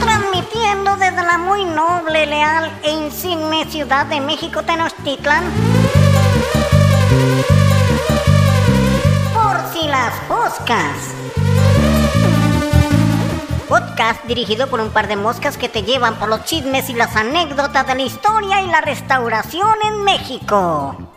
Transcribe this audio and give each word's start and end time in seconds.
Transmitiendo 0.00 0.96
desde 0.96 1.22
la 1.22 1.38
muy 1.38 1.64
noble, 1.64 2.26
leal 2.26 2.70
e 2.82 2.90
insigne 2.90 3.64
ciudad 3.66 4.06
de 4.06 4.20
México 4.20 4.62
Tenochtitlan. 4.62 5.44
Por 9.32 9.56
si 9.72 9.86
las 9.88 10.14
moscas. 10.28 11.14
Podcast 13.68 14.24
dirigido 14.24 14.68
por 14.68 14.80
un 14.80 14.90
par 14.90 15.08
de 15.08 15.16
moscas 15.16 15.56
que 15.56 15.68
te 15.68 15.82
llevan 15.82 16.16
por 16.16 16.28
los 16.28 16.44
chismes 16.44 16.88
y 16.90 16.94
las 16.94 17.16
anécdotas 17.16 17.86
de 17.86 17.94
la 17.94 18.02
historia 18.02 18.62
y 18.62 18.66
la 18.68 18.80
restauración 18.80 19.74
en 19.84 20.04
México. 20.04 21.13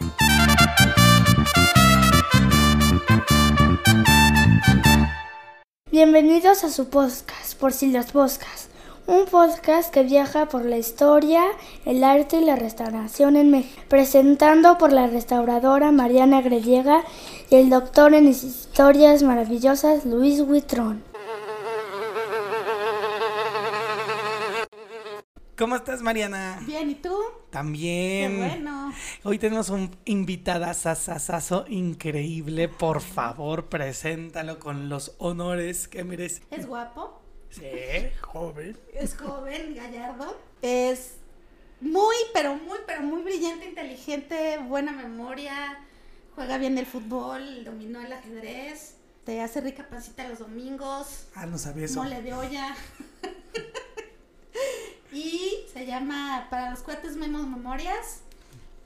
Bienvenidos 5.97 6.63
a 6.63 6.69
su 6.69 6.89
podcast, 6.89 7.55
Por 7.59 7.73
si 7.73 7.87
las 7.87 8.13
Boscas, 8.13 8.67
un 9.07 9.25
podcast 9.25 9.91
que 9.91 10.03
viaja 10.03 10.47
por 10.47 10.63
la 10.63 10.77
historia, 10.77 11.43
el 11.85 12.03
arte 12.03 12.37
y 12.37 12.45
la 12.45 12.55
restauración 12.55 13.35
en 13.35 13.49
México, 13.49 13.81
presentando 13.87 14.77
por 14.77 14.93
la 14.93 15.07
restauradora 15.07 15.91
Mariana 15.91 16.43
Grellega 16.43 17.01
y 17.49 17.55
el 17.55 17.71
doctor 17.71 18.13
en 18.13 18.27
historias 18.27 19.23
maravillosas 19.23 20.05
Luis 20.05 20.39
Huitrón. 20.41 21.06
¿Cómo 25.57 25.75
estás, 25.75 26.01
Mariana? 26.03 26.59
Bien, 26.67 26.89
¿y 26.91 26.95
tú? 26.95 27.17
También. 27.49 28.31
Qué 28.33 28.37
bueno. 28.37 28.93
Hoy 29.23 29.39
tenemos 29.39 29.69
un 29.69 29.95
invitada 30.05 30.73
sasasazo 30.75 31.65
increíble. 31.67 32.67
Por 32.69 33.01
favor, 33.01 33.65
preséntalo 33.67 34.59
con 34.59 34.87
los 34.87 35.15
honores 35.17 35.87
que 35.87 36.03
merece. 36.03 36.43
Es 36.51 36.67
guapo, 36.67 37.21
Sí, 37.49 37.63
joven. 38.21 38.77
es 38.93 39.15
joven, 39.17 39.73
gallardo, 39.75 40.37
es 40.61 41.13
muy, 41.81 42.15
pero 42.33 42.53
muy, 42.55 42.77
pero 42.85 43.01
muy 43.01 43.23
brillante, 43.23 43.65
inteligente, 43.67 44.59
buena 44.59 44.91
memoria, 44.91 45.79
juega 46.35 46.57
bien 46.59 46.77
el 46.77 46.85
fútbol, 46.85 47.63
dominó 47.63 48.01
el 48.01 48.11
ajedrez, 48.13 48.95
te 49.23 49.41
hace 49.41 49.61
rica 49.61 49.87
pancita 49.89 50.27
los 50.27 50.39
domingos, 50.39 51.27
Ah, 51.35 51.45
no 51.47 51.57
sabía 51.57 51.85
eso. 51.85 52.03
mole 52.03 52.21
de 52.21 52.33
olla. 52.33 52.75
y 55.11 55.65
se 55.71 55.85
llama 55.85 56.47
Para 56.49 56.71
los 56.71 56.79
cuates 56.79 57.15
Memo 57.15 57.43
Memorias. 57.43 58.21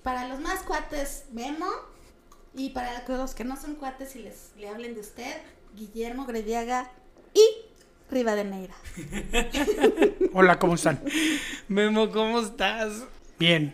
Para 0.03 0.27
los 0.27 0.39
más 0.39 0.61
cuates 0.61 1.25
Memo. 1.31 1.67
Y 2.55 2.71
para 2.71 3.03
los 3.07 3.33
que 3.33 3.43
no 3.43 3.59
son 3.59 3.75
cuates 3.75 4.15
y 4.15 4.19
les 4.19 4.51
le 4.57 4.67
hablen 4.67 4.93
de 4.93 4.99
usted, 4.99 5.37
Guillermo 5.73 6.25
Grediaga 6.25 6.91
y 7.33 7.41
Rivadeneira. 8.09 8.75
Hola, 10.33 10.59
¿cómo 10.59 10.75
están? 10.75 11.01
Memo, 11.69 12.11
¿cómo 12.11 12.41
estás? 12.41 13.05
Bien. 13.39 13.73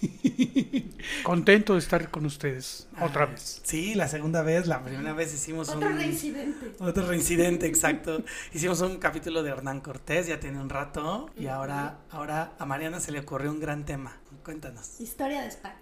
Contento 1.22 1.74
de 1.74 1.78
estar 1.78 2.10
con 2.10 2.26
ustedes 2.26 2.88
otra 3.00 3.26
vez. 3.26 3.60
Sí, 3.64 3.94
la 3.94 4.08
segunda 4.08 4.42
vez. 4.42 4.66
La 4.66 4.82
primera 4.82 5.12
vez 5.12 5.32
hicimos 5.34 5.68
Otro 5.68 5.88
un. 5.88 5.96
reincidente. 5.98 6.72
Otro 6.80 7.06
reincidente, 7.06 7.66
exacto. 7.66 8.22
Hicimos 8.52 8.80
un 8.80 8.98
capítulo 8.98 9.42
de 9.42 9.50
Hernán 9.50 9.80
Cortés, 9.80 10.26
ya 10.26 10.40
tiene 10.40 10.60
un 10.60 10.68
rato. 10.68 11.30
Y 11.36 11.46
ahora, 11.46 11.98
ahora 12.10 12.52
a 12.58 12.66
Mariana 12.66 13.00
se 13.00 13.12
le 13.12 13.20
ocurrió 13.20 13.50
un 13.50 13.60
gran 13.60 13.84
tema. 13.84 14.16
Cuéntanos. 14.44 15.00
Historia 15.00 15.42
de 15.42 15.48
España. 15.48 15.76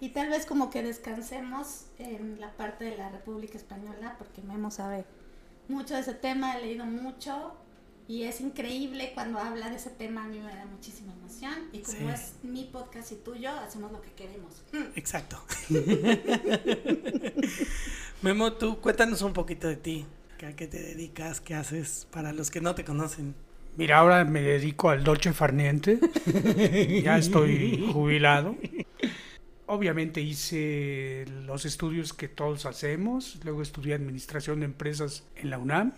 Y 0.00 0.10
tal 0.10 0.28
vez 0.28 0.46
como 0.46 0.70
que 0.70 0.82
descansemos 0.82 1.86
en 1.98 2.40
la 2.40 2.52
parte 2.56 2.84
de 2.84 2.96
la 2.96 3.10
República 3.10 3.58
Española, 3.58 4.16
porque 4.18 4.40
Memo 4.42 4.70
sabe 4.70 5.04
mucho 5.68 5.94
de 5.94 6.00
ese 6.00 6.14
tema, 6.14 6.56
he 6.56 6.62
leído 6.62 6.84
mucho 6.86 7.54
y 8.10 8.24
es 8.24 8.40
increíble 8.40 9.12
cuando 9.14 9.38
habla 9.38 9.70
de 9.70 9.76
ese 9.76 9.90
tema, 9.90 10.24
a 10.24 10.26
mí 10.26 10.40
me 10.40 10.52
da 10.52 10.66
muchísima 10.66 11.12
emoción 11.12 11.52
y 11.72 11.78
como 11.78 11.96
Sí. 11.96 12.04
es 12.12 12.32
mi 12.42 12.64
podcast 12.64 13.12
y 13.12 13.14
tuyo, 13.14 13.50
hacemos 13.50 13.92
lo 13.92 14.02
que 14.02 14.10
queremos. 14.10 14.64
Exacto. 14.96 15.40
Memo, 18.22 18.54
tú 18.54 18.80
cuéntanos 18.80 19.22
un 19.22 19.32
poquito 19.32 19.68
de 19.68 19.76
ti. 19.76 20.06
¿A 20.44 20.56
qué 20.56 20.66
te 20.66 20.82
dedicas? 20.82 21.40
¿Qué 21.40 21.54
haces? 21.54 22.08
Para 22.10 22.32
los 22.32 22.50
que 22.50 22.60
no 22.60 22.74
te 22.74 22.84
conocen. 22.84 23.36
Mira, 23.76 23.98
ahora 23.98 24.24
me 24.24 24.42
dedico 24.42 24.90
al 24.90 25.04
dolce 25.04 25.32
farniente. 25.32 26.00
Ya 27.04 27.16
estoy 27.16 27.88
jubilado. 27.92 28.56
Obviamente 29.66 30.20
hice 30.20 31.26
los 31.46 31.64
estudios 31.64 32.12
que 32.12 32.26
todos 32.26 32.66
hacemos. 32.66 33.38
Luego 33.44 33.62
estudié 33.62 33.94
administración 33.94 34.58
de 34.58 34.66
empresas 34.66 35.22
en 35.36 35.50
la 35.50 35.58
UNAM. 35.58 35.92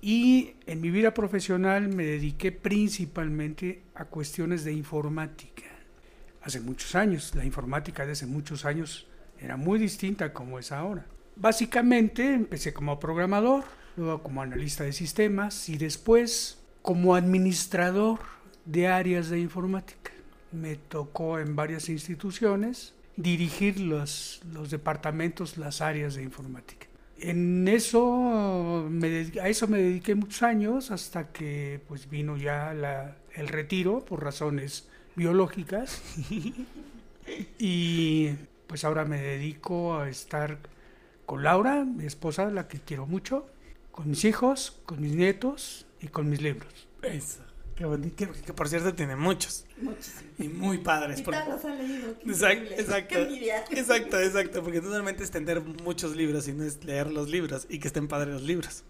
Y 0.00 0.54
en 0.66 0.80
mi 0.80 0.90
vida 0.90 1.12
profesional 1.12 1.88
me 1.88 2.04
dediqué 2.04 2.52
principalmente 2.52 3.82
a 3.94 4.04
cuestiones 4.04 4.64
de 4.64 4.72
informática. 4.72 5.64
Hace 6.42 6.60
muchos 6.60 6.94
años, 6.94 7.34
la 7.34 7.44
informática 7.44 8.06
de 8.06 8.12
hace 8.12 8.26
muchos 8.26 8.64
años 8.64 9.08
era 9.40 9.56
muy 9.56 9.78
distinta 9.78 10.32
como 10.32 10.58
es 10.58 10.72
ahora. 10.72 11.06
Básicamente 11.36 12.32
empecé 12.32 12.72
como 12.72 12.98
programador, 12.98 13.64
luego 13.96 14.22
como 14.22 14.42
analista 14.42 14.84
de 14.84 14.92
sistemas 14.92 15.68
y 15.68 15.78
después 15.78 16.58
como 16.82 17.14
administrador 17.14 18.20
de 18.64 18.88
áreas 18.88 19.30
de 19.30 19.40
informática. 19.40 20.12
Me 20.52 20.76
tocó 20.76 21.38
en 21.38 21.54
varias 21.54 21.88
instituciones 21.88 22.94
dirigir 23.16 23.80
los, 23.80 24.40
los 24.52 24.70
departamentos, 24.70 25.58
las 25.58 25.80
áreas 25.80 26.14
de 26.14 26.22
informática. 26.22 26.87
En 27.20 27.66
eso, 27.66 28.86
me 28.90 29.30
a 29.42 29.48
eso 29.48 29.66
me 29.66 29.78
dediqué 29.78 30.14
muchos 30.14 30.42
años 30.44 30.90
hasta 30.92 31.32
que 31.32 31.80
pues 31.88 32.08
vino 32.08 32.36
ya 32.36 32.72
la- 32.74 33.16
el 33.34 33.48
retiro 33.48 34.04
por 34.04 34.22
razones 34.22 34.88
biológicas 35.16 36.00
y 37.58 38.30
pues 38.66 38.84
ahora 38.84 39.04
me 39.04 39.20
dedico 39.20 39.98
a 39.98 40.08
estar 40.08 40.58
con 41.26 41.42
Laura, 41.42 41.84
mi 41.84 42.06
esposa, 42.06 42.50
la 42.50 42.68
que 42.68 42.80
quiero 42.80 43.06
mucho, 43.06 43.46
con 43.92 44.10
mis 44.10 44.24
hijos, 44.24 44.80
con 44.86 45.00
mis 45.00 45.14
nietos 45.14 45.86
y 46.00 46.08
con 46.08 46.28
mis 46.30 46.40
libros. 46.42 46.88
Eso. 47.02 47.42
Qué 47.78 47.84
bonito. 47.84 48.16
Que, 48.16 48.26
que 48.42 48.52
por 48.52 48.68
cierto 48.68 48.92
tiene 48.92 49.14
muchos. 49.14 49.64
Muchísimo. 49.80 50.28
Y 50.40 50.48
muy 50.48 50.78
padres. 50.78 51.20
Y 51.20 51.22
porque- 51.22 51.38
los 51.48 51.64
ha 51.64 51.74
leído. 51.76 52.10
Exacto, 52.26 52.74
exacto. 52.76 53.14
Qué. 53.28 53.54
Exacto, 53.70 54.18
exacto. 54.20 54.62
Porque 54.64 54.80
no 54.80 54.88
solamente 54.88 55.22
es 55.22 55.30
tener 55.30 55.60
muchos 55.60 56.16
libros, 56.16 56.46
sino 56.46 56.64
es 56.64 56.82
leer 56.84 57.08
los 57.12 57.28
libros 57.30 57.66
y 57.70 57.78
que 57.78 57.86
estén 57.86 58.08
padres 58.08 58.34
los 58.34 58.42
libros. 58.42 58.82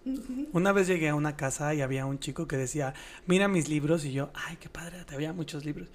Una 0.55 0.73
vez 0.73 0.87
llegué 0.87 1.11
a 1.11 1.15
una 1.15 1.37
casa 1.37 1.75
y 1.75 1.83
había 1.83 2.07
un 2.07 2.19
chico 2.19 2.49
que 2.49 2.57
decía, 2.57 2.95
mira 3.27 3.47
mis 3.47 3.69
libros, 3.69 4.07
y 4.07 4.13
yo, 4.13 4.31
ay, 4.33 4.57
qué 4.59 4.71
padre, 4.71 5.05
te 5.05 5.15
había 5.15 5.35
muchos 5.35 5.67
libros. 5.67 5.89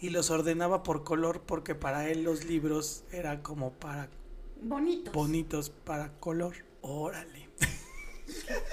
Y 0.00 0.10
los 0.10 0.30
ordenaba 0.30 0.82
por 0.82 1.04
color 1.04 1.42
porque 1.46 1.76
para 1.76 2.08
él 2.08 2.24
los 2.24 2.44
libros 2.44 3.04
era 3.12 3.40
como 3.44 3.70
para 3.74 4.08
Bonitos. 4.60 5.14
bonitos, 5.14 5.70
para 5.70 6.10
color. 6.18 6.56
Órale. 6.80 7.41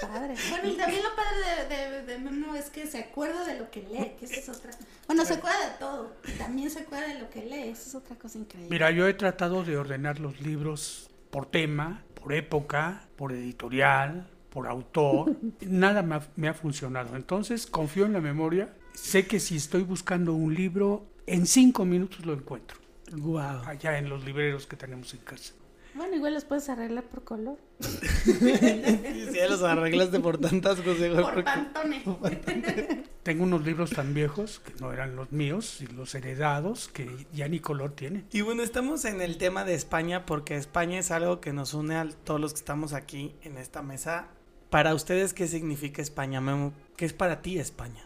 Padre. 0.00 0.34
Bueno, 0.50 0.68
y 0.68 0.76
también 0.76 1.02
lo 1.02 1.14
padre 1.16 1.68
de, 1.68 1.90
de, 1.90 2.02
de 2.02 2.18
Memo 2.18 2.54
es 2.54 2.70
que 2.70 2.86
se 2.86 2.98
acuerda 2.98 3.44
de 3.44 3.58
lo 3.58 3.70
que 3.70 3.82
lee, 3.82 4.12
que 4.18 4.24
esa 4.24 4.40
es 4.40 4.48
otra. 4.48 4.70
Bueno, 5.06 5.24
se 5.24 5.34
acuerda 5.34 5.70
de 5.70 5.78
todo. 5.78 6.12
Y 6.26 6.32
también 6.32 6.70
se 6.70 6.80
acuerda 6.80 7.08
de 7.08 7.20
lo 7.20 7.30
que 7.30 7.44
lee, 7.44 7.68
esa 7.70 7.88
es 7.88 7.94
otra 7.94 8.16
cosa 8.16 8.38
increíble. 8.38 8.70
Mira, 8.70 8.90
yo 8.90 9.06
he 9.06 9.14
tratado 9.14 9.64
de 9.64 9.76
ordenar 9.76 10.20
los 10.20 10.40
libros 10.40 11.10
por 11.30 11.46
tema, 11.46 12.02
por 12.14 12.32
época, 12.32 13.08
por 13.16 13.32
editorial, 13.32 14.26
por 14.50 14.66
autor. 14.66 15.36
Nada 15.60 16.02
me 16.02 16.16
ha, 16.16 16.22
me 16.36 16.48
ha 16.48 16.54
funcionado. 16.54 17.16
Entonces 17.16 17.66
confío 17.66 18.06
en 18.06 18.12
la 18.12 18.20
memoria. 18.20 18.74
Sé 18.94 19.26
que 19.26 19.40
si 19.40 19.56
estoy 19.56 19.82
buscando 19.82 20.34
un 20.34 20.54
libro, 20.54 21.06
en 21.26 21.46
cinco 21.46 21.84
minutos 21.84 22.26
lo 22.26 22.34
encuentro. 22.34 22.78
Wow. 23.12 23.62
Allá 23.66 23.98
en 23.98 24.08
los 24.08 24.24
libreros 24.24 24.66
que 24.66 24.76
tenemos 24.76 25.12
en 25.14 25.20
casa. 25.20 25.54
Bueno, 25.94 26.16
igual 26.16 26.34
los 26.34 26.44
puedes 26.44 26.68
arreglar 26.68 27.04
por 27.04 27.24
color. 27.24 27.58
Si 28.20 29.36
ya 29.36 29.48
los 29.48 29.62
arreglaste 29.62 30.20
por 30.20 30.38
tantas 30.38 30.80
cosas. 30.80 31.08
Por 31.08 31.44
pantone. 31.44 32.02
Tengo 33.22 33.44
unos 33.44 33.64
libros 33.64 33.90
tan 33.90 34.12
viejos 34.12 34.60
que 34.60 34.72
no 34.80 34.92
eran 34.92 35.16
los 35.16 35.32
míos 35.32 35.80
y 35.80 35.86
los 35.86 36.14
heredados 36.14 36.88
que 36.88 37.26
ya 37.32 37.48
ni 37.48 37.60
color 37.60 37.92
tienen. 37.92 38.26
Y 38.32 38.42
bueno, 38.42 38.62
estamos 38.62 39.04
en 39.04 39.20
el 39.20 39.38
tema 39.38 39.64
de 39.64 39.74
España 39.74 40.26
porque 40.26 40.56
España 40.56 40.98
es 40.98 41.10
algo 41.10 41.40
que 41.40 41.52
nos 41.52 41.74
une 41.74 41.96
a 41.96 42.08
todos 42.24 42.40
los 42.40 42.52
que 42.52 42.58
estamos 42.58 42.92
aquí 42.92 43.34
en 43.42 43.56
esta 43.56 43.82
mesa. 43.82 44.28
Para 44.68 44.94
ustedes, 44.94 45.32
¿qué 45.32 45.46
significa 45.48 46.02
España, 46.02 46.40
Memo? 46.40 46.72
¿Qué 46.96 47.04
es 47.04 47.12
para 47.12 47.42
ti 47.42 47.58
España? 47.58 48.04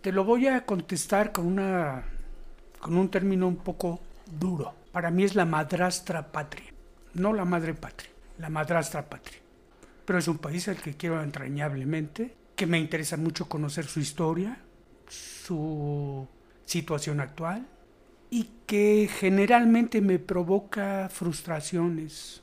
Te 0.00 0.12
lo 0.12 0.24
voy 0.24 0.46
a 0.46 0.64
contestar 0.66 1.32
con 1.32 1.46
una 1.46 2.04
con 2.80 2.96
un 2.96 3.08
término 3.08 3.48
un 3.48 3.56
poco 3.56 4.00
duro. 4.38 4.74
Para 4.92 5.10
mí 5.10 5.24
es 5.24 5.34
la 5.34 5.44
madrastra 5.44 6.30
patria, 6.30 6.72
no 7.16 7.32
la 7.32 7.44
madre 7.44 7.74
patria, 7.74 8.10
la 8.38 8.48
madrastra 8.48 9.08
patria. 9.08 9.38
Pero 10.04 10.18
es 10.18 10.28
un 10.28 10.38
país 10.38 10.68
al 10.68 10.76
que 10.76 10.94
quiero 10.94 11.22
entrañablemente, 11.22 12.34
que 12.54 12.66
me 12.66 12.78
interesa 12.78 13.16
mucho 13.16 13.48
conocer 13.48 13.86
su 13.86 14.00
historia, 14.00 14.58
su 15.08 16.26
situación 16.64 17.20
actual 17.20 17.66
y 18.30 18.50
que 18.66 19.08
generalmente 19.12 20.00
me 20.00 20.18
provoca 20.18 21.08
frustraciones, 21.10 22.42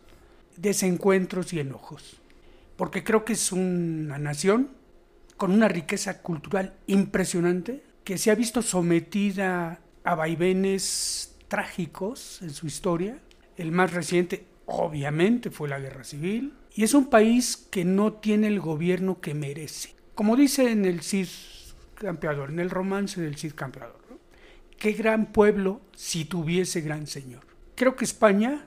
desencuentros 0.57 1.53
y 1.53 1.59
enojos. 1.59 2.19
porque 2.75 3.03
creo 3.03 3.23
que 3.23 3.33
es 3.33 3.51
una 3.51 4.17
nación 4.17 4.69
con 5.37 5.51
una 5.51 5.67
riqueza 5.67 6.21
cultural 6.21 6.73
impresionante 6.87 7.83
que 8.03 8.17
se 8.17 8.31
ha 8.31 8.35
visto 8.35 8.61
sometida 8.61 9.79
a 10.03 10.15
vaivenes 10.15 11.35
trágicos 11.47 12.41
en 12.41 12.49
su 12.49 12.67
historia. 12.67 13.19
El 13.57 13.71
más 13.71 13.93
reciente, 13.93 14.45
obviamente, 14.65 15.49
fue 15.49 15.69
la 15.69 15.79
guerra 15.79 16.03
civil. 16.03 16.53
Y 16.75 16.83
es 16.83 16.93
un 16.93 17.09
país 17.09 17.67
que 17.69 17.85
no 17.85 18.13
tiene 18.13 18.47
el 18.47 18.59
gobierno 18.59 19.21
que 19.21 19.33
merece. 19.33 19.95
Como 20.15 20.35
dice 20.35 20.71
en 20.71 20.85
el 20.85 21.01
Cid 21.01 21.27
Campeador, 21.95 22.49
en 22.49 22.59
el 22.59 22.69
romance 22.69 23.21
del 23.21 23.37
Cid 23.37 23.53
Campeador. 23.53 24.01
Qué 24.77 24.91
gran 24.91 25.27
pueblo 25.27 25.81
si 25.95 26.25
tuviese 26.25 26.81
gran 26.81 27.07
señor. 27.07 27.41
Creo 27.75 27.95
que 27.95 28.05
España, 28.05 28.65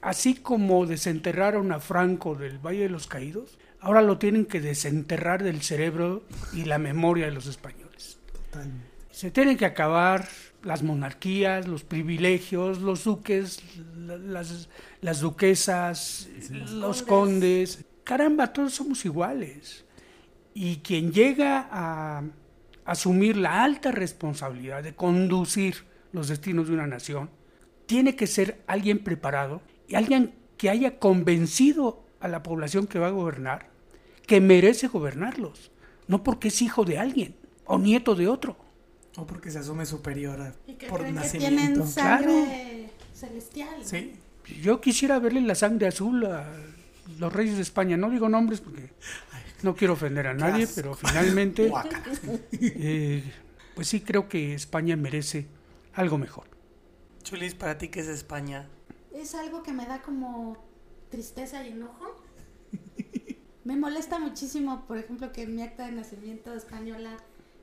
así 0.00 0.34
como 0.34 0.86
desenterraron 0.86 1.72
a 1.72 1.80
Franco 1.80 2.36
del 2.36 2.58
Valle 2.58 2.82
de 2.82 2.88
los 2.88 3.06
Caídos, 3.06 3.58
ahora 3.80 4.00
lo 4.02 4.18
tienen 4.18 4.46
que 4.46 4.60
desenterrar 4.60 5.42
del 5.42 5.62
cerebro 5.62 6.22
y 6.52 6.66
la 6.66 6.78
memoria 6.78 7.26
de 7.26 7.32
los 7.32 7.46
españoles. 7.46 8.18
Se 9.10 9.30
tienen 9.30 9.56
que 9.56 9.66
acabar 9.66 10.28
las 10.62 10.82
monarquías, 10.82 11.66
los 11.66 11.84
privilegios, 11.84 12.80
los 12.80 13.04
duques, 13.04 13.62
las, 13.96 14.68
las 15.00 15.20
duquesas, 15.20 16.28
los 16.72 17.02
condes. 17.02 17.84
Caramba, 18.04 18.52
todos 18.52 18.74
somos 18.74 19.04
iguales. 19.04 19.84
Y 20.54 20.76
quien 20.76 21.12
llega 21.12 21.68
a 21.70 22.22
asumir 22.84 23.36
la 23.36 23.62
alta 23.62 23.92
responsabilidad 23.92 24.82
de 24.82 24.94
conducir 24.94 25.84
los 26.12 26.28
destinos 26.28 26.68
de 26.68 26.74
una 26.74 26.86
nación, 26.86 27.30
tiene 27.86 28.16
que 28.16 28.26
ser 28.26 28.62
alguien 28.66 28.98
preparado 28.98 29.62
y 29.88 29.94
alguien 29.94 30.34
que 30.56 30.70
haya 30.70 30.98
convencido 30.98 32.02
a 32.20 32.28
la 32.28 32.42
población 32.42 32.86
que 32.86 32.98
va 32.98 33.08
a 33.08 33.10
gobernar 33.10 33.70
que 34.30 34.40
merece 34.40 34.86
gobernarlos, 34.86 35.72
no 36.06 36.22
porque 36.22 36.48
es 36.48 36.62
hijo 36.62 36.84
de 36.84 36.98
alguien 36.98 37.34
o 37.64 37.80
nieto 37.80 38.14
de 38.14 38.28
otro. 38.28 38.56
O 39.16 39.26
porque 39.26 39.50
se 39.50 39.58
asume 39.58 39.86
superior 39.86 40.40
a, 40.40 40.54
Y 40.66 40.74
que 40.74 40.86
por 40.86 41.00
creen 41.00 41.14
que 41.14 41.20
nacimiento. 41.20 41.56
tienen 41.56 41.88
sangre 41.88 42.90
celestial. 43.14 43.76
¿no? 43.78 43.84
Sí. 43.84 44.14
Yo 44.62 44.80
quisiera 44.80 45.18
verle 45.18 45.40
la 45.42 45.54
sangre 45.54 45.88
azul 45.88 46.24
a 46.26 46.48
los 47.18 47.32
reyes 47.32 47.56
de 47.56 47.62
España. 47.62 47.96
No 47.96 48.10
digo 48.10 48.28
nombres 48.28 48.60
porque 48.60 48.90
no 49.62 49.74
quiero 49.74 49.94
ofender 49.94 50.26
a 50.26 50.34
nadie, 50.34 50.66
pero 50.74 50.94
finalmente, 50.94 51.70
eh, 52.52 53.22
pues 53.74 53.88
sí 53.88 54.00
creo 54.00 54.28
que 54.28 54.54
España 54.54 54.96
merece 54.96 55.46
algo 55.94 56.18
mejor. 56.18 56.48
Chulis, 57.22 57.54
¿para 57.54 57.78
ti 57.78 57.88
qué 57.88 58.00
es 58.00 58.08
España? 58.08 58.68
Es 59.14 59.34
algo 59.34 59.62
que 59.62 59.72
me 59.72 59.86
da 59.86 60.02
como 60.02 60.56
tristeza 61.10 61.64
y 61.66 61.72
enojo. 61.72 62.16
Me 63.64 63.76
molesta 63.76 64.18
muchísimo, 64.18 64.86
por 64.86 64.96
ejemplo, 64.98 65.32
que 65.32 65.42
en 65.42 65.54
mi 65.54 65.62
acta 65.62 65.84
de 65.86 65.92
nacimiento 65.92 66.54
española 66.54 67.16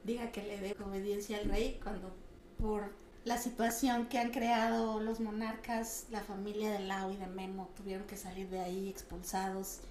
diga 0.07 0.31
que 0.31 0.41
le 0.41 0.59
dé 0.59 0.75
obediencia 0.83 1.37
al 1.37 1.49
rey 1.49 1.79
cuando 1.83 2.15
por 2.57 2.95
la 3.25 3.37
situación 3.37 4.07
que 4.07 4.17
han 4.17 4.31
creado 4.31 5.01
los 5.01 5.19
monarcas, 5.19 6.05
la 6.09 6.21
familia 6.21 6.71
de 6.71 6.79
Lau 6.79 7.11
y 7.11 7.17
de 7.17 7.27
Memo 7.27 7.69
tuvieron 7.75 8.07
que 8.07 8.15
salir 8.15 8.49
de 8.49 8.61
ahí 8.61 8.87
expulsados 8.87 9.81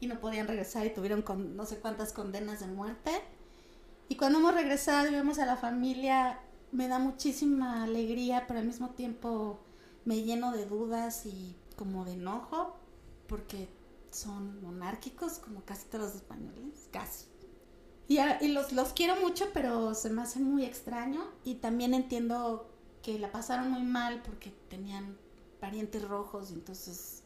y 0.00 0.06
no 0.06 0.18
podían 0.18 0.48
regresar 0.48 0.86
y 0.86 0.94
tuvieron 0.94 1.22
no 1.54 1.66
sé 1.66 1.78
cuántas 1.78 2.14
condenas 2.14 2.60
de 2.60 2.68
muerte. 2.68 3.10
Y 4.08 4.16
cuando 4.16 4.38
hemos 4.38 4.54
regresado 4.54 5.08
y 5.08 5.10
vemos 5.10 5.38
a 5.38 5.46
la 5.46 5.56
familia, 5.58 6.40
me 6.72 6.88
da 6.88 6.98
muchísima 6.98 7.84
alegría, 7.84 8.46
pero 8.48 8.60
al 8.60 8.66
mismo 8.66 8.90
tiempo 8.90 9.60
me 10.06 10.22
lleno 10.22 10.52
de 10.52 10.64
dudas 10.64 11.26
y 11.26 11.54
como 11.76 12.06
de 12.06 12.14
enojo, 12.14 12.76
porque 13.26 13.68
son 14.10 14.62
monárquicos, 14.62 15.38
como 15.38 15.62
casi 15.64 15.86
todos 15.88 16.06
los 16.06 16.14
españoles, 16.14 16.88
casi. 16.92 17.26
Y, 18.08 18.18
a- 18.18 18.38
y 18.42 18.48
los, 18.48 18.72
los 18.72 18.92
quiero 18.92 19.16
mucho, 19.16 19.46
pero 19.52 19.94
se 19.94 20.10
me 20.10 20.22
hace 20.22 20.38
muy 20.40 20.64
extraño. 20.64 21.24
Y 21.44 21.56
también 21.56 21.94
entiendo 21.94 22.68
que 23.02 23.18
la 23.18 23.30
pasaron 23.32 23.70
muy 23.70 23.82
mal 23.82 24.22
porque 24.22 24.52
tenían 24.68 25.16
parientes 25.60 26.06
rojos 26.06 26.50
y 26.50 26.54
entonces 26.54 27.22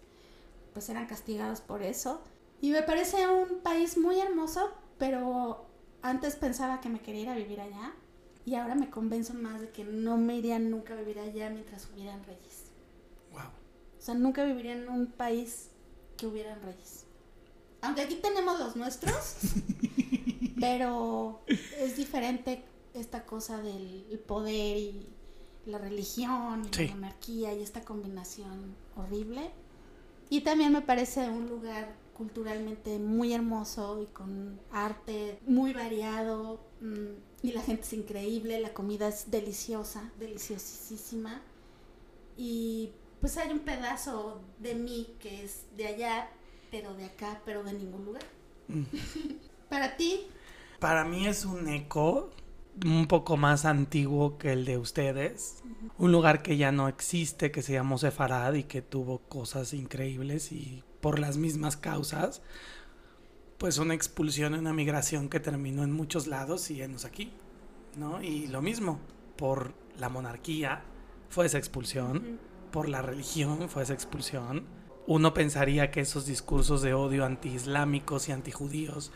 pues 0.73 0.89
eran 0.89 1.07
castigados 1.07 1.61
por 1.61 1.83
eso. 1.83 2.23
Y 2.61 2.71
me 2.71 2.83
parece 2.83 3.27
un 3.27 3.61
país 3.61 3.99
muy 3.99 4.19
hermoso, 4.21 4.71
pero 4.99 5.67
antes 6.03 6.37
pensaba 6.37 6.81
que 6.81 6.89
me 6.89 7.01
quería 7.01 7.23
ir 7.23 7.29
a 7.31 7.35
vivir 7.35 7.61
allá. 7.61 7.93
Y 8.47 8.55
ahora 8.55 8.75
me 8.75 8.89
convenzo 8.91 9.35
más 9.35 9.61
de 9.61 9.71
que 9.71 9.85
no 9.85 10.17
me 10.17 10.37
iría 10.37 10.59
nunca 10.59 10.95
a 10.95 10.97
vivir 10.97 11.19
allá 11.19 11.51
mientras 11.51 11.89
hubieran 11.93 12.23
reyes. 12.25 12.65
Wow. 13.33 13.43
O 13.99 14.03
sea, 14.03 14.15
nunca 14.15 14.45
viviría 14.45 14.73
en 14.73 14.89
un 14.89 15.07
país 15.09 15.69
que 16.17 16.27
hubieran 16.27 16.61
reyes. 16.63 17.05
Aunque 17.83 18.03
aquí 18.03 18.17
tenemos 18.17 18.59
los 18.59 18.77
nuestros, 18.77 19.37
pero 20.61 21.41
es 21.79 21.97
diferente 21.97 22.63
esta 22.95 23.25
cosa 23.25 23.59
del 23.63 24.05
el 24.11 24.19
poder 24.19 24.77
y 24.77 25.07
la 25.67 25.79
religión 25.79 26.65
y 26.73 26.77
Sí. 26.77 26.89
la 26.89 26.95
monarquía 26.95 27.55
y 27.55 27.63
esta 27.63 27.83
combinación 27.83 28.75
horrible. 28.97 29.51
Y 30.29 30.43
también 30.43 30.73
me 30.73 30.81
parece 30.83 31.29
un 31.29 31.49
lugar 31.49 31.95
culturalmente 32.17 32.99
muy 32.99 33.33
hermoso 33.33 34.01
y 34.03 34.07
con 34.07 34.61
arte 34.71 35.39
muy 35.47 35.73
variado 35.73 36.61
mm, 36.81 37.47
y 37.47 37.53
la 37.53 37.63
gente 37.63 37.83
es 37.83 37.93
increíble, 37.95 38.61
la 38.61 38.75
comida 38.75 39.09
es 39.09 39.31
deliciosa, 39.31 40.11
deliciosísima 40.19 41.41
y 42.37 42.91
pues 43.21 43.37
hay 43.39 43.51
un 43.51 43.61
pedazo 43.61 44.41
de 44.59 44.75
mí 44.75 45.15
que 45.19 45.45
es 45.45 45.65
de 45.77 45.87
allá, 45.87 46.31
pero 46.71 46.95
de 46.95 47.05
acá, 47.07 47.41
pero 47.45 47.63
de 47.65 47.73
ningún 47.75 48.05
lugar. 48.05 48.23
Para 49.69 49.97
ti, 49.97 50.27
Para 50.81 51.05
mí 51.05 51.27
es 51.27 51.45
un 51.45 51.69
eco 51.69 52.31
un 52.85 53.07
poco 53.07 53.37
más 53.37 53.67
antiguo 53.67 54.39
que 54.39 54.53
el 54.53 54.65
de 54.65 54.79
ustedes. 54.79 55.63
Un 55.99 56.11
lugar 56.11 56.43
que 56.43 56.57
ya 56.57 56.73
no 56.73 56.89
existe, 56.89 57.51
que 57.51 57.61
se 57.61 57.75
llamó 57.75 57.99
Sefarad 57.99 58.55
y 58.55 58.65
que 58.65 58.81
tuvo 58.81 59.19
cosas 59.19 59.75
increíbles 59.75 60.53
y 60.53 60.83
por 61.03 61.19
las 61.19 61.37
mismas 61.37 61.77
causas, 61.77 62.41
pues 63.59 63.77
una 63.77 63.93
expulsión, 63.93 64.55
una 64.55 64.73
migración 64.73 65.29
que 65.29 65.39
terminó 65.39 65.85
en 65.85 65.93
muchos 65.93 66.27
lados 66.27 66.71
y 66.71 66.81
enos 66.81 67.05
aquí, 67.05 67.31
¿no? 67.97 68.23
Y 68.23 68.47
lo 68.47 68.63
mismo, 68.63 69.01
por 69.37 69.75
la 69.99 70.09
monarquía 70.09 70.83
fue 71.29 71.45
esa 71.45 71.59
expulsión, 71.59 72.39
por 72.71 72.89
la 72.89 73.03
religión 73.03 73.69
fue 73.69 73.83
esa 73.83 73.93
expulsión. 73.93 74.65
Uno 75.07 75.35
pensaría 75.35 75.91
que 75.91 76.01
esos 76.01 76.25
discursos 76.25 76.81
de 76.83 76.95
odio 76.95 77.25
antiislámicos 77.27 78.29
y 78.29 78.33
antijudíos 78.33 79.13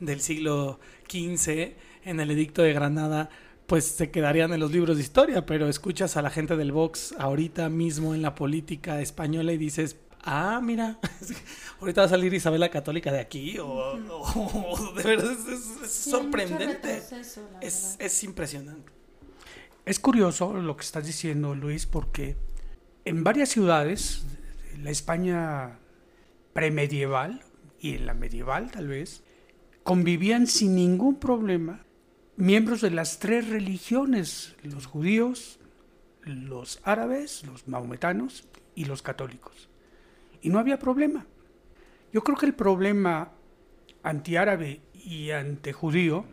del 0.00 0.20
siglo 0.20 0.78
XV 1.10 1.74
en 2.04 2.20
el 2.20 2.30
edicto 2.30 2.62
de 2.62 2.72
Granada 2.72 3.30
pues 3.66 3.84
se 3.84 4.10
quedarían 4.12 4.52
en 4.52 4.60
los 4.60 4.70
libros 4.70 4.96
de 4.96 5.02
historia, 5.02 5.44
pero 5.44 5.68
escuchas 5.68 6.16
a 6.16 6.22
la 6.22 6.30
gente 6.30 6.56
del 6.56 6.70
Vox 6.70 7.14
ahorita 7.18 7.68
mismo 7.68 8.14
en 8.14 8.22
la 8.22 8.36
política 8.36 9.00
española 9.00 9.52
y 9.52 9.58
dices, 9.58 9.96
ah, 10.22 10.60
mira, 10.62 11.00
ahorita 11.80 12.02
va 12.02 12.06
a 12.06 12.10
salir 12.10 12.32
Isabel 12.32 12.60
la 12.60 12.68
Católica 12.70 13.10
de 13.10 13.18
aquí, 13.18 13.58
o, 13.58 13.96
de 14.96 15.02
verdad 15.02 15.32
es, 15.32 15.48
es- 15.48 15.82
es 15.82 15.90
sí, 15.90 16.10
hay 16.14 16.26
mucho 16.26 16.38
sorprendente, 16.46 17.02
es, 17.60 17.96
es 17.98 18.22
impresionante. 18.22 18.92
Es 19.84 19.98
curioso 19.98 20.52
lo 20.52 20.76
que 20.76 20.84
estás 20.84 21.04
diciendo, 21.04 21.54
Luis, 21.56 21.86
porque 21.86 22.36
en 23.04 23.24
varias 23.24 23.48
ciudades, 23.48 24.24
en 24.74 24.84
la 24.84 24.90
España 24.90 25.78
premedieval 26.52 27.42
y 27.80 27.94
en 27.96 28.06
la 28.06 28.14
medieval 28.14 28.70
tal 28.70 28.86
vez, 28.88 29.22
convivían 29.86 30.48
sin 30.48 30.74
ningún 30.74 31.14
problema 31.14 31.84
miembros 32.36 32.80
de 32.80 32.90
las 32.90 33.20
tres 33.20 33.48
religiones, 33.48 34.56
los 34.64 34.84
judíos, 34.84 35.60
los 36.22 36.80
árabes, 36.82 37.44
los 37.46 37.68
maometanos 37.68 38.48
y 38.74 38.86
los 38.86 39.00
católicos. 39.00 39.68
Y 40.42 40.48
no 40.48 40.58
había 40.58 40.80
problema. 40.80 41.24
Yo 42.12 42.24
creo 42.24 42.36
que 42.36 42.46
el 42.46 42.54
problema 42.54 43.30
antiárabe 44.02 44.80
y 44.92 45.30
antijudío, 45.30 46.24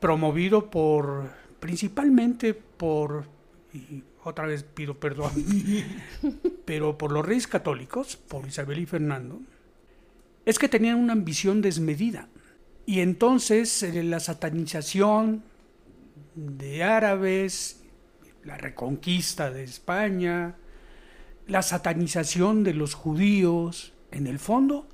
promovido 0.00 0.68
por 0.68 1.30
principalmente 1.60 2.52
por, 2.52 3.26
y 3.72 4.02
otra 4.24 4.46
vez 4.46 4.64
pido 4.64 4.98
perdón, 4.98 5.30
pero 6.64 6.98
por 6.98 7.12
los 7.12 7.24
reyes 7.24 7.46
católicos, 7.46 8.16
por 8.16 8.44
Isabel 8.44 8.80
y 8.80 8.86
Fernando, 8.86 9.40
es 10.44 10.58
que 10.58 10.68
tenían 10.68 10.98
una 10.98 11.12
ambición 11.12 11.62
desmedida. 11.62 12.28
Y 12.88 13.02
entonces 13.02 13.82
eh, 13.82 14.02
la 14.02 14.18
satanización 14.18 15.42
de 16.34 16.84
árabes, 16.84 17.82
la 18.44 18.56
reconquista 18.56 19.50
de 19.50 19.62
España, 19.62 20.56
la 21.46 21.60
satanización 21.60 22.64
de 22.64 22.72
los 22.72 22.94
judíos, 22.94 23.92
en 24.10 24.26
el 24.26 24.38
fondo, 24.38 24.88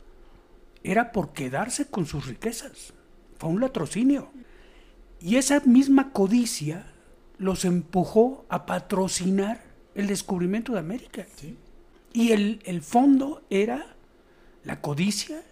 era 0.82 1.12
por 1.12 1.34
quedarse 1.34 1.86
con 1.86 2.04
sus 2.04 2.26
riquezas. 2.26 2.94
Fue 3.38 3.48
un 3.48 3.60
latrocinio. 3.60 4.32
Y 5.20 5.36
esa 5.36 5.60
misma 5.60 6.10
codicia 6.10 6.92
los 7.38 7.64
empujó 7.64 8.44
a 8.48 8.66
patrocinar 8.66 9.62
el 9.94 10.08
descubrimiento 10.08 10.72
de 10.72 10.80
América. 10.80 11.26
Y 12.12 12.32
el, 12.32 12.60
el 12.64 12.82
fondo 12.82 13.44
era 13.50 13.94
la 14.64 14.80
codicia, 14.80 15.44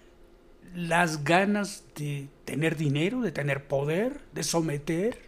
las 0.74 1.24
ganas 1.24 1.84
de 1.96 2.28
tener 2.44 2.76
dinero, 2.76 3.20
de 3.20 3.32
tener 3.32 3.66
poder, 3.66 4.20
de 4.32 4.42
someter. 4.42 5.18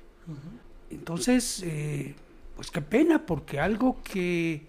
Entonces, 0.90 1.62
eh, 1.64 2.14
pues 2.56 2.70
qué 2.70 2.80
pena, 2.80 3.26
porque 3.26 3.60
algo 3.60 4.02
que 4.02 4.62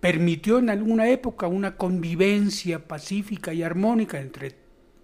permitió 0.00 0.58
en 0.58 0.70
alguna 0.70 1.08
época 1.08 1.46
una 1.46 1.76
convivencia 1.76 2.86
pacífica 2.86 3.52
y 3.54 3.62
armónica 3.62 4.20
entre 4.20 4.54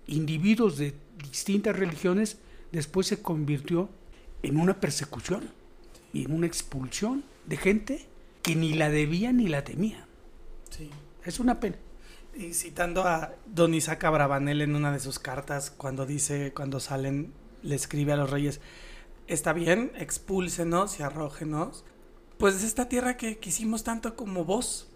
individuos 0.06 0.76
de 0.76 0.94
distintas 1.30 1.76
religiones, 1.76 2.38
después 2.70 3.06
se 3.06 3.22
convirtió 3.22 3.88
en 4.42 4.58
una 4.58 4.78
persecución 4.78 5.50
y 6.12 6.24
en 6.24 6.32
una 6.32 6.46
expulsión 6.46 7.24
de 7.46 7.56
gente 7.56 8.06
que 8.42 8.56
ni 8.56 8.74
la 8.74 8.90
debía 8.90 9.32
ni 9.32 9.48
la 9.48 9.64
temía. 9.64 10.06
Sí. 10.70 10.90
Es 11.24 11.40
una 11.40 11.60
pena. 11.60 11.76
Y 12.34 12.54
citando 12.54 13.02
a 13.02 13.34
Don 13.46 13.74
Isaac 13.74 14.04
Abravanel 14.04 14.62
en 14.62 14.76
una 14.76 14.92
de 14.92 15.00
sus 15.00 15.18
cartas, 15.18 15.70
cuando 15.70 16.06
dice, 16.06 16.52
cuando 16.54 16.80
salen, 16.80 17.32
le 17.62 17.74
escribe 17.74 18.12
a 18.12 18.16
los 18.16 18.30
reyes, 18.30 18.60
está 19.26 19.52
bien, 19.52 19.92
expúlsenos 19.96 20.98
y 20.98 21.02
arrógenos, 21.02 21.84
pues 22.38 22.60
de 22.60 22.66
esta 22.66 22.88
tierra 22.88 23.16
que 23.16 23.38
quisimos 23.38 23.84
tanto 23.84 24.16
como 24.16 24.44
vos. 24.44 24.88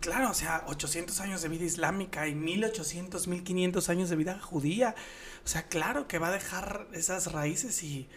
Claro, 0.00 0.30
o 0.30 0.34
sea, 0.34 0.64
800 0.66 1.20
años 1.20 1.42
de 1.42 1.48
vida 1.48 1.64
islámica 1.64 2.26
y 2.26 2.34
1800, 2.34 3.26
1500 3.28 3.88
años 3.88 4.10
de 4.10 4.16
vida 4.16 4.38
judía. 4.38 4.94
O 5.44 5.48
sea, 5.48 5.68
claro 5.68 6.08
que 6.08 6.18
va 6.18 6.28
a 6.28 6.32
dejar 6.32 6.88
esas 6.92 7.32
raíces 7.32 7.82
y 7.82 8.08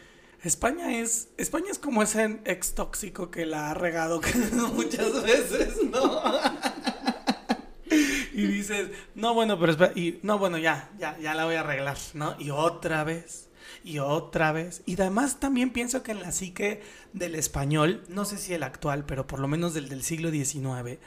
España 0.44 1.00
es 1.00 1.30
España 1.38 1.68
es 1.72 1.80
como 1.80 2.04
ese 2.04 2.42
ex 2.44 2.76
tóxico 2.76 3.32
que 3.32 3.46
la 3.46 3.72
ha 3.72 3.74
regado 3.74 4.22
muchas 4.74 5.24
veces, 5.24 5.78
¿no? 5.90 6.22
y 8.42 8.48
dices, 8.48 8.90
no, 9.16 9.34
bueno, 9.34 9.60
pero 9.60 9.72
espera, 9.72 9.92
y 9.96 10.20
no, 10.24 10.38
bueno, 10.40 10.58
ya, 10.58 10.90
ya, 10.98 11.18
ya 11.20 11.34
la 11.34 11.46
voy 11.46 11.56
a 11.56 11.62
arreglar, 11.62 11.98
¿no? 12.14 12.36
Y 12.40 12.50
otra 12.50 13.04
vez, 13.04 13.50
y 13.84 14.00
otra 14.00 14.52
vez. 14.52 14.82
Y 14.86 15.00
además 15.00 15.40
también 15.40 15.72
pienso 15.72 16.04
que 16.04 16.12
en 16.12 16.22
la 16.22 16.32
psique 16.32 16.82
del 17.14 17.36
español, 17.36 18.04
no 18.10 18.26
sé 18.26 18.38
si 18.38 18.54
el 18.54 18.64
actual, 18.64 19.06
pero 19.06 19.28
por 19.28 19.40
lo 19.40 19.48
menos 19.48 19.74
del 19.74 19.90
del 19.90 20.04
siglo 20.04 20.32
XIX, 20.32 21.00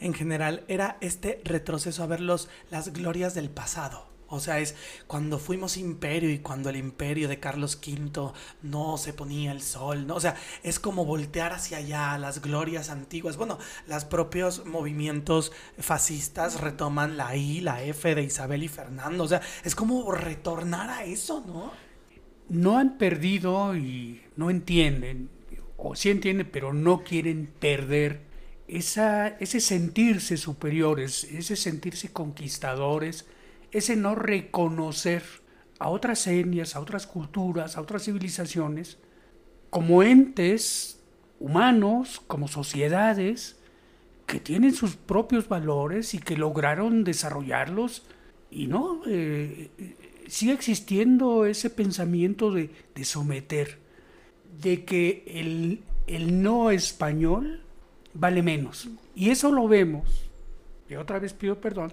en 0.00 0.14
general, 0.14 0.64
era 0.68 0.98
este 1.00 1.40
retroceso 1.44 2.02
a 2.02 2.06
ver 2.06 2.20
los, 2.20 2.48
las 2.70 2.92
glorias 2.92 3.34
del 3.34 3.50
pasado. 3.50 4.11
O 4.32 4.40
sea, 4.40 4.60
es 4.60 4.74
cuando 5.06 5.38
fuimos 5.38 5.76
imperio 5.76 6.30
y 6.30 6.38
cuando 6.38 6.70
el 6.70 6.76
imperio 6.76 7.28
de 7.28 7.38
Carlos 7.38 7.78
V 7.86 8.32
no 8.62 8.96
se 8.96 9.12
ponía 9.12 9.52
el 9.52 9.60
sol, 9.60 10.06
¿no? 10.06 10.14
O 10.14 10.20
sea, 10.20 10.36
es 10.62 10.80
como 10.80 11.04
voltear 11.04 11.52
hacia 11.52 11.76
allá 11.76 12.16
las 12.16 12.40
glorias 12.40 12.88
antiguas. 12.88 13.36
Bueno, 13.36 13.58
los 13.86 14.06
propios 14.06 14.64
movimientos 14.64 15.52
fascistas 15.78 16.62
retoman 16.62 17.18
la 17.18 17.36
I, 17.36 17.60
la 17.60 17.82
F 17.82 18.14
de 18.14 18.22
Isabel 18.22 18.62
y 18.62 18.68
Fernando. 18.68 19.24
O 19.24 19.28
sea, 19.28 19.42
es 19.64 19.74
como 19.74 20.10
retornar 20.10 20.88
a 20.88 21.04
eso, 21.04 21.44
¿no? 21.46 21.70
No 22.48 22.78
han 22.78 22.96
perdido 22.96 23.76
y 23.76 24.22
no 24.36 24.48
entienden, 24.48 25.28
o 25.76 25.94
sí 25.94 26.08
entienden, 26.08 26.48
pero 26.50 26.72
no 26.72 27.04
quieren 27.04 27.52
perder 27.60 28.22
esa, 28.66 29.28
ese 29.28 29.60
sentirse 29.60 30.38
superiores, 30.38 31.24
ese 31.24 31.54
sentirse 31.56 32.12
conquistadores, 32.12 33.26
ese 33.72 33.96
no 33.96 34.14
reconocer 34.14 35.22
a 35.78 35.88
otras 35.88 36.26
etnias, 36.26 36.76
a 36.76 36.80
otras 36.80 37.06
culturas, 37.06 37.76
a 37.76 37.80
otras 37.80 38.04
civilizaciones, 38.04 38.98
como 39.70 40.02
entes 40.02 41.00
humanos, 41.40 42.22
como 42.26 42.46
sociedades, 42.46 43.56
que 44.26 44.38
tienen 44.38 44.74
sus 44.74 44.94
propios 44.94 45.48
valores 45.48 46.14
y 46.14 46.18
que 46.18 46.36
lograron 46.36 47.04
desarrollarlos, 47.04 48.04
y 48.50 48.66
no, 48.66 49.00
eh, 49.06 49.70
sigue 50.28 50.52
existiendo 50.52 51.46
ese 51.46 51.70
pensamiento 51.70 52.52
de, 52.52 52.70
de 52.94 53.04
someter, 53.04 53.78
de 54.60 54.84
que 54.84 55.24
el, 55.26 55.80
el 56.06 56.42
no 56.42 56.70
español 56.70 57.62
vale 58.14 58.42
menos. 58.42 58.88
Y 59.14 59.30
eso 59.30 59.50
lo 59.50 59.68
vemos, 59.68 60.30
y 60.92 60.96
otra 60.96 61.18
vez 61.18 61.32
pido 61.32 61.60
perdón, 61.60 61.92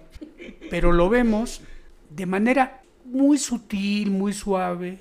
pero 0.68 0.92
lo 0.92 1.08
vemos 1.08 1.62
de 2.10 2.26
manera 2.26 2.82
muy 3.04 3.38
sutil, 3.38 4.10
muy 4.10 4.32
suave, 4.32 5.00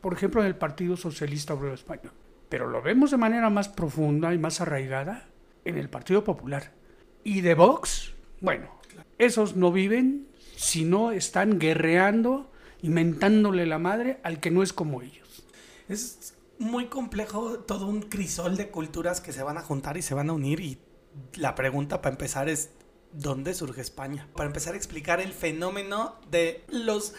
por 0.00 0.12
ejemplo 0.12 0.40
en 0.40 0.48
el 0.48 0.56
Partido 0.56 0.96
Socialista 0.96 1.54
Obrero 1.54 1.74
Español. 1.74 2.12
Pero 2.48 2.68
lo 2.68 2.82
vemos 2.82 3.10
de 3.10 3.16
manera 3.16 3.50
más 3.50 3.68
profunda 3.68 4.34
y 4.34 4.38
más 4.38 4.60
arraigada 4.60 5.28
en 5.64 5.78
el 5.78 5.88
Partido 5.88 6.24
Popular. 6.24 6.72
Y 7.22 7.40
de 7.40 7.54
Vox, 7.54 8.14
bueno, 8.40 8.68
esos 9.18 9.56
no 9.56 9.72
viven 9.72 10.26
si 10.56 10.84
no 10.84 11.12
están 11.12 11.58
guerreando 11.58 12.50
y 12.82 12.90
mentándole 12.90 13.64
la 13.64 13.78
madre 13.78 14.18
al 14.22 14.40
que 14.40 14.50
no 14.50 14.62
es 14.62 14.72
como 14.72 15.02
ellos. 15.02 15.44
Es 15.88 16.34
muy 16.58 16.86
complejo, 16.86 17.60
todo 17.60 17.86
un 17.86 18.02
crisol 18.02 18.56
de 18.56 18.70
culturas 18.70 19.20
que 19.20 19.32
se 19.32 19.42
van 19.42 19.58
a 19.58 19.62
juntar 19.62 19.96
y 19.96 20.02
se 20.02 20.14
van 20.14 20.30
a 20.30 20.32
unir 20.32 20.60
y 20.60 20.78
la 21.34 21.54
pregunta 21.54 22.02
para 22.02 22.12
empezar 22.12 22.48
es, 22.48 22.70
¿dónde 23.14 23.54
surge 23.54 23.80
España? 23.80 24.28
Para 24.34 24.46
empezar 24.46 24.74
a 24.74 24.76
explicar 24.76 25.20
el 25.20 25.32
fenómeno 25.32 26.16
de 26.30 26.64
los 26.68 27.14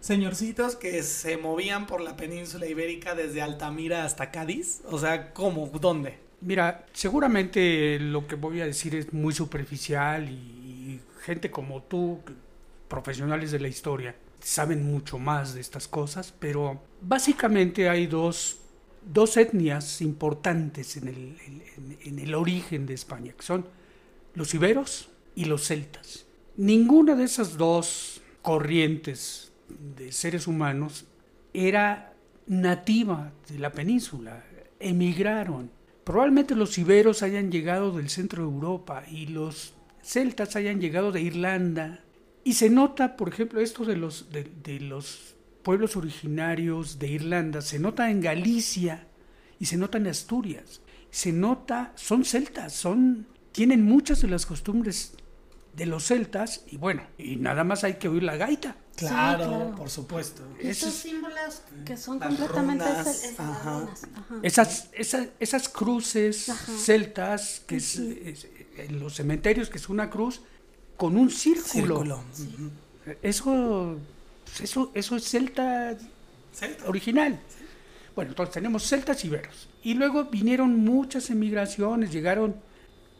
señorcitos 0.00 0.76
que 0.76 1.02
se 1.02 1.36
movían 1.36 1.86
por 1.86 2.00
la 2.00 2.16
península 2.16 2.66
ibérica 2.66 3.14
desde 3.14 3.42
Altamira 3.42 4.04
hasta 4.04 4.30
Cádiz. 4.30 4.82
O 4.90 4.98
sea, 4.98 5.32
¿cómo? 5.32 5.66
¿Dónde? 5.66 6.18
Mira, 6.40 6.86
seguramente 6.92 7.98
lo 7.98 8.26
que 8.26 8.36
voy 8.36 8.60
a 8.60 8.66
decir 8.66 8.94
es 8.94 9.12
muy 9.12 9.34
superficial 9.34 10.28
y 10.28 11.00
gente 11.22 11.50
como 11.50 11.82
tú, 11.82 12.20
profesionales 12.88 13.50
de 13.50 13.58
la 13.58 13.68
historia, 13.68 14.14
saben 14.40 14.84
mucho 14.84 15.18
más 15.18 15.54
de 15.54 15.60
estas 15.60 15.88
cosas, 15.88 16.32
pero 16.38 16.80
básicamente 17.00 17.88
hay 17.88 18.06
dos, 18.06 18.58
dos 19.02 19.36
etnias 19.36 20.00
importantes 20.00 20.96
en 20.96 21.08
el, 21.08 21.36
en, 21.44 21.98
en 22.04 22.18
el 22.20 22.34
origen 22.36 22.86
de 22.86 22.94
España, 22.94 23.32
que 23.32 23.42
son 23.42 23.66
los 24.34 24.54
iberos 24.54 25.10
y 25.38 25.44
los 25.44 25.68
celtas. 25.68 26.26
Ninguna 26.56 27.14
de 27.14 27.22
esas 27.22 27.56
dos 27.56 28.20
corrientes 28.42 29.52
de 29.96 30.10
seres 30.10 30.48
humanos 30.48 31.06
era 31.54 32.12
nativa 32.48 33.30
de 33.48 33.60
la 33.60 33.70
península, 33.70 34.44
emigraron. 34.80 35.70
Probablemente 36.02 36.56
los 36.56 36.76
iberos 36.76 37.22
hayan 37.22 37.52
llegado 37.52 37.96
del 37.96 38.10
centro 38.10 38.42
de 38.42 38.52
Europa 38.52 39.04
y 39.08 39.26
los 39.26 39.74
celtas 40.02 40.56
hayan 40.56 40.80
llegado 40.80 41.12
de 41.12 41.22
Irlanda. 41.22 42.00
Y 42.42 42.54
se 42.54 42.68
nota, 42.68 43.16
por 43.16 43.28
ejemplo, 43.28 43.60
esto 43.60 43.84
de 43.84 43.96
los, 43.96 44.32
de, 44.32 44.42
de 44.64 44.80
los 44.80 45.36
pueblos 45.62 45.94
originarios 45.96 46.98
de 46.98 47.10
Irlanda, 47.10 47.60
se 47.60 47.78
nota 47.78 48.10
en 48.10 48.20
Galicia 48.20 49.06
y 49.60 49.66
se 49.66 49.76
nota 49.76 49.98
en 49.98 50.08
Asturias. 50.08 50.80
Se 51.12 51.30
nota, 51.30 51.92
son 51.94 52.24
celtas, 52.24 52.72
son, 52.72 53.28
tienen 53.52 53.84
muchas 53.84 54.20
de 54.20 54.28
las 54.28 54.44
costumbres 54.44 55.14
de 55.78 55.86
los 55.86 56.04
celtas 56.06 56.62
y 56.70 56.76
bueno, 56.76 57.02
y 57.16 57.36
nada 57.36 57.64
más 57.64 57.84
hay 57.84 57.94
que 57.94 58.08
oír 58.08 58.22
la 58.24 58.36
gaita. 58.36 58.76
Claro, 58.96 59.44
Sí, 59.44 59.48
claro. 59.50 59.74
por 59.76 59.90
supuesto. 59.90 60.42
Estos 60.58 60.66
Eso 60.68 60.88
es- 60.88 60.94
símbolos 60.94 61.62
que 61.86 61.96
son 61.96 62.18
Las 62.18 62.28
completamente 62.30 62.84
runas, 62.84 63.06
es- 63.06 63.24
es- 63.24 63.38
las 63.38 63.48
ajá. 63.48 63.80
runas, 63.80 64.02
ajá. 64.16 64.34
Esas, 64.42 64.88
esas, 64.92 65.28
esas 65.38 65.68
cruces 65.68 66.48
Ajá. 66.48 66.72
celtas 66.78 67.62
que 67.66 67.76
es, 67.76 67.96
es- 67.96 68.46
en 68.76 68.98
los 68.98 69.14
cementerios, 69.14 69.70
que 69.70 69.78
es 69.78 69.88
una 69.88 70.10
cruz 70.10 70.40
con 70.96 71.16
un 71.16 71.30
círculo. 71.30 72.04
Círculo. 72.32 72.68
Eso, 73.22 73.96
eso, 74.62 74.90
eso 74.94 75.16
es 75.16 75.24
celta 75.24 75.96
Celta. 76.54 76.88
original. 76.88 77.38
Bueno, 78.14 78.32
entonces 78.32 78.52
tenemos 78.54 78.82
celtas 78.86 79.24
y 79.24 79.28
iberos. 79.28 79.68
Y 79.84 79.94
luego 79.94 80.24
vinieron 80.24 80.74
muchas 80.84 81.30
emigraciones, 81.30 82.10
llegaron, 82.12 82.56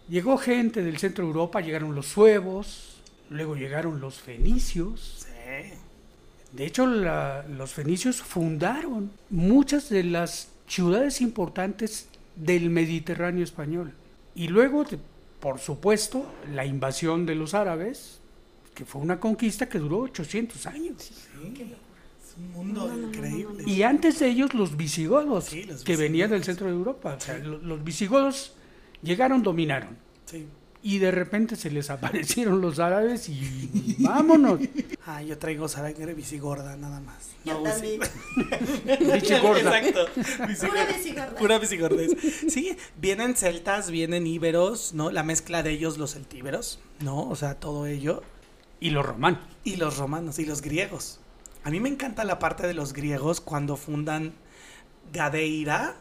llegó 0.09 0.39
gente 0.39 0.83
del 0.83 0.99
centro 0.99 1.25
de 1.25 1.29
Europa, 1.31 1.61
llegaron 1.61 1.95
los 1.95 2.07
suevos, 2.07 3.01
luego 3.31 3.55
llegaron 3.57 4.01
los 4.01 4.17
fenicios. 4.21 5.27
Sí. 5.27 5.73
De 6.53 6.65
hecho, 6.67 6.87
la- 6.87 7.45
los 7.47 7.73
fenicios 7.73 8.23
fundaron 8.23 9.11
muchas 9.31 9.89
de 9.91 10.05
las 10.05 10.49
ciudades 10.67 11.21
importantes 11.21 12.09
del 12.37 12.71
Mediterráneo 12.71 13.45
español. 13.45 13.93
Y 14.35 14.49
luego, 14.49 14.85
por 15.41 15.59
supuesto, 15.59 16.27
la 16.53 16.65
invasión 16.65 17.27
de 17.27 17.35
los 17.35 17.55
árabes, 17.55 18.19
que 18.75 18.85
fue 18.85 19.01
una 19.03 19.19
conquista 19.21 19.69
que 19.69 19.79
duró 19.79 19.99
800 20.01 20.67
años. 20.67 20.95
Sí. 21.03 21.63
Es 21.63 22.35
un 22.39 22.53
mundo 22.53 22.91
increíble. 22.97 23.65
Y 23.67 23.83
antes 23.83 24.21
de 24.21 24.29
ellos 24.29 24.55
los 24.55 24.77
visigodos, 24.77 25.47
Sí, 25.47 25.65
los 25.65 25.83
que 25.85 25.97
venían 25.97 26.31
del 26.31 26.39
visigodos. 26.41 26.47
centro 26.47 26.67
de 26.69 26.73
Europa. 26.73 27.15
O 27.17 27.21
sea, 27.21 27.39
lo- 27.39 27.59
los 27.59 27.83
visigodos 27.85 28.53
llegaron, 29.03 29.43
dominaron. 29.43 29.97
Sí. 30.27 30.47
Y 30.81 30.99
de 30.99 31.11
repente 31.11 31.57
se 31.57 31.71
les 31.73 31.91
aparecieron 31.91 32.61
los 32.61 32.79
árabes 32.79 33.29
y 33.29 33.97
vámonos. 33.99 34.61
Ah, 35.05 35.23
yo 35.23 35.37
traigo 35.37 35.67
sangre 35.69 36.15
bisigorda 36.15 36.77
nada 36.77 37.01
más. 37.01 37.31
Yo 37.45 37.55
No, 37.55 37.63
también. 37.65 38.01
Visigorda. 39.13 39.79
Exacto. 39.81 40.07
Pura 40.15 40.47
Visigorda. 40.47 40.85
visigorda. 40.87 41.35
Pura 41.37 41.59
visigordez. 41.59 42.11
Sí, 42.49 42.77
vienen 43.01 43.35
celtas, 43.35 43.91
vienen 43.91 44.27
íberos, 44.27 44.95
¿no? 44.95 45.11
La 45.11 45.25
mezcla 45.25 45.63
de 45.65 45.71
ellos, 45.71 45.99
los 45.99 46.15
celtíberos, 46.15 46.79
¿no? 47.01 47.29
O 47.29 47.35
sea, 47.37 47.55
todo 47.57 47.87
ello. 47.87 48.23
Y 48.81 48.91
los 48.91 49.05
romanos. 49.05 49.41
Y 49.65 49.77
los 49.77 49.97
romanos 49.99 50.39
y 50.39 50.45
los 50.47 50.63
griegos. 50.63 51.19
A 51.65 51.71
mí 51.71 51.81
me 51.81 51.89
encanta 51.89 52.23
la 52.25 52.39
parte 52.39 52.67
de 52.69 52.75
los 52.75 52.93
griegos 52.93 53.41
cuando 53.41 53.77
fundan 53.77 54.33
Gadeira, 55.13 55.97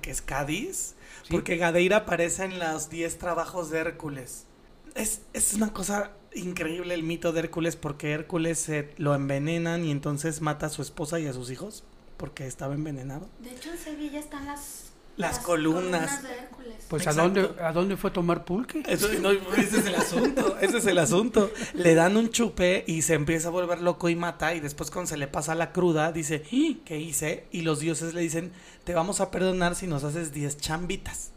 que 0.00 0.10
es 0.10 0.22
Cádiz, 0.22 0.94
Sí. 1.30 1.36
porque 1.36 1.56
Gadeira 1.56 1.98
aparece 1.98 2.44
en 2.44 2.58
los 2.58 2.90
10 2.90 3.18
trabajos 3.18 3.70
de 3.70 3.78
Hércules. 3.78 4.46
Es, 4.94 5.22
es 5.32 5.54
una 5.54 5.72
cosa 5.72 6.10
increíble 6.34 6.94
el 6.94 7.02
mito 7.02 7.32
de 7.32 7.40
Hércules 7.40 7.76
porque 7.76 8.12
Hércules 8.12 8.58
se 8.58 8.92
lo 8.98 9.14
envenenan 9.14 9.84
y 9.84 9.90
entonces 9.90 10.40
mata 10.40 10.66
a 10.66 10.68
su 10.68 10.82
esposa 10.82 11.18
y 11.20 11.26
a 11.26 11.32
sus 11.32 11.50
hijos 11.50 11.84
porque 12.16 12.46
estaba 12.46 12.74
envenenado. 12.74 13.28
De 13.38 13.50
hecho, 13.50 13.70
en 13.70 13.78
Sevilla 13.78 14.18
están 14.18 14.46
las, 14.46 14.89
Las 15.16 15.38
columnas. 15.38 16.22
de 16.22 16.28
Hércules. 16.30 16.74
Pues 16.88 17.06
¿a 17.06 17.10
Exacto. 17.10 17.40
dónde, 17.40 17.62
¿a 17.62 17.72
dónde 17.72 17.96
fue 17.96 18.10
a 18.10 18.12
tomar 18.12 18.44
pulque? 18.44 18.82
Eso, 18.88 19.08
no, 19.20 19.30
ese 19.30 19.78
es 19.78 19.86
el 19.86 19.94
asunto, 19.94 20.56
ese 20.60 20.78
es 20.78 20.86
el 20.86 20.98
asunto. 20.98 21.50
Le 21.74 21.94
dan 21.94 22.16
un 22.16 22.30
chupe 22.30 22.82
y 22.86 23.02
se 23.02 23.14
empieza 23.14 23.48
a 23.48 23.50
volver 23.52 23.80
loco 23.80 24.08
y 24.08 24.16
mata 24.16 24.54
y 24.54 24.60
después 24.60 24.90
cuando 24.90 25.08
se 25.08 25.16
le 25.16 25.28
pasa 25.28 25.54
la 25.54 25.70
cruda 25.72 26.10
dice, 26.10 26.42
"¿Y 26.50 26.76
¿qué 26.84 26.98
hice? 26.98 27.44
Y 27.52 27.62
los 27.62 27.78
dioses 27.80 28.12
le 28.14 28.20
dicen, 28.22 28.52
te 28.84 28.94
vamos 28.94 29.20
a 29.20 29.30
perdonar 29.30 29.76
si 29.76 29.86
nos 29.86 30.02
haces 30.02 30.32
10 30.32 30.56
chambitas. 30.58 31.30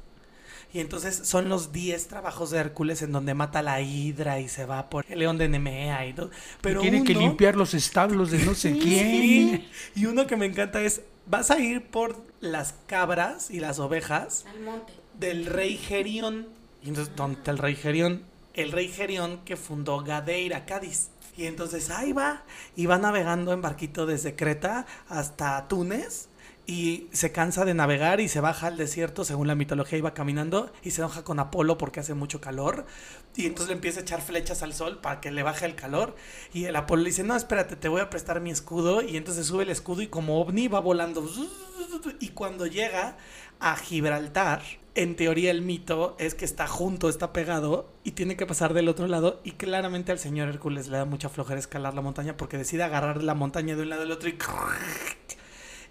Y 0.73 0.79
entonces 0.79 1.15
son 1.23 1.49
los 1.49 1.71
10 1.71 2.07
trabajos 2.07 2.49
de 2.49 2.57
Hércules 2.57 3.03
en 3.03 3.11
donde 3.11 3.35
mata 3.35 3.59
a 3.59 3.61
la 3.61 3.79
hidra 3.81 4.39
y 4.39 4.49
se 4.49 4.65
va 4.65 4.89
por 4.89 5.05
el 5.07 5.19
león 5.19 5.37
de 5.37 5.47
Nemea 5.47 6.07
y 6.07 6.13
todo. 6.13 6.31
Pero 6.61 6.79
y 6.79 6.89
tiene 6.89 7.03
que 7.03 7.13
limpiar 7.13 7.55
los 7.55 7.75
establos 7.75 8.31
de 8.31 8.39
no 8.39 8.55
sé 8.55 8.71
quién. 8.79 8.81
Sí, 9.11 9.67
y 9.93 10.05
uno 10.07 10.25
que 10.25 10.35
me 10.35 10.47
encanta 10.47 10.81
es, 10.81 11.01
vas 11.25 11.51
a 11.51 11.59
ir 11.59 11.87
por 11.89 12.21
las 12.39 12.75
cabras 12.87 13.49
y 13.51 13.59
las 13.59 13.79
ovejas 13.79 14.45
Al 14.49 14.59
monte. 14.61 14.93
del 15.19 15.45
rey 15.45 15.77
Gerión. 15.77 16.47
Y 16.81 16.89
entonces, 16.89 17.15
¿dónde 17.15 17.37
está 17.39 17.51
el 17.51 17.57
rey 17.57 17.75
Gerión? 17.75 18.23
El 18.53 18.71
rey 18.71 18.87
Gerión 18.89 19.39
que 19.45 19.55
fundó 19.55 20.03
Gadeira, 20.03 20.65
Cádiz. 20.65 21.09
Y 21.35 21.45
entonces 21.45 21.89
ahí 21.89 22.13
va, 22.13 22.43
y 22.75 22.85
va 22.85 22.97
navegando 22.99 23.53
en 23.53 23.61
barquito 23.61 24.05
desde 24.05 24.35
Creta 24.35 24.85
hasta 25.09 25.67
Túnez. 25.67 26.27
Y 26.65 27.07
se 27.11 27.33
cansa 27.33 27.65
de 27.65 27.73
navegar 27.73 28.21
y 28.21 28.29
se 28.29 28.39
baja 28.39 28.67
al 28.67 28.77
desierto, 28.77 29.25
según 29.25 29.47
la 29.47 29.55
mitología 29.55 29.97
iba 29.97 30.13
caminando, 30.13 30.71
y 30.81 30.91
se 30.91 31.01
enoja 31.01 31.23
con 31.23 31.39
Apolo 31.39 31.77
porque 31.77 31.99
hace 31.99 32.13
mucho 32.13 32.39
calor. 32.39 32.85
Y 33.35 33.47
entonces 33.47 33.67
le 33.67 33.73
empieza 33.73 33.99
a 33.99 34.03
echar 34.03 34.21
flechas 34.21 34.63
al 34.63 34.73
sol 34.73 34.99
para 35.01 35.19
que 35.19 35.31
le 35.31 35.43
baje 35.43 35.65
el 35.65 35.75
calor. 35.75 36.15
Y 36.53 36.65
el 36.65 36.75
Apolo 36.75 37.03
le 37.03 37.09
dice, 37.09 37.23
no, 37.23 37.35
espérate, 37.35 37.75
te 37.75 37.89
voy 37.89 37.99
a 37.99 38.09
prestar 38.09 38.39
mi 38.39 38.49
escudo. 38.49 39.01
Y 39.01 39.17
entonces 39.17 39.47
sube 39.47 39.63
el 39.63 39.69
escudo 39.69 40.01
y 40.01 40.07
como 40.07 40.39
ovni 40.39 40.69
va 40.69 40.79
volando. 40.79 41.29
Y 42.19 42.29
cuando 42.29 42.65
llega 42.65 43.17
a 43.59 43.75
Gibraltar, 43.75 44.61
en 44.95 45.15
teoría 45.15 45.51
el 45.51 45.61
mito 45.61 46.15
es 46.19 46.35
que 46.35 46.45
está 46.45 46.67
junto, 46.67 47.09
está 47.09 47.33
pegado 47.33 47.89
y 48.03 48.11
tiene 48.11 48.37
que 48.37 48.45
pasar 48.45 48.73
del 48.73 48.87
otro 48.87 49.07
lado. 49.07 49.41
Y 49.43 49.51
claramente 49.53 50.11
al 50.11 50.19
señor 50.19 50.49
Hércules 50.49 50.87
le 50.87 50.97
da 50.97 51.05
mucha 51.05 51.29
flojera 51.29 51.59
escalar 51.59 51.93
la 51.93 52.01
montaña 52.01 52.37
porque 52.37 52.57
decide 52.57 52.83
agarrar 52.83 53.23
la 53.23 53.33
montaña 53.33 53.75
de 53.75 53.81
un 53.81 53.89
lado 53.89 54.03
al 54.03 54.11
otro 54.11 54.29
y, 54.29 54.37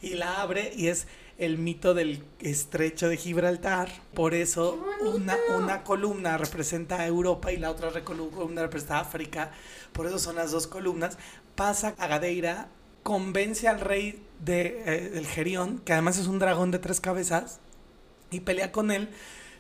y 0.03 0.11
la 0.15 0.43
abre. 0.43 0.73
Y 0.77 0.89
es 0.89 1.07
el 1.39 1.59
mito 1.59 1.95
del 1.95 2.25
estrecho 2.41 3.09
de 3.09 3.17
Gibraltar. 3.17 3.89
Por 4.15 4.35
eso 4.35 4.85
una, 5.01 5.37
una 5.57 5.83
columna 5.85 6.37
representa 6.39 7.01
a 7.01 7.07
Europa 7.07 7.53
y 7.53 7.57
la 7.57 7.71
otra 7.71 7.91
columna 8.05 8.63
representa 8.63 8.99
a 8.99 9.01
África. 9.01 9.51
Por 9.93 10.07
eso 10.07 10.19
son 10.19 10.37
las 10.37 10.51
dos 10.51 10.67
columnas. 10.67 11.17
Pasa 11.55 11.95
a 11.99 12.07
Gadeira, 12.07 12.69
convence 13.03 13.69
al 13.69 13.81
rey 13.81 14.25
de, 14.41 14.83
eh, 14.87 15.11
del 15.11 15.27
Gerión, 15.27 15.79
que 15.81 15.93
además 15.93 16.19
es 16.19 16.27
un 16.27 16.39
dragón 16.39 16.71
de 16.71 16.79
tres 16.79 17.01
cabezas, 17.01 17.61
y 18.31 18.41
pelea 18.41 18.73
con 18.73 18.91
él. 18.91 19.11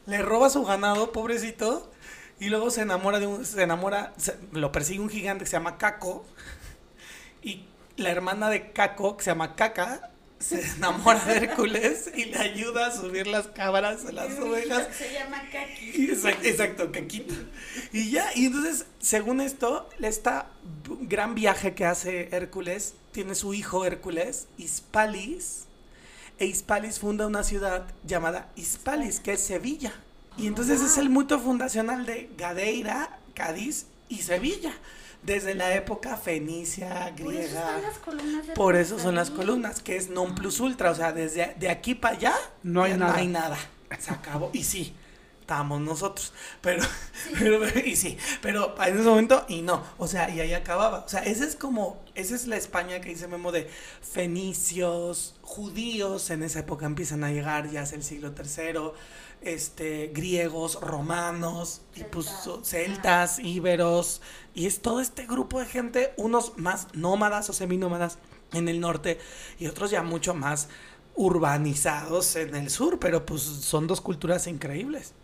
Le 0.06 0.22
roba 0.22 0.50
su 0.50 0.64
ganado, 0.64 1.12
pobrecito. 1.12 1.90
Y 2.40 2.49
luego 2.49 2.70
se 2.70 2.82
enamora 2.82 3.20
de 3.20 3.26
un. 3.26 3.44
Se 3.44 3.62
enamora. 3.62 4.14
se- 4.16 4.37
lo 4.52 4.72
persigue 4.72 5.00
un 5.00 5.08
gigante 5.11 5.44
que 5.44 5.50
se 5.50 5.56
llama 5.56 5.78
Caco. 5.78 6.25
Y 7.42 7.66
la 7.96 8.11
hermana 8.11 8.50
de 8.50 8.72
Caco, 8.72 9.16
que 9.16 9.25
se 9.25 9.30
llama 9.30 9.54
Caca, 9.56 10.12
se 10.42 10.61
enamora 10.76 11.25
de 11.25 11.36
Hércules 11.36 12.10
y 12.14 12.26
le 12.26 12.38
ayuda 12.38 12.88
a 12.88 12.93
subir 12.93 13.26
las 13.26 13.47
cabras, 13.49 14.04
las 14.12 14.38
ovejas. 14.38 14.88
Se 14.97 15.12
llama 15.12 15.43
Kaki. 15.50 16.10
Exacto, 16.10 16.47
exacto, 16.47 16.93
Caquito. 16.93 17.34
Y 17.93 18.10
ya, 18.10 18.30
y 18.34 18.47
entonces, 18.47 18.86
según 19.00 19.40
esto, 19.40 19.88
esta 20.00 20.50
gran 21.02 21.34
viaje 21.34 21.75
que 21.75 21.84
hace 21.84 22.28
Hércules, 22.32 22.95
tiene 23.12 23.34
su 23.34 23.54
hijo 23.54 23.84
Hércules, 23.84 24.49
Hispalis, 24.58 25.64
e 26.38 26.47
Hispalis 26.47 26.99
funda 26.99 27.26
una 27.26 27.45
ciudad 27.45 27.86
llamada 28.04 28.50
Hispalis, 28.56 29.21
que 29.21 29.34
es 29.34 29.40
Sevilla. 29.40 29.93
Y 30.36 30.47
entonces 30.47 30.80
es 30.80 30.97
el 30.97 31.10
mito 31.10 31.38
fundacional 31.38 32.06
de 32.06 32.30
Gadeira, 32.36 33.19
Cádiz 33.34 33.86
y 34.08 34.19
Sevilla, 34.19 34.73
desde 35.23 35.54
la 35.54 35.75
época 35.75 36.17
fenicia, 36.17 37.15
Por 37.17 37.35
eso 37.35 37.39
griega. 37.39 37.47
están 37.47 37.82
las 37.82 37.99
columnas 37.99 38.47
de 38.47 38.52
Por 38.54 38.76
eso 38.76 38.95
Hércules 38.95 39.02
son 39.02 39.15
las 39.15 39.30
columnas, 39.30 39.80
que 39.80 39.97
es 39.97 40.11
non 40.11 40.35
plus 40.35 40.61
ultra, 40.61 40.91
o 40.91 40.95
sea, 40.95 41.13
desde 41.13 41.54
de 41.58 41.71
aquí 41.71 41.95
para 41.95 42.17
allá 42.17 42.35
No 42.63 42.82
hay 42.82 42.95
nada. 42.97 43.13
No 43.13 43.19
hay 43.19 43.28
nada. 43.28 43.58
Se 43.99 44.11
acabó. 44.11 44.50
Y 44.52 44.65
sí, 44.65 44.95
estábamos 45.41 45.80
nosotros. 45.80 46.32
Pero, 46.61 46.82
pero, 47.39 47.61
y 47.85 47.95
sí, 47.95 48.17
pero 48.41 48.75
en 48.85 48.99
ese 48.99 49.08
momento, 49.08 49.45
y 49.49 49.63
no. 49.63 49.85
O 49.99 50.08
sea, 50.08 50.30
y 50.30 50.41
ahí 50.41 50.54
acababa. 50.54 51.04
O 51.04 51.08
sea, 51.08 51.21
ese 51.21 51.45
es 51.45 51.56
como, 51.56 52.02
esa 52.15 52.35
es 52.35 52.47
la 52.47 52.56
España 52.56 53.00
que 53.00 53.11
dice 53.11 53.28
Memo 53.28 53.52
de 53.52 53.69
fenicios, 54.00 55.35
judíos, 55.43 56.30
en 56.30 56.43
esa 56.43 56.61
época 56.61 56.87
empiezan 56.87 57.23
a 57.23 57.30
llegar, 57.30 57.71
ya 57.71 57.82
es 57.82 57.93
el 57.93 58.02
siglo 58.02 58.32
tercero, 58.32 58.95
este, 59.45 60.11
griegos, 60.15 60.81
romanos, 60.81 61.83
y 61.95 62.05
pues 62.05 62.28
celtas, 62.63 63.39
íberos, 63.39 64.23
y 64.55 64.67
es 64.67 64.81
todo 64.81 65.00
este 65.00 65.26
grupo 65.26 65.61
de 65.61 65.67
gente, 65.67 66.13
unos 66.17 66.59
más 66.59 66.89
nómadas 66.95 67.50
o 67.50 67.52
seminómadas 67.52 68.19
en 68.52 68.69
el 68.69 68.81
norte 68.81 69.19
y 69.59 69.67
otros 69.67 69.91
ya 69.91 70.02
mucho 70.02 70.35
más 70.35 70.69
urbanizados 71.15 72.37
en 72.37 72.55
el 72.55 72.71
sur, 72.71 72.99
pero 72.99 73.26
pues 73.26 73.43
son 73.43 73.87
dos 73.87 74.00
culturas 74.00 74.47
increíbles. 74.47 75.15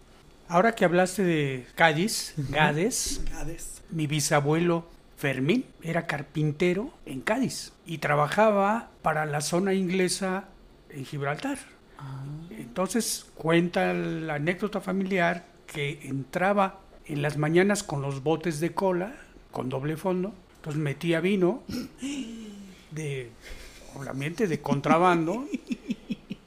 Ahora 0.49 0.75
que 0.75 0.85
hablaste 0.85 1.23
de 1.23 1.67
Cádiz, 1.75 2.35
Gades, 2.37 3.21
Gades. 3.31 3.83
mi 3.91 4.07
bisabuelo 4.07 4.87
Fermín 5.17 5.67
era 5.83 6.07
carpintero 6.07 6.93
en 7.05 7.21
Cádiz 7.21 7.73
y 7.85 7.99
trabajaba 7.99 8.91
para 9.03 9.27
la 9.27 9.41
zona 9.41 9.75
inglesa 9.75 10.49
en 10.91 11.05
Gibraltar. 11.05 11.59
Entonces 12.51 13.27
cuenta 13.35 13.93
la 13.93 14.35
anécdota 14.35 14.81
familiar 14.81 15.47
que 15.67 16.01
entraba 16.05 16.81
en 17.07 17.23
las 17.23 17.37
mañanas 17.37 17.83
con 17.83 18.03
los 18.03 18.23
botes 18.23 18.61
de 18.61 18.73
cola, 18.73 19.15
con 19.51 19.69
doble 19.69 19.97
fondo, 19.97 20.33
entonces 20.57 20.81
metía 20.81 21.21
vino 21.21 21.63
de, 22.91 23.31
obviamente, 23.95 24.47
de 24.47 24.61
contrabando, 24.61 25.47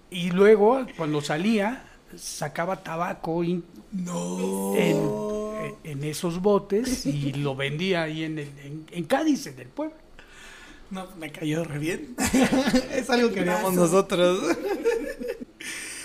y 0.09 0.31
luego 0.31 0.85
cuando 0.97 1.21
salía 1.21 1.85
sacaba 2.15 2.83
tabaco 2.83 3.43
No. 3.91 4.75
en, 4.75 5.75
en 5.83 6.03
esos 6.03 6.41
botes 6.41 7.05
y 7.05 7.33
lo 7.33 7.55
vendía 7.55 8.03
ahí 8.03 8.23
en, 8.23 8.39
el- 8.39 8.59
en, 8.63 8.85
en 8.91 9.03
Cádiz, 9.05 9.47
en 9.47 9.59
el 9.59 9.67
pueblo. 9.67 9.95
No, 10.89 11.07
me 11.17 11.31
cayó 11.31 11.63
re 11.63 11.79
bien. 11.79 12.15
es 12.93 13.09
algo 13.09 13.31
que 13.31 13.39
haríamos 13.41 13.73
nosotros. 13.73 14.57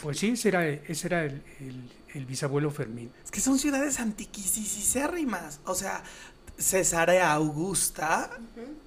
Pues 0.07 0.21
sí, 0.21 0.31
ese 0.31 0.49
era, 0.51 0.64
ese 0.64 1.09
era 1.09 1.25
el, 1.25 1.42
el- 1.59 1.90
el 2.14 2.27
bisabuelo 2.27 2.71
Fermín. 2.71 3.11
Es 3.25 3.31
que 3.33 3.40
son 3.40 3.59
ciudades 3.59 3.99
antiquísimas. 3.99 5.59
O 5.64 5.75
sea, 5.75 6.05
Cesarea 6.57 7.33
Augusta, 7.33 8.31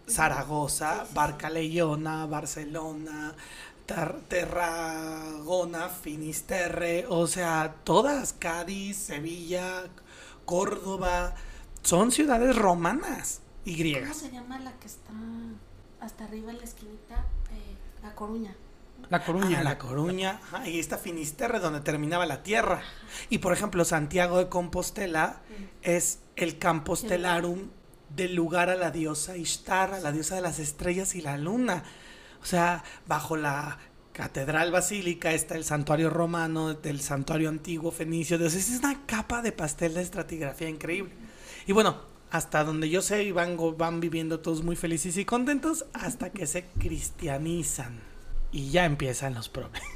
Zaragoza, 0.08 1.06
Barcaleyona, 1.14 2.26
Barcelona, 2.26 3.36
Tar- 3.86 4.22
Tarragona, 4.30 5.90
Finisterre, 5.90 7.06
o 7.10 7.28
sea, 7.28 7.76
todas, 7.84 8.32
Cádiz, 8.32 8.96
Sevilla, 8.96 9.84
Córdoba, 10.46 11.36
son 11.84 12.14
ciudades 12.14 12.56
romanas 12.56 13.42
y 13.66 13.72
¿Cómo 13.74 13.80
griegas. 13.80 14.18
se 14.18 14.32
llama 14.32 14.58
la 14.60 14.72
que 14.80 14.88
está 14.88 15.12
hasta 16.00 16.24
arriba 16.24 16.52
en 16.52 16.60
la 16.60 16.64
esquinita? 16.64 17.26
Eh, 17.52 17.76
la 18.04 18.16
Coruña. 18.16 18.56
La 19.10 19.24
Coruña. 19.26 19.60
Ah, 19.60 19.64
la 19.64 19.78
Coruña, 19.78 20.40
ajá, 20.44 20.68
y 20.70 20.80
esta 20.80 20.98
Finisterre 20.98 21.60
donde 21.60 21.82
terminaba 21.82 22.26
la 22.26 22.44
tierra. 22.44 22.82
Y 23.30 23.40
por 23.40 23.54
ejemplo, 23.54 23.84
Santiago 23.86 24.38
de 24.38 24.50
Compostela 24.50 25.42
es 25.82 26.20
el 26.36 26.60
Campostelarum 26.60 27.70
del 28.16 28.36
lugar 28.36 28.70
a 28.70 28.76
la 28.76 28.92
diosa 28.92 29.36
Ishtar, 29.38 29.94
a 29.96 30.00
la 30.00 30.12
diosa 30.12 30.36
de 30.36 30.42
las 30.42 30.60
estrellas 30.60 31.16
y 31.16 31.22
la 31.22 31.38
luna. 31.38 31.84
O 32.42 32.46
sea, 32.46 32.84
bajo 33.08 33.36
la 33.36 33.80
catedral 34.14 34.72
basílica 34.72 35.32
está 35.34 35.56
el 35.56 35.64
santuario 35.64 36.10
romano, 36.10 36.74
del 36.74 37.02
santuario 37.02 37.50
antiguo 37.50 37.92
fenicio. 37.92 38.36
Entonces 38.36 38.70
es 38.70 38.80
una 38.80 39.06
capa 39.06 39.42
de 39.42 39.52
pastel 39.52 39.94
de 39.96 40.02
estratigrafía 40.02 40.70
increíble. 40.70 41.12
Y 41.66 41.72
bueno, 41.72 41.98
hasta 42.30 42.64
donde 42.64 42.90
yo 42.90 43.02
sé, 43.02 43.24
y 43.24 43.32
van, 43.32 43.58
go- 43.58 43.74
van 43.74 44.00
viviendo 44.00 44.40
todos 44.40 44.64
muy 44.64 44.76
felices 44.76 45.18
y 45.18 45.26
contentos 45.26 45.86
hasta 45.94 46.30
que 46.30 46.46
se 46.46 46.66
cristianizan. 46.78 48.09
Y 48.52 48.72
ya 48.72 48.86
empiezan 48.86 49.34
los 49.36 49.50
problemas. 49.50 49.82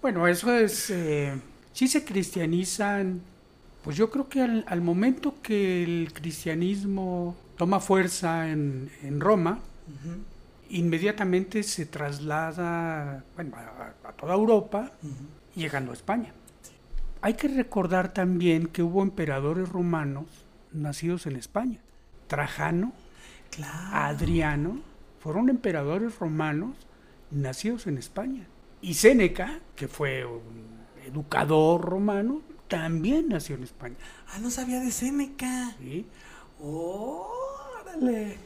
Bueno, 0.00 0.28
eso 0.28 0.54
es... 0.54 0.90
eh, 0.90 1.34
sí 1.72 1.88
se 1.88 2.04
cristianizan 2.04 3.20
Pues 3.82 3.96
yo 3.96 4.10
creo 4.10 4.28
que 4.28 4.42
al, 4.42 4.64
al 4.68 4.80
momento 4.80 5.40
que 5.42 5.82
el 5.82 6.12
cristianismo 6.12 7.36
toma 7.56 7.80
fuerza 7.80 8.48
en, 8.50 8.90
en 9.02 9.20
Roma, 9.20 9.58
inmediatamente 10.70 11.62
se 11.62 11.86
traslada 11.86 13.24
bueno, 13.34 13.56
a, 13.56 14.08
a 14.08 14.12
toda 14.12 14.34
Europa, 14.34 14.92
llegando 15.56 15.90
a 15.90 15.94
España. 15.94 16.32
Hay 17.20 17.34
que 17.34 17.48
recordar 17.48 18.12
también 18.12 18.68
que 18.68 18.82
hubo 18.82 19.02
emperadores 19.02 19.68
romanos 19.68 20.26
nacidos 20.72 21.26
en 21.26 21.36
España. 21.36 21.80
Trajano, 22.28 22.92
Claro. 23.50 23.96
Adriano, 23.96 24.80
fueron 25.20 25.48
emperadores 25.48 26.18
romanos 26.18 26.76
nacidos 27.30 27.86
en 27.86 27.98
España. 27.98 28.46
Y 28.80 28.94
Séneca, 28.94 29.60
que 29.74 29.88
fue 29.88 30.24
un 30.24 30.68
educador 31.04 31.82
romano, 31.82 32.42
también 32.68 33.28
nació 33.28 33.56
en 33.56 33.64
España. 33.64 33.96
Ah, 34.28 34.38
no 34.40 34.50
sabía 34.50 34.80
de 34.80 34.90
Seneca. 34.90 35.74
¿sí? 35.78 36.06
¡Órale! 36.60 38.36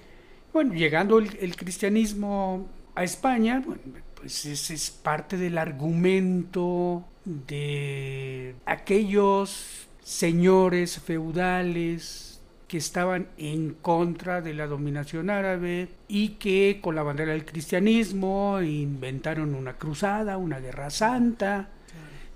Bueno, 0.53 0.75
llegando 0.75 1.19
el, 1.19 1.37
el 1.41 1.57
cristianismo 1.57 2.69
a 2.95 3.05
España, 3.05 3.63
bueno, 3.65 3.81
pues 4.15 4.45
ese 4.47 4.75
es 4.75 4.91
parte 4.91 5.37
del 5.37 5.59
argumento 5.59 7.05
de 7.25 8.55
aquellos 8.67 9.89
señores 10.03 10.99
feudales 10.99 12.32
que 12.73 12.79
estaban 12.79 13.29
en 13.37 13.75
contra 13.75 14.41
de 14.41 14.55
la 14.55 14.67
dominación 14.67 15.29
árabe 15.29 15.89
y 16.09 16.31
que 16.37 16.79
con 16.81 16.95
la 16.95 17.03
bandera 17.03 17.33
del 17.33 17.45
cristianismo 17.45 18.63
inventaron 18.63 19.55
una 19.55 19.75
cruzada, 19.75 20.39
una 20.39 20.59
guerra 20.59 20.89
santa, 20.89 21.69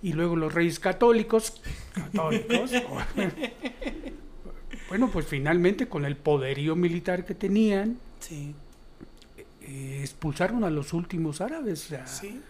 y 0.03 0.12
luego 0.12 0.37
los 0.37 0.53
reyes 0.53 0.79
católicos, 0.79 1.62
católicos, 1.94 2.70
bueno, 4.90 5.09
pues 5.11 5.25
finalmente 5.27 5.88
con 5.88 6.05
el 6.05 6.16
poderío 6.18 6.77
militar 6.77 7.25
que 7.25 7.35
tenían, 7.35 7.96
Sí, 8.20 8.55
eh, 9.62 10.01
expulsaron 10.03 10.64
a 10.64 10.68
los 10.70 10.92
últimos 10.92 11.40
árabes. 11.40 11.94
sí. 12.05 12.42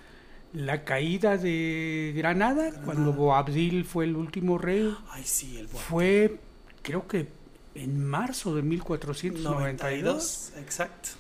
La 0.53 0.83
caída 0.83 1.37
de 1.37 2.15
Granada, 2.17 2.73
cuando 2.85 3.13
Boabdil 3.13 3.85
fue 3.85 4.07
el 4.07 4.17
último 4.17 4.59
rey, 4.59 4.93
Ay, 5.11 5.23
sí, 5.25 5.57
el 5.59 5.69
Boab. 5.69 5.83
fue 5.85 6.41
creo 6.83 7.07
que 7.07 7.29
en 7.77 8.05
marzo 8.05 8.55
de 8.55 8.63
1492. 8.63 9.55
92, 9.55 10.53
exacto. 10.59 11.11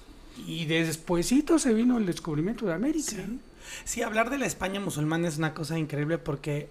Y 0.47 0.67
despuesito 0.67 1.59
se 1.59 1.73
vino 1.73 1.99
el 1.99 2.07
descubrimiento 2.07 2.67
de 2.67 2.75
América. 2.75 3.13
Sí. 3.13 3.41
Sí, 3.85 4.03
hablar 4.03 4.31
de 4.31 4.39
la 4.39 4.47
España 4.47 4.81
musulmana 4.81 5.29
es 5.29 5.39
una 5.39 5.55
cosa 5.55 5.79
increíble 5.79 6.19
porque 6.19 6.69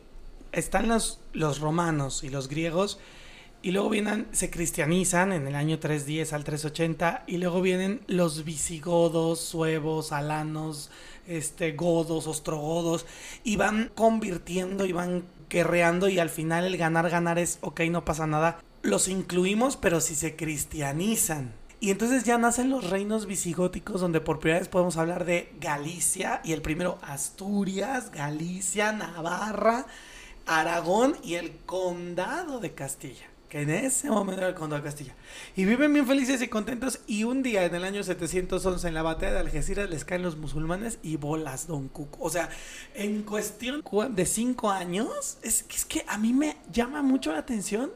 están 0.51 0.87
los, 0.87 1.19
los 1.33 1.59
romanos 1.59 2.23
y 2.23 2.29
los 2.29 2.47
griegos 2.47 2.99
y 3.61 3.71
luego 3.71 3.89
vienen, 3.89 4.27
se 4.31 4.49
cristianizan 4.49 5.31
en 5.31 5.47
el 5.47 5.55
año 5.55 5.79
310 5.79 6.33
al 6.33 6.43
380 6.43 7.23
y 7.27 7.37
luego 7.37 7.61
vienen 7.61 8.01
los 8.07 8.45
visigodos, 8.45 9.39
suevos, 9.39 10.11
alanos, 10.11 10.91
este, 11.27 11.71
godos, 11.71 12.27
ostrogodos 12.27 13.05
y 13.43 13.55
van 13.55 13.89
convirtiendo 13.95 14.85
y 14.85 14.91
van 14.91 15.23
guerreando 15.49 16.09
y 16.09 16.19
al 16.19 16.29
final 16.29 16.65
el 16.65 16.77
ganar, 16.77 17.09
ganar 17.09 17.39
es, 17.39 17.57
ok, 17.61 17.81
no 17.89 18.05
pasa 18.05 18.27
nada. 18.27 18.59
Los 18.85 19.07
incluimos, 19.07 19.77
pero 19.77 19.99
si 19.99 20.13
se 20.13 20.35
cristianizan. 20.35 21.53
Y 21.79 21.89
entonces 21.89 22.23
ya 22.23 22.37
nacen 22.37 22.69
los 22.69 22.87
reinos 22.87 23.25
visigóticos 23.25 23.99
donde 23.99 24.21
por 24.21 24.39
primera 24.39 24.59
vez 24.59 24.67
podemos 24.67 24.97
hablar 24.97 25.25
de 25.25 25.51
Galicia 25.59 26.39
y 26.43 26.51
el 26.51 26.61
primero 26.61 26.99
Asturias, 27.01 28.11
Galicia, 28.11 28.91
Navarra, 28.91 29.87
Aragón 30.45 31.17
y 31.23 31.33
el 31.33 31.57
condado 31.65 32.59
de 32.59 32.75
Castilla, 32.75 33.25
que 33.49 33.61
en 33.61 33.71
ese 33.71 34.11
momento 34.11 34.41
era 34.41 34.49
el 34.49 34.55
condado 34.55 34.83
de 34.83 34.87
Castilla. 34.87 35.15
Y 35.55 35.65
viven 35.65 35.91
bien 35.91 36.05
felices 36.05 36.39
y 36.43 36.47
contentos 36.47 36.99
y 37.07 37.23
un 37.23 37.41
día 37.41 37.65
en 37.65 37.73
el 37.73 37.85
año 37.85 38.03
711 38.03 38.87
en 38.87 38.93
la 38.93 39.01
batalla 39.01 39.33
de 39.33 39.39
Algeciras 39.39 39.89
les 39.89 40.05
caen 40.05 40.21
los 40.21 40.37
musulmanes 40.37 40.99
y 41.01 41.17
bolas 41.17 41.65
Don 41.65 41.87
Cuco. 41.87 42.19
O 42.21 42.29
sea, 42.29 42.49
en 42.93 43.23
cuestión 43.23 43.83
de 44.11 44.25
cinco 44.27 44.69
años, 44.69 45.39
es 45.41 45.65
es 45.71 45.85
que 45.85 46.05
a 46.07 46.19
mí 46.19 46.33
me 46.33 46.57
llama 46.71 47.01
mucho 47.01 47.31
la 47.31 47.39
atención 47.39 47.89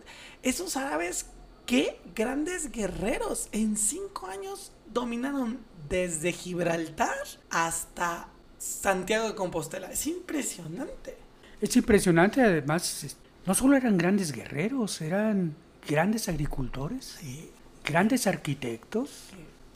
esos 0.43 0.77
árabes 0.77 1.27
qué 1.65 1.99
grandes 2.15 2.71
guerreros. 2.71 3.49
En 3.51 3.77
cinco 3.77 4.27
años 4.27 4.71
dominaron 4.91 5.59
desde 5.87 6.31
Gibraltar 6.31 7.15
hasta 7.49 8.27
Santiago 8.57 9.27
de 9.27 9.35
Compostela. 9.35 9.91
Es 9.91 10.07
impresionante. 10.07 11.17
Es 11.61 11.75
impresionante, 11.75 12.41
además, 12.41 13.15
no 13.45 13.53
solo 13.53 13.75
eran 13.75 13.97
grandes 13.97 14.31
guerreros, 14.31 15.01
eran 15.01 15.55
grandes 15.87 16.29
agricultores, 16.29 17.17
Sí. 17.19 17.49
grandes 17.83 18.27
arquitectos, 18.27 19.29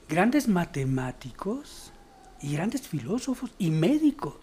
grandes 0.08 0.48
matemáticos 0.48 1.92
y 2.40 2.54
grandes 2.54 2.88
filósofos 2.88 3.50
y 3.58 3.70
médicos. 3.70 4.34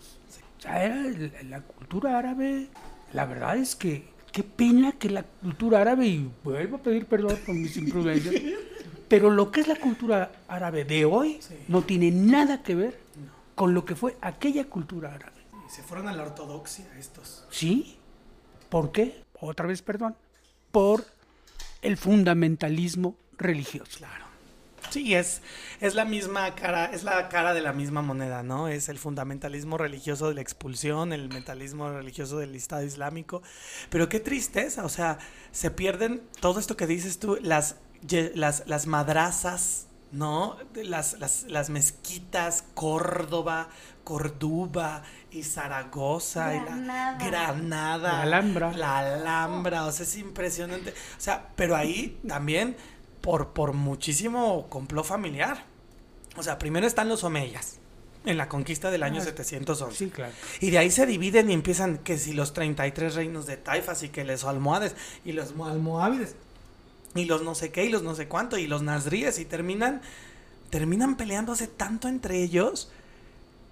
O 0.59 0.61
sea, 0.61 0.83
era 0.83 1.03
la 1.49 1.61
cultura 1.61 2.17
árabe, 2.17 2.67
la 3.13 3.25
verdad 3.25 3.57
es 3.57 3.75
que 3.75 4.07
qué 4.31 4.43
pena 4.43 4.93
que 4.93 5.09
la 5.09 5.23
cultura 5.23 5.81
árabe, 5.81 6.07
y 6.07 6.31
vuelvo 6.43 6.77
a 6.77 6.81
pedir 6.81 7.05
perdón 7.05 7.37
por 7.45 7.55
mis 7.55 7.75
imprudencias, 7.77 8.35
pero 9.07 9.29
lo 9.29 9.51
que 9.51 9.61
es 9.61 9.67
la 9.67 9.75
cultura 9.75 10.31
árabe 10.47 10.85
de 10.85 11.05
hoy 11.05 11.37
Sí. 11.41 11.55
no 11.67 11.81
tiene 11.83 12.11
nada 12.11 12.63
que 12.63 12.75
ver 12.75 12.99
con 13.55 13.73
lo 13.73 13.83
que 13.85 13.95
fue 13.95 14.17
aquella 14.21 14.65
cultura 14.65 15.13
árabe. 15.13 15.41
Se 15.69 15.83
fueron 15.83 16.07
a 16.07 16.13
la 16.13 16.23
ortodoxia 16.23 16.85
estos. 16.97 17.45
¿Sí? 17.49 17.97
¿Por 18.69 18.91
qué? 18.91 19.23
Otra 19.39 19.67
vez, 19.67 19.81
perdón. 19.81 20.15
Por 20.71 21.05
el 21.81 21.97
fundamentalismo 21.97 23.15
religioso. 23.37 23.97
Claro. 23.97 24.25
Sí, 24.91 25.15
es, 25.15 25.41
es 25.79 25.95
la 25.95 26.03
misma 26.03 26.53
cara, 26.53 26.85
es 26.85 27.03
la 27.03 27.29
cara 27.29 27.53
de 27.53 27.61
la 27.61 27.71
misma 27.71 28.01
moneda, 28.01 28.43
¿no? 28.43 28.67
Es 28.67 28.89
el 28.89 28.99
fundamentalismo 28.99 29.77
religioso 29.77 30.27
de 30.27 30.35
la 30.35 30.41
expulsión, 30.41 31.13
el 31.13 31.29
mentalismo 31.29 31.89
religioso 31.89 32.37
del 32.39 32.53
Estado 32.55 32.83
Islámico. 32.83 33.41
Pero 33.89 34.09
qué 34.09 34.19
tristeza, 34.19 34.83
o 34.83 34.89
sea, 34.89 35.17
se 35.53 35.71
pierden 35.71 36.21
todo 36.41 36.59
esto 36.59 36.75
que 36.75 36.87
dices 36.87 37.19
tú, 37.19 37.37
las, 37.41 37.77
las, 38.35 38.63
las 38.67 38.85
madrazas, 38.85 39.87
¿no? 40.11 40.57
Las, 40.75 41.17
las, 41.19 41.43
las 41.43 41.69
mezquitas, 41.69 42.65
Córdoba, 42.73 43.69
Córdoba 44.03 45.03
y 45.31 45.43
Zaragoza 45.43 46.53
y 46.53 46.59
Granada. 46.59 47.17
la 47.17 47.25
Granada. 47.25 48.11
La 48.11 48.21
Alhambra. 48.23 48.71
La 48.73 48.99
Alhambra, 48.99 49.85
o 49.85 49.91
sea, 49.93 50.03
es 50.03 50.17
impresionante. 50.17 50.91
O 50.91 51.21
sea, 51.21 51.47
pero 51.55 51.77
ahí 51.77 52.19
también 52.27 52.75
por, 53.21 53.49
por 53.53 53.73
muchísimo 53.73 54.67
complot 54.69 55.05
familiar. 55.05 55.63
O 56.37 56.43
sea, 56.43 56.57
primero 56.57 56.87
están 56.87 57.09
los 57.09 57.23
omeyas 57.23 57.77
en 58.25 58.37
la 58.37 58.47
conquista 58.47 58.91
del 58.91 59.03
año 59.03 59.19
Ah, 59.21 59.25
711. 59.25 59.97
Sí, 59.97 60.09
claro. 60.09 60.33
Y 60.59 60.69
de 60.69 60.77
ahí 60.77 60.91
se 60.91 61.05
dividen 61.05 61.49
y 61.49 61.53
empiezan 61.53 61.97
que 61.97 62.17
si 62.17 62.33
los 62.33 62.53
33 62.53 63.15
reinos 63.15 63.45
de 63.47 63.57
Taifas 63.57 64.03
y 64.03 64.09
que 64.09 64.23
los 64.23 64.43
almohades 64.43 64.95
y 65.25 65.31
los 65.33 65.55
mo- 65.55 65.65
almohávides 65.67 66.35
y 67.15 67.25
los 67.25 67.41
no 67.43 67.55
sé 67.55 67.71
qué 67.71 67.85
y 67.85 67.89
los 67.89 68.03
no 68.03 68.15
sé 68.15 68.27
cuánto 68.27 68.57
y 68.57 68.67
los 68.67 68.83
nazríes 68.83 69.39
y 69.39 69.45
terminan 69.45 70.01
terminan 70.69 71.17
peleándose 71.17 71.67
tanto 71.67 72.07
entre 72.07 72.41
ellos 72.41 72.89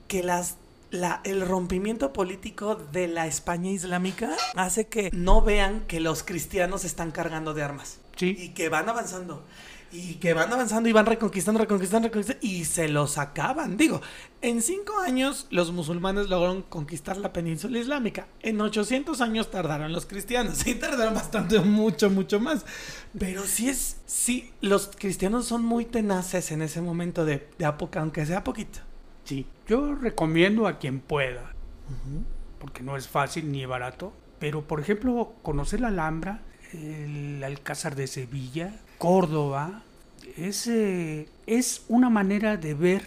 que 0.08 0.24
las 0.24 0.56
la, 0.92 1.22
el 1.24 1.48
rompimiento 1.48 2.12
político 2.12 2.76
de 2.76 3.08
la 3.08 3.28
España 3.28 3.70
islámica 3.70 4.36
hace 4.56 4.88
que 4.88 5.12
no 5.14 5.42
vean 5.44 5.82
que 5.88 6.00
los 6.00 6.24
cristianos 6.24 6.84
están 6.84 7.12
cargando 7.12 7.54
de 7.54 7.62
armas 7.64 8.00
Sí. 8.20 8.36
y 8.38 8.50
que 8.50 8.70
van 8.70 8.90
avanzando 8.90 9.46
y 9.92 10.16
que 10.16 10.34
van 10.34 10.52
avanzando 10.52 10.88
y 10.88 10.92
van 10.92 11.06
reconquistando, 11.06 11.60
reconquistando, 11.60 12.08
reconquistando 12.10 12.46
y 12.46 12.66
se 12.66 12.88
los 12.90 13.18
acaban. 13.18 13.78
Digo, 13.78 14.02
en 14.42 14.62
cinco 14.62 15.00
años 15.00 15.48
los 15.50 15.72
musulmanes 15.72 16.30
lograron 16.30 16.62
conquistar 16.62 17.18
la 17.18 17.34
península 17.34 17.80
islámica. 17.80 18.28
En 18.42 18.62
800 18.62 19.20
años 19.22 19.50
tardaron 19.50 19.92
los 19.92 20.06
cristianos. 20.06 20.60
Sí, 20.60 20.76
tardaron 20.76 21.14
bastante, 21.16 21.60
mucho, 21.62 22.10
mucho 22.10 22.40
más. 22.40 22.66
Pero 23.18 23.44
sí 23.44 23.70
es, 23.70 23.98
sí, 24.06 24.52
los 24.62 24.92
cristianos 24.96 25.48
son 25.48 25.64
muy 25.64 25.86
tenaces 25.86 26.52
en 26.52 26.62
ese 26.62 26.82
momento 26.82 27.26
de, 27.26 27.50
de 27.58 27.66
época, 27.66 28.02
aunque 28.02 28.26
sea 28.26 28.44
poquito. 28.44 28.80
Sí. 29.24 29.48
Yo 29.68 29.96
recomiendo 29.96 30.68
a 30.68 30.78
quien 30.78 31.00
pueda, 31.00 31.54
porque 32.60 32.84
no 32.84 32.98
es 32.98 33.08
fácil 33.08 33.52
ni 33.52 33.66
barato, 33.66 34.14
pero 34.40 34.68
por 34.68 34.80
ejemplo, 34.80 35.34
conocer 35.44 35.82
la 35.82 35.90
Alhambra, 35.90 36.44
el 36.74 37.44
Alcázar 37.44 37.96
de 37.96 38.08
Sevilla, 38.08 38.74
Córdoba, 38.98 39.84
es, 40.38 40.68
eh, 40.68 41.28
es 41.48 41.84
una 41.88 42.10
manera 42.10 42.58
de 42.58 42.74
ver 42.74 43.04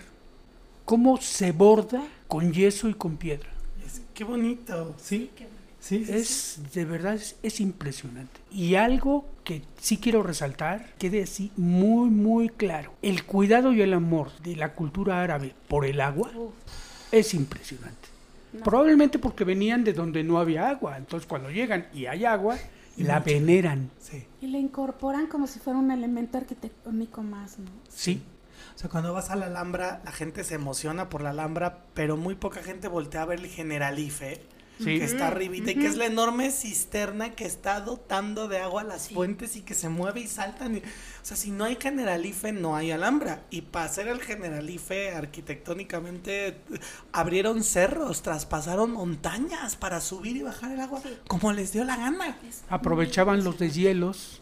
cómo 0.85 1.21
se 1.21 1.53
borda 1.53 2.03
con 2.29 2.53
yeso 2.53 2.89
y 2.89 2.95
con 2.95 3.17
piedra. 3.17 3.49
Es- 3.87 4.03
qué 4.15 4.25
bonito, 4.25 4.95
¿sí? 4.99 5.31
Sí, 5.81 6.05
sí, 6.05 6.05
sí. 6.07 6.13
Es, 6.13 6.61
de 6.75 6.85
verdad, 6.85 7.15
es, 7.15 7.37
es 7.43 7.61
impresionante. 7.61 8.41
Y 8.51 8.75
algo 8.77 9.27
que 9.45 9.63
sí 9.81 9.99
quiero 9.99 10.23
resaltar, 10.23 10.93
quede 10.99 11.23
así 11.25 11.51
muy, 11.57 12.09
muy 12.11 12.49
claro. 12.49 12.93
El 13.03 13.25
cuidado 13.25 13.73
y 13.73 13.83
el 13.83 13.93
amor 13.93 14.31
de 14.43 14.57
la 14.57 14.75
cultura 14.75 15.23
árabe 15.23 15.55
por 15.69 15.85
el 15.85 16.01
agua 16.01 16.31
es 17.11 17.35
impresionante. 17.35 18.09
Probablemente 18.63 19.19
porque 19.19 19.45
venían 19.45 19.83
de 19.83 19.93
donde 19.95 20.23
no 20.23 20.39
había 20.39 20.69
agua. 20.69 20.97
Entonces 20.99 21.27
cuando 21.27 21.51
llegan 21.51 21.87
y 21.95 22.07
hay 22.07 22.25
agua, 22.27 22.57
la 22.97 23.21
veneran. 23.21 23.91
Sí. 23.99 24.27
Y 24.41 24.49
la 24.49 24.59
incorporan 24.59 25.27
como 25.27 25.47
si 25.47 25.59
fuera 25.59 25.79
un 25.79 25.91
elemento 25.91 26.39
arquitectónico 26.39 27.23
más, 27.23 27.59
¿no? 27.59 27.71
Sí. 27.89 28.23
O 28.75 28.79
sea, 28.79 28.91
cuando 28.91 29.13
vas 29.13 29.31
a 29.31 29.37
la 29.37 29.47
Alhambra, 29.47 30.01
la 30.05 30.13
gente 30.13 30.45
se 30.45 30.55
emociona 30.55 31.09
por 31.09 31.23
la 31.23 31.31
Alhambra, 31.31 31.85
pero 31.95 32.17
muy 32.17 32.35
poca 32.35 32.63
gente 32.63 32.89
voltea 32.89 33.23
a 33.23 33.27
ver 33.27 33.41
el 33.41 33.47
Generalife, 33.47 34.43
Sí. 34.83 34.99
que 34.99 35.05
está 35.05 35.29
arribita 35.29 35.71
y 35.71 35.75
que 35.77 35.87
es 35.87 35.97
la 35.97 36.07
enorme 36.07 36.51
cisterna 36.51 37.35
que 37.35 37.45
está 37.45 37.81
dotando 37.81 38.49
de 38.49 38.59
agua 38.59 38.83
las 38.85 39.09
fuentes 39.11 39.57
y 39.57 39.63
que 39.63 39.75
se 39.75 39.89
mueve 39.89 40.21
y 40.21 40.27
saltan. 40.29 40.77
y- 40.77 40.79
o 40.81 41.25
sea, 41.25 41.37
si 41.37 41.51
no 41.53 41.65
hay 41.65 41.77
Generalife, 41.81 42.53
no 42.53 42.75
hay 42.77 42.91
Alhambra. 42.91 43.45
Y 43.51 43.63
para 43.63 43.85
hacer 43.85 44.09
el 44.09 44.21
Generalife 44.21 45.11
arquitectónicamente, 45.15 46.57
abrieron 47.13 47.63
cerros, 47.63 48.23
traspasaron 48.23 48.91
montañas 48.93 49.77
para 49.77 50.01
subir 50.01 50.37
y 50.37 50.43
bajar 50.43 50.73
el 50.73 50.81
agua, 50.81 51.01
como 51.29 51.53
les 51.53 51.73
dio 51.73 51.85
la 51.85 51.97
gana. 51.97 52.37
Aprovechaban 52.69 53.45
los 53.45 53.59
deshielos 53.59 54.41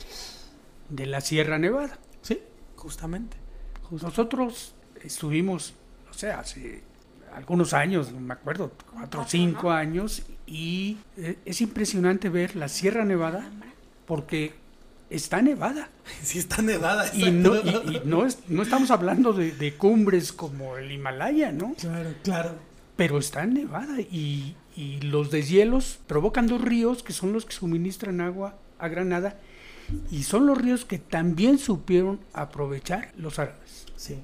de 0.88 1.06
la 1.06 1.20
Sierra 1.20 1.58
Nevada. 1.58 1.98
Sí, 2.22 2.40
justamente. 2.76 3.36
Nosotros 3.90 4.74
estuvimos, 5.02 5.74
o 6.10 6.14
sea, 6.14 6.40
hace 6.40 6.82
algunos 7.34 7.72
años, 7.74 8.12
no 8.12 8.20
me 8.20 8.34
acuerdo, 8.34 8.72
cuatro 8.92 9.22
o 9.22 9.24
cinco 9.26 9.70
años, 9.70 10.22
y 10.46 10.98
eh, 11.16 11.38
es 11.44 11.60
impresionante 11.60 12.28
ver 12.28 12.56
la 12.56 12.68
Sierra 12.68 13.04
Nevada 13.04 13.48
porque 14.06 14.54
está 15.10 15.42
nevada. 15.42 15.88
Sí, 16.22 16.38
está 16.38 16.60
nevada. 16.62 17.10
Y 17.14 17.30
no, 17.30 17.54
exacto. 17.54 17.92
y- 17.92 17.96
y 17.96 18.00
no, 18.04 18.26
es- 18.26 18.38
no 18.48 18.62
estamos 18.62 18.90
hablando 18.90 19.32
de, 19.32 19.52
de 19.52 19.74
cumbres 19.74 20.32
como 20.32 20.76
el 20.76 20.90
Himalaya, 20.90 21.52
¿no? 21.52 21.74
Claro, 21.74 22.14
claro. 22.24 22.54
Pero 22.96 23.18
está 23.18 23.46
nevada 23.46 24.00
y, 24.00 24.56
y 24.76 25.00
los 25.00 25.30
deshielos 25.30 25.98
provocan 26.06 26.46
dos 26.48 26.60
ríos 26.60 27.02
que 27.02 27.12
son 27.12 27.32
los 27.32 27.46
que 27.46 27.52
suministran 27.52 28.20
agua 28.20 28.56
a 28.78 28.88
Granada 28.88 29.38
y 30.10 30.24
son 30.24 30.46
los 30.46 30.58
ríos 30.58 30.84
que 30.84 30.98
también 30.98 31.58
supieron 31.58 32.20
aprovechar 32.32 33.12
los 33.16 33.38
árabes. 33.38 33.86
Sí. 33.96 34.18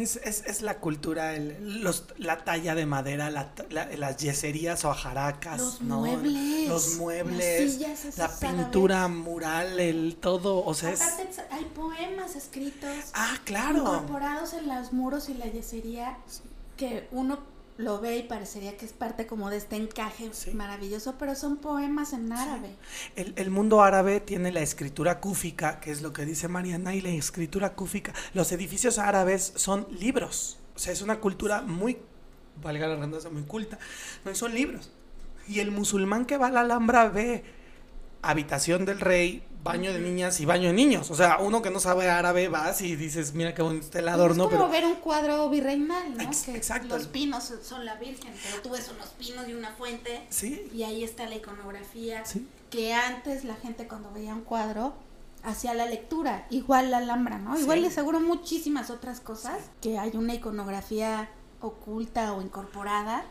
Es, 0.00 0.16
es, 0.16 0.44
es 0.46 0.62
la 0.62 0.78
cultura, 0.78 1.34
el- 1.34 1.82
los, 1.82 2.04
la 2.18 2.42
talla 2.44 2.74
de 2.74 2.86
madera, 2.86 3.30
la, 3.30 3.52
la- 3.70 3.86
las 3.96 4.16
yeserías 4.16 4.84
o 4.84 4.90
ajaracas, 4.90 5.58
Los 5.60 5.80
¿no? 5.82 5.98
muebles, 6.00 6.68
los 6.68 6.96
muebles, 6.96 7.78
las 7.78 7.98
sillas 8.00 8.18
la 8.18 8.24
árabes. 8.24 8.40
pintura 8.40 9.08
mural, 9.08 9.78
el 9.78 10.16
todo, 10.20 10.64
o 10.64 10.74
sea, 10.74 10.90
es... 10.90 11.02
Aparte 11.02 11.28
hay 11.50 11.64
poemas 11.66 12.34
escritos 12.36 12.90
Ah, 13.14 13.36
claro. 13.44 13.78
incorporados 13.78 14.54
en 14.54 14.68
los 14.68 14.92
muros 14.92 15.28
y 15.28 15.34
la 15.34 15.46
yesería 15.46 16.16
que 16.76 17.06
uno 17.12 17.38
lo 17.80 18.00
ve 18.00 18.18
y 18.18 18.22
parecería 18.22 18.76
que 18.76 18.86
es 18.86 18.92
parte 18.92 19.26
como 19.26 19.50
de 19.50 19.56
este 19.56 19.76
encaje 19.76 20.30
Sí. 20.32 20.52
maravilloso, 20.52 21.16
pero 21.18 21.34
son 21.34 21.56
poemas 21.56 22.12
en 22.12 22.32
árabe. 22.32 22.76
El, 23.16 23.32
el 23.36 23.50
mundo 23.50 23.82
árabe 23.82 24.20
tiene 24.20 24.52
la 24.52 24.60
escritura 24.60 25.20
cúfica, 25.20 25.80
que 25.80 25.90
es 25.90 26.02
lo 26.02 26.12
que 26.12 26.24
dice 26.24 26.48
Mariana, 26.48 26.94
y 26.94 27.00
la 27.00 27.10
escritura 27.10 27.74
cúfica. 27.74 28.12
Los 28.34 28.52
edificios 28.52 28.98
árabes 28.98 29.52
son 29.56 29.86
libros. 29.90 30.58
O 30.76 30.78
sea, 30.78 30.92
es 30.92 31.02
una 31.02 31.20
cultura 31.20 31.62
muy, 31.62 31.98
valga 32.62 32.86
la 32.86 32.96
redundancia, 32.96 33.30
muy 33.30 33.42
culta. 33.42 33.78
No, 34.24 34.34
son 34.34 34.54
libros. 34.54 34.90
Y 35.48 35.60
el 35.60 35.70
musulmán 35.70 36.26
que 36.26 36.36
va 36.36 36.46
a 36.48 36.50
la 36.52 36.60
Alhambra 36.60 37.08
ve 37.08 37.44
habitación 38.22 38.84
del 38.84 39.00
rey, 39.00 39.42
baño 39.62 39.92
de 39.92 39.98
niñas 39.98 40.40
y 40.40 40.46
baño 40.46 40.68
de 40.68 40.72
niños. 40.74 41.10
O 41.10 41.14
sea, 41.14 41.38
uno 41.40 41.60
que 41.62 41.70
no 41.70 41.80
sabe 41.80 42.08
árabe 42.08 42.48
vas 42.48 42.80
y 42.80 42.96
dices, 42.96 43.34
mira 43.34 43.54
qué 43.54 43.62
bonito 43.62 43.84
está 43.84 43.98
el 43.98 44.08
adorno, 44.08 44.44
es 44.44 44.50
como 44.50 44.68
pero... 44.70 44.72
ver 44.72 44.84
un 44.86 44.96
cuadro 45.00 45.48
virreinal, 45.50 46.16
¿no? 46.16 46.22
Ex- 46.22 46.44
que 46.44 46.56
exacto. 46.56 46.96
los 46.96 47.06
pinos 47.08 47.52
son 47.62 47.84
la 47.84 47.96
Virgen, 47.96 48.32
pero 48.42 48.62
tú 48.62 48.70
ves 48.70 48.90
unos 48.94 49.08
pinos 49.10 49.46
y 49.48 49.54
una 49.54 49.72
fuente 49.72 50.22
Sí, 50.30 50.68
y 50.74 50.82
ahí 50.84 51.04
está 51.04 51.26
la 51.26 51.36
iconografía 51.36 52.24
sí. 52.24 52.46
que 52.70 52.94
antes 52.94 53.44
la 53.44 53.54
gente 53.56 53.86
cuando 53.86 54.10
veía 54.12 54.34
un 54.34 54.42
cuadro 54.42 54.94
hacía 55.42 55.72
la 55.74 55.86
lectura, 55.86 56.46
igual 56.50 56.90
la 56.90 56.98
Alhambra, 56.98 57.38
¿no? 57.38 57.58
Igual 57.58 57.82
le 57.82 57.90
seguro 57.90 58.20
muchísimas 58.20 58.90
otras 58.90 59.20
cosas, 59.20 59.58
que 59.80 59.98
hay 59.98 60.10
una 60.14 60.34
iconografía 60.34 61.30
oculta 61.60 62.32
o 62.32 62.42
incorporada 62.42 63.24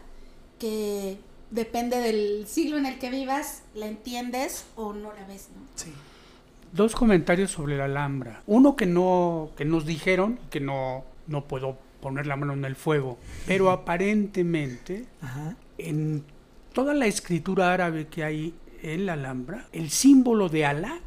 que 0.59 1.19
depende 1.51 1.97
del 1.97 2.45
siglo 2.47 2.77
en 2.77 2.85
el 2.85 2.99
que 2.99 3.09
vivas, 3.09 3.61
la 3.73 3.87
entiendes 3.87 4.65
o 4.75 4.93
no 4.93 5.13
la 5.13 5.25
ves, 5.25 5.47
¿no? 5.55 5.61
Sí. 5.75 5.91
Dos 6.71 6.95
comentarios 6.95 7.51
sobre 7.51 7.77
la 7.77 7.85
Alhambra. 7.85 8.43
Uno 8.47 8.75
que 8.75 8.85
no 8.85 9.51
que 9.57 9.65
nos 9.65 9.85
dijeron 9.85 10.39
que 10.49 10.59
no 10.59 11.03
no 11.27 11.45
puedo 11.45 11.77
poner 12.01 12.27
la 12.27 12.35
mano 12.35 12.53
en 12.53 12.65
el 12.65 12.75
fuego, 12.75 13.17
pero 13.45 13.71
aparentemente 13.71 15.05
Ajá. 15.21 15.55
en 15.77 16.23
toda 16.73 16.93
la 16.93 17.07
escritura 17.07 17.73
árabe 17.73 18.07
que 18.07 18.23
hay 18.23 18.53
en 18.81 19.05
la 19.05 19.13
Alhambra, 19.13 19.67
el 19.73 19.89
símbolo 19.89 20.49
de 20.49 20.65
Alá 20.65 20.99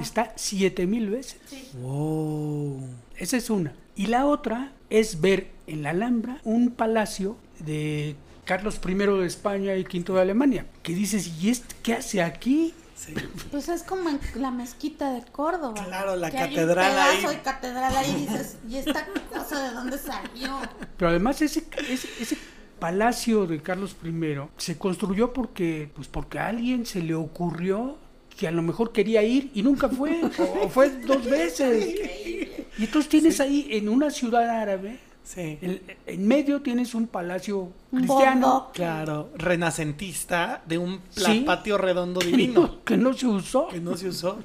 está 0.00 0.32
siete 0.36 0.86
mil 0.86 1.10
veces. 1.10 1.38
Wow. 1.74 2.80
Esa 3.16 3.36
es 3.36 3.50
una. 3.50 3.72
Y 3.96 4.06
la 4.06 4.26
otra 4.26 4.72
es 4.90 5.20
ver 5.20 5.48
en 5.66 5.82
la 5.82 5.90
Alhambra 5.90 6.40
un 6.44 6.70
palacio 6.70 7.36
de 7.58 8.16
Carlos 8.44 8.80
I 8.86 8.94
de 8.94 9.26
España 9.26 9.76
y 9.76 9.82
V 9.82 10.12
de 10.12 10.20
Alemania. 10.20 10.66
Que 10.82 10.94
dices, 10.94 11.42
¿y 11.42 11.50
este 11.50 11.74
qué 11.82 11.94
hace 11.94 12.22
aquí? 12.22 12.72
Sí. 12.98 13.14
Pues 13.52 13.68
es 13.68 13.84
como 13.84 14.08
en 14.08 14.18
la 14.34 14.50
mezquita 14.50 15.12
de 15.12 15.22
Córdoba. 15.30 15.84
Claro, 15.84 16.16
la 16.16 16.30
que 16.30 16.38
hay 16.38 16.50
un 16.50 16.54
catedral 16.56 16.98
ahí. 16.98 17.26
de 17.26 17.42
catedral 17.42 17.96
ahí 17.96 18.10
y 18.10 18.26
dices, 18.26 18.56
¿y 18.68 18.76
esta 18.76 19.06
cosa 19.32 19.68
de 19.68 19.74
dónde 19.74 19.98
salió? 19.98 20.58
Pero 20.96 21.10
además 21.10 21.40
ese, 21.40 21.64
ese, 21.88 22.08
ese 22.20 22.36
palacio 22.80 23.46
de 23.46 23.62
Carlos 23.62 23.94
I 24.04 24.40
se 24.56 24.76
construyó 24.78 25.32
porque, 25.32 25.90
pues 25.94 26.08
porque 26.08 26.40
a 26.40 26.48
alguien 26.48 26.86
se 26.86 27.00
le 27.00 27.14
ocurrió 27.14 27.98
que 28.36 28.48
a 28.48 28.50
lo 28.50 28.62
mejor 28.62 28.92
quería 28.92 29.22
ir 29.22 29.50
y 29.54 29.62
nunca 29.62 29.88
fue, 29.88 30.20
o, 30.24 30.64
o 30.64 30.68
fue 30.68 30.90
dos 30.90 31.24
veces. 31.24 31.94
Y 32.78 32.84
entonces 32.84 33.08
tienes 33.08 33.40
ahí 33.40 33.66
en 33.72 33.88
una 33.88 34.08
ciudad 34.08 34.48
árabe, 34.48 35.00
Sí. 35.24 35.58
en, 35.60 35.82
en 36.06 36.26
medio 36.26 36.62
tienes 36.62 36.94
un 36.94 37.06
palacio 37.06 37.70
cristiano. 37.90 38.70
Claro, 38.72 39.28
renacentista 39.36 40.62
de 40.66 40.78
un 40.78 41.00
Sí. 41.10 41.42
patio 41.46 41.76
redondo 41.76 42.20
que 42.20 42.26
divino. 42.28 42.60
no, 42.62 42.84
que 42.84 42.96
no 42.96 43.12
se 43.12 43.26
usó. 43.26 43.68
que 43.68 43.80
no 43.80 43.96
se 43.96 44.08
usó. 44.08 44.38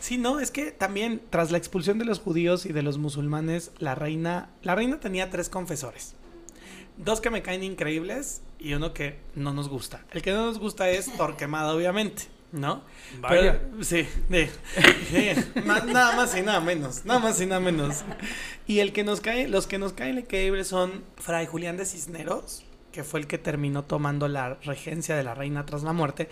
Sí, 0.00 0.18
no, 0.18 0.38
es 0.38 0.50
que 0.50 0.70
también 0.70 1.22
tras 1.30 1.50
la 1.50 1.56
expulsión 1.58 1.98
de 1.98 2.04
los 2.04 2.20
judíos 2.20 2.66
y 2.66 2.72
de 2.74 2.82
los 2.82 2.98
musulmanes, 2.98 3.70
la 3.78 3.94
reina, 3.94 4.50
la 4.62 4.74
reina 4.74 5.00
tenía 5.00 5.30
tres 5.30 5.48
confesores. 5.48 6.14
Dos 6.98 7.20
que 7.20 7.30
me 7.30 7.42
caen 7.42 7.62
increíbles 7.62 8.42
y 8.58 8.74
uno 8.74 8.92
que 8.92 9.18
no 9.34 9.52
nos 9.54 9.68
gusta. 9.68 10.04
El 10.10 10.20
que 10.20 10.32
no 10.32 10.44
nos 10.46 10.58
gusta 10.58 10.90
es 10.90 11.10
Torquemada, 11.16 11.74
obviamente, 11.74 12.24
¿no? 12.52 12.82
Vaya. 13.20 13.60
Pero- 13.60 13.84
sí, 13.84 14.06
de- 14.28 14.50
más- 15.64 15.84
nada 15.86 16.16
más 16.16 16.36
y 16.36 16.42
nada 16.42 16.60
menos, 16.60 17.04
nada 17.04 17.20
más 17.20 17.40
y 17.40 17.46
nada 17.46 17.60
menos. 17.60 18.04
Y 18.66 18.80
el 18.80 18.92
que 18.92 19.04
nos 19.04 19.20
cae, 19.20 19.48
los 19.48 19.66
que 19.66 19.78
nos 19.78 19.92
caen 19.92 20.18
increíbles 20.18 20.68
son 20.68 21.04
Fray 21.16 21.46
Julián 21.46 21.76
de 21.76 21.84
Cisneros, 21.86 22.64
que 22.92 23.04
fue 23.04 23.20
el 23.20 23.26
que 23.26 23.38
terminó 23.38 23.84
tomando 23.84 24.28
la 24.28 24.54
regencia 24.54 25.16
de 25.16 25.24
la 25.24 25.34
reina 25.34 25.64
tras 25.66 25.82
la 25.82 25.92
muerte, 25.92 26.28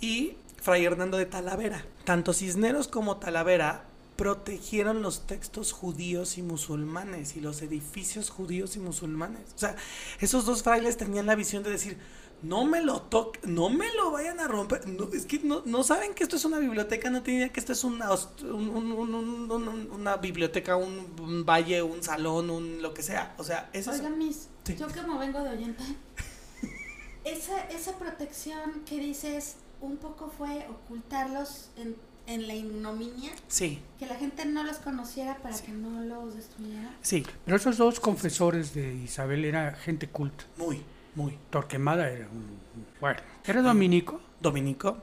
y 0.00 0.34
Fray 0.62 0.84
Hernando 0.84 1.16
de 1.16 1.26
Talavera. 1.26 1.84
Tanto 2.04 2.32
Cisneros 2.32 2.88
como 2.88 3.16
Talavera 3.18 3.84
protegieron 4.16 5.00
los 5.00 5.26
textos 5.26 5.72
judíos 5.72 6.36
y 6.36 6.42
musulmanes 6.42 7.36
y 7.36 7.40
los 7.40 7.62
edificios 7.62 8.28
judíos 8.28 8.76
y 8.76 8.78
musulmanes. 8.78 9.40
O 9.56 9.58
sea, 9.58 9.76
esos 10.20 10.44
dos 10.44 10.62
frailes 10.62 10.98
tenían 10.98 11.24
la 11.26 11.34
visión 11.34 11.62
de 11.62 11.70
decir, 11.70 11.96
no 12.42 12.64
me 12.64 12.80
lo 12.82 13.02
toquen, 13.02 13.54
no 13.54 13.68
me 13.70 13.92
lo 13.94 14.10
vayan 14.10 14.40
a 14.40 14.48
romper. 14.48 14.86
No, 14.88 15.08
es 15.12 15.26
que 15.26 15.38
no, 15.40 15.62
no 15.66 15.82
saben 15.82 16.14
que 16.14 16.22
esto 16.22 16.36
es 16.36 16.44
una 16.44 16.58
biblioteca, 16.58 17.10
no 17.10 17.22
tienen 17.22 17.42
idea 17.42 17.52
que 17.52 17.60
esto 17.60 17.72
es 17.72 17.84
una, 17.84 18.10
host- 18.10 18.42
un- 18.42 18.68
un- 18.70 18.92
un- 18.92 19.14
un- 19.14 19.50
un- 19.68 19.90
una 19.92 20.16
biblioteca, 20.16 20.76
un, 20.76 21.06
un 21.20 21.44
valle, 21.44 21.82
un 21.82 22.02
salón, 22.02 22.50
un 22.50 22.80
lo 22.82 22.94
que 22.94 23.02
sea. 23.02 23.34
O 23.38 23.44
sea, 23.44 23.68
eso 23.72 23.92
es... 23.92 23.98
Oiga, 24.00 24.10
Miss, 24.10 24.48
Sí. 24.64 24.76
yo 24.76 24.86
como 24.88 25.18
vengo 25.18 25.42
de 25.42 25.50
oyente, 25.50 25.82
esa, 27.24 27.60
esa 27.70 27.98
protección 27.98 28.82
que 28.86 28.98
dices 28.98 29.56
un 29.80 29.96
poco 29.96 30.30
fue 30.36 30.66
ocultarlos 30.68 31.70
en, 31.76 31.96
en 32.26 32.46
la 32.46 32.54
ignominia, 32.54 33.32
Sí, 33.48 33.80
que 33.98 34.06
la 34.06 34.14
gente 34.16 34.44
no 34.44 34.62
los 34.62 34.76
conociera 34.78 35.36
para 35.38 35.58
que 35.58 35.72
no 35.72 36.02
los 36.02 36.34
destruyera. 36.34 36.94
sí, 37.02 37.26
Pero 37.44 37.56
esos 37.56 37.76
dos 37.78 37.98
confesores 38.00 38.74
de 38.74 38.94
Isabel 38.94 39.44
era 39.44 39.72
gente 39.74 40.08
culta. 40.08 40.44
muy, 40.56 40.82
muy. 41.14 41.38
Torquemada 41.50 42.08
era 42.10 42.26
un... 42.28 42.58
Bueno, 43.00 43.18
era 43.44 43.62
dominico. 43.62 44.20
Dominico, 44.40 44.98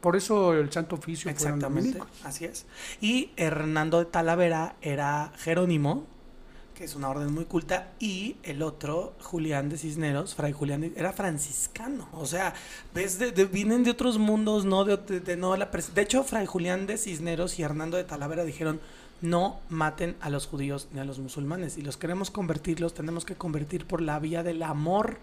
Por 0.00 0.16
eso 0.16 0.52
el 0.54 0.70
Santo 0.72 0.96
Oficio 0.96 1.30
Exactamente, 1.30 1.98
así 2.24 2.44
es. 2.44 2.66
Y 3.00 3.30
Hernando 3.36 3.98
de 4.00 4.04
Talavera 4.06 4.74
era 4.82 5.32
Jerónimo, 5.38 6.04
que 6.74 6.84
es 6.84 6.94
una 6.94 7.08
orden 7.08 7.32
muy 7.32 7.44
culta, 7.44 7.92
y 8.00 8.36
el 8.42 8.62
otro, 8.62 9.14
Julián 9.22 9.68
de 9.68 9.78
Cisneros, 9.78 10.34
Fray 10.34 10.52
Julián, 10.52 10.80
de- 10.80 10.92
era 10.96 11.12
franciscano. 11.12 12.08
O 12.12 12.26
sea, 12.26 12.52
ves, 12.94 13.18
de- 13.18 13.30
de- 13.32 13.44
vienen 13.46 13.84
de 13.84 13.90
otros 13.92 14.18
mundos, 14.18 14.64
no 14.64 14.84
de, 14.84 15.36
no 15.36 15.56
la 15.56 15.66
De 15.66 16.02
hecho, 16.02 16.24
Fray 16.24 16.46
Julián 16.46 16.86
de 16.86 16.98
Cisneros 16.98 17.58
y 17.58 17.62
Hernando 17.62 17.96
de 17.96 18.04
Talavera 18.04 18.44
dijeron, 18.44 18.80
no 19.20 19.60
maten 19.68 20.16
a 20.20 20.28
los 20.30 20.46
judíos 20.48 20.88
ni 20.92 20.98
a 21.00 21.04
los 21.04 21.18
musulmanes. 21.20 21.74
Si 21.74 21.82
los 21.82 21.96
queremos 21.96 22.30
convertirlos, 22.32 22.92
tenemos 22.94 23.24
que 23.24 23.36
convertir 23.36 23.86
por 23.86 24.02
la 24.02 24.18
vía 24.18 24.42
del 24.42 24.62
amor 24.64 25.18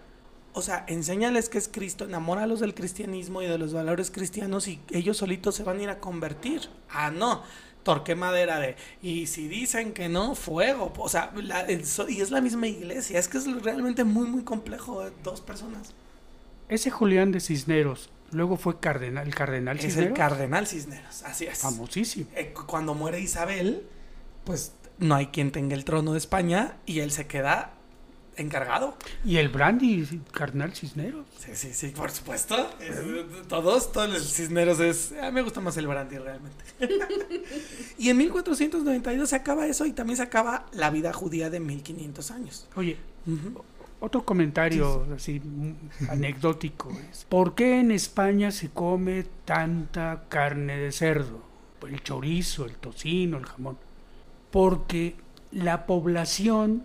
O 0.52 0.62
sea, 0.62 0.84
enséñales 0.88 1.48
que 1.48 1.58
es 1.58 1.68
Cristo, 1.68 2.04
enamóralos 2.04 2.58
del 2.60 2.74
cristianismo 2.74 3.40
y 3.42 3.46
de 3.46 3.56
los 3.58 3.72
valores 3.72 4.10
cristianos 4.10 4.66
y 4.66 4.80
ellos 4.90 5.16
solitos 5.18 5.54
se 5.54 5.62
van 5.62 5.78
a 5.78 5.82
ir 5.84 5.88
a 5.90 6.00
convertir. 6.00 6.62
Ah, 6.90 7.10
no, 7.12 7.42
torque 7.84 8.16
madera 8.16 8.58
de. 8.58 8.74
Y 9.00 9.26
si 9.28 9.46
dicen 9.46 9.92
que 9.92 10.08
no, 10.08 10.34
fuego. 10.34 10.92
O 10.98 11.08
sea, 11.08 11.32
la- 11.36 11.60
el 11.62 11.84
y 12.08 12.20
es 12.20 12.30
la 12.32 12.40
misma 12.40 12.66
iglesia. 12.66 13.18
Es 13.20 13.28
que 13.28 13.38
es 13.38 13.62
realmente 13.62 14.02
muy, 14.04 14.26
muy 14.26 14.42
complejo. 14.42 15.06
eh, 15.06 15.12
Dos 15.22 15.40
personas. 15.40 15.92
Ese 16.68 16.90
Julián 16.90 17.30
de 17.32 17.40
Cisneros, 17.40 18.10
luego 18.32 18.56
fue 18.56 18.78
cardenal, 18.80 19.26
el 19.28 19.34
cardenal 19.34 19.78
Es 19.78 19.84
el 19.84 19.90
Cisneros. 19.90 20.16
cardenal 20.18 20.66
Cisneros, 20.66 21.22
así 21.24 21.46
es. 21.46 21.58
Famosísimo. 21.58 22.26
Eh, 22.34 22.52
cu- 22.52 22.66
cuando 22.66 22.94
muere 22.94 23.20
Isabel, 23.20 23.86
pues 24.44 24.72
no 24.98 25.14
hay 25.14 25.26
quien 25.28 25.50
tenga 25.52 25.74
el 25.76 25.84
trono 25.84 26.12
de 26.12 26.18
España 26.18 26.76
y 26.86 27.00
él 27.00 27.10
se 27.12 27.26
queda 27.26 27.74
encargado. 28.40 28.96
Y 29.24 29.36
el 29.36 29.48
Brandy, 29.48 30.20
cardenal 30.32 30.74
Cisneros. 30.74 31.26
Sí, 31.38 31.50
sí, 31.54 31.72
sí, 31.72 31.88
por 31.88 32.10
supuesto. 32.10 32.70
Todos, 33.48 33.92
todos 33.92 34.10
los 34.10 34.32
cisneros 34.32 34.80
es. 34.80 35.14
ah, 35.20 35.30
me 35.30 35.42
gusta 35.42 35.60
más 35.60 35.76
el 35.76 35.86
brandy 35.86 36.18
realmente. 36.18 36.64
y 37.98 38.08
en 38.08 38.16
1492 38.16 39.28
se 39.28 39.36
acaba 39.36 39.66
eso 39.66 39.86
y 39.86 39.92
también 39.92 40.16
se 40.16 40.22
acaba 40.22 40.66
la 40.72 40.90
vida 40.90 41.12
judía 41.12 41.50
de 41.50 41.60
1500 41.60 42.30
años. 42.30 42.66
Oye, 42.76 42.96
otro 44.00 44.24
comentario 44.24 45.06
así 45.14 45.40
mm, 45.40 45.74
anecdótico 46.08 46.90
es, 47.10 47.26
¿por 47.28 47.54
qué 47.54 47.80
en 47.80 47.90
España 47.90 48.50
se 48.50 48.70
come 48.70 49.26
tanta 49.44 50.24
carne 50.28 50.76
de 50.78 50.92
cerdo? 50.92 51.42
El 51.86 52.02
chorizo, 52.02 52.66
el 52.66 52.76
tocino, 52.76 53.38
el 53.38 53.46
jamón. 53.46 53.78
Porque 54.50 55.16
la 55.52 55.86
población, 55.86 56.84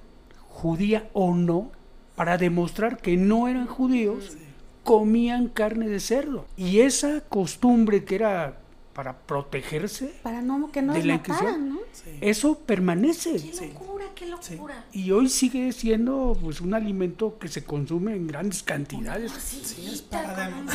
judía 0.55 1.09
o 1.11 1.35
no, 1.35 1.69
para 2.15 2.37
demostrar 2.37 2.97
que 2.97 3.17
no 3.17 3.49
eran 3.49 3.67
judíos, 3.67 4.37
comían 4.83 5.49
carne 5.49 5.89
de 5.89 5.99
cerdo. 5.99 6.45
Y 6.55 6.79
esa 6.79 7.19
costumbre 7.21 8.05
que 8.05 8.15
era 8.15 8.57
para 8.93 9.17
protegerse, 9.17 10.13
Para 10.23 10.41
no 10.41 10.71
que 10.71 10.81
no 10.81 10.93
¿De 10.93 11.03
la 11.03 11.17
mataran, 11.17 11.67
¿no? 11.67 11.79
Sí. 11.91 12.11
eso 12.21 12.57
permanece. 12.59 13.33
Qué 13.35 13.67
locura, 13.67 14.05
qué 14.15 14.25
locura. 14.27 14.85
Y 14.93 15.11
hoy 15.11 15.27
sigue 15.27 15.73
siendo 15.73 16.37
pues 16.41 16.61
un 16.61 16.73
alimento 16.73 17.37
que 17.37 17.49
se 17.49 17.65
consume 17.65 18.15
en 18.15 18.27
grandes 18.27 18.63
cantidades. 18.63 19.33
Sí, 19.33 19.89
es 19.91 20.01
para 20.01 20.49
con 20.49 20.67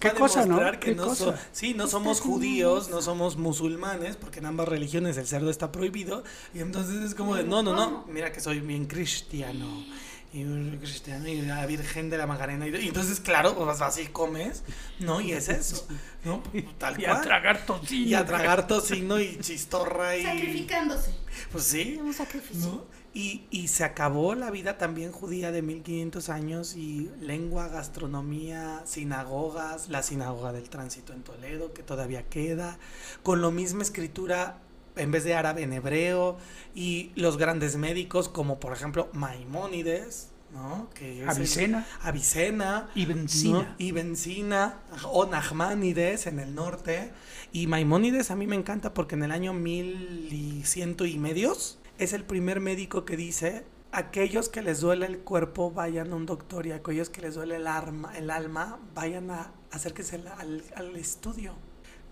¿Qué 0.00 0.08
para 0.08 0.14
cosa, 0.14 0.40
no? 0.40 0.56
demostrar 0.56 0.78
que 0.80 0.90
¿Qué 0.90 0.94
no 0.96 1.04
cosa? 1.06 1.24
so- 1.24 1.34
sí, 1.52 1.74
no 1.74 1.86
somos 1.86 2.20
judíos, 2.20 2.90
no 2.90 3.02
somos 3.02 3.36
musulmanes, 3.36 4.16
porque 4.16 4.38
en 4.40 4.46
ambas 4.46 4.68
religiones 4.68 5.16
el 5.16 5.26
cerdo 5.26 5.50
está 5.50 5.72
prohibido. 5.72 6.24
Y 6.54 6.60
entonces 6.60 7.02
es 7.02 7.14
como 7.14 7.36
de, 7.36 7.44
no, 7.44 7.62
no, 7.62 7.74
no, 7.74 8.04
mira 8.08 8.32
que 8.32 8.40
soy 8.40 8.60
bien 8.60 8.86
cristiano. 8.86 9.84
Y 10.32 10.44
cristiano 10.76 11.26
y 11.26 11.42
la 11.42 11.66
Virgen 11.66 12.08
de 12.08 12.16
la 12.16 12.24
Macarena. 12.24 12.68
Y, 12.68 12.76
y 12.76 12.86
entonces, 12.86 13.18
claro, 13.18 13.56
pues 13.56 13.80
así 13.80 14.06
comes, 14.06 14.62
¿no? 15.00 15.20
Y 15.20 15.32
es 15.32 15.48
eso, 15.48 15.88
¿no? 16.24 16.40
Tal 16.78 17.00
Y 17.00 17.04
a 17.06 17.10
cual. 17.14 17.22
tragar 17.22 17.66
tocino. 17.66 18.06
Y 18.08 18.14
a 18.14 18.24
tragar 18.24 18.68
tocino 18.68 19.18
y 19.18 19.38
chistorra 19.40 20.16
y... 20.16 20.22
Sacrificándose. 20.22 21.10
Pues 21.50 21.64
sí. 21.64 21.98
Un 22.00 22.14
sacrificio. 22.14 22.68
¿no? 22.68 22.84
Y, 23.12 23.42
y 23.50 23.68
se 23.68 23.82
acabó 23.82 24.36
la 24.36 24.50
vida 24.52 24.78
también 24.78 25.10
judía 25.10 25.50
de 25.50 25.62
1500 25.62 26.28
años 26.28 26.76
y 26.76 27.10
lengua, 27.20 27.66
gastronomía, 27.68 28.82
sinagogas, 28.84 29.88
la 29.88 30.02
sinagoga 30.04 30.52
del 30.52 30.70
tránsito 30.70 31.12
en 31.12 31.22
Toledo, 31.22 31.72
que 31.72 31.82
todavía 31.82 32.22
queda, 32.28 32.78
con 33.24 33.42
la 33.42 33.50
misma 33.50 33.82
escritura 33.82 34.58
en 34.96 35.10
vez 35.10 35.24
de 35.24 35.34
árabe 35.34 35.62
en 35.62 35.72
hebreo, 35.72 36.36
y 36.74 37.10
los 37.16 37.36
grandes 37.36 37.76
médicos 37.76 38.28
como 38.28 38.60
por 38.60 38.72
ejemplo 38.72 39.08
Maimónides, 39.12 40.28
¿no? 40.52 40.88
Que 40.94 41.22
el- 41.22 41.28
Avicena 41.28 41.86
Avicena, 42.02 42.90
y 42.94 43.06
Benzina. 43.06 43.58
¿no? 43.58 43.74
Y 43.78 43.92
Benzina 43.92 44.80
o 45.04 45.26
Nachmanides 45.26 46.26
en 46.26 46.38
el 46.38 46.54
norte. 46.54 47.10
Y 47.52 47.66
Maimónides 47.66 48.30
a 48.30 48.36
mí 48.36 48.46
me 48.46 48.56
encanta 48.56 48.94
porque 48.94 49.14
en 49.16 49.24
el 49.24 49.32
año 49.32 49.52
mil 49.52 50.28
y 50.32 50.62
ciento 50.64 51.06
y 51.06 51.18
medios 51.18 51.78
es 52.00 52.12
el 52.14 52.24
primer 52.24 52.60
médico 52.60 53.04
que 53.04 53.16
dice 53.16 53.64
aquellos 53.92 54.48
que 54.48 54.62
les 54.62 54.80
duele 54.80 55.04
el 55.06 55.18
cuerpo 55.18 55.70
vayan 55.70 56.12
a 56.12 56.16
un 56.16 56.24
doctor 56.24 56.66
y 56.66 56.72
aquellos 56.72 57.10
que 57.10 57.20
les 57.20 57.34
duele 57.34 57.56
el, 57.56 57.66
arma, 57.66 58.16
el 58.16 58.30
alma 58.30 58.78
vayan 58.94 59.30
a 59.30 59.52
acérquense 59.70 60.16
al, 60.38 60.62
al- 60.74 60.96
estudio. 60.96 61.52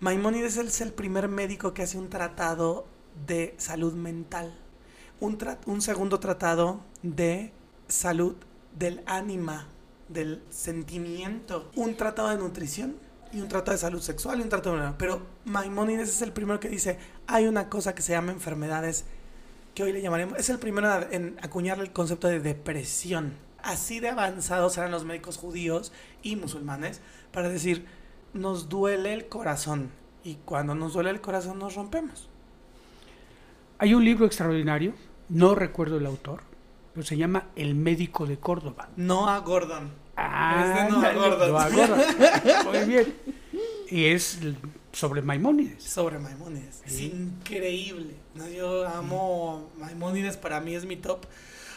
Maimónides 0.01 0.57
es 0.59 0.81
el 0.81 0.93
primer 0.93 1.29
médico 1.29 1.73
que 1.75 1.83
hace 1.83 1.97
un 1.99 2.11
tratado 2.11 2.87
de 3.27 3.55
salud 3.59 3.95
mental. 3.95 4.55
Un, 5.21 5.39
un 5.67 5.81
segundo 5.81 6.21
tratado 6.21 6.81
de 7.03 7.53
salud 7.89 8.37
del 8.79 9.03
ánima, 9.07 9.69
del 10.09 10.43
sentimiento. 10.51 11.71
Un 11.75 11.97
tratado 11.97 12.29
de 12.29 12.37
nutrición 12.37 12.97
y 13.33 13.41
un 13.41 13.49
tratado 13.49 13.73
de 13.73 13.79
salud 13.79 14.01
sexual 14.01 14.39
y 14.39 14.43
un 14.43 14.49
tratado 14.49 14.77
de... 14.77 14.93
Pero 14.99 15.23
Maimónides 15.45 16.11
es 16.11 16.23
el 16.23 16.33
primero 16.33 16.61
que 16.61 16.69
dice, 16.69 16.99
hay 17.27 17.47
una 17.47 17.69
cosa 17.69 17.95
que 17.95 18.03
se 18.03 18.13
llama 18.13 18.33
enfermedades 18.33 19.05
que 19.79 19.85
hoy 19.85 19.93
le 19.93 20.03
llamaremos, 20.03 20.37
es 20.37 20.51
el 20.51 20.59
primero 20.59 20.91
en 21.13 21.37
acuñarle 21.41 21.85
el 21.85 21.93
concepto 21.93 22.27
de 22.27 22.41
depresión. 22.41 23.35
Así 23.63 24.01
de 24.01 24.09
avanzados 24.09 24.77
eran 24.77 24.91
los 24.91 25.05
médicos 25.05 25.37
judíos 25.37 25.93
y 26.21 26.35
musulmanes 26.35 27.01
para 27.33 27.49
decir, 27.49 27.87
nos 28.35 28.69
duele 28.69 29.13
el 29.13 29.29
corazón 29.29 29.91
y 30.25 30.35
cuando 30.45 30.75
nos 30.75 30.95
duele 30.95 31.11
el 31.11 31.21
corazón 31.21 31.61
nos 31.61 31.77
rompemos. 31.77 32.29
Hay 33.79 33.95
un 33.95 34.05
libro 34.05 34.27
extraordinario, 34.27 34.95
no 35.29 35.55
recuerdo 35.55 35.99
el 35.99 36.07
autor, 36.07 36.43
pero 36.93 37.07
se 37.07 37.17
llama 37.17 37.47
El 37.55 37.77
médico 37.77 38.27
de 38.27 38.37
Córdoba. 38.37 38.89
Noah 38.97 39.39
Gordon. 39.39 39.93
Ah, 40.17 40.75
Es 40.77 40.85
de 40.87 40.91
Noah 40.91 41.13
Gordon. 41.13 41.53
Noah 41.53 41.69
Gordon. 41.69 42.01
Muy 42.73 42.89
bien. 42.89 43.15
Y 43.91 44.07
es 44.07 44.41
sobre 44.91 45.23
Maimónides. 45.23 45.85
sobre 45.85 46.19
Maimónides. 46.19 46.83
Es 46.85 47.01
increíble. 47.01 48.17
¿No? 48.39 48.49
Yo 48.49 48.87
amo 48.89 49.71
Maimónides, 49.77 50.37
para 50.37 50.61
mí 50.61 50.75
es 50.75 50.85
mi 50.85 50.97
top. 50.97 51.27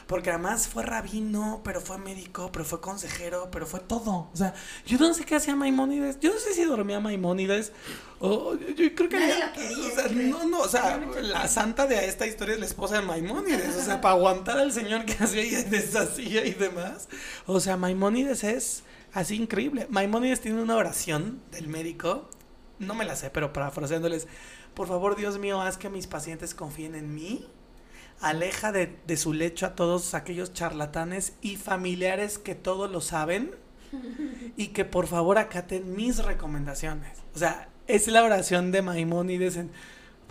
Porque 0.07 0.29
además 0.29 0.67
fue 0.67 0.83
rabino, 0.83 1.61
pero 1.63 1.79
fue 1.79 1.97
médico, 1.97 2.49
pero 2.51 2.65
fue 2.65 2.81
consejero, 2.81 3.49
pero 3.49 3.65
fue 3.65 3.79
todo. 3.79 4.29
O 4.33 4.35
sea, 4.35 4.53
yo 4.85 4.97
no 4.97 5.13
sé 5.13 5.23
qué 5.23 5.35
hacía 5.35 5.55
Maimónides. 5.55 6.19
Yo 6.19 6.33
no 6.33 6.39
sé 6.39 6.53
si 6.53 6.65
dormía 6.65 6.99
Maimónides. 6.99 7.71
O 8.19 8.55
yo, 8.55 8.67
yo 8.69 8.93
creo 8.93 9.07
que. 9.07 9.17
Nadie 9.19 9.33
había- 9.33 9.47
lo 9.47 9.53
quería, 9.53 9.77
o 9.87 9.95
sea, 9.95 10.03
creo. 10.09 10.27
no, 10.29 10.45
no, 10.49 10.59
o 10.59 10.67
sea, 10.67 10.97
la 11.21 11.47
santa 11.47 11.87
de 11.87 12.05
esta 12.07 12.27
historia 12.27 12.55
es 12.55 12.59
la 12.59 12.65
esposa 12.65 12.95
de 12.99 13.03
Maimónides. 13.03 13.73
O 13.77 13.81
sea, 13.81 14.01
para 14.01 14.15
aguantar 14.15 14.57
al 14.59 14.73
señor 14.73 15.05
que 15.05 15.13
hacía 15.23 15.43
y 15.43 15.63
deshacía 15.63 16.45
y 16.45 16.55
demás. 16.55 17.07
O 17.45 17.61
sea, 17.61 17.77
Maimónides 17.77 18.43
es 18.43 18.83
así 19.13 19.35
increíble. 19.37 19.87
Maimónides 19.89 20.41
tiene 20.41 20.61
una 20.61 20.75
oración 20.75 21.41
del 21.51 21.67
médico 21.69 22.29
no 22.79 22.95
me 22.95 23.05
la 23.05 23.15
sé, 23.15 23.29
pero 23.29 23.53
parafraseándoles, 23.53 24.27
por 24.73 24.87
favor, 24.87 25.15
Dios 25.15 25.39
mío, 25.39 25.61
haz 25.61 25.77
que 25.77 25.89
mis 25.89 26.07
pacientes 26.07 26.53
confíen 26.53 26.95
en 26.95 27.13
mí. 27.13 27.47
Aleja 28.19 28.71
de, 28.71 28.95
de 29.07 29.17
su 29.17 29.33
lecho 29.33 29.65
a 29.65 29.75
todos 29.75 30.13
aquellos 30.13 30.53
charlatanes 30.53 31.33
y 31.41 31.55
familiares 31.55 32.37
que 32.37 32.53
todo 32.53 32.87
lo 32.87 33.01
saben 33.01 33.55
y 34.57 34.67
que 34.67 34.85
por 34.85 35.07
favor 35.07 35.37
acaten 35.37 35.95
mis 35.95 36.23
recomendaciones. 36.23 37.17
O 37.35 37.39
sea, 37.39 37.69
es 37.87 38.07
la 38.07 38.23
oración 38.23 38.71
de 38.71 38.81
Maimónides 38.81 39.57
en, 39.57 39.71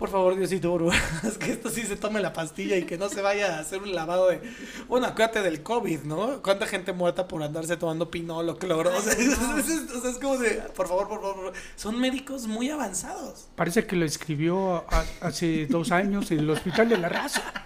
por 0.01 0.09
favor, 0.09 0.35
Diosito, 0.35 0.89
haz 0.89 1.37
que 1.39 1.51
esto 1.51 1.69
sí 1.69 1.83
se 1.83 1.95
tome 1.95 2.21
la 2.21 2.33
pastilla 2.33 2.75
y 2.75 2.85
que 2.85 2.97
no 2.97 3.07
se 3.07 3.21
vaya 3.21 3.57
a 3.57 3.59
hacer 3.59 3.83
un 3.83 3.93
lavado 3.93 4.29
de, 4.29 4.41
bueno, 4.87 5.05
acuérdate 5.05 5.43
del 5.43 5.61
COVID, 5.61 5.99
¿no? 6.05 6.41
¿Cuánta 6.41 6.65
gente 6.65 6.91
muerta 6.91 7.27
por 7.27 7.43
andarse 7.43 7.77
tomando 7.77 8.09
pinol 8.09 8.49
o 8.49 8.57
cloro? 8.57 8.89
O 8.97 8.99
sea, 8.99 9.13
es, 9.13 9.19
es- 9.19 9.91
o 9.91 10.01
sea, 10.01 10.09
es 10.09 10.17
como 10.17 10.37
de, 10.39 10.55
por 10.75 10.87
favor, 10.87 11.07
por 11.07 11.21
favor, 11.21 11.35
por 11.35 11.43
favor. 11.45 11.53
son 11.75 11.99
médicos 11.99 12.47
muy 12.47 12.71
avanzados. 12.71 13.45
Parece 13.55 13.85
que 13.85 13.95
lo 13.95 14.03
escribió 14.05 14.77
a- 14.91 15.05
hace 15.21 15.67
dos 15.67 15.91
años 15.91 16.31
en 16.31 16.39
el 16.39 16.49
Hospital 16.49 16.89
de 16.89 16.97
la 16.97 17.07
Raza. 17.07 17.43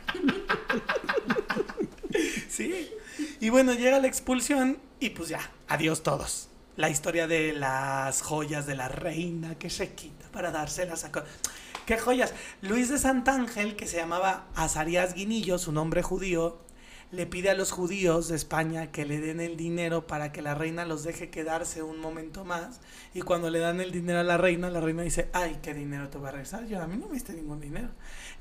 Sí. 2.50 2.90
Y 3.40 3.50
bueno, 3.50 3.74
llega 3.74 4.00
la 4.00 4.08
expulsión 4.08 4.78
y 5.00 5.10
pues 5.12 5.30
ya, 5.30 5.40
adiós 5.68 6.04
todos. 6.04 6.48
La 6.78 6.90
historia 6.90 7.28
de 7.28 7.54
las 7.54 8.22
joyas 8.22 8.66
de 8.66 8.76
la 8.76 8.88
reina 8.88 9.56
que 9.56 9.70
se 9.70 9.94
quita 9.94 10.30
para 10.32 10.52
dárselas 10.52 11.04
a... 11.06 11.12
¿Qué 11.86 12.00
joyas? 12.00 12.34
Luis 12.64 12.90
de 12.90 12.98
Santángel, 12.98 13.76
que 13.76 13.86
se 13.86 13.98
llamaba 13.98 14.48
Azarías 14.56 15.14
Guinillo, 15.14 15.60
su 15.60 15.72
nombre 15.72 16.02
judío, 16.02 16.58
le 17.12 17.28
pide 17.28 17.52
a 17.52 17.54
los 17.54 17.72
judíos 17.72 18.28
de 18.28 18.36
España 18.36 18.92
que 18.92 19.06
le 19.06 19.20
den 19.20 19.40
el 19.40 19.56
dinero 19.56 20.08
para 20.08 20.32
que 20.32 20.42
la 20.42 20.56
reina 20.56 20.84
los 20.86 21.04
deje 21.04 21.30
quedarse 21.30 21.84
un 21.84 22.00
momento 22.00 22.44
más. 22.44 22.82
Y 23.14 23.22
cuando 23.22 23.52
le 23.52 23.60
dan 23.60 23.82
el 23.82 23.92
dinero 23.92 24.20
a 24.20 24.24
la 24.24 24.38
reina, 24.38 24.72
la 24.72 24.82
reina 24.82 25.04
dice, 25.04 25.30
ay, 25.32 25.60
¿qué 25.62 25.76
dinero 25.76 26.10
te 26.10 26.18
voy 26.18 26.30
a 26.30 26.32
regresar? 26.32 26.66
Yo 26.66 26.82
a 26.82 26.88
mí 26.88 26.98
no 26.98 27.06
me 27.06 27.14
diste 27.14 27.34
ningún 27.34 27.62
dinero. 27.62 27.90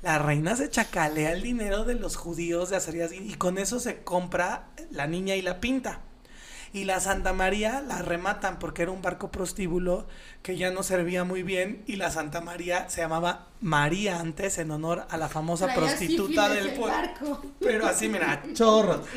La 0.01 0.17
reina 0.17 0.55
se 0.55 0.71
chacalea 0.71 1.31
el 1.31 1.43
dinero 1.43 1.83
de 1.83 1.93
los 1.93 2.15
judíos 2.15 2.71
de 2.71 2.77
Azarías 2.77 3.11
Guinillo 3.11 3.35
y 3.35 3.37
con 3.37 3.59
eso 3.59 3.79
se 3.79 4.01
compra 4.01 4.69
la 4.89 5.05
niña 5.05 5.35
y 5.35 5.43
la 5.43 5.59
pinta. 5.59 6.01
Y 6.75 6.83
la 6.83 6.99
Santa 6.99 7.31
María 7.31 7.79
la 7.79 8.01
rematan 8.01 8.59
porque 8.59 8.81
era 8.81 8.91
un 8.91 9.01
barco 9.01 9.31
prostíbulo 9.31 10.07
que 10.43 10.57
ya 10.57 10.71
no 10.71 10.83
servía 10.83 11.23
muy 11.23 11.41
bien 11.41 11.81
y 11.87 11.95
la 11.95 12.11
Santa 12.11 12.41
María 12.41 12.89
se 12.89 12.99
llamaba 12.99 13.47
María 13.61 14.19
antes 14.19 14.57
en 14.57 14.71
honor 14.71 15.07
a 15.09 15.15
la 15.15 15.29
famosa 15.29 15.67
Traía 15.67 15.79
prostituta 15.79 16.49
del 16.49 16.67
el 16.67 16.73
pueblo. 16.73 17.41
Pero 17.61 17.87
así, 17.87 18.09
mira, 18.09 18.43
chorros. 18.51 19.07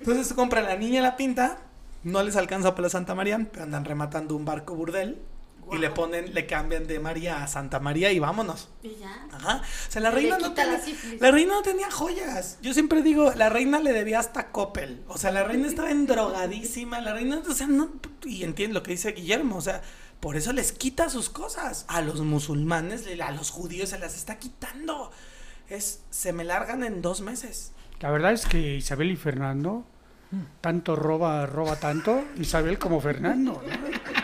Entonces 0.00 0.32
compra 0.32 0.60
la 0.60 0.74
niña 0.74 1.02
la 1.02 1.16
pinta, 1.16 1.58
no 2.02 2.20
les 2.24 2.34
alcanza 2.34 2.72
para 2.72 2.82
la 2.82 2.90
Santa 2.90 3.14
María, 3.14 3.38
pero 3.52 3.62
andan 3.62 3.84
rematando 3.84 4.34
un 4.34 4.44
barco 4.44 4.74
burdel 4.74 5.22
y 5.72 5.78
le 5.78 5.90
ponen, 5.90 6.34
le 6.34 6.46
cambian 6.46 6.86
de 6.86 6.98
María 7.00 7.42
a 7.42 7.46
Santa 7.46 7.80
María 7.80 8.12
y 8.12 8.18
vámonos. 8.18 8.68
Y 8.82 8.96
ya. 8.96 9.26
Ajá. 9.32 9.62
O 9.62 9.90
sea, 9.90 10.02
la 10.02 10.10
reina 10.10 10.38
no 10.38 10.48
la 10.48 10.54
tenía, 10.54 10.80
la 11.20 11.30
reina 11.30 11.54
no 11.54 11.62
tenía 11.62 11.90
joyas. 11.90 12.58
Yo 12.62 12.74
siempre 12.74 13.02
digo, 13.02 13.32
la 13.34 13.48
reina 13.48 13.80
le 13.80 13.92
debía 13.92 14.18
hasta 14.18 14.50
Coppel. 14.50 15.02
O 15.08 15.18
sea, 15.18 15.30
la 15.30 15.44
reina 15.44 15.66
estaba 15.66 15.90
endrogadísima, 15.90 17.00
la 17.00 17.14
reina, 17.14 17.42
o 17.48 17.54
sea, 17.54 17.66
no, 17.66 17.90
y 18.24 18.44
entiendo 18.44 18.74
lo 18.74 18.82
que 18.82 18.92
dice 18.92 19.12
Guillermo, 19.12 19.56
o 19.56 19.60
sea, 19.60 19.82
por 20.20 20.36
eso 20.36 20.52
les 20.52 20.72
quita 20.72 21.08
sus 21.08 21.30
cosas. 21.30 21.84
A 21.88 22.00
los 22.00 22.20
musulmanes, 22.20 23.06
a 23.20 23.30
los 23.30 23.50
judíos 23.50 23.90
se 23.90 23.98
las 23.98 24.16
está 24.16 24.38
quitando. 24.38 25.10
Es, 25.68 26.02
se 26.10 26.32
me 26.32 26.44
largan 26.44 26.82
en 26.82 27.02
dos 27.02 27.20
meses. 27.20 27.72
La 28.00 28.10
verdad 28.10 28.32
es 28.32 28.46
que 28.46 28.76
Isabel 28.76 29.10
y 29.10 29.16
Fernando, 29.16 29.84
tanto 30.60 30.96
roba, 30.96 31.46
roba 31.46 31.76
tanto, 31.76 32.24
Isabel 32.36 32.78
como 32.78 33.00
Fernando. 33.00 33.62
¿no? 33.64 34.23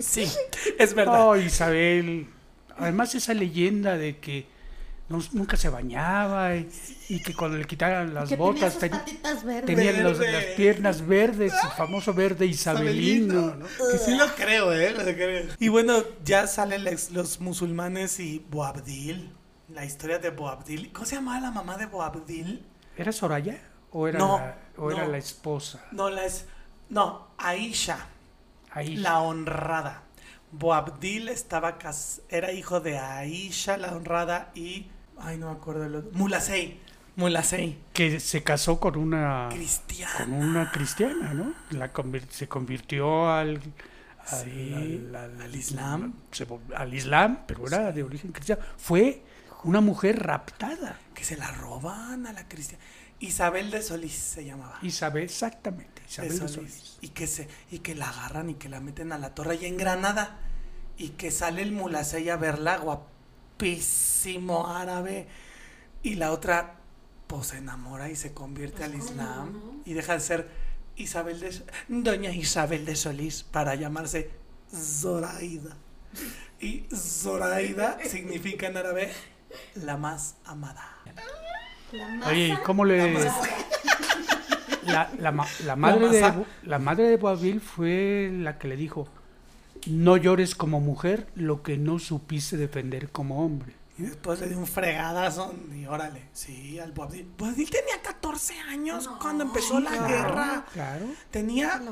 Sí, 0.00 0.28
es 0.78 0.94
verdad. 0.94 1.28
Oh, 1.28 1.36
Isabel. 1.36 2.28
Además 2.78 3.14
esa 3.14 3.34
leyenda 3.34 3.96
de 3.96 4.18
que 4.18 4.46
no- 5.08 5.22
nunca 5.32 5.56
se 5.56 5.68
bañaba 5.68 6.56
y, 6.56 6.68
y 7.10 7.22
que 7.22 7.34
cuando 7.34 7.58
le 7.58 7.64
quitaran 7.66 8.14
las 8.14 8.28
que 8.30 8.36
botas 8.36 8.78
tenía 8.78 8.96
sus 8.98 9.04
ten- 9.04 9.18
patitas 9.18 9.44
verdes. 9.44 9.66
tenía 9.66 9.92
los- 10.02 10.18
Verde. 10.18 10.32
las 10.32 10.44
piernas 10.56 11.06
verdes, 11.06 11.52
el 11.52 11.70
famoso 11.70 12.14
verde 12.14 12.46
isabelino. 12.46 13.54
¿no? 13.56 13.66
Que 13.90 13.98
sí 13.98 14.16
lo 14.16 14.26
creo, 14.34 14.72
¿eh? 14.72 14.92
Lo 14.92 15.02
creo. 15.04 15.48
Y 15.58 15.68
bueno, 15.68 16.02
ya 16.24 16.46
salen 16.46 16.84
los 17.12 17.40
musulmanes 17.40 18.18
y 18.20 18.44
Boabdil. 18.50 19.32
La 19.68 19.84
historia 19.84 20.18
de 20.18 20.30
Boabdil. 20.30 20.92
¿Cómo 20.92 21.06
se 21.06 21.16
llamaba 21.16 21.40
la 21.40 21.50
mamá 21.50 21.76
de 21.76 21.86
Boabdil? 21.86 22.62
¿Era 22.96 23.10
Soraya 23.12 23.58
o 23.90 24.06
era, 24.08 24.18
No, 24.18 24.38
la, 24.38 24.58
o 24.76 24.90
era 24.90 25.04
no. 25.04 25.12
la 25.12 25.18
esposa? 25.18 25.82
No, 25.92 26.10
la 26.10 26.24
es. 26.26 26.44
No, 26.90 27.28
Aisha, 27.38 28.06
La 28.74 29.20
honrada. 29.20 30.02
Boabdil 30.52 31.28
estaba 31.28 31.78
cas- 31.78 32.20
era 32.28 32.52
hijo 32.52 32.80
de 32.80 32.98
Aisha, 32.98 33.76
la 33.76 33.94
honrada, 33.94 34.50
y. 34.54 34.86
Ay, 35.18 35.38
no 35.38 35.46
me 35.50 35.52
acuerdo 35.56 35.84
el 35.84 35.94
otro. 35.94 36.10
Mulasey. 36.14 36.80
Mulasey. 37.16 37.78
Que 37.92 38.20
se 38.20 38.42
casó 38.42 38.80
con 38.80 38.96
una 38.96 39.48
Cristiana. 39.50 40.14
con 40.16 40.32
una 40.32 40.70
cristiana, 40.72 41.34
¿no? 41.34 41.52
La 41.70 41.92
convir- 41.92 42.28
se 42.30 42.48
convirtió 42.48 43.30
al 43.30 43.60
al, 44.30 44.44
Sí, 44.44 45.10
al 45.14 45.54
Islam. 45.56 46.14
se 46.30 46.46
al 46.76 46.94
Islam, 46.94 47.40
pero 47.46 47.66
era 47.66 47.90
de 47.92 48.02
origen 48.04 48.30
cristiano. 48.32 48.62
Fue 48.78 49.22
una 49.64 49.80
mujer 49.80 50.22
raptada. 50.22 50.96
Que 51.14 51.24
se 51.24 51.36
la 51.36 51.50
roban 51.50 52.26
a 52.26 52.32
la 52.32 52.46
cristiana. 52.48 52.82
Isabel 53.18 53.70
de 53.70 53.82
Solís 53.82 54.14
se 54.14 54.44
llamaba. 54.44 54.78
Isabel, 54.82 55.24
exactamente. 55.24 55.91
De 56.20 56.26
Isabel 56.26 56.30
de 56.30 56.48
Solís. 56.48 56.74
Solís. 56.74 56.98
Y 57.00 57.08
que 57.08 57.26
se 57.26 57.48
y 57.70 57.78
que 57.78 57.94
la 57.94 58.08
agarran 58.08 58.50
y 58.50 58.54
que 58.54 58.68
la 58.68 58.80
meten 58.80 59.12
a 59.12 59.18
la 59.18 59.34
torre 59.34 59.56
y 59.56 59.66
en 59.66 59.76
Granada. 59.76 60.38
Y 60.98 61.10
que 61.10 61.30
sale 61.30 61.62
el 61.62 61.72
mulasey 61.72 62.28
a 62.28 62.36
verla, 62.36 62.78
guapísimo 62.78 64.68
árabe. 64.68 65.26
Y 66.02 66.16
la 66.16 66.32
otra, 66.32 66.76
pues 67.26 67.48
se 67.48 67.58
enamora 67.58 68.10
y 68.10 68.16
se 68.16 68.32
convierte 68.34 68.84
al 68.84 68.94
Islam. 68.94 69.82
Y 69.84 69.94
deja 69.94 70.14
de 70.14 70.20
ser 70.20 70.48
Isabel 70.96 71.40
de 71.40 71.62
Doña 71.88 72.30
Isabel 72.30 72.84
de 72.84 72.96
Solís 72.96 73.42
para 73.42 73.74
llamarse 73.74 74.30
Zoraida. 74.70 75.76
Y 76.60 76.84
Zoraida 76.94 77.98
significa 78.08 78.66
en 78.66 78.76
árabe 78.76 79.12
la 79.74 79.96
más 79.96 80.36
amada. 80.44 80.96
La 81.92 82.08
masa 82.08 82.30
Oye, 82.30 82.48
¿y 82.48 82.56
cómo 82.64 82.84
le. 82.84 83.18
La, 84.86 85.10
la 85.18 85.32
ma- 85.32 85.46
la 85.64 85.76
madre 85.76 86.08
de 86.08 86.44
la 86.64 86.78
madre 86.78 87.08
de 87.08 87.16
Boabdil 87.16 87.60
fue 87.60 88.30
la 88.32 88.58
que 88.58 88.68
le 88.68 88.76
dijo 88.76 89.08
no 89.86 90.16
llores 90.16 90.54
como 90.54 90.80
mujer 90.80 91.26
lo 91.34 91.62
que 91.62 91.76
no 91.76 91.98
supiste 91.98 92.56
defender 92.56 93.10
como 93.10 93.44
hombre. 93.44 93.74
Y 93.98 94.02
después 94.04 94.40
le 94.40 94.48
dio 94.48 94.58
un 94.58 94.66
fregadazo 94.66 95.54
y 95.74 95.84
órale, 95.86 96.28
sí, 96.32 96.78
al 96.78 96.92
Boabdil. 96.92 97.28
Boabdil 97.36 97.68
tenía 97.68 98.00
14 98.02 98.58
años 98.60 99.08
cuando 99.20 99.44
empezó 99.44 99.80
la 99.80 100.06
guerra. 100.08 100.64
Claro. 100.72 101.06
Tenía, 101.30 101.82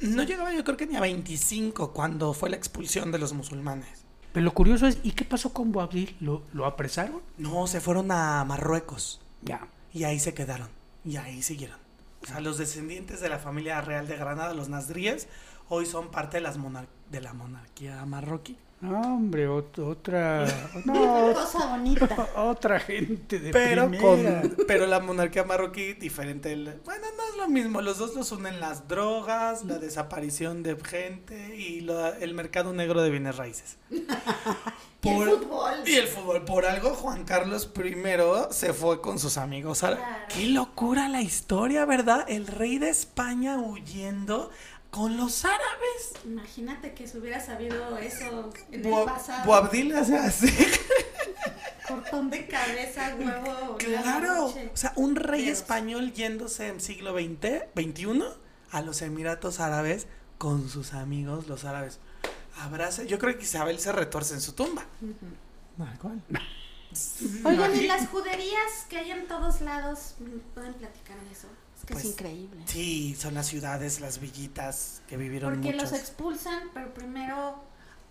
no 0.00 0.22
llegaba 0.22 0.52
yo 0.54 0.62
creo 0.62 0.76
que 0.76 0.86
ni 0.86 0.96
a 0.96 1.00
25 1.00 1.92
cuando 1.92 2.32
fue 2.32 2.50
la 2.50 2.56
expulsión 2.56 3.10
de 3.10 3.18
los 3.18 3.32
musulmanes. 3.32 4.04
Pero 4.32 4.44
lo 4.44 4.52
curioso 4.54 4.86
es, 4.86 4.98
¿y 5.02 5.12
qué 5.12 5.24
pasó 5.24 5.52
con 5.52 5.72
Boabdil? 5.72 6.16
¿Lo, 6.20 6.42
lo 6.52 6.64
apresaron? 6.66 7.22
No, 7.38 7.66
se 7.66 7.80
fueron 7.80 8.12
a 8.12 8.44
Marruecos 8.44 9.20
Ya. 9.42 9.66
y 9.92 10.04
ahí 10.04 10.20
se 10.20 10.34
quedaron 10.34 10.68
y 11.04 11.16
ahí 11.16 11.42
siguieron. 11.42 11.78
Los 12.40 12.58
descendientes 12.58 13.20
de 13.20 13.28
la 13.28 13.38
familia 13.38 13.80
real 13.80 14.06
de 14.06 14.16
Granada, 14.16 14.54
los 14.54 14.68
Nasríes, 14.68 15.26
hoy 15.68 15.86
son 15.86 16.10
parte 16.10 16.36
de, 16.36 16.42
las 16.42 16.56
monar- 16.58 16.88
de 17.10 17.20
la 17.20 17.32
monarquía 17.32 18.04
marroquí. 18.06 18.56
No, 18.80 19.00
hombre, 19.00 19.48
ot- 19.48 19.78
otra 19.80 20.46
no, 20.84 21.32
cosa 21.34 21.66
bonita. 21.66 22.28
otra 22.36 22.78
gente 22.78 23.40
de 23.40 23.50
Pero, 23.50 23.88
primera. 23.88 24.42
con, 24.42 24.56
pero 24.68 24.86
la 24.86 25.00
monarquía 25.00 25.42
marroquí, 25.44 25.94
diferente. 25.94 26.52
el- 26.52 26.80
bueno, 26.84 27.06
no 27.16 27.22
es 27.28 27.36
lo 27.36 27.48
mismo. 27.48 27.80
Los 27.82 27.98
dos 27.98 28.14
los 28.14 28.30
unen 28.30 28.60
las 28.60 28.86
drogas, 28.86 29.64
la 29.64 29.78
desaparición 29.78 30.62
de 30.62 30.76
gente 30.76 31.56
y 31.56 31.80
lo- 31.80 32.14
el 32.14 32.34
mercado 32.34 32.72
negro 32.72 33.02
de 33.02 33.10
bienes 33.10 33.36
raíces. 33.36 33.78
Y 35.00 35.10
el 35.10 35.30
fútbol. 35.30 35.72
Y 35.86 35.94
el 35.94 36.06
fútbol. 36.08 36.44
Por 36.44 36.66
algo, 36.66 36.90
Juan 36.90 37.24
Carlos 37.24 37.70
I 37.76 37.94
se 38.50 38.72
fue 38.72 39.00
con 39.00 39.20
sus 39.20 39.38
amigos. 39.38 39.78
Claro. 39.78 39.96
Qué 40.28 40.46
locura 40.48 41.08
la 41.08 41.22
historia, 41.22 41.84
¿verdad? 41.84 42.24
El 42.28 42.48
rey 42.48 42.78
de 42.78 42.90
España 42.90 43.58
huyendo 43.58 44.50
con 44.90 45.16
los 45.16 45.44
árabes. 45.44 46.12
Imagínate 46.24 46.94
que 46.94 47.06
se 47.06 47.18
hubiera 47.18 47.40
sabido 47.44 47.96
eso 47.98 48.50
en 48.72 48.82
Boab- 48.84 49.00
el 49.00 49.04
pasado. 49.14 49.44
Boabdil 49.46 49.94
hace 49.94 50.16
así. 50.16 50.48
Cortón 51.86 52.30
de 52.30 52.46
cabeza, 52.46 53.14
huevo. 53.18 53.76
Claro, 53.78 54.46
o 54.46 54.76
sea, 54.76 54.92
un 54.96 55.16
rey 55.16 55.44
Dios. 55.44 55.58
español 55.58 56.12
yéndose 56.12 56.68
en 56.68 56.80
siglo 56.80 57.12
XX, 57.14 57.64
XXI 57.74 58.24
a 58.70 58.82
los 58.82 59.00
Emiratos 59.02 59.60
Árabes 59.60 60.06
con 60.36 60.68
sus 60.68 60.92
amigos 60.92 61.46
los 61.48 61.64
árabes. 61.64 61.98
Abraza, 62.60 63.04
yo 63.04 63.18
creo 63.18 63.36
que 63.38 63.44
Isabel 63.44 63.78
se 63.78 63.92
retorce 63.92 64.34
en 64.34 64.40
su 64.40 64.52
tumba. 64.52 64.84
Oigan, 67.44 67.74
y 67.76 67.86
las 67.86 68.08
juderías 68.08 68.86
que 68.88 68.98
hay 68.98 69.10
en 69.12 69.26
todos 69.28 69.60
lados, 69.60 70.14
¿pueden 70.54 70.74
platicar 70.74 71.18
de 71.20 71.32
eso? 71.32 71.48
Es 71.78 71.84
que 71.84 71.94
Pues, 71.94 72.04
es 72.04 72.10
increíble. 72.12 72.62
Sí, 72.66 73.14
son 73.18 73.34
las 73.34 73.46
ciudades, 73.46 74.00
las 74.00 74.20
villitas 74.20 75.02
que 75.08 75.16
vivieron 75.16 75.54
Porque 75.54 75.72
muchos. 75.72 75.90
los 75.92 76.00
expulsan, 76.00 76.64
pero 76.74 76.92
primero 76.92 77.62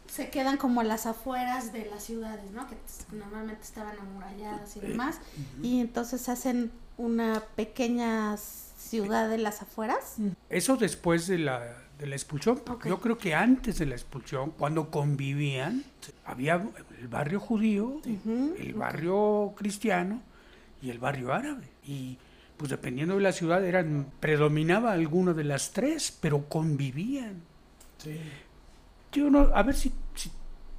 se 0.08 0.30
quedan 0.30 0.58
como 0.58 0.82
a 0.82 0.84
las 0.86 1.06
afueras 1.06 1.74
de 1.74 1.86
las 1.86 2.04
ciudades, 2.04 2.50
¿no? 2.52 2.66
Que 2.68 2.78
normalmente 3.14 3.62
estaban 3.64 3.98
amuralladas 4.00 4.76
y 4.78 4.80
demás. 4.80 5.20
Y 5.62 5.82
entonces 5.82 6.30
hacen 6.30 6.72
una 6.98 7.44
pequeña 7.56 8.38
ciudad 8.38 9.30
de 9.30 9.38
las 9.38 9.62
afueras. 9.62 10.16
Eso 10.50 10.78
después 10.78 11.28
de 11.28 11.40
la, 11.40 11.76
de 12.00 12.08
la 12.08 12.16
expulsión. 12.16 12.62
Ok. 12.70 12.88
Yo 12.88 13.02
creo 13.02 13.18
que 13.18 13.36
antes 13.36 13.80
de 13.80 13.86
la 13.86 13.96
expulsión, 13.96 14.52
cuando 14.52 14.90
convivían, 14.90 15.84
había 16.26 16.66
el 17.02 17.08
barrio 17.10 17.42
judío, 17.42 18.02
el 18.06 18.74
barrio 18.76 19.54
cristiano 19.58 20.22
y 20.82 20.90
el 20.90 21.00
barrio 21.00 21.34
árabe. 21.34 21.68
Y 21.86 22.18
pues 22.58 22.72
dependiendo 22.72 23.16
de 23.16 23.22
la 23.22 23.32
ciudad, 23.32 23.64
eran 23.66 24.08
predominaba 24.20 24.92
alguna 24.94 25.34
de 25.34 25.44
las 25.44 25.72
tres, 25.74 26.16
pero 26.20 26.50
convivían. 26.50 27.42
Yo 29.12 29.30
no, 29.30 29.52
a 29.54 29.64
ver 29.64 29.76
si, 29.76 29.92
si, 30.16 30.32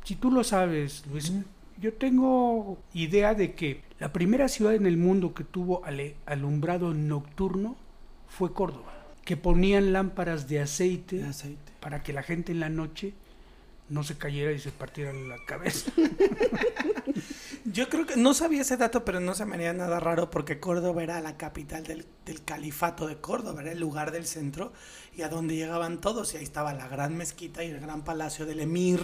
si 0.04 0.16
tú 0.16 0.30
lo 0.30 0.44
sabes, 0.44 1.04
Luis. 1.10 1.32
Yo 1.80 1.94
tengo 1.94 2.78
idea 2.92 3.34
de 3.34 3.54
que 3.54 3.82
la 4.00 4.12
primera 4.12 4.48
ciudad 4.48 4.74
en 4.74 4.86
el 4.86 4.96
mundo 4.96 5.32
que 5.34 5.44
tuvo 5.44 5.84
ale- 5.84 6.16
alumbrado 6.26 6.92
nocturno 6.94 7.76
fue 8.28 8.52
Córdoba, 8.52 8.92
que 9.24 9.36
ponían 9.36 9.92
lámparas 9.92 10.48
de 10.48 10.60
aceite, 10.60 11.18
De 11.18 11.28
aceite. 11.28 11.72
para 11.80 12.02
que 12.02 12.12
la 12.12 12.22
gente 12.24 12.50
en 12.52 12.58
la 12.60 12.68
noche 12.68 13.14
no 13.88 14.02
se 14.02 14.18
cayera 14.18 14.50
y 14.52 14.58
se 14.58 14.70
partiera 14.72 15.12
la 15.12 15.36
cabeza. 15.46 15.92
Yo 17.72 17.88
creo 17.88 18.06
que 18.06 18.16
no 18.16 18.34
sabía 18.34 18.62
ese 18.62 18.76
dato, 18.76 19.04
pero 19.04 19.20
no 19.20 19.34
se 19.34 19.44
me 19.44 19.54
haría 19.56 19.72
nada 19.72 20.00
raro 20.00 20.30
porque 20.30 20.60
Córdoba 20.60 21.02
era 21.02 21.20
la 21.20 21.36
capital 21.36 21.82
del, 21.84 22.06
del 22.24 22.44
califato 22.44 23.06
de 23.06 23.16
Córdoba, 23.20 23.62
era 23.62 23.72
el 23.72 23.80
lugar 23.80 24.10
del 24.12 24.26
centro 24.26 24.72
y 25.16 25.22
a 25.22 25.28
donde 25.28 25.56
llegaban 25.56 26.00
todos. 26.00 26.34
Y 26.34 26.38
ahí 26.38 26.44
estaba 26.44 26.72
la 26.72 26.88
gran 26.88 27.16
mezquita 27.16 27.64
y 27.64 27.70
el 27.70 27.80
gran 27.80 28.02
palacio 28.04 28.46
del 28.46 28.60
emir 28.60 29.00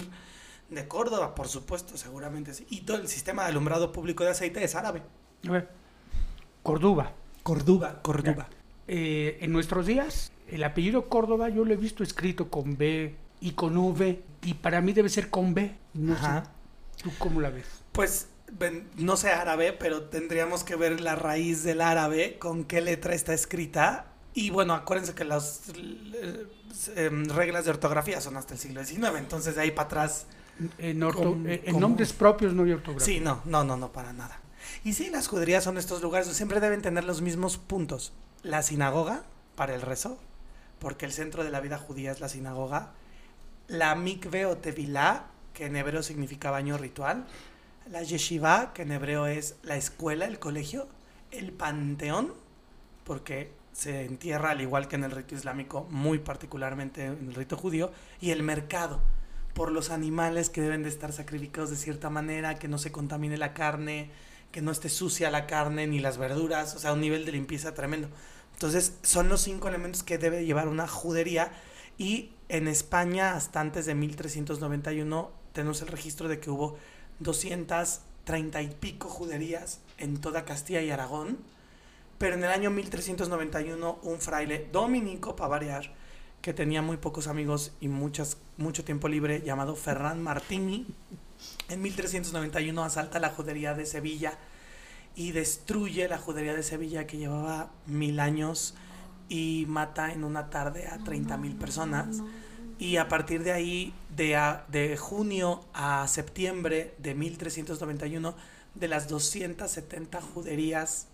de 0.70 0.88
Córdoba, 0.88 1.34
por 1.34 1.48
supuesto, 1.48 1.96
seguramente 1.96 2.54
sí. 2.54 2.66
Y 2.70 2.82
todo 2.82 2.96
el 2.98 3.08
sistema 3.08 3.42
de 3.42 3.50
alumbrado 3.50 3.92
público 3.92 4.24
de 4.24 4.30
aceite 4.30 4.62
es 4.64 4.74
árabe. 4.74 5.02
Córdoba. 6.62 7.12
Córdoba, 7.42 8.00
Córdoba. 8.02 8.48
eh, 8.88 9.38
en 9.40 9.52
nuestros 9.52 9.84
días, 9.86 10.32
el 10.48 10.64
apellido 10.64 11.08
Córdoba 11.10 11.50
yo 11.50 11.64
lo 11.64 11.74
he 11.74 11.76
visto 11.76 12.02
escrito 12.02 12.48
con 12.48 12.78
B 12.78 13.14
y 13.40 13.50
con 13.52 13.76
V, 13.76 14.22
y 14.42 14.54
para 14.54 14.80
mí 14.80 14.92
debe 14.94 15.10
ser 15.10 15.28
con 15.28 15.52
B. 15.52 15.76
No 15.92 16.14
Ajá. 16.14 16.44
sé. 16.44 17.02
¿Tú 17.02 17.12
cómo 17.18 17.40
la 17.42 17.50
ves? 17.50 17.66
Pues 17.92 18.28
no 18.96 19.16
sé 19.16 19.30
árabe, 19.30 19.72
pero 19.72 20.02
tendríamos 20.04 20.64
que 20.64 20.76
ver 20.76 21.00
la 21.00 21.14
raíz 21.16 21.62
del 21.64 21.80
árabe, 21.80 22.38
con 22.38 22.64
qué 22.64 22.80
letra 22.80 23.14
está 23.14 23.34
escrita. 23.34 24.06
Y 24.34 24.50
bueno, 24.50 24.74
acuérdense 24.74 25.14
que 25.14 25.24
las 25.24 25.62
eh, 25.76 26.46
em, 26.96 27.24
reglas 27.28 27.64
de 27.64 27.70
ortografía 27.70 28.20
son 28.20 28.36
hasta 28.36 28.54
el 28.54 28.60
siglo 28.60 28.84
XIX, 28.84 29.16
entonces 29.18 29.54
de 29.54 29.62
ahí 29.62 29.70
para 29.70 29.86
atrás 29.86 30.26
En, 30.78 31.00
orto- 31.02 31.22
¿Cómo- 31.22 31.48
eh, 31.48 31.62
en 31.66 31.80
nombres 31.80 32.12
propios 32.12 32.52
no 32.54 32.62
hay 32.64 32.72
ortografía. 32.72 33.04
Sí, 33.14 33.20
no, 33.20 33.42
no, 33.44 33.64
no, 33.64 33.76
no, 33.76 33.92
para 33.92 34.12
nada. 34.12 34.40
Y 34.84 34.92
sí, 34.92 35.10
las 35.10 35.26
juderías 35.28 35.64
son 35.64 35.78
estos 35.78 36.00
lugares, 36.02 36.28
siempre 36.28 36.60
deben 36.60 36.80
tener 36.82 37.04
los 37.04 37.22
mismos 37.22 37.58
puntos. 37.58 38.12
La 38.42 38.62
sinagoga, 38.62 39.24
para 39.56 39.74
el 39.74 39.82
rezo, 39.82 40.18
porque 40.78 41.06
el 41.06 41.12
centro 41.12 41.42
de 41.44 41.50
la 41.50 41.60
vida 41.60 41.78
judía 41.78 42.12
es 42.12 42.20
la 42.20 42.28
sinagoga. 42.28 42.92
La 43.66 43.94
mikve 43.94 44.46
o 44.46 44.56
tevilá, 44.56 45.26
que 45.54 45.66
en 45.66 45.76
hebreo 45.76 46.02
significa 46.02 46.50
baño 46.50 46.76
ritual. 46.76 47.24
La 47.90 48.02
yeshiva, 48.02 48.72
que 48.72 48.82
en 48.82 48.92
hebreo 48.92 49.26
es 49.26 49.56
la 49.62 49.76
escuela, 49.76 50.24
el 50.24 50.38
colegio. 50.38 50.88
El 51.30 51.52
panteón, 51.52 52.32
porque 53.04 53.52
se 53.72 54.04
entierra 54.04 54.50
al 54.50 54.60
igual 54.60 54.88
que 54.88 54.96
en 54.96 55.04
el 55.04 55.10
rito 55.10 55.34
islámico, 55.34 55.86
muy 55.90 56.18
particularmente 56.18 57.06
en 57.06 57.28
el 57.28 57.34
rito 57.34 57.56
judío. 57.56 57.92
Y 58.20 58.30
el 58.30 58.42
mercado, 58.42 59.00
por 59.52 59.70
los 59.70 59.90
animales 59.90 60.48
que 60.48 60.60
deben 60.60 60.82
de 60.82 60.88
estar 60.88 61.12
sacrificados 61.12 61.70
de 61.70 61.76
cierta 61.76 62.08
manera, 62.10 62.58
que 62.58 62.68
no 62.68 62.78
se 62.78 62.92
contamine 62.92 63.36
la 63.36 63.52
carne, 63.52 64.10
que 64.52 64.62
no 64.62 64.70
esté 64.70 64.88
sucia 64.88 65.30
la 65.30 65.46
carne 65.46 65.86
ni 65.86 65.98
las 65.98 66.16
verduras, 66.16 66.74
o 66.76 66.78
sea, 66.78 66.92
un 66.92 67.00
nivel 67.00 67.24
de 67.24 67.32
limpieza 67.32 67.74
tremendo. 67.74 68.08
Entonces, 68.52 68.96
son 69.02 69.28
los 69.28 69.40
cinco 69.40 69.68
elementos 69.68 70.04
que 70.04 70.16
debe 70.16 70.46
llevar 70.46 70.68
una 70.68 70.86
judería 70.86 71.50
y 71.98 72.30
en 72.48 72.68
España, 72.68 73.34
hasta 73.34 73.60
antes 73.60 73.86
de 73.86 73.94
1391, 73.94 75.30
tenemos 75.52 75.82
el 75.82 75.88
registro 75.88 76.28
de 76.28 76.40
que 76.40 76.50
hubo 76.50 76.76
230 77.20 78.62
y 78.62 78.68
pico 78.68 79.08
juderías 79.08 79.80
en 79.98 80.20
toda 80.20 80.44
Castilla 80.44 80.82
y 80.82 80.90
Aragón, 80.90 81.38
pero 82.18 82.34
en 82.34 82.44
el 82.44 82.50
año 82.50 82.70
1391 82.70 83.98
un 84.02 84.20
fraile 84.20 84.68
dominico, 84.72 85.36
para 85.36 85.48
variar, 85.48 85.92
que 86.40 86.52
tenía 86.52 86.82
muy 86.82 86.96
pocos 86.98 87.26
amigos 87.26 87.72
y 87.80 87.88
muchas, 87.88 88.36
mucho 88.56 88.84
tiempo 88.84 89.08
libre, 89.08 89.42
llamado 89.42 89.76
Ferran 89.76 90.22
Martini, 90.22 90.86
en 91.68 91.82
1391 91.82 92.84
asalta 92.84 93.18
la 93.18 93.30
judería 93.30 93.74
de 93.74 93.86
Sevilla 93.86 94.38
y 95.16 95.32
destruye 95.32 96.08
la 96.08 96.18
judería 96.18 96.54
de 96.54 96.62
Sevilla 96.62 97.06
que 97.06 97.16
llevaba 97.16 97.70
mil 97.86 98.20
años 98.20 98.74
y 99.28 99.64
mata 99.68 100.12
en 100.12 100.24
una 100.24 100.50
tarde 100.50 100.86
a 100.88 100.98
30 100.98 101.36
mil 101.38 101.56
personas. 101.56 102.22
Y 102.78 102.96
a 102.96 103.08
partir 103.08 103.42
de 103.44 103.52
ahí, 103.52 103.94
de, 104.16 104.36
a- 104.36 104.64
de 104.68 104.96
junio 104.96 105.64
a 105.74 106.06
septiembre 106.08 106.94
de 106.98 107.14
1391, 107.14 108.34
de 108.74 108.88
las 108.88 109.08
270 109.08 110.20
juderías 110.20 111.06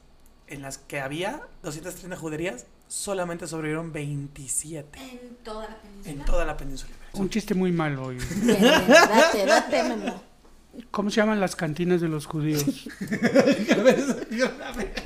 en 0.47 0.63
las 0.63 0.79
que 0.79 1.01
había, 1.01 1.43
230 1.63 2.17
juderías, 2.17 2.67
solamente 2.89 3.47
sobrevivieron 3.47 3.93
27 3.93 4.99
En 4.99 5.37
toda 5.45 5.69
la 5.69 5.77
península. 5.81 6.11
en 6.13 6.25
toda 6.25 6.45
la 6.45 6.57
península. 6.57 6.93
Un 7.13 7.29
chiste 7.31 7.55
muy 7.55 7.71
malo. 7.73 8.09
bien, 8.09 8.25
date, 8.47 9.47
date, 9.47 9.83
Memo. 9.85 10.23
¿Cómo 10.91 11.11
se 11.11 11.17
llaman 11.17 11.39
las 11.41 11.55
cantinas 11.57 12.01
de 12.01 12.09
los 12.09 12.27
judíos? 12.27 12.65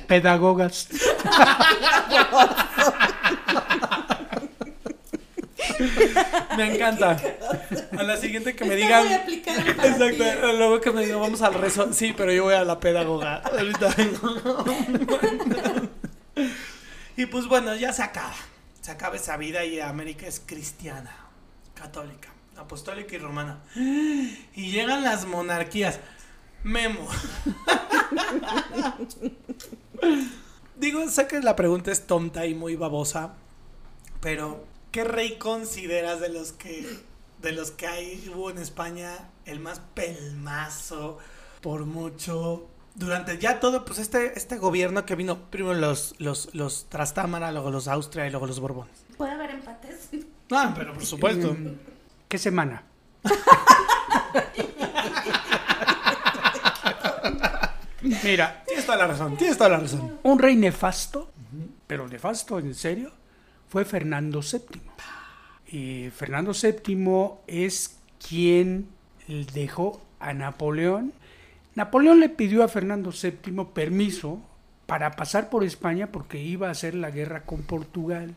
Pedagogas. 0.07 0.87
Me 6.57 6.75
encanta. 6.75 7.17
A 7.97 8.03
la 8.03 8.17
siguiente 8.17 8.55
que 8.55 8.65
me 8.65 8.75
digan. 8.75 9.05
Exacto, 9.07 10.23
luego 10.53 10.81
que 10.81 10.91
me 10.91 11.05
digan 11.05 11.21
vamos 11.21 11.41
al 11.41 11.53
rezo. 11.53 11.93
Sí, 11.93 12.13
pero 12.15 12.31
yo 12.31 12.43
voy 12.43 12.53
a 12.53 12.63
la 12.63 12.79
pedagoga. 12.79 13.37
Ahorita 13.37 13.93
vengo. 13.97 14.65
Y 17.17 17.25
pues 17.27 17.47
bueno, 17.47 17.75
ya 17.75 17.93
se 17.93 18.03
acaba. 18.03 18.35
Se 18.81 18.91
acaba 18.91 19.15
esa 19.15 19.37
vida 19.37 19.65
y 19.65 19.79
América 19.79 20.27
es 20.27 20.41
cristiana, 20.45 21.15
católica, 21.73 22.29
apostólica 22.55 23.15
y 23.15 23.19
romana. 23.19 23.63
Y 23.75 24.71
llegan 24.71 25.03
las 25.03 25.25
monarquías. 25.25 25.99
Memo. 26.63 27.07
Digo, 30.75 31.09
sé 31.09 31.25
que 31.27 31.39
la 31.39 31.55
pregunta 31.55 31.91
es 31.91 32.05
tonta 32.05 32.45
y 32.45 32.53
muy 32.53 32.75
babosa, 32.75 33.33
pero 34.19 34.65
¿qué 34.95 35.03
rey 35.03 35.37
consideras 35.37 36.21
de 36.21 36.29
los 36.29 36.53
que 36.53 36.87
de 37.41 37.51
los 37.51 37.71
que 37.71 37.85
hay 37.85 38.31
hubo 38.33 38.49
en 38.49 38.57
España 38.57 39.27
el 39.43 39.59
más 39.59 39.81
pelmazo 39.93 41.17
por 41.59 41.83
mucho 41.83 42.69
durante 42.93 43.37
ya 43.37 43.59
todo 43.59 43.83
pues 43.83 43.99
este 43.99 44.39
este 44.39 44.57
gobierno 44.57 45.05
que 45.05 45.15
vino 45.15 45.51
primero 45.51 45.73
los 45.73 46.15
los 46.19 46.55
los 46.55 46.85
Trastámara, 46.85 47.51
luego 47.51 47.71
los 47.71 47.89
Austria 47.89 48.25
y 48.25 48.29
luego 48.29 48.47
los 48.47 48.61
Borbones. 48.61 49.03
¿Puede 49.17 49.33
haber 49.33 49.49
empates? 49.49 50.11
Ah, 50.49 50.73
pero 50.73 50.93
por 50.93 51.05
supuesto. 51.05 51.57
¿Qué 52.29 52.37
semana? 52.37 52.83
Mira, 58.23 58.63
Tienes 58.65 58.85
toda 58.85 58.97
la 58.99 59.07
razón, 59.07 59.35
tienes 59.35 59.57
toda 59.57 59.71
la 59.71 59.79
razón. 59.79 60.19
un 60.23 60.39
rey 60.39 60.55
nefasto, 60.55 61.33
pero 61.85 62.07
nefasto 62.07 62.59
en 62.59 62.73
serio, 62.73 63.11
fue 63.69 63.85
Fernando 63.85 64.41
VII. 64.41 66.09
Fernando 66.11 66.51
VII 66.53 67.29
es 67.47 67.97
quien 68.27 68.87
dejó 69.53 70.01
a 70.19 70.33
Napoleón. 70.33 71.13
Napoleón 71.75 72.19
le 72.19 72.29
pidió 72.29 72.63
a 72.63 72.67
Fernando 72.67 73.11
VII 73.11 73.65
permiso 73.73 74.39
para 74.85 75.11
pasar 75.11 75.49
por 75.49 75.63
España 75.63 76.11
porque 76.11 76.41
iba 76.41 76.67
a 76.67 76.71
hacer 76.71 76.95
la 76.95 77.09
guerra 77.11 77.41
con 77.43 77.63
Portugal. 77.63 78.33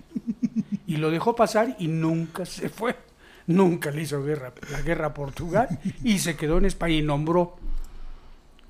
Y 0.86 0.96
lo 0.96 1.10
dejó 1.10 1.36
pasar 1.36 1.76
y 1.78 1.88
nunca 1.88 2.46
se 2.46 2.68
fue. 2.68 2.96
Nunca 3.46 3.90
le 3.90 4.02
hizo 4.02 4.22
guerra, 4.22 4.52
la 4.70 4.82
guerra 4.82 5.06
a 5.06 5.14
Portugal 5.14 5.78
y 6.04 6.18
se 6.18 6.36
quedó 6.36 6.58
en 6.58 6.66
España 6.66 6.94
y 6.94 7.02
nombró 7.02 7.56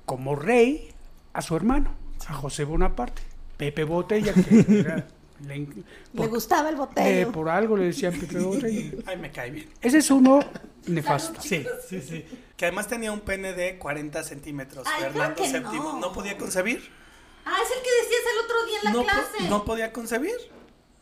como 0.05 0.35
rey 0.35 0.89
a 1.33 1.41
su 1.41 1.55
hermano, 1.55 1.91
a 2.27 2.33
José 2.33 2.63
Bonaparte. 2.63 3.21
Pepe 3.57 3.83
Botella, 3.83 4.33
que 4.33 4.65
era- 4.79 5.07
le 5.45 5.55
en- 5.55 5.85
Le 6.13 6.17
por, 6.17 6.29
gustaba 6.29 6.69
el 6.69 6.75
eh, 6.75 6.77
botello. 6.77 7.31
por 7.31 7.49
algo 7.49 7.77
le 7.77 7.85
decían 7.85 8.13
Pepe. 8.19 9.03
Ay, 9.05 9.17
me 9.17 9.31
cae 9.31 9.51
bien. 9.51 9.69
Ese 9.81 9.99
es 9.99 10.11
uno 10.11 10.39
nefasto. 10.87 11.41
Sí, 11.41 11.65
sí, 11.87 12.01
sí. 12.01 12.25
Que 12.57 12.65
además 12.65 12.87
tenía 12.87 13.11
un 13.11 13.21
pene 13.21 13.53
de 13.53 13.77
40 13.77 14.23
centímetros. 14.23 14.85
Ay, 14.87 15.03
Fernando 15.03 15.41
VII 15.43 15.59
no. 15.79 15.99
no 15.99 16.11
podía 16.13 16.37
concebir. 16.37 16.89
Ah, 17.45 17.55
es 17.63 17.69
el 17.77 17.81
que 17.83 17.89
decías 18.03 18.21
el 18.33 18.45
otro 18.45 18.65
día 18.65 18.77
en 18.79 18.83
la 18.85 18.91
no, 18.91 18.99
po- 18.99 19.05
clase. 19.05 19.49
no 19.49 19.65
podía 19.65 19.93
concebir. 19.93 20.35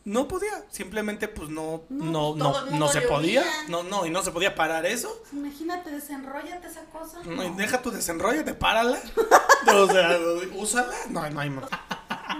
No 0.04 0.26
podía. 0.26 0.64
Simplemente, 0.70 1.28
pues 1.28 1.50
no, 1.50 1.82
No, 1.90 2.34
no, 2.34 2.52
pues, 2.52 2.70
no, 2.72 2.78
no, 2.78 2.88
se 2.88 3.02
podía. 3.02 3.44
No, 3.68 3.82
no, 3.82 4.06
y 4.06 4.10
no 4.10 4.22
se 4.22 4.30
podía 4.30 4.54
parar 4.54 4.86
eso. 4.86 5.22
Imagínate, 5.32 5.90
desenróllate 5.90 6.66
esa 6.66 6.84
cosa. 6.86 7.18
No, 7.24 7.44
y 7.44 7.50
No. 7.50 7.56
deja 7.56 7.82
tu 7.82 7.90
desenrollate, 7.90 8.54
párala. 8.54 8.98
o 9.74 9.86
sea, 9.90 10.18
úsala. 10.56 10.94
No, 11.10 11.28
no 11.28 11.40
hay 11.40 11.50
más. 11.50 11.66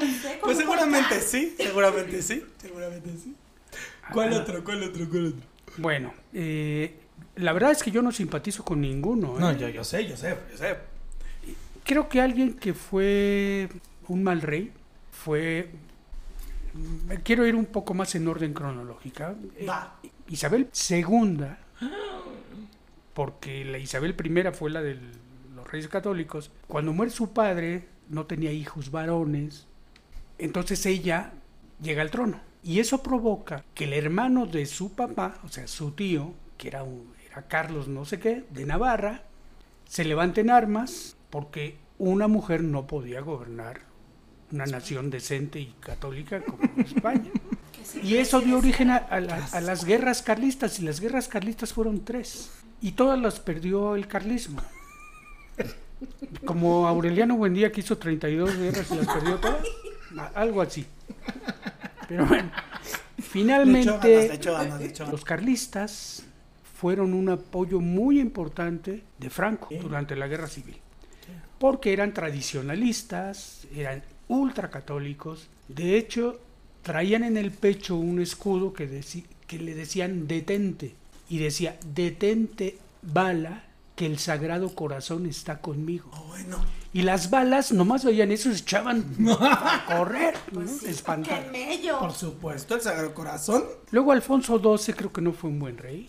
Sé, 0.01 0.39
Pues 0.43 0.59
seguramente 0.59 1.21
sí, 1.21 1.55
seguramente 1.57 2.23
sí, 2.23 2.45
seguramente 2.61 3.11
sí. 3.23 3.35
¿Cuál 4.13 4.33
otro? 4.33 4.65
¿Cuál 4.65 4.83
otro? 4.83 5.09
¿Cuál 5.09 5.27
otro? 5.27 5.41
Bueno, 5.77 6.15
eh, 6.33 6.95
la 7.37 7.53
verdad 7.53 7.73
es 7.73 7.83
que 7.83 7.91
yo 7.91 8.03
no 8.03 8.13
simpatizo 8.13 8.65
con 8.65 8.81
ninguno. 8.81 9.37
¿eh? 9.37 9.41
No, 9.41 9.53
yo, 9.53 9.69
yo 9.69 9.85
sé, 9.85 10.07
yo 10.07 10.17
sé, 10.17 10.37
yo 10.51 10.57
sé. 10.57 10.77
Creo 11.85 12.09
que 12.09 12.21
alguien 12.21 12.55
que 12.55 12.75
fue 12.75 13.69
un 14.09 14.23
mal 14.23 14.43
rey 14.43 14.73
fue... 15.13 15.71
Quiero 17.23 17.47
ir 17.47 17.55
un 17.55 17.67
poco 17.67 17.95
más 17.95 18.15
en 18.15 18.29
orden 18.29 18.53
cronológica. 18.53 19.35
Eh, 19.57 19.67
Va. 19.67 19.99
Isabel 20.29 20.69
II, 20.91 21.39
porque 23.15 23.65
la 23.65 23.79
Isabel 23.79 24.15
I 24.19 24.53
fue 24.53 24.71
la 24.71 24.83
de 24.83 24.99
los 25.55 25.71
reyes 25.71 25.89
católicos, 25.89 26.51
cuando 26.67 26.93
muere 26.93 27.11
su 27.11 27.33
padre 27.33 27.89
no 28.09 28.27
tenía 28.27 28.53
hijos 28.53 28.91
varones, 28.91 29.67
entonces 30.39 30.85
ella 30.87 31.33
llega 31.83 32.03
al 32.03 32.11
trono. 32.11 32.41
Y 32.63 32.81
eso 32.81 33.03
provoca 33.03 33.65
que 33.75 33.85
el 33.85 33.93
hermano 33.93 34.47
de 34.47 34.67
su 34.67 34.93
papá, 34.93 35.39
o 35.45 35.49
sea, 35.49 35.67
su 35.69 35.93
tío, 35.93 36.33
que 36.57 36.69
era, 36.69 36.83
un- 36.83 37.13
era 37.31 37.43
Carlos 37.43 37.89
no 37.89 38.05
sé 38.05 38.19
qué, 38.19 38.45
de 38.51 38.67
Navarra, 38.67 39.23
se 39.89 40.05
levante 40.05 40.41
en 40.41 40.51
armas 40.51 41.17
porque 41.31 41.77
una 41.99 42.27
mujer 42.29 42.63
no 42.63 42.87
podía 42.87 43.21
gobernar 43.21 43.81
una 44.51 44.67
nación 44.67 45.11
decente 45.11 45.61
y 45.61 45.75
católica 45.81 46.41
como 46.43 46.59
España. 46.79 47.31
Y 48.03 48.17
eso 48.17 48.41
dio 48.41 48.59
origen 48.59 48.91
a, 48.91 48.97
a 48.97 49.19
la- 49.21 49.47
a 49.53 49.61
las 49.63 49.85
guerras 49.85 50.21
carlistas, 50.21 50.79
y 50.79 50.83
las 50.83 51.01
guerras 51.01 51.27
carlistas 51.29 51.73
fueron 51.73 52.05
tres. 52.05 52.51
Y 52.83 52.93
todas 52.93 53.19
las 53.19 53.41
perdió 53.41 53.95
el 53.97 54.07
carlismo. 54.07 54.61
Como 56.45 56.87
Aureliano 56.87 57.37
Buendía 57.37 57.73
que 57.73 57.81
hizo 57.81 57.97
32 57.99 58.57
guerras 58.59 58.91
y 58.91 58.97
las 58.97 59.07
perdió 59.07 59.37
todas. 59.37 59.67
Algo 60.35 60.63
así. 60.63 60.87
Pero 62.09 62.27
bueno, 62.27 62.51
finalmente 63.19 64.29
ganas, 64.29 64.45
le 64.45 64.53
ganas, 64.53 65.01
le 65.01 65.07
los 65.11 65.25
carlistas 65.25 66.25
fueron 66.79 67.13
un 67.13 67.29
apoyo 67.29 67.81
muy 67.81 68.21
importante 68.21 69.03
de 69.19 69.31
Franco 69.31 69.69
durante 69.81 70.15
la 70.15 70.29
guerra 70.29 70.47
civil. 70.47 70.77
Porque 71.59 71.93
eran 71.93 72.15
tradicionalistas, 72.15 73.67
eran 73.75 74.03
ultracatólicos. 74.29 75.49
De 75.67 75.99
hecho, 75.99 76.41
traían 76.83 77.25
en 77.25 77.37
el 77.37 77.51
pecho 77.51 77.97
un 77.97 78.21
escudo 78.21 78.73
que, 78.73 79.03
que 79.47 79.59
le 79.59 79.75
decían 79.75 80.29
detente. 80.29 80.95
Y 81.29 81.39
decía, 81.39 81.77
detente 81.95 82.79
bala, 83.03 83.65
que 83.99 84.07
el 84.07 84.21
sagrado 84.21 84.77
corazón 84.77 85.27
está 85.27 85.61
conmigo. 85.61 86.09
Oh, 86.15 86.29
bueno. 86.29 86.59
Y 86.93 87.03
las 87.03 87.31
balas, 87.31 87.73
nomás 87.73 88.05
veían 88.05 88.31
eso, 88.31 88.49
se 88.53 88.61
echaban 88.61 89.05
a 89.41 89.85
correr, 89.97 90.35
¿no? 90.53 90.61
Pues 90.61 90.81
¡Qué 90.83 90.91
espantados. 90.91 91.51
mello! 91.51 91.99
Por 91.99 92.13
supuesto, 92.13 92.77
el 92.77 92.81
Sagrado 92.81 93.13
Corazón. 93.13 93.65
Luego 93.91 94.13
Alfonso 94.13 94.61
XII 94.79 94.95
creo 94.95 95.13
que 95.13 95.21
no 95.21 95.33
fue 95.33 95.51
un 95.51 95.59
buen 95.59 95.77
rey. 95.79 96.09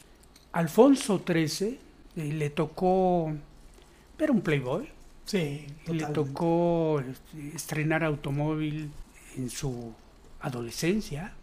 Alfonso 0.51 1.19
XIII 1.25 1.79
eh, 2.15 2.31
le 2.31 2.51
tocó, 2.51 3.33
era 4.19 4.31
un 4.31 4.41
playboy, 4.41 4.87
Sí, 5.25 5.65
le 5.87 6.05
tocó 6.05 6.99
este, 7.01 7.55
estrenar 7.55 8.03
automóvil 8.03 8.91
en 9.35 9.49
su 9.49 9.93
adolescencia. 10.41 11.33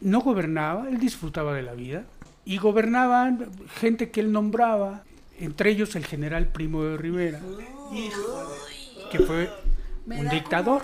No 0.00 0.20
gobernaba, 0.20 0.88
él 0.88 0.98
disfrutaba 0.98 1.52
de 1.54 1.62
la 1.62 1.74
vida. 1.74 2.04
Y 2.44 2.58
gobernaban 2.58 3.50
gente 3.74 4.10
que 4.10 4.20
él 4.20 4.32
nombraba, 4.32 5.04
entre 5.40 5.70
ellos 5.70 5.96
el 5.96 6.06
general 6.06 6.48
Primo 6.48 6.84
de 6.84 6.96
Rivera, 6.96 7.40
que 9.10 9.18
fue 9.20 9.50
un 10.06 10.28
dictador, 10.28 10.82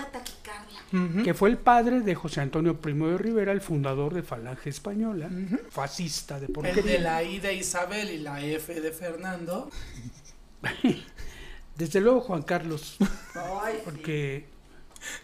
que 1.25 1.35
fue 1.35 1.51
el 1.51 1.59
padre 1.59 2.01
de 2.01 2.15
José 2.15 2.41
Antonio 2.41 2.81
Primo 2.81 3.09
de 3.09 3.19
Rivera, 3.19 3.53
el 3.53 3.61
fundador 3.61 4.15
de 4.15 4.23
Falange 4.23 4.71
Española, 4.71 5.29
fascista 5.71 6.39
de 6.41 6.47
El 6.47 6.49
de 6.49 6.53
porquería. 6.55 7.01
la 7.01 7.23
I 7.23 7.39
de 7.41 7.55
Isabel 7.55 8.11
y 8.11 8.19
la 8.19 8.41
F 8.43 8.81
de 8.81 8.93
Fernando. 8.93 9.71
Desde 11.77 12.01
luego 12.01 12.21
Juan 12.23 12.43
Carlos, 12.43 12.97
porque 13.85 14.47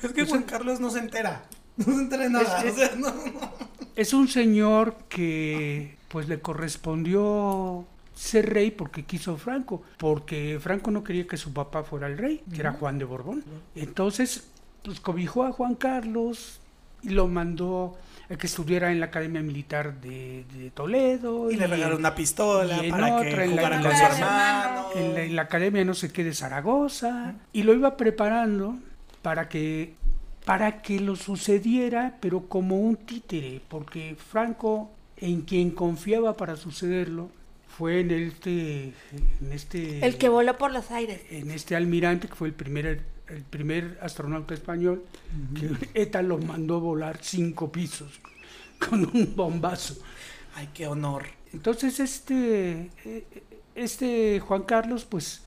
Es 0.03 0.12
que 0.12 0.26
Juan 0.26 0.43
Carlos 0.43 0.80
no 0.80 0.91
se 0.91 0.99
entera. 0.99 1.45
No 1.76 1.85
se 1.87 1.93
entera 1.93 2.24
de 2.24 2.30
nada. 2.30 2.62
Es- 2.64 2.74
o 2.74 2.76
sea, 2.76 2.95
no, 2.97 3.11
no. 3.14 3.53
es 3.97 4.12
un 4.12 4.28
señor 4.28 4.97
que 5.09 5.97
pues 6.09 6.28
le 6.28 6.41
correspondió 6.41 7.87
ser 8.14 8.52
rey 8.52 8.70
porque 8.70 9.04
quiso 9.04 9.36
Franco, 9.36 9.82
porque 9.96 10.58
Franco 10.60 10.90
no 10.90 11.02
quería 11.02 11.26
que 11.26 11.36
su 11.36 11.52
papá 11.52 11.82
fuera 11.82 12.06
el 12.06 12.18
rey, 12.18 12.42
que 12.52 12.60
era 12.60 12.72
Juan 12.72 12.98
de 12.98 13.04
Borbón. 13.04 13.42
Entonces, 13.74 14.48
pues 14.84 15.00
cobijó 15.00 15.44
a 15.44 15.52
Juan 15.52 15.74
Carlos 15.74 16.58
y 17.02 17.10
lo 17.10 17.26
mandó 17.28 17.96
a 18.30 18.36
que 18.36 18.46
estudiara 18.46 18.92
en 18.92 19.00
la 19.00 19.06
Academia 19.06 19.42
Militar 19.42 20.00
de, 20.00 20.44
de 20.54 20.70
Toledo. 20.70 21.50
Y 21.50 21.56
le 21.56 21.66
regaló 21.66 21.96
una 21.96 22.14
pistola 22.14 22.76
y 22.82 22.86
en 22.86 22.90
para 22.90 23.16
otra, 23.16 23.28
que 23.30 23.44
en 23.44 23.56
la- 23.56 23.62
jugara 23.62 23.76
en 23.76 23.82
con 23.82 23.90
la- 23.90 23.96
su 23.98 24.04
hermano. 24.14 24.84
en 24.94 25.14
la, 25.14 25.22
en 25.24 25.36
la 25.36 25.42
academia 25.42 25.84
no 25.84 25.94
sé 25.94 26.12
qué 26.12 26.22
de 26.24 26.32
Zaragoza 26.34 27.34
y 27.52 27.62
lo 27.64 27.74
iba 27.74 27.96
preparando 27.96 28.76
para 29.22 29.48
que 29.48 29.94
para 30.44 30.82
que 30.82 30.98
lo 31.00 31.14
sucediera 31.16 32.16
pero 32.20 32.48
como 32.48 32.78
un 32.80 32.96
títere 32.96 33.60
porque 33.68 34.16
Franco 34.16 34.90
en 35.16 35.42
quien 35.42 35.70
confiaba 35.70 36.36
para 36.36 36.56
sucederlo 36.56 37.28
fue 37.76 38.00
en 38.00 38.10
este 38.10 38.92
en 39.40 39.52
este 39.52 40.04
El 40.04 40.16
que 40.18 40.28
voló 40.28 40.58
por 40.58 40.72
los 40.72 40.90
aires. 40.90 41.20
en 41.30 41.50
este 41.50 41.74
almirante 41.76 42.28
que 42.28 42.34
fue 42.34 42.48
el 42.48 42.54
primer 42.54 43.02
el 43.28 43.42
primer 43.44 43.98
astronauta 44.02 44.52
español 44.54 45.04
que 45.58 45.70
ETA 46.00 46.22
lo 46.22 46.38
mandó 46.38 46.80
volar 46.80 47.18
cinco 47.22 47.72
pisos 47.72 48.20
con 48.88 49.04
un 49.04 49.34
bombazo 49.36 49.96
Ay, 50.54 50.68
qué 50.74 50.86
honor. 50.86 51.24
entonces 51.52 51.98
este 52.00 52.90
eh, 53.04 53.24
este 53.74 54.40
Juan 54.40 54.62
Carlos 54.64 55.04
pues 55.06 55.42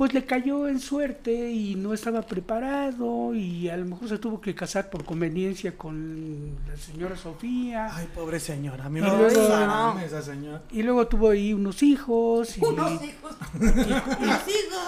pues 0.00 0.14
le 0.14 0.24
cayó 0.24 0.66
en 0.66 0.80
suerte 0.80 1.50
y 1.50 1.74
no 1.74 1.92
estaba 1.92 2.22
preparado 2.22 3.34
y 3.34 3.68
a 3.68 3.76
lo 3.76 3.84
mejor 3.84 4.08
se 4.08 4.16
tuvo 4.16 4.40
que 4.40 4.54
casar 4.54 4.88
por 4.88 5.04
conveniencia 5.04 5.76
con 5.76 6.56
la 6.66 6.74
señora 6.78 7.18
Sofía 7.18 7.90
Ay, 7.94 8.08
pobre 8.14 8.40
señora. 8.40 8.86
A 8.86 8.88
mí 8.88 9.00
Y 9.00 9.02
me 9.02 9.08
luego- 9.10 9.24
gusta 9.24 10.02
esa 10.02 10.22
señora. 10.22 10.62
y 10.70 10.82
luego 10.82 11.06
tuvo 11.06 11.28
ahí 11.28 11.52
unos 11.52 11.82
hijos 11.82 12.56
y 12.56 12.64
Unos 12.64 12.92
hijos. 13.04 13.36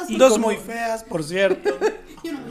Y 0.08 0.16
Dos 0.16 0.32
como- 0.32 0.46
muy 0.46 0.56
feas, 0.56 1.04
por 1.04 1.22
cierto. 1.22 1.68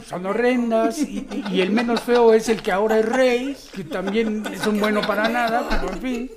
Son 0.06 0.24
horrendas 0.24 1.00
y, 1.00 1.26
y 1.50 1.62
el 1.62 1.72
menos 1.72 2.00
feo 2.02 2.32
es 2.32 2.48
el 2.48 2.62
que 2.62 2.70
ahora 2.70 3.00
es 3.00 3.06
rey 3.08 3.56
que 3.74 3.82
también 3.82 4.44
es 4.52 4.64
un 4.68 4.78
bueno 4.78 5.00
para 5.00 5.28
nada 5.28 5.66
pero 5.68 5.92
en 5.94 6.00
fin 6.00 6.30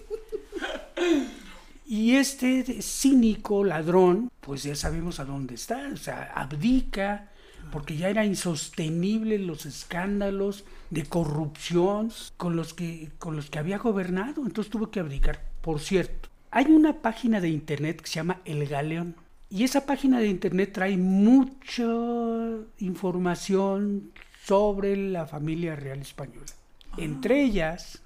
y 1.86 2.16
este 2.16 2.82
cínico 2.82 3.64
ladrón, 3.64 4.32
pues 4.42 4.64
ya 4.64 4.76
sabemos 4.76 5.20
a 5.20 5.26
dónde 5.26 5.56
está, 5.56 5.90
o 5.94 5.98
sea, 5.98 6.32
abdica, 6.36 7.32
porque 7.72 7.98
ya 7.98 8.10
era 8.10 8.26
insostenible 8.26 9.40
los 9.40 9.66
escándalos 9.66 10.66
de 10.90 11.04
corrupción 11.04 12.12
con 12.38 12.56
los 12.56 12.74
que, 12.74 13.12
con 13.18 13.36
los 13.36 13.50
que 13.50 13.60
había 13.60 13.78
gobernado, 13.78 14.44
entonces 14.46 14.72
tuvo 14.72 14.90
que 14.90 15.00
abdicar. 15.00 15.42
Por 15.62 15.80
cierto, 15.80 16.30
hay 16.52 16.66
una 16.66 17.02
página 17.02 17.42
de 17.42 17.50
internet 17.50 18.02
que 18.02 18.08
se 18.08 18.16
llama 18.16 18.42
El 18.46 18.68
Galeón, 18.68 19.16
y 19.50 19.64
esa 19.64 19.86
página 19.86 20.20
de 20.20 20.28
internet 20.28 20.72
trae 20.74 20.98
mucha 20.98 21.84
información 22.80 24.12
sobre 24.44 24.98
la 24.98 25.28
familia 25.28 25.76
real 25.76 26.00
española. 26.00 26.46
Entre 26.98 27.44
ellas 27.44 28.02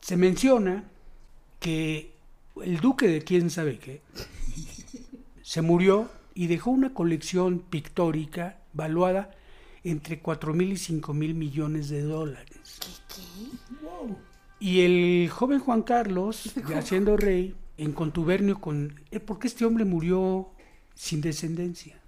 se 0.00 0.16
menciona 0.16 0.84
que 1.60 2.13
el 2.62 2.80
duque 2.80 3.08
de 3.08 3.22
quién 3.22 3.50
sabe 3.50 3.78
qué 3.78 4.02
se 5.42 5.62
murió 5.62 6.10
y 6.34 6.46
dejó 6.46 6.70
una 6.70 6.94
colección 6.94 7.60
pictórica 7.60 8.58
valuada 8.72 9.30
entre 9.84 10.18
4 10.18 10.54
mil 10.54 10.72
y 10.72 10.76
5 10.78 11.12
mil 11.12 11.34
millones 11.34 11.90
de 11.90 12.02
dólares. 12.02 12.80
Y 14.58 14.80
el 14.80 15.28
joven 15.30 15.60
Juan 15.60 15.82
Carlos, 15.82 16.54
ya 16.68 16.80
siendo 16.80 17.16
rey, 17.16 17.54
en 17.76 17.92
contubernio 17.92 18.60
con... 18.60 19.00
eh, 19.10 19.20
porque 19.20 19.46
este 19.46 19.66
hombre 19.66 19.84
murió 19.84 20.48
sin 20.94 21.20
descendencia. 21.20 22.00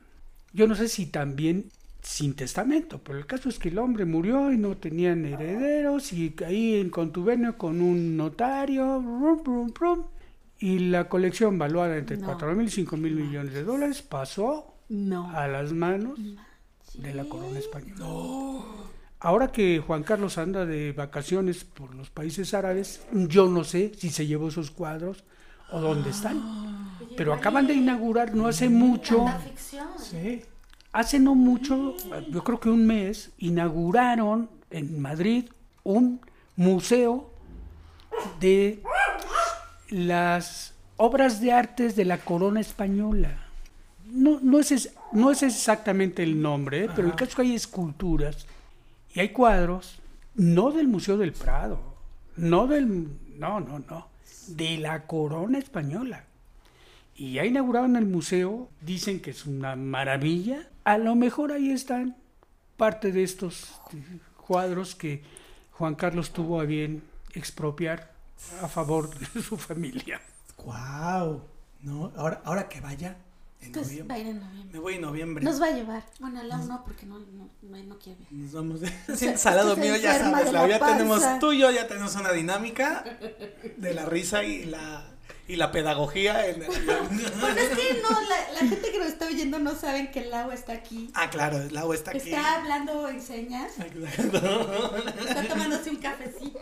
Yo 0.55 0.67
no 0.67 0.75
sé 0.75 0.89
si 0.89 1.07
también 1.07 1.67
sin 2.01 2.35
testamento, 2.35 3.01
pero 3.05 3.19
el 3.19 3.27
caso 3.27 3.49
es 3.51 3.59
que 3.59 3.69
el 3.69 3.79
hombre 3.79 4.07
murió 4.07 4.51
y 4.51 4.57
no 4.57 4.77
tenían 4.77 5.27
herederos 5.27 6.13
y 6.13 6.35
ahí 6.47 6.77
en 6.77 6.89
contubernio 6.89 7.59
con 7.59 7.83
un 7.83 8.17
notario, 8.17 9.03
brum, 9.03 9.43
brum, 9.43 9.73
brum, 9.75 10.05
y 10.59 10.79
la 10.79 11.09
colección 11.09 11.59
valuada 11.59 11.97
entre 11.97 12.17
No. 12.17 12.27
4 12.27 12.55
mil 12.55 12.67
y 12.67 12.71
5 12.71 12.97
mil 12.97 13.15
millones 13.15 13.53
de 13.53 13.65
dólares 13.65 14.03
pasó 14.03 14.75
No. 14.89 15.31
a 15.31 15.47
las 15.49 15.73
manos 15.73 16.19
de 16.95 17.15
la 17.15 17.25
corona 17.25 17.59
española. 17.59 18.05
Ahora 19.21 19.49
que 19.51 19.83
Juan 19.85 20.03
Carlos 20.03 20.39
anda 20.39 20.67
de 20.67 20.93
vacaciones 20.93 21.65
por 21.65 21.95
los 21.95 22.11
países 22.11 22.55
árabes, 22.55 23.01
yo 23.13 23.49
no 23.49 23.65
sé 23.65 23.93
si 23.97 24.11
se 24.11 24.27
llevó 24.27 24.49
esos 24.49 24.71
cuadros 24.71 25.25
o 25.73 25.81
dónde 25.81 26.11
están. 26.11 26.41
Pero 27.17 27.33
acaban 27.33 27.67
de 27.67 27.75
inaugurar 27.75 28.35
no 28.35 28.47
hace 28.47 28.69
mucho. 28.69 29.25
Sí. 29.99 30.43
hace 30.93 31.19
no 31.19 31.35
mucho, 31.35 31.95
yo 32.31 32.45
creo 32.45 32.61
que 32.61 32.69
un 32.71 32.87
mes, 32.87 33.31
inauguraron 33.39 34.49
en 34.71 35.01
Madrid 35.01 35.47
un 35.83 36.21
museo 36.57 37.31
de 38.41 38.83
las 39.89 40.75
obras 40.97 41.41
de 41.41 41.53
artes 41.53 41.97
de 41.97 42.05
la 42.05 42.19
corona 42.19 42.61
española. 42.61 43.47
No, 44.07 44.39
no, 44.41 44.61
es, 44.61 44.95
no 45.13 45.31
es 45.31 45.43
exactamente 45.43 46.23
el 46.23 46.41
nombre, 46.41 46.85
¿eh? 46.85 46.89
pero 46.95 47.09
el 47.09 47.15
caso 47.15 47.31
es 47.31 47.35
que 47.35 47.43
hay 47.43 47.55
esculturas 47.55 48.47
y 49.15 49.21
hay 49.21 49.31
cuadros, 49.31 49.99
no 50.35 50.71
del 50.71 50.89
Museo 50.89 51.17
del 51.17 51.33
Prado, 51.33 51.81
no 52.37 52.67
del... 52.67 53.09
No, 53.39 53.61
no, 53.61 53.81
no, 53.81 54.09
de 54.49 54.79
la 54.79 55.07
corona 55.07 55.59
española. 55.59 56.25
Y 57.15 57.35
ya 57.35 57.45
inauguraron 57.45 57.97
el 57.97 58.07
museo, 58.07 58.71
dicen 58.81 59.21
que 59.21 59.31
es 59.31 59.45
una 59.45 59.77
maravilla. 59.77 60.69
A 60.85 60.97
lo 60.97 61.15
mejor 61.17 61.53
ahí 61.53 61.71
están 61.71 62.17
parte 62.77 63.13
de 63.13 63.23
estos 63.23 63.79
cuadros 64.47 64.95
que 64.95 65.23
Juan 65.73 65.95
Carlos 65.95 66.31
tuvo 66.31 66.61
a 66.61 66.65
bien 66.65 67.03
expropiar 67.35 68.16
a 68.63 68.69
favor 68.69 69.11
de 69.19 69.43
su 69.43 69.57
familia. 69.57 70.21
Wow. 70.65 71.43
No, 71.83 72.13
ahora, 72.17 72.41
ahora 72.45 72.69
que 72.69 72.81
vaya 72.81 73.17
en 73.61 73.73
Pues 73.73 73.87
va 73.89 73.91
a 73.91 74.19
noviembre. 74.19 74.19
ir 74.21 74.27
en 74.29 74.41
noviembre. 74.41 74.73
Me 74.73 74.79
voy 74.81 74.95
en 74.95 75.01
noviembre. 75.03 75.45
Nos 75.45 75.61
va 75.61 75.67
a 75.67 75.71
llevar. 75.71 76.05
Bueno, 76.19 76.41
al 76.41 76.49
lado 76.49 76.67
no, 76.67 76.85
porque 76.85 77.07
no, 77.07 77.19
no, 77.19 77.49
no, 77.63 77.83
no 77.85 77.99
quiere. 77.99 78.21
Nos 78.31 78.53
vamos 78.53 78.81
es 78.83 78.93
que 79.77 79.81
mío, 79.81 79.97
ya 79.97 80.19
sabes, 80.19 80.53
la, 80.53 80.63
la 80.63 80.69
ya 80.69 80.79
panza. 80.79 80.97
tenemos 80.97 81.39
tú 81.41 81.53
y 81.53 81.59
yo 81.61 81.71
ya 81.71 81.87
tenemos 81.87 82.15
una 82.17 82.33
dinámica 82.33 83.05
de 83.77 83.95
la 83.95 84.05
risa 84.07 84.43
y 84.45 84.65
la 84.65 85.05
y 85.49 85.55
la 85.57 85.71
pedagogía. 85.71 86.47
en- 86.49 86.65
Pues 86.67 86.77
es 87.57 87.79
que 87.79 88.03
no, 88.03 88.11
la, 88.21 88.53
la 88.53 88.59
gente 88.69 88.91
que 88.91 88.99
nos 88.99 89.09
está 89.09 89.27
oyendo 89.27 89.59
no 89.61 89.75
saben 89.77 90.11
que 90.11 90.21
el 90.27 90.35
agua 90.35 90.55
está 90.55 90.73
aquí. 90.73 91.11
ah, 91.15 91.31
claro, 91.31 91.59
el 91.59 91.77
agua 91.77 91.95
está 91.95 92.11
aquí. 92.11 92.31
Está 92.31 92.57
hablando 92.57 93.09
en 93.09 93.23
señas. 93.23 93.73
Exacto. 93.79 94.97
Está 95.21 95.47
tomándose 95.49 95.91
un 95.91 95.97
cafecito. 95.97 96.59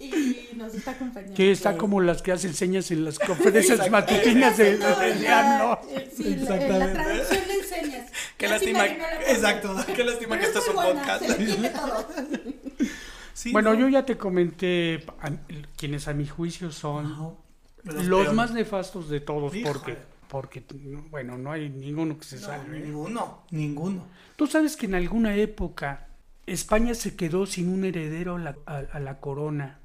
Y 0.00 0.50
nos 0.54 0.74
está 0.74 0.92
acompañando. 0.92 1.34
Que 1.34 1.50
está 1.50 1.76
como 1.76 2.00
las 2.00 2.22
que 2.22 2.30
hacen 2.32 2.54
señas 2.54 2.90
en 2.92 3.04
las 3.04 3.18
conferencias 3.18 3.90
matutinas 3.90 4.56
de, 4.56 4.78
No, 4.78 4.96
de- 4.96 5.14
de- 5.14 5.22
la- 5.28 5.58
no. 5.58 5.78
sí, 6.16 6.24
la- 6.24 6.30
Exactamente. 6.42 6.78
La, 6.78 6.92
traducción 7.04 7.48
de 7.48 7.54
enseñas. 7.54 8.12
Qué 8.36 8.48
Lástima 8.48 8.86
Exacto. 8.86 9.74
Qué 9.96 10.04
lástima 10.04 10.38
que 10.38 10.44
esto 10.46 10.60
es 10.60 10.68
un 10.68 10.74
buena, 10.76 10.92
podcast. 11.00 11.22
Se 11.24 11.28
le 11.28 11.34
entiende 11.34 11.70
todo. 11.70 12.08
Sí, 13.34 13.52
Bueno, 13.52 13.72
no. 13.74 13.78
yo 13.78 13.88
ya 13.88 14.04
te 14.04 14.16
comenté 14.16 15.04
a- 15.20 15.30
quienes 15.76 16.08
a 16.08 16.12
mi 16.12 16.26
juicio 16.26 16.72
son 16.72 17.08
No, 17.10 17.38
los, 17.84 17.94
peores. 18.06 18.32
más 18.32 18.50
nefastos 18.52 19.08
de 19.08 19.20
todos 19.20 19.54
Híjole. 19.54 19.72
porque, 19.72 19.96
porque, 20.26 20.64
bueno, 21.08 21.38
no 21.38 21.52
hay 21.52 21.68
ninguno 21.68 22.18
que 22.18 22.24
se 22.24 22.34
No, 22.36 22.42
salve. 22.42 22.78
¿eh? 22.78 22.80
ninguno, 22.80 23.44
ninguno. 23.52 24.06
Tú 24.34 24.48
sabes 24.48 24.76
que 24.76 24.86
en 24.86 24.96
alguna 24.96 25.36
época 25.36 26.08
España 26.46 26.94
se 26.94 27.14
quedó 27.14 27.46
sin 27.46 27.68
un 27.68 27.84
heredero 27.84 28.34
a 28.34 28.38
la, 28.40 28.56
a- 28.66 28.82
a 28.92 28.98
la 28.98 29.20
corona. 29.20 29.78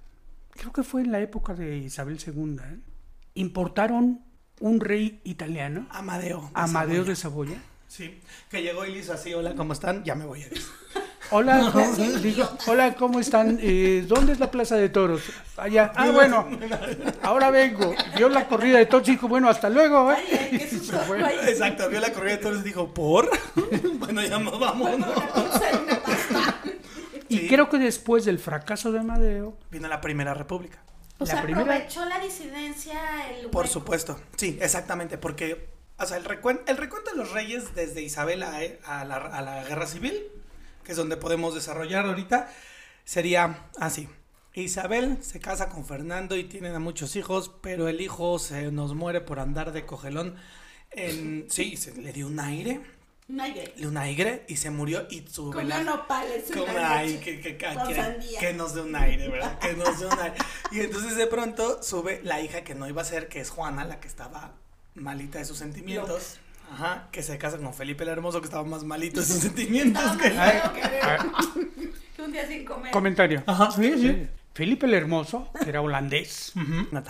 Creo 0.55 0.71
que 0.71 0.83
fue 0.83 1.01
en 1.01 1.11
la 1.11 1.19
época 1.19 1.53
de 1.53 1.77
Isabel 1.77 2.19
II. 2.25 2.57
¿eh? 2.63 2.79
Importaron 3.35 4.21
un 4.59 4.79
rey 4.79 5.19
italiano, 5.23 5.87
Amadeo. 5.89 6.41
de 6.41 6.49
Amadeo 6.53 7.03
de 7.03 7.15
Saboya. 7.15 7.57
Sí, 7.87 8.21
que 8.49 8.63
llegó 8.63 8.85
y 8.85 8.93
le 8.93 8.99
hizo 8.99 9.13
así, 9.13 9.33
hola, 9.33 9.55
¿cómo 9.55 9.73
están? 9.73 10.03
Ya 10.03 10.15
me 10.15 10.25
voy 10.25 10.43
a 10.43 10.47
ir. 10.47 10.61
Hola, 11.31 11.69
¿cómo, 11.73 11.95
digo, 12.19 12.47
hola, 12.67 12.93
¿cómo 12.95 13.19
están? 13.19 13.57
Eh, 13.61 14.05
¿Dónde 14.07 14.33
es 14.33 14.39
la 14.39 14.51
Plaza 14.51 14.75
de 14.75 14.89
Toros? 14.89 15.23
Allá. 15.57 15.91
Ah, 15.95 16.11
bueno, 16.11 16.47
ahora 17.23 17.49
vengo. 17.49 17.95
Vio 18.15 18.29
la 18.29 18.47
corrida 18.47 18.77
de 18.77 18.85
toros 18.85 19.07
y 19.07 19.13
dijo, 19.13 19.27
bueno, 19.27 19.49
hasta 19.49 19.69
luego. 19.69 20.11
¿eh? 20.11 20.17
Ay, 20.17 20.49
ay, 20.61 20.69
susto. 20.69 20.99
Exacto, 21.47 21.89
vio 21.89 21.99
la 22.01 22.11
corrida 22.11 22.33
de 22.33 22.43
toros 22.43 22.59
y 22.59 22.63
dijo, 22.63 22.93
¿por? 22.93 23.29
bueno, 23.95 24.21
ya 24.21 24.37
nos 24.37 24.59
vamos, 24.59 24.99
¿no? 24.99 25.07
una 25.07 25.33
pizza 25.33 25.71
y 25.71 25.83
una 25.83 26.03
pasta. 26.03 26.59
Y 27.29 27.47
creo 27.47 27.69
que 27.69 27.77
después 27.77 28.25
del 28.25 28.39
fracaso 28.39 28.91
de 28.91 28.99
Amadeo, 28.99 29.57
Vino 29.71 29.87
la 29.87 30.01
Primera 30.01 30.33
República. 30.33 30.83
O 31.19 31.25
La 31.25 31.31
sea, 31.31 31.43
primera- 31.43 31.61
aprovechó 31.75 32.05
la 32.05 32.19
disidencia 32.19 32.99
el 33.37 33.49
Por 33.49 33.67
supuesto, 33.67 34.19
sí, 34.35 34.57
exactamente, 34.61 35.17
porque, 35.17 35.69
o 35.97 36.05
sea, 36.05 36.17
el, 36.17 36.25
recuen- 36.25 36.61
el 36.67 36.77
recuento 36.77 37.11
de 37.11 37.17
los 37.17 37.31
reyes 37.31 37.75
desde 37.75 38.01
Isabel 38.01 38.43
a, 38.43 38.57
a 38.85 39.05
la, 39.05 39.15
a 39.17 39.41
la 39.41 39.63
Guerra 39.63 39.85
Civil, 39.87 40.21
que 40.83 40.91
es 40.91 40.97
donde 40.97 41.15
podemos 41.17 41.53
desarrollar 41.55 42.05
ahorita, 42.05 42.49
sería 43.05 43.67
así. 43.79 44.09
Isabel 44.55 45.17
se 45.21 45.39
casa 45.39 45.69
con 45.69 45.85
Fernando 45.85 46.35
y 46.35 46.43
tienen 46.43 46.75
a 46.75 46.79
muchos 46.79 47.15
hijos, 47.15 47.51
pero 47.61 47.87
el 47.87 48.01
hijo 48.01 48.37
se 48.39 48.71
nos 48.71 48.93
muere 48.93 49.21
por 49.21 49.39
andar 49.39 49.71
de 49.71 49.85
cogelón. 49.85 50.35
En, 50.91 51.47
sí, 51.49 51.75
se 51.77 51.93
le 51.99 52.11
dio 52.13 52.27
un 52.27 52.39
aire, 52.39 52.81
Un 53.29 53.39
aire. 53.39 53.63
le 53.67 53.73
dio 53.75 53.87
un 53.89 53.97
aire 53.97 54.43
y 54.49 54.57
se 54.57 54.69
murió 54.69 55.07
y 55.09 55.23
su 55.29 55.49
Con 55.51 55.65
vela- 55.67 55.83
nopales. 55.83 56.43
como, 56.53 56.65
la 56.73 56.97
ay, 56.97 57.13
noche. 57.13 57.23
que, 57.23 57.39
que, 57.41 57.57
que- 57.57 57.73
Con 57.73 57.87
que- 57.87 57.95
sandía. 57.95 58.39
que 58.39 58.53
nos 58.53 58.75
dé 58.75 58.81
un 58.81 58.95
aire, 58.95 59.29
¿verdad? 59.29 59.57
Que 59.59 59.73
nos 59.73 59.99
dé 59.99 60.05
un 60.07 60.19
aire. 60.19 60.35
Y 60.71 60.79
entonces 60.81 61.15
de 61.15 61.27
pronto 61.27 61.81
sube 61.81 62.19
la 62.23 62.41
hija 62.41 62.63
que 62.63 62.75
no 62.75 62.87
iba 62.87 63.01
a 63.01 63.05
ser, 63.05 63.29
que 63.29 63.39
es 63.39 63.49
Juana, 63.49 63.85
la 63.85 63.99
que 64.01 64.07
estaba 64.07 64.55
malita 64.95 65.39
de 65.39 65.45
sus 65.45 65.57
sentimientos. 65.57 66.39
Ajá, 66.71 67.07
que 67.11 67.21
se 67.23 67.37
casa 67.37 67.57
con 67.57 67.73
Felipe 67.73 68.03
el 68.03 68.09
Hermoso, 68.09 68.41
que 68.41 68.45
estaba 68.45 68.63
más 68.63 68.83
malito 68.83 69.19
de 69.19 69.25
sus 69.27 69.37
sentimientos. 69.37 70.03
Que- 70.17 70.29
que 72.15 72.21
un 72.23 72.31
día 72.31 72.47
sin 72.47 72.65
comer. 72.65 72.91
comentario. 72.91 73.43
Ajá, 73.45 73.71
sí, 73.71 73.93
sí. 73.97 74.27
Felipe 74.53 74.85
el 74.85 74.93
Hermoso, 74.93 75.49
que 75.63 75.69
era 75.69 75.81
holandés, 75.81 76.53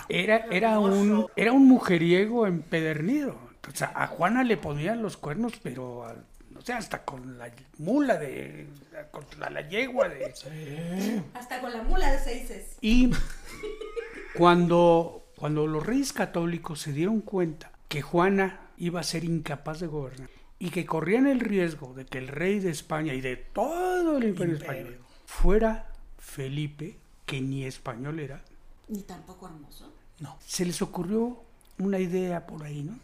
era, 0.09 0.45
era, 0.51 0.79
un, 0.79 1.27
era 1.35 1.51
un 1.51 1.67
mujeriego 1.67 2.47
empedernido. 2.47 3.37
O 3.73 3.75
sea, 3.75 3.91
a 3.95 4.07
Juana 4.07 4.43
le 4.43 4.57
ponían 4.57 5.01
los 5.01 5.17
cuernos, 5.17 5.53
pero, 5.63 6.05
a- 6.05 6.15
no 6.51 6.61
sé, 6.61 6.73
hasta 6.73 7.03
con 7.03 7.37
la 7.39 7.51
mula 7.79 8.17
de... 8.17 8.67
con 9.11 9.25
la, 9.39 9.49
la 9.49 9.67
yegua 9.67 10.07
de... 10.09 10.25
Hasta 11.33 11.59
con 11.59 11.71
la 11.73 11.81
mula 11.83 12.11
de 12.11 12.19
seises. 12.19 12.77
Y 12.81 13.09
cuando, 14.35 15.25
cuando 15.35 15.67
los 15.67 15.85
reyes 15.85 16.13
católicos 16.13 16.81
se 16.81 16.91
dieron 16.93 17.21
cuenta 17.21 17.71
que 17.87 18.01
Juana 18.01 18.61
iba 18.77 18.99
a 18.99 19.03
ser 19.03 19.23
incapaz 19.23 19.79
de 19.79 19.87
gobernar 19.87 20.29
y 20.59 20.69
que 20.69 20.85
corrían 20.85 21.27
el 21.27 21.39
riesgo 21.39 21.93
de 21.93 22.05
que 22.05 22.17
el 22.19 22.27
rey 22.27 22.59
de 22.59 22.69
España 22.71 23.13
y 23.13 23.21
de 23.21 23.35
todo 23.35 24.17
el 24.17 24.23
imperio 24.25 24.53
Imperio. 24.55 24.55
español 24.83 24.99
fuera 25.25 25.87
Felipe, 26.19 26.97
que 27.25 27.41
ni 27.41 27.65
español 27.65 28.19
era, 28.19 28.43
Ni 28.87 29.01
tampoco 29.01 29.47
hermoso. 29.47 29.91
No. 30.19 30.37
se 30.45 30.65
les 30.65 30.81
ocurrió 30.81 31.41
una 31.79 31.99
idea 31.99 32.45
por 32.45 32.63
ahí, 32.63 32.83
¿no? 32.83 32.97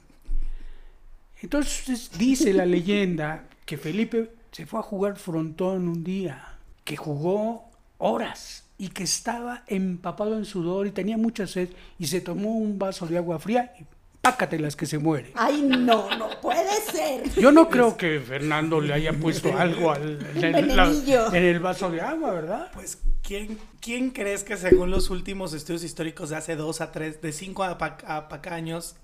Entonces 1.41 2.11
dice 2.17 2.53
la 2.53 2.65
leyenda 2.65 3.45
que 3.65 3.77
Felipe 3.77 4.31
se 4.51 4.65
fue 4.65 4.79
a 4.79 4.83
jugar 4.83 5.17
frontón 5.17 5.87
un 5.87 6.03
día, 6.03 6.57
que 6.83 6.97
jugó 6.97 7.69
horas 7.97 8.65
y 8.77 8.89
que 8.89 9.03
estaba 9.03 9.63
empapado 9.67 10.37
en 10.37 10.45
sudor 10.45 10.87
y 10.87 10.91
tenía 10.91 11.17
mucha 11.17 11.47
sed 11.47 11.69
y 11.97 12.07
se 12.07 12.21
tomó 12.21 12.51
un 12.55 12.79
vaso 12.79 13.05
de 13.07 13.17
agua 13.17 13.39
fría 13.39 13.73
y 13.79 13.83
pácatelas 14.21 14.75
que 14.75 14.85
se 14.85 14.97
muere. 14.97 15.31
Ay, 15.35 15.61
no, 15.61 16.13
no 16.17 16.29
puede 16.41 16.75
ser. 16.91 17.29
Yo 17.39 17.51
no 17.51 17.69
creo 17.69 17.95
que 17.95 18.19
Fernando 18.19 18.81
le 18.81 18.93
haya 18.93 19.13
puesto 19.13 19.57
algo 19.57 19.91
al- 19.91 20.19
en, 20.35 20.55
el, 20.55 20.75
la- 20.75 20.85
venenillo. 20.85 21.33
en 21.33 21.43
el 21.43 21.59
vaso 21.59 21.89
de 21.89 22.01
agua, 22.01 22.31
¿verdad? 22.31 22.69
Pues, 22.73 22.97
¿quién, 23.21 23.57
¿quién 23.79 24.09
crees 24.11 24.43
que 24.43 24.57
según 24.57 24.91
los 24.91 25.09
últimos 25.09 25.53
estudios 25.53 25.83
históricos 25.83 26.29
de 26.31 26.35
hace 26.35 26.55
dos 26.57 26.81
a 26.81 26.91
tres, 26.91 27.21
de 27.21 27.31
cinco 27.31 27.63
a 27.63 27.77
pa, 27.77 27.97
a 28.05 28.27
pa- 28.27 28.35
acá 28.37 28.55
años, 28.55 28.95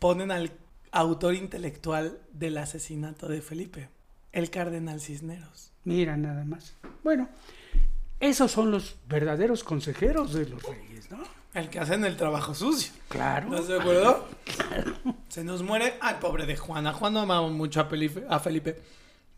ponen 0.00 0.30
al 0.32 0.50
autor 0.96 1.34
intelectual 1.34 2.18
del 2.32 2.56
asesinato 2.58 3.28
de 3.28 3.42
Felipe? 3.42 3.88
El 4.32 4.50
cardenal 4.50 5.00
Cisneros. 5.00 5.70
Mira, 5.84 6.16
nada 6.16 6.44
más. 6.44 6.74
Bueno, 7.04 7.28
esos 8.18 8.50
son 8.50 8.70
los 8.70 8.96
verdaderos 9.06 9.62
consejeros 9.62 10.32
de 10.32 10.48
los 10.48 10.62
reyes, 10.62 11.10
¿no? 11.10 11.18
El 11.54 11.68
que 11.70 11.80
hacen 11.80 12.04
el 12.04 12.16
trabajo 12.16 12.54
sucio. 12.54 12.92
Claro. 13.08 13.54
¿Estás 13.54 13.68
de 13.68 13.80
acuerdo? 13.80 14.26
Se 15.28 15.44
nos 15.44 15.62
muere. 15.62 15.94
Ay, 16.00 16.16
pobre 16.20 16.46
de 16.46 16.56
Juana. 16.56 16.92
Juana 16.92 17.22
amaba 17.22 17.48
mucho 17.48 17.80
a 17.80 17.84
Felipe, 17.84 18.24
a 18.28 18.38
Felipe. 18.40 18.80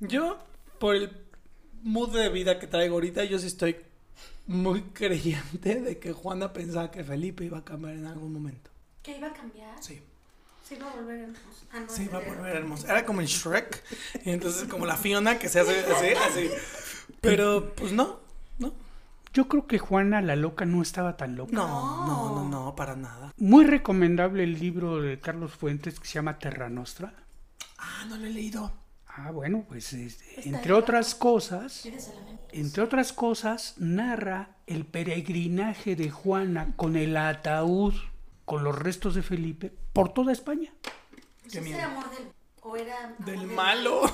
Yo, 0.01 0.39
por 0.79 0.97
el 0.97 1.11
mood 1.83 2.17
de 2.17 2.29
vida 2.29 2.59
que 2.59 2.67
traigo 2.67 2.95
ahorita, 2.95 3.25
yo 3.25 3.39
sí 3.39 3.47
estoy 3.47 3.77
muy 4.47 4.83
creyente 4.83 5.81
de 5.81 5.99
que 5.99 6.13
Juana 6.13 6.53
pensaba 6.53 6.91
que 6.91 7.05
Felipe 7.05 7.45
iba 7.45 7.59
a 7.59 7.65
cambiar 7.65 7.95
en 7.95 8.07
algún 8.07 8.33
momento. 8.33 8.71
¿Que 9.03 9.17
iba 9.17 9.29
a 9.29 9.33
cambiar? 9.33 9.83
Sí. 9.83 10.01
Se 10.69 10.75
iba 10.75 10.91
a 10.91 10.95
volver 10.95 11.21
hermoso. 11.21 11.67
Ah, 11.73 11.81
no, 11.81 11.89
Se 11.89 12.05
iba 12.05 12.19
a 12.19 12.23
era- 12.23 12.35
volver 12.35 12.57
hermoso. 12.57 12.87
Era 12.87 13.05
como 13.07 13.21
en 13.21 13.27
Shrek. 13.27 13.83
Y 14.25 14.31
entonces, 14.31 14.65
como 14.69 14.85
la 14.87 14.97
Fiona 14.97 15.39
que 15.39 15.49
se 15.49 15.61
hace 15.61 15.81
así, 15.81 16.09
así. 16.29 16.51
Pero, 17.21 17.75
pues 17.75 17.93
no, 17.93 18.21
no. 18.59 18.73
Yo 19.33 19.49
creo 19.49 19.67
que 19.67 19.79
Juana 19.79 20.21
la 20.21 20.37
loca 20.37 20.65
no 20.65 20.83
estaba 20.83 21.17
tan 21.17 21.37
loca. 21.37 21.53
No, 21.53 22.07
no, 22.07 22.35
no, 22.35 22.49
no, 22.49 22.77
para 22.77 22.97
nada. 22.97 23.33
Muy 23.39 23.65
recomendable 23.65 24.45
el 24.45 24.59
libro 24.59 25.01
de 25.01 25.21
Carlos 25.21 25.53
Fuentes 25.55 25.99
que 26.01 26.07
se 26.07 26.15
llama 26.15 26.39
Terra 26.39 26.69
Nostra. 26.69 27.15
Ah, 27.79 28.05
no 28.09 28.17
lo 28.17 28.27
he 28.27 28.31
leído. 28.31 28.73
Ah, 29.07 29.31
bueno, 29.33 29.65
pues 29.69 29.93
este, 29.93 30.49
entre 30.49 30.71
bien. 30.73 30.75
otras 30.83 31.15
cosas, 31.15 31.89
entre 32.53 32.83
otras 32.83 33.13
cosas, 33.13 33.75
narra 33.79 34.51
el 34.67 34.85
peregrinaje 34.87 35.97
de 35.97 36.11
Juana 36.11 36.73
con 36.77 36.95
el 36.97 37.17
ataúd, 37.17 37.95
con 38.49 38.65
los 38.65 38.77
restos 38.77 39.15
de 39.15 39.23
Felipe, 39.23 39.71
por 39.93 40.09
toda 40.09 40.33
España. 40.33 40.73
Qué 41.53 41.59
¿Ese 41.59 41.75
era 41.75 41.85
amor 41.85 42.11
del... 42.11 42.33
o 42.63 42.77
era... 42.77 43.05
amor 43.05 43.19
Del 43.19 43.47
malo. 43.47 44.01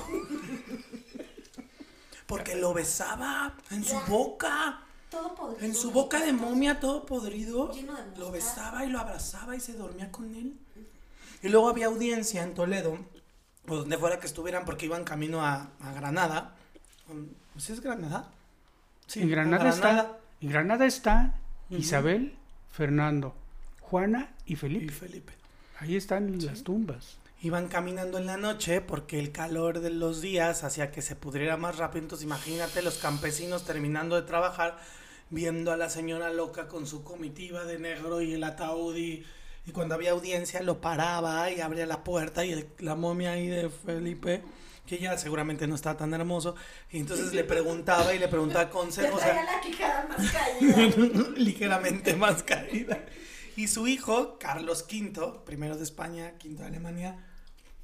Porque 2.27 2.55
lo 2.55 2.73
besaba 2.73 3.55
en 3.71 3.85
su 3.85 3.97
boca. 4.07 4.81
Todo 5.09 5.33
podrido. 5.35 5.65
En 5.65 5.73
su 5.73 5.91
boca 5.91 6.19
de 6.19 6.33
momia, 6.33 6.81
todo 6.81 7.05
podrido. 7.05 7.71
Lleno 7.71 7.93
de. 7.93 8.17
Lo 8.17 8.31
besaba 8.31 8.83
y 8.83 8.89
lo 8.89 8.99
abrazaba 8.99 9.55
y 9.55 9.61
se 9.61 9.73
dormía 9.73 10.11
con 10.11 10.35
él. 10.35 10.57
Y 11.41 11.47
luego 11.47 11.69
había 11.69 11.85
audiencia 11.85 12.43
en 12.43 12.55
Toledo, 12.55 12.97
o 13.67 13.75
donde 13.75 13.97
fuera 13.97 14.19
que 14.19 14.27
estuvieran, 14.27 14.65
porque 14.65 14.87
iban 14.87 15.05
camino 15.05 15.45
a, 15.45 15.69
a 15.79 15.93
Granada. 15.93 16.55
¿Sí 17.57 17.71
es 17.71 17.79
Granada? 17.79 18.31
Sí, 19.07 19.21
en 19.21 19.29
Granada, 19.29 19.69
está, 19.69 20.17
en 20.41 20.49
Granada 20.49 20.85
está 20.85 21.39
Isabel, 21.69 22.35
Fernando, 22.71 23.35
Juana 23.89 24.33
y 24.45 24.53
Y 24.53 24.55
Felipe. 24.55 24.91
Felipe. 24.93 25.33
Ahí 25.79 25.95
están 25.95 26.43
las 26.45 26.63
tumbas. 26.63 27.17
Iban 27.41 27.67
caminando 27.67 28.17
en 28.17 28.25
la 28.25 28.37
noche 28.37 28.81
porque 28.81 29.19
el 29.19 29.31
calor 29.31 29.79
de 29.81 29.89
los 29.91 30.21
días 30.21 30.63
hacía 30.63 30.91
que 30.91 31.01
se 31.01 31.15
pudriera 31.15 31.57
más 31.57 31.77
rápido. 31.77 32.03
Entonces 32.03 32.25
imagínate 32.25 32.81
los 32.81 32.97
campesinos 32.97 33.65
terminando 33.65 34.15
de 34.15 34.23
trabajar, 34.23 34.77
viendo 35.29 35.71
a 35.71 35.77
la 35.77 35.89
señora 35.89 36.31
loca 36.31 36.67
con 36.67 36.87
su 36.87 37.03
comitiva 37.03 37.65
de 37.65 37.77
negro 37.77 38.21
y 38.21 38.33
el 38.33 38.43
ataúd 38.43 38.95
y, 38.95 39.23
y 39.67 39.71
cuando 39.71 39.93
había 39.95 40.11
audiencia 40.11 40.61
lo 40.63 40.81
paraba 40.81 41.51
y 41.51 41.61
abría 41.61 41.85
la 41.85 42.03
puerta 42.03 42.45
y 42.45 42.53
el- 42.53 42.67
la 42.79 42.95
momia 42.95 43.33
ahí 43.33 43.47
de 43.47 43.69
Felipe, 43.69 44.41
que 44.87 44.97
ya 44.97 45.17
seguramente 45.17 45.67
no 45.67 45.75
estaba 45.75 45.97
tan 45.97 46.13
hermoso, 46.13 46.55
y 46.91 46.99
entonces 46.99 47.33
le 47.33 47.43
preguntaba 47.43 48.13
y 48.15 48.19
le 48.19 48.27
preguntaba 48.27 48.69
consejos. 48.71 49.19
o 49.19 49.23
sea, 49.23 49.43
la 49.43 50.07
más 50.07 50.31
caída. 50.31 50.77
ligeramente 51.37 52.15
más 52.15 52.41
caída. 52.43 53.03
Y 53.55 53.67
su 53.67 53.87
hijo, 53.87 54.37
Carlos 54.39 54.85
V, 54.91 55.39
primero 55.45 55.77
de 55.77 55.83
España, 55.83 56.33
quinto 56.37 56.61
de 56.63 56.67
Alemania, 56.67 57.25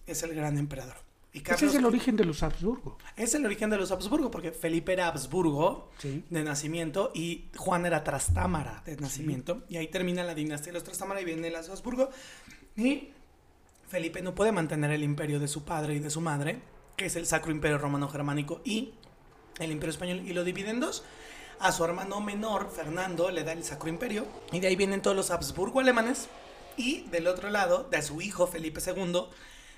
es 0.05 0.23
el 0.23 0.33
gran 0.35 0.57
emperador. 0.57 0.95
Y 1.33 1.39
Ese 1.49 1.67
es 1.67 1.75
el 1.75 1.85
origen 1.85 2.17
de 2.17 2.25
los 2.25 2.43
Habsburgo. 2.43 2.97
es 3.15 3.33
el 3.35 3.45
origen 3.45 3.69
de 3.69 3.77
los 3.77 3.89
Habsburgo, 3.91 4.29
porque 4.29 4.51
Felipe 4.51 4.91
era 4.91 5.07
Habsburgo 5.07 5.89
Sí. 5.99 6.25
de 6.29 6.43
nacimiento 6.43 7.09
y 7.15 7.45
Juan 7.55 7.85
era 7.85 8.03
Trastámara 8.03 8.83
de 8.85 8.97
nacimiento. 8.97 9.63
Y 9.69 9.77
ahí 9.77 9.87
termina 9.87 10.25
la 10.25 10.35
dinastía 10.35 10.67
de 10.67 10.79
los 10.79 10.83
Trastámara 10.83 11.21
y 11.21 11.25
viene 11.25 11.49
los 11.49 11.69
Habsburgo. 11.69 12.09
Y 12.75 13.09
Felipe 13.87 14.21
no 14.21 14.35
puede 14.35 14.51
mantener 14.51 14.91
el 14.91 15.03
imperio 15.03 15.39
de 15.39 15.47
su 15.47 15.63
padre 15.63 15.95
y 15.95 15.99
de 15.99 16.09
su 16.09 16.19
madre, 16.19 16.61
que 16.97 17.05
es 17.05 17.15
el 17.15 17.25
Sacro 17.25 17.51
Imperio 17.53 17.77
Romano 17.77 18.09
Germánico 18.09 18.61
y 18.65 18.93
el 19.59 19.71
Imperio 19.71 19.91
Español, 19.91 20.27
y 20.27 20.33
lo 20.33 20.43
divide 20.43 20.69
en 20.71 20.81
dos. 20.81 21.03
A 21.61 21.71
su 21.71 21.85
hermano 21.85 22.21
menor, 22.21 22.71
Fernando, 22.75 23.29
le 23.29 23.43
da 23.43 23.51
el 23.51 23.63
Sacro 23.63 23.87
Imperio, 23.87 24.25
y 24.51 24.59
de 24.59 24.67
ahí 24.67 24.75
vienen 24.75 25.03
todos 25.03 25.15
los 25.15 25.29
Habsburgo 25.29 25.79
alemanes. 25.79 26.27
Y 26.75 27.01
del 27.11 27.27
otro 27.27 27.51
lado, 27.51 27.87
de 27.91 28.01
su 28.01 28.19
hijo, 28.19 28.47
Felipe 28.47 28.81
II, 28.83 29.25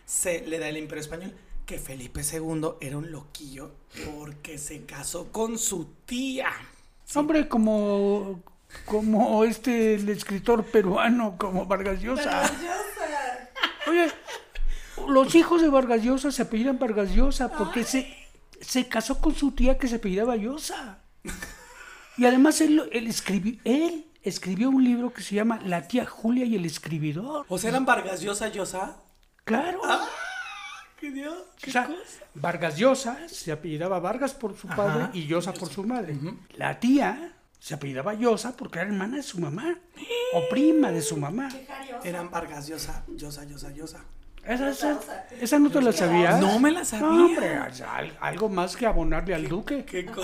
se 0.05 0.47
le 0.47 0.59
da 0.59 0.69
el 0.69 0.77
Imperio 0.77 1.01
Español. 1.01 1.33
Que 1.65 1.79
Felipe 1.79 2.21
II 2.21 2.75
era 2.79 2.97
un 2.97 3.11
loquillo 3.11 3.71
porque 4.05 4.57
se 4.57 4.85
casó 4.85 5.29
con 5.33 5.57
su 5.57 5.87
tía. 6.05 6.51
Hombre, 7.15 7.49
como, 7.49 8.41
como 8.85 9.43
este, 9.43 9.95
el 9.95 10.07
escritor 10.07 10.63
peruano, 10.63 11.35
como 11.37 11.65
Vargas 11.65 11.99
Llosa. 11.99 12.49
Oye, 13.87 14.09
los 15.09 15.35
hijos 15.35 15.61
de 15.61 15.67
Vargas 15.67 16.01
Llosa 16.01 16.31
se 16.31 16.43
apellidan 16.43 16.79
Vargas 16.79 17.11
Llosa 17.11 17.49
porque 17.49 17.83
se, 17.83 18.07
se 18.61 18.87
casó 18.87 19.19
con 19.19 19.35
su 19.35 19.51
tía 19.51 19.77
que 19.77 19.89
se 19.89 19.95
apellidaba 19.95 20.37
Llosa. 20.37 20.99
Y 22.17 22.25
además 22.25 22.61
él, 22.61 22.89
él, 22.91 23.07
escribió, 23.07 23.59
él 23.63 24.05
escribió 24.21 24.69
un 24.69 24.83
libro 24.83 25.11
que 25.13 25.21
se 25.21 25.35
llama 25.35 25.59
La 25.65 25.87
tía 25.87 26.05
Julia 26.05 26.45
y 26.45 26.55
el 26.55 26.65
escribidor. 26.65 27.45
O 27.49 27.57
sea, 27.57 27.69
eran 27.71 27.85
Vargas 27.85 28.21
Llosa 28.21 28.49
Llosa. 28.49 28.97
Claro. 29.43 29.81
¿Qué 30.99 31.11
Dios? 31.11 31.35
O 31.67 31.71
sea, 31.71 31.89
Vargas 32.35 32.77
Llosa 32.77 33.17
se 33.27 33.51
apellidaba 33.51 33.99
Vargas 33.99 34.33
por 34.33 34.55
su 34.57 34.67
padre 34.67 35.03
Ajá. 35.05 35.11
y 35.13 35.25
Llosa 35.27 35.53
por 35.53 35.69
su 35.69 35.83
madre. 35.83 36.17
La 36.55 36.79
tía 36.79 37.33
se 37.59 37.73
apellidaba 37.73 38.13
Llosa 38.13 38.55
porque 38.55 38.79
era 38.79 38.87
hermana 38.87 39.17
de 39.17 39.23
su 39.23 39.39
mamá 39.39 39.75
o 40.33 40.49
prima 40.49 40.91
de 40.91 41.01
su 41.01 41.17
mamá. 41.17 41.49
Eran 42.03 42.29
Vargas 42.31 42.67
Llosa, 42.67 43.03
Llosa, 43.07 43.43
Llosa, 43.43 43.71
Llosa. 43.71 43.99
¿Esa, 44.45 44.69
esa, 44.69 44.99
esa 45.39 45.57
no 45.59 45.69
te 45.71 45.81
la 45.81 45.93
sabías? 45.93 46.39
No 46.41 46.59
me 46.59 46.69
la 46.71 46.83
sabía. 46.83 47.07
No, 47.07 47.25
hombre, 47.27 47.55
al- 47.57 48.17
algo 48.19 48.49
más 48.49 48.75
que 48.75 48.85
abonarle 48.85 49.33
al 49.35 49.47
duque. 49.47 49.85
¿Qué 49.85 50.05
co- 50.05 50.21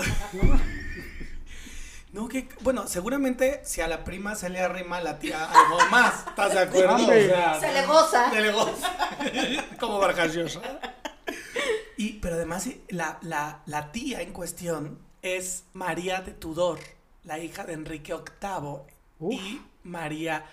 No, 2.12 2.28
que 2.28 2.48
bueno, 2.62 2.88
seguramente 2.88 3.60
si 3.64 3.80
a 3.80 3.86
la 3.88 4.02
prima 4.02 4.34
se 4.34 4.48
le 4.50 4.58
arrima 4.60 4.96
a 4.96 5.00
la 5.00 5.18
tía 5.20 5.44
algo 5.44 5.78
más, 5.90 6.26
¿estás 6.26 6.52
de 6.54 6.58
acuerdo? 6.60 6.96
Hombre. 6.96 7.26
O 7.26 7.28
sea, 7.28 7.60
Se 7.60 7.72
le 7.72 7.86
goza. 7.86 8.30
se 8.30 8.40
le 8.40 8.52
goza. 8.52 8.90
Como 9.78 9.98
Vargas. 9.98 10.36
Y, 11.96 12.14
pero 12.14 12.34
además, 12.36 12.68
la, 12.88 13.18
la, 13.22 13.60
la 13.66 13.92
tía 13.92 14.22
en 14.22 14.32
cuestión 14.32 14.98
es 15.22 15.64
María 15.72 16.20
de 16.22 16.32
Tudor, 16.32 16.80
la 17.24 17.38
hija 17.38 17.64
de 17.64 17.74
Enrique 17.74 18.12
VIII 18.14 18.78
Uf. 19.20 19.34
y 19.34 19.62
María 19.84 20.44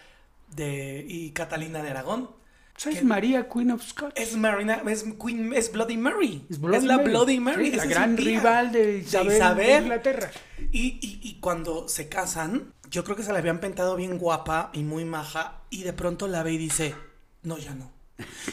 de 0.50 1.06
y 1.08 1.32
Catalina 1.32 1.82
de 1.82 1.90
Aragón. 1.90 2.30
¿Sabes 2.78 3.00
¿Qué? 3.00 3.06
María 3.06 3.50
Queen 3.50 3.72
of 3.72 3.84
Scots? 3.84 4.14
Es 4.16 4.36
Marina, 4.38 4.84
es 4.88 5.04
Queen, 5.22 5.52
es 5.54 5.72
Bloody 5.72 5.98
Mary. 5.98 6.46
Es 6.50 6.58
Es, 6.58 6.62
Bloody 6.62 6.86
la 6.86 6.98
Mary. 6.98 7.10
Bloody 7.10 7.40
Mary. 7.40 7.72
Sí, 7.72 7.76
la 7.76 7.84
es 7.84 7.90
gran 7.90 8.16
rival 8.18 8.72
de 8.72 9.00
Isabel, 9.00 9.30
de 9.30 9.36
Isabel. 9.36 9.84
Inglaterra. 9.84 10.32
Y, 10.72 11.00
y, 11.02 11.20
y 11.24 11.40
cuando 11.40 11.88
se 11.90 12.08
casan, 12.08 12.74
yo 12.92 13.04
creo 13.04 13.16
que 13.16 13.24
se 13.24 13.34
la 13.34 13.40
habían 13.40 13.60
pintado 13.60 13.96
bien 13.96 14.20
guapa 14.20 14.70
y 14.74 14.84
muy 14.84 15.06
maja. 15.06 15.62
Y 15.72 15.84
de 15.84 15.94
pronto 15.94 16.28
la 16.28 16.44
ve 16.44 16.54
y 16.54 16.58
dice, 16.60 16.94
no, 17.42 17.58
ya 17.58 17.74
no. 17.74 17.92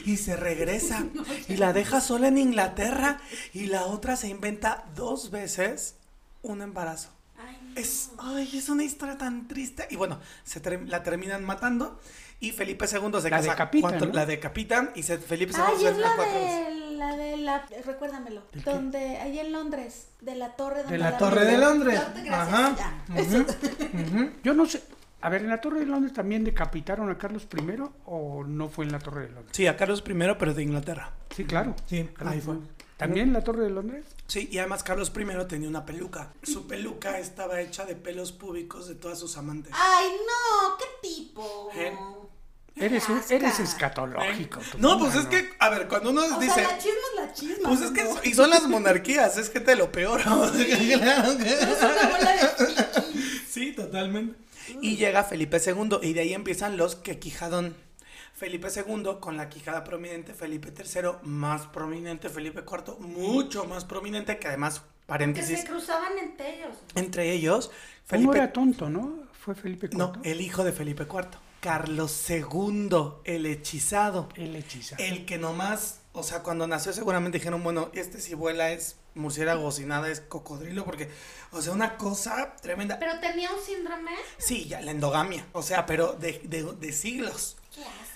Y 0.06 0.16
se 0.16 0.36
regresa 0.36 1.04
y 1.48 1.56
la 1.56 1.72
deja 1.74 2.00
sola 2.00 2.28
en 2.28 2.38
Inglaterra. 2.38 3.20
Y 3.52 3.66
la 3.66 3.84
otra 3.84 4.16
se 4.16 4.28
inventa 4.28 4.86
dos 4.96 5.30
veces 5.30 5.96
un 6.40 6.62
embarazo. 6.62 7.10
Es, 7.76 8.10
ay, 8.18 8.48
es 8.56 8.68
una 8.68 8.84
historia 8.84 9.18
tan 9.18 9.48
triste. 9.48 9.86
Y 9.90 9.96
bueno, 9.96 10.20
se 10.44 10.60
ter- 10.60 10.88
la 10.88 11.02
terminan 11.02 11.44
matando. 11.44 11.98
Y 12.44 12.52
Felipe 12.52 12.84
II 12.86 12.98
se 13.20 13.30
La 13.30 13.36
casa. 13.38 13.50
decapitan, 13.50 13.90
cuatro- 13.90 14.06
¿no? 14.08 14.12
La 14.14 14.26
decapitan 14.26 14.90
y 14.94 15.02
se, 15.02 15.18
Felipe 15.18 15.52
II 15.54 15.62
Ay, 15.66 15.76
se 15.78 15.92
la 15.94 16.14
cuatro 16.16 16.34
veces. 16.34 16.66
de 16.66 16.80
la 16.96 17.16
de 17.16 17.36
la 17.38 17.66
recuérdamelo, 17.84 18.42
donde 18.64 19.16
ahí 19.18 19.38
en 19.38 19.52
Londres, 19.52 20.08
de 20.20 20.34
la 20.34 20.56
torre 20.56 20.78
donde 20.82 20.92
De 20.92 20.98
la 20.98 21.10
la- 21.12 21.18
Torre 21.18 21.44
de 21.44 21.58
Londres. 21.58 22.00
Gracias, 22.24 22.34
Ajá. 22.34 22.76
ya. 22.76 23.22
Ujú, 23.22 23.38
ujú. 23.40 24.30
Yo 24.42 24.54
no 24.54 24.66
sé. 24.66 24.82
A 25.20 25.30
ver, 25.30 25.40
¿en 25.42 25.48
la 25.48 25.58
Torre 25.62 25.80
de 25.80 25.86
Londres 25.86 26.12
también 26.12 26.44
decapitaron 26.44 27.08
a 27.08 27.16
Carlos 27.16 27.46
I 27.50 27.80
o 28.04 28.44
no 28.44 28.68
fue 28.68 28.84
en 28.84 28.92
la 28.92 28.98
Torre 28.98 29.22
de 29.22 29.28
Londres? 29.28 29.52
Sí, 29.56 29.66
a 29.66 29.74
Carlos 29.74 30.04
I, 30.06 30.12
pero 30.38 30.52
de 30.52 30.62
Inglaterra. 30.62 31.12
Sí, 31.34 31.44
claro. 31.44 31.74
Sí, 31.86 32.10
ahí 32.26 32.42
fue. 32.42 32.56
¿También 32.98 33.28
en 33.28 33.32
la 33.32 33.40
Torre 33.42 33.64
de 33.64 33.70
Londres? 33.70 34.04
Sí, 34.26 34.48
y 34.52 34.58
además 34.58 34.82
Carlos 34.84 35.10
I 35.16 35.46
tenía 35.48 35.68
una 35.68 35.84
peluca. 35.86 36.30
Su 36.42 36.66
peluca 36.66 37.18
estaba 37.18 37.60
hecha 37.62 37.86
de 37.86 37.96
pelos 37.96 38.32
púbicos 38.32 38.86
de 38.86 38.94
todas 38.96 39.18
sus 39.18 39.36
amantes. 39.38 39.72
Ay, 39.74 40.08
no, 40.26 40.76
qué 40.76 41.08
tipo. 41.08 41.70
¿Eh? 41.74 41.96
Eres, 42.76 43.08
Asca. 43.08 43.34
eres 43.36 43.60
escatológico. 43.60 44.60
No, 44.78 44.98
pues 44.98 45.14
es 45.14 45.26
que, 45.26 45.48
a 45.60 45.68
ver, 45.70 45.86
cuando 45.86 46.10
uno 46.10 46.22
O 46.24 46.40
dice... 46.40 46.54
sea, 46.54 46.68
la 46.68 46.78
chisma 46.78 46.98
es 47.14 47.20
la 47.26 47.32
chisma. 47.32 47.68
Pues 47.68 47.80
es 47.82 47.90
que, 47.92 48.02
¿no? 48.04 48.14
y 48.24 48.34
son 48.34 48.50
las 48.50 48.64
monarquías, 48.66 49.38
es 49.38 49.48
que 49.48 49.60
te 49.60 49.76
lo 49.76 49.92
peor. 49.92 50.20
Claro 50.22 50.52
que- 51.38 51.52
Es 51.52 51.78
una 51.78 52.08
bola 52.10 52.32
de 52.32 52.48
frikis. 52.48 53.42
Sí, 53.48 53.72
totalmente. 53.72 54.36
Y 54.80 54.96
llega 54.96 55.22
Felipe 55.24 55.58
II 55.64 55.98
y 56.02 56.14
de 56.14 56.20
ahí 56.22 56.34
empiezan 56.34 56.76
los 56.76 56.96
que 56.96 57.18
quijadón. 57.20 57.76
Felipe 58.34 58.66
II 58.74 59.04
con 59.20 59.36
la 59.36 59.48
quijada 59.48 59.84
prominente, 59.84 60.34
Felipe 60.34 60.72
III 60.76 61.10
más 61.22 61.66
prominente, 61.68 62.28
Felipe 62.28 62.64
IV 62.68 62.98
mucho 62.98 63.64
más 63.66 63.84
prominente, 63.84 64.38
que 64.40 64.48
además, 64.48 64.80
Que 64.80 64.86
paréntesis, 65.06 65.60
se 65.60 65.66
cruzaban 65.66 66.18
entre 66.18 66.56
ellos. 66.56 66.76
entre 66.96 67.30
ellos, 67.30 67.66
Uno 67.68 67.74
Felipe... 68.06 68.36
era 68.38 68.52
tonto, 68.52 68.90
¿no? 68.90 69.20
Fue 69.40 69.54
Felipe 69.54 69.86
IV. 69.86 69.96
No, 69.98 70.12
el 70.24 70.40
hijo 70.40 70.64
de 70.64 70.72
Felipe 70.72 71.04
IV, 71.04 71.28
Carlos 71.64 72.28
II, 72.28 72.90
el 73.24 73.46
hechizado. 73.46 74.28
El 74.36 74.54
hechiza. 74.54 74.96
El 74.98 75.24
que 75.24 75.38
nomás, 75.38 76.00
o 76.12 76.22
sea, 76.22 76.42
cuando 76.42 76.66
nació 76.66 76.92
seguramente 76.92 77.38
dijeron, 77.38 77.62
bueno, 77.64 77.90
este 77.94 78.20
si 78.20 78.34
vuela 78.34 78.70
es 78.70 78.96
murciélago, 79.14 79.72
si 79.72 79.86
nada 79.86 80.10
es 80.10 80.20
cocodrilo, 80.20 80.84
porque, 80.84 81.08
o 81.52 81.62
sea, 81.62 81.72
una 81.72 81.96
cosa 81.96 82.54
tremenda. 82.60 82.98
Pero 82.98 83.18
tenía 83.18 83.50
un 83.50 83.64
síndrome. 83.64 84.10
Sí, 84.36 84.66
ya, 84.66 84.82
la 84.82 84.90
endogamia, 84.90 85.46
o 85.52 85.62
sea, 85.62 85.86
pero 85.86 86.12
de, 86.12 86.38
de- 86.44 86.64
de 86.74 86.92
siglos. 86.92 87.56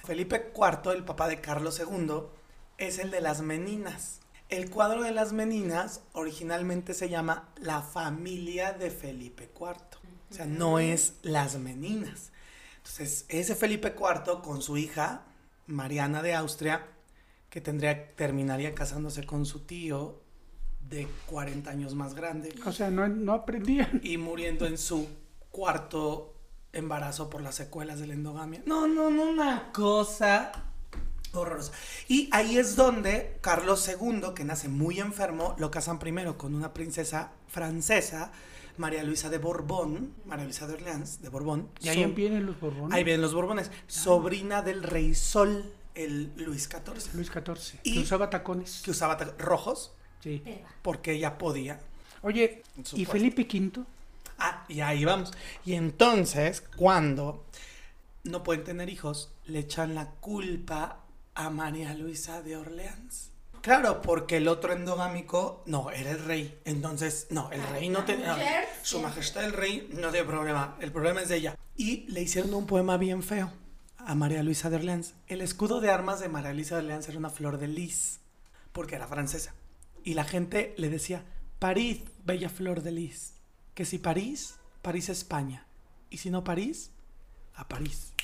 Felipe 0.05 0.53
IV, 0.55 0.93
el 0.93 1.05
papá 1.07 1.27
de 1.27 1.41
Carlos 1.41 1.81
II, 1.81 2.25
es 2.77 2.99
el 2.99 3.11
de 3.11 3.23
las 3.23 3.41
meninas. 3.41 4.21
El 4.51 4.69
cuadro 4.69 5.03
de 5.03 5.13
las 5.13 5.33
meninas 5.33 6.03
originalmente 6.13 6.93
se 6.93 7.09
llama 7.09 7.49
La 7.57 7.81
familia 7.81 8.73
de 8.75 8.91
Felipe 8.91 9.51
IV. 9.59 9.77
O 10.31 10.35
sea, 10.35 10.45
no 10.45 10.79
es 10.79 11.15
las 11.23 11.57
meninas. 11.57 12.31
Entonces, 12.89 13.27
ese 13.29 13.55
Felipe 13.55 13.95
IV 13.97 14.41
con 14.43 14.63
su 14.63 14.79
hija, 14.79 15.27
Mariana 15.67 16.23
de 16.23 16.35
Austria, 16.35 16.87
que 17.51 17.61
tendría, 17.61 18.15
terminaría 18.17 18.75
casándose 18.75 19.25
con 19.25 19.45
su 19.45 19.61
tío 19.61 20.23
de 20.89 21.07
40 21.27 21.71
años 21.71 21.95
más 21.95 22.15
grande 22.15 22.55
O 22.65 22.73
sea, 22.73 22.91
no, 22.91 23.07
no 23.07 23.35
aprendían. 23.35 24.01
y 24.03 24.17
muriendo 24.17 24.67
en 24.67 24.79
su 24.79 25.07
cuarto 25.51 26.35
embarazo 26.73 27.29
por 27.29 27.43
las 27.43 27.57
secuelas 27.57 28.01
de 28.01 28.07
la 28.07 28.15
endogamia. 28.15 28.63
No, 28.65 28.87
no, 28.87 29.11
no, 29.11 29.25
una 29.25 29.71
cosa 29.73 30.51
horrorosa. 31.33 31.73
Y 32.09 32.31
ahí 32.33 32.57
es 32.57 32.75
donde 32.75 33.37
Carlos 33.43 33.87
II, 33.87 34.33
que 34.35 34.45
nace 34.45 34.69
muy 34.69 34.99
enfermo, 34.99 35.55
lo 35.59 35.71
casan 35.71 35.99
primero 35.99 36.39
con 36.39 36.55
una 36.55 36.73
princesa 36.73 37.33
francesa, 37.49 38.33
María 38.79 39.03
Luisa 39.03 39.29
de 39.29 39.39
Borbón, 39.39 40.15
María 40.25 40.45
Luisa 40.45 40.67
de 40.67 40.75
Orleans, 40.75 41.21
de 41.21 41.29
Borbón. 41.29 41.69
Y 41.81 41.89
ahí 41.89 42.05
vienen 42.07 42.47
los 42.47 42.59
Borbones. 42.61 42.95
ahí 42.97 43.05
vienen 43.05 43.23
los 43.23 43.35
Borbones, 43.35 43.71
sobrina 43.87 44.63
del 44.63 44.83
rey 44.83 45.15
Sol, 45.15 45.73
el 45.95 46.33
Luis 46.37 46.65
XIV, 46.69 47.15
Luis 47.15 47.29
XIV. 47.31 47.81
Y- 47.83 47.95
Que 47.95 48.01
usaba 48.01 48.31
tacones. 48.31 48.83
que 48.85 48.91
usaba 48.93 49.17
ta- 49.17 49.35
rojos 49.39 49.93
Sí. 50.23 50.43
Porque 50.83 51.13
ella 51.13 51.39
podía. 51.39 51.79
Oye, 52.23 52.63
¿y. 52.95 53.05
Felipe 53.05 53.43
V? 53.43 53.85
Ah, 54.39 54.65
y 54.69 54.81
ahí 54.81 55.05
vamos. 55.05 55.33
Y 55.65 55.75
entonces, 55.75 56.61
cuando 56.77 57.45
no 58.25 58.43
pueden 58.43 58.65
tener 58.65 58.89
hijos, 58.89 59.31
le 59.47 59.61
echan 59.61 59.95
la 59.95 60.07
culpa 60.11 61.05
a 61.37 61.51
María 61.51 61.95
Luisa 61.95 62.43
de 62.43 62.57
Orleans. 62.57 63.31
Claro, 63.69 64.01
porque 64.01 64.39
el 64.39 64.49
otro 64.49 64.73
endogámico, 64.73 65.63
no, 65.67 65.91
era 65.91 66.13
el 66.13 66.25
rey. 66.25 66.59
Entonces, 66.65 67.27
no, 67.29 67.53
el 67.53 67.63
rey 67.69 67.91
no 67.91 68.03
tenía... 68.07 68.35
Su 68.83 68.99
majestad 68.99 69.45
el 69.45 69.53
rey 69.53 69.91
no 69.93 70.09
tiene 70.11 70.27
problema. 70.27 70.79
El 70.81 70.91
problema 70.91 71.21
es 71.21 71.29
de 71.29 71.37
ella. 71.37 71.55
Y 71.77 72.07
le 72.11 72.23
hicieron 72.23 72.55
un 72.55 72.67
poema 72.67 72.97
bien 72.97 73.23
feo 73.23 73.53
a 73.99 74.15
María 74.15 74.43
Luisa 74.43 74.71
de 74.71 74.77
Orleans. 74.77 75.13
El 75.27 75.43
escudo 75.43 75.83
de 75.83 75.91
armas 75.91 76.19
de 76.19 76.31
María 76.31 76.55
Luisa 76.55 76.77
de 76.77 76.81
Orleans 76.85 77.11
era 77.11 77.19
una 77.19 77.29
flor 77.29 77.59
de 77.59 77.69
lis, 77.69 78.21
porque 78.73 78.95
era 78.95 79.07
francesa. 79.07 79.53
Y 80.03 80.15
la 80.15 80.25
gente 80.25 80.73
le 80.79 80.89
decía, 80.89 81.27
París, 81.59 82.01
bella 82.25 82.49
flor 82.49 82.81
de 82.81 82.93
lis. 82.93 83.35
Que 83.75 83.85
si 83.85 83.99
París, 83.99 84.55
París 84.81 85.11
España. 85.11 85.67
Y 86.09 86.17
si 86.17 86.31
no 86.31 86.43
París, 86.43 86.91
a 87.55 87.69
París. 87.69 88.15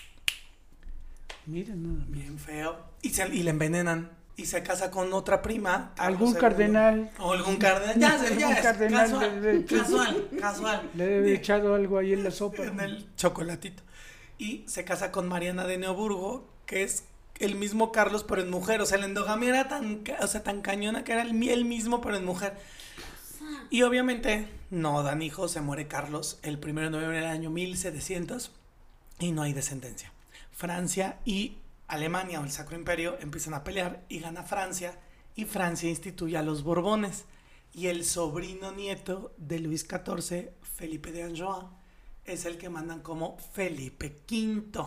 Más. 1.47 2.11
Bien 2.11 2.39
feo. 2.39 2.77
Y, 3.03 3.11
se- 3.11 3.29
y 3.29 3.43
le 3.43 3.51
envenenan. 3.51 4.24
Y 4.37 4.47
se 4.47 4.63
casa 4.63 4.91
con 4.91 5.13
otra 5.13 5.43
prima. 5.43 5.93
Algún 5.97 6.35
cardenal. 6.35 7.11
O 7.21 7.33
algún 7.33 7.57
cardenal. 7.57 7.99
Ya, 8.01 8.19
sé, 8.19 8.37
ya 8.37 8.47
Algún 8.49 8.57
es 8.57 8.63
cardenal 8.63 9.11
casual, 9.11 9.43
de- 9.43 9.53
de- 9.59 9.65
casual, 9.65 10.29
casual. 10.41 10.91
Le 10.95 11.19
he 11.31 11.35
echado 11.35 11.75
algo 11.75 11.99
ahí 11.99 12.13
en 12.13 12.25
la 12.25 12.31
sopa. 12.31 12.65
En 12.65 12.81
el 12.81 13.07
chocolatito. 13.17 13.83
Y 14.39 14.65
se 14.67 14.85
casa 14.85 15.13
con 15.13 15.29
Mariana 15.29 15.65
de 15.67 15.79
Neoburgo, 15.79 16.49
que 16.67 16.83
es 16.83 17.05
el 17.39 17.55
mismo 17.55 17.93
Carlos, 17.93 18.25
pero 18.25 18.43
en 18.43 18.51
mujer. 18.51 18.81
O 18.81 18.87
sea, 18.87 18.99
la 18.99 19.07
endogamia 19.07 19.51
era 19.51 19.69
tan, 19.69 20.03
o 20.21 20.27
sea, 20.27 20.43
tan 20.43 20.61
cañona 20.63 21.05
que 21.05 21.13
era 21.13 21.23
el, 21.23 21.49
el 21.49 21.65
mismo, 21.65 22.01
pero 22.01 22.17
en 22.17 22.25
mujer. 22.25 22.55
Y 23.71 23.83
obviamente 23.83 24.49
no 24.71 25.03
dan 25.03 25.23
hijos, 25.23 25.53
se 25.53 25.61
muere 25.61 25.87
Carlos 25.87 26.39
el 26.43 26.57
1 26.59 26.81
de 26.83 26.91
noviembre 26.91 27.19
del 27.21 27.29
año 27.29 27.51
1700 27.51 28.51
y 29.21 29.33
no 29.33 29.43
hay 29.43 29.53
descendencia. 29.53 30.13
Francia 30.53 31.19
y 31.25 31.59
Alemania 31.87 32.41
o 32.41 32.45
el 32.45 32.51
Sacro 32.51 32.77
Imperio 32.77 33.19
empiezan 33.21 33.55
a 33.55 33.65
pelear 33.65 34.05
y 34.09 34.21
gana 34.21 34.43
Francia 34.43 34.99
y 35.35 35.45
Francia 35.45 35.89
instituye 35.89 36.37
a 36.37 36.43
los 36.43 36.63
Borbones 36.63 37.25
y 37.73 37.89
el 37.89 38.05
sobrino 38.05 38.71
nieto 38.73 39.35
de 39.37 39.59
Luis 39.59 39.83
XIV, 39.83 40.51
Felipe 40.63 41.11
de 41.11 41.25
Anjou, 41.25 41.71
es 42.25 42.45
el 42.45 42.57
que 42.57 42.69
mandan 42.69 43.01
como 43.01 43.37
Felipe 43.53 44.17
V. 44.31 44.87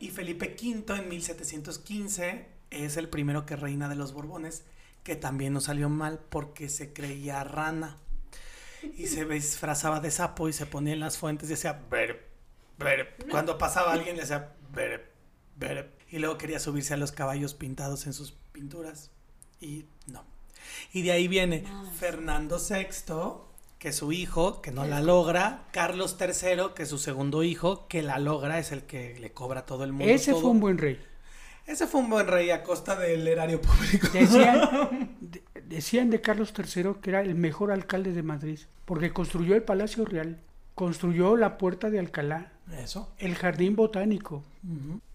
Y 0.00 0.10
Felipe 0.10 0.56
V 0.60 0.96
en 0.96 1.08
1715 1.08 2.46
es 2.70 2.96
el 2.96 3.08
primero 3.08 3.46
que 3.46 3.56
reina 3.56 3.88
de 3.88 3.94
los 3.94 4.12
Borbones, 4.12 4.64
que 5.04 5.14
también 5.16 5.52
no 5.52 5.60
salió 5.60 5.88
mal 5.88 6.18
porque 6.18 6.68
se 6.68 6.92
creía 6.92 7.44
rana. 7.44 7.98
Y 8.96 9.06
se 9.06 9.24
disfrazaba 9.28 10.00
de 10.00 10.10
sapo 10.10 10.48
y 10.48 10.52
se 10.52 10.66
ponía 10.66 10.92
en 10.92 11.00
las 11.00 11.16
fuentes 11.16 11.48
y 11.48 11.52
decía 11.52 11.80
ver, 11.88 12.28
ver. 12.76 13.16
Cuando 13.30 13.56
pasaba 13.56 13.92
alguien 13.92 14.16
le 14.16 14.22
decía 14.22 14.52
ver, 14.72 14.90
ver. 14.90 15.13
Y 16.10 16.18
luego 16.18 16.38
quería 16.38 16.58
subirse 16.60 16.94
a 16.94 16.96
los 16.96 17.12
caballos 17.12 17.54
pintados 17.54 18.06
en 18.06 18.12
sus 18.12 18.32
pinturas. 18.52 19.10
Y 19.60 19.86
no. 20.06 20.22
Y 20.92 21.02
de 21.02 21.12
ahí 21.12 21.28
viene 21.28 21.64
Fernando 21.98 22.58
VI, 22.58 23.14
que 23.78 23.88
es 23.88 23.96
su 23.96 24.12
hijo, 24.12 24.62
que 24.62 24.70
no 24.70 24.84
la 24.86 25.00
logra. 25.00 25.64
Carlos 25.72 26.16
III, 26.20 26.72
que 26.74 26.84
es 26.84 26.88
su 26.88 26.98
segundo 26.98 27.42
hijo, 27.42 27.86
que 27.88 28.02
la 28.02 28.18
logra, 28.18 28.58
es 28.58 28.72
el 28.72 28.82
que 28.82 29.18
le 29.18 29.32
cobra 29.32 29.66
todo 29.66 29.84
el 29.84 29.92
mundo. 29.92 30.12
Ese 30.12 30.32
todo. 30.32 30.40
fue 30.42 30.50
un 30.50 30.60
buen 30.60 30.78
rey. 30.78 31.00
Ese 31.66 31.86
fue 31.86 32.00
un 32.00 32.10
buen 32.10 32.26
rey 32.26 32.50
a 32.50 32.62
costa 32.62 32.94
del 32.96 33.26
erario 33.26 33.60
público. 33.60 34.08
Decían, 34.12 35.16
de- 35.20 35.42
decían 35.66 36.10
de 36.10 36.20
Carlos 36.20 36.52
III 36.56 36.96
que 37.00 37.10
era 37.10 37.22
el 37.22 37.34
mejor 37.34 37.72
alcalde 37.72 38.12
de 38.12 38.22
Madrid, 38.22 38.58
porque 38.84 39.12
construyó 39.12 39.54
el 39.54 39.62
Palacio 39.62 40.04
Real, 40.04 40.40
construyó 40.74 41.36
la 41.36 41.56
Puerta 41.56 41.88
de 41.88 41.98
Alcalá, 41.98 42.52
Eso. 42.78 43.10
el 43.18 43.34
Jardín 43.34 43.76
Botánico. 43.76 44.44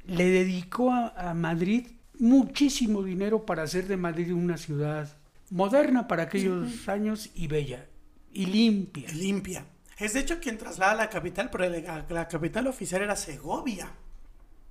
Le 0.09 0.25
dedicó 0.29 0.91
a, 0.91 1.09
a 1.29 1.33
Madrid 1.33 1.87
muchísimo 2.19 3.03
dinero 3.03 3.45
para 3.45 3.63
hacer 3.63 3.87
de 3.87 3.97
Madrid 3.97 4.33
una 4.33 4.57
ciudad 4.57 5.15
moderna 5.49 6.07
para 6.07 6.23
aquellos 6.23 6.87
años 6.89 7.29
y 7.35 7.47
bella 7.47 7.87
y 8.33 8.45
limpia. 8.45 9.09
Limpia. 9.11 9.65
Es 9.97 10.13
de 10.13 10.19
hecho 10.21 10.39
quien 10.39 10.57
traslada 10.57 10.93
la 10.95 11.09
capital, 11.09 11.49
pero 11.51 11.67
la, 11.69 12.05
la 12.09 12.27
capital 12.27 12.67
oficial 12.67 13.01
era 13.01 13.15
Segovia. 13.15 13.91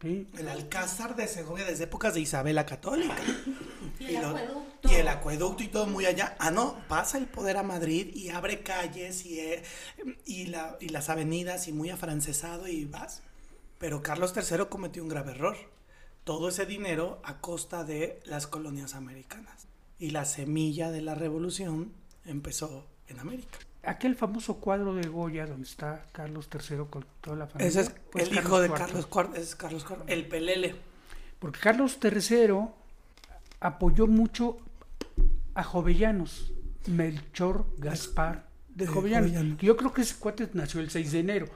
¿sí? 0.01 0.27
El 0.39 0.49
Alcázar 0.49 1.17
de 1.17 1.27
Segovia 1.27 1.65
desde 1.67 1.85
épocas 1.85 2.15
de 2.15 2.21
Isabel 2.21 2.55
la 2.55 2.65
Católica. 2.67 3.17
Y 3.99 4.15
el 4.15 4.23
lo- 4.23 4.29
acueducto. 4.29 4.91
y 4.91 4.95
el 4.95 5.09
acueducto 5.09 5.63
y 5.65 5.69
todo 5.69 5.87
muy 5.87 6.07
allá. 6.07 6.37
Ah, 6.39 6.51
no, 6.51 6.77
pasa 6.89 7.19
el 7.19 7.27
poder 7.27 7.57
a 7.57 7.63
Madrid 7.63 8.15
y 8.15 8.29
abre 8.31 8.61
calles 8.63 9.27
y, 9.27 9.41
eh, 9.41 9.63
y, 10.25 10.47
la- 10.47 10.77
y 10.81 10.89
las 10.91 11.09
avenidas 11.11 11.67
y 11.69 11.73
muy 11.73 11.91
afrancesado 11.91 12.69
y 12.69 12.85
vas. 12.85 13.23
Pero 13.79 14.03
Carlos 14.03 14.35
III 14.37 14.67
cometió 14.69 15.03
un 15.03 15.09
grave 15.09 15.33
error. 15.33 15.57
Todo 16.25 16.49
ese 16.49 16.67
dinero 16.67 17.21
a 17.25 17.41
costa 17.41 17.85
de 17.85 18.21
las 18.25 18.47
colonias 18.47 18.95
americanas. 18.95 19.67
Y 19.99 20.11
la 20.11 20.25
semilla 20.25 20.91
de 20.91 21.01
la 21.01 21.15
revolución 21.15 21.93
empezó 22.25 22.87
en 23.07 23.21
América. 23.21 23.59
Aquel 23.83 24.17
famoso 24.17 24.57
cuadro 24.57 24.95
de 24.95 25.09
Goya 25.09 25.47
donde 25.47 25.67
está 25.67 26.05
Carlos 26.13 26.49
III 26.53 26.85
con 26.91 27.07
toda 27.21 27.37
la 27.37 27.47
familia. 27.47 27.69
Ese 27.69 27.81
es 27.81 27.93
pues 28.13 28.29
el 28.29 28.39
hijo 28.39 28.61
de 28.61 28.69
IV. 28.69 28.77
Carlos 28.77 29.09
IV, 29.11 29.31
ese 29.35 29.43
es 29.43 29.57
Carlos 29.57 29.87
IV, 29.89 30.03
el 30.07 30.27
Pelele. 30.27 30.75
Porque 31.39 31.61
Carlos 31.61 31.99
III 32.03 32.69
apoyó 33.61 34.07
mucho 34.07 34.59
a 35.55 35.63
Jovellanos, 35.63 36.53
Melchor 36.87 37.65
Gaspar 37.79 38.49
de 38.69 38.87
Jovellanos. 38.87 39.31
Jovellanos. 39.31 39.59
Yo 39.59 39.77
creo 39.77 39.93
que 39.93 40.03
ese 40.03 40.17
cuate 40.17 40.49
nació 40.53 40.81
el 40.81 40.91
6 40.91 41.13
de 41.13 41.21
enero. 41.21 41.47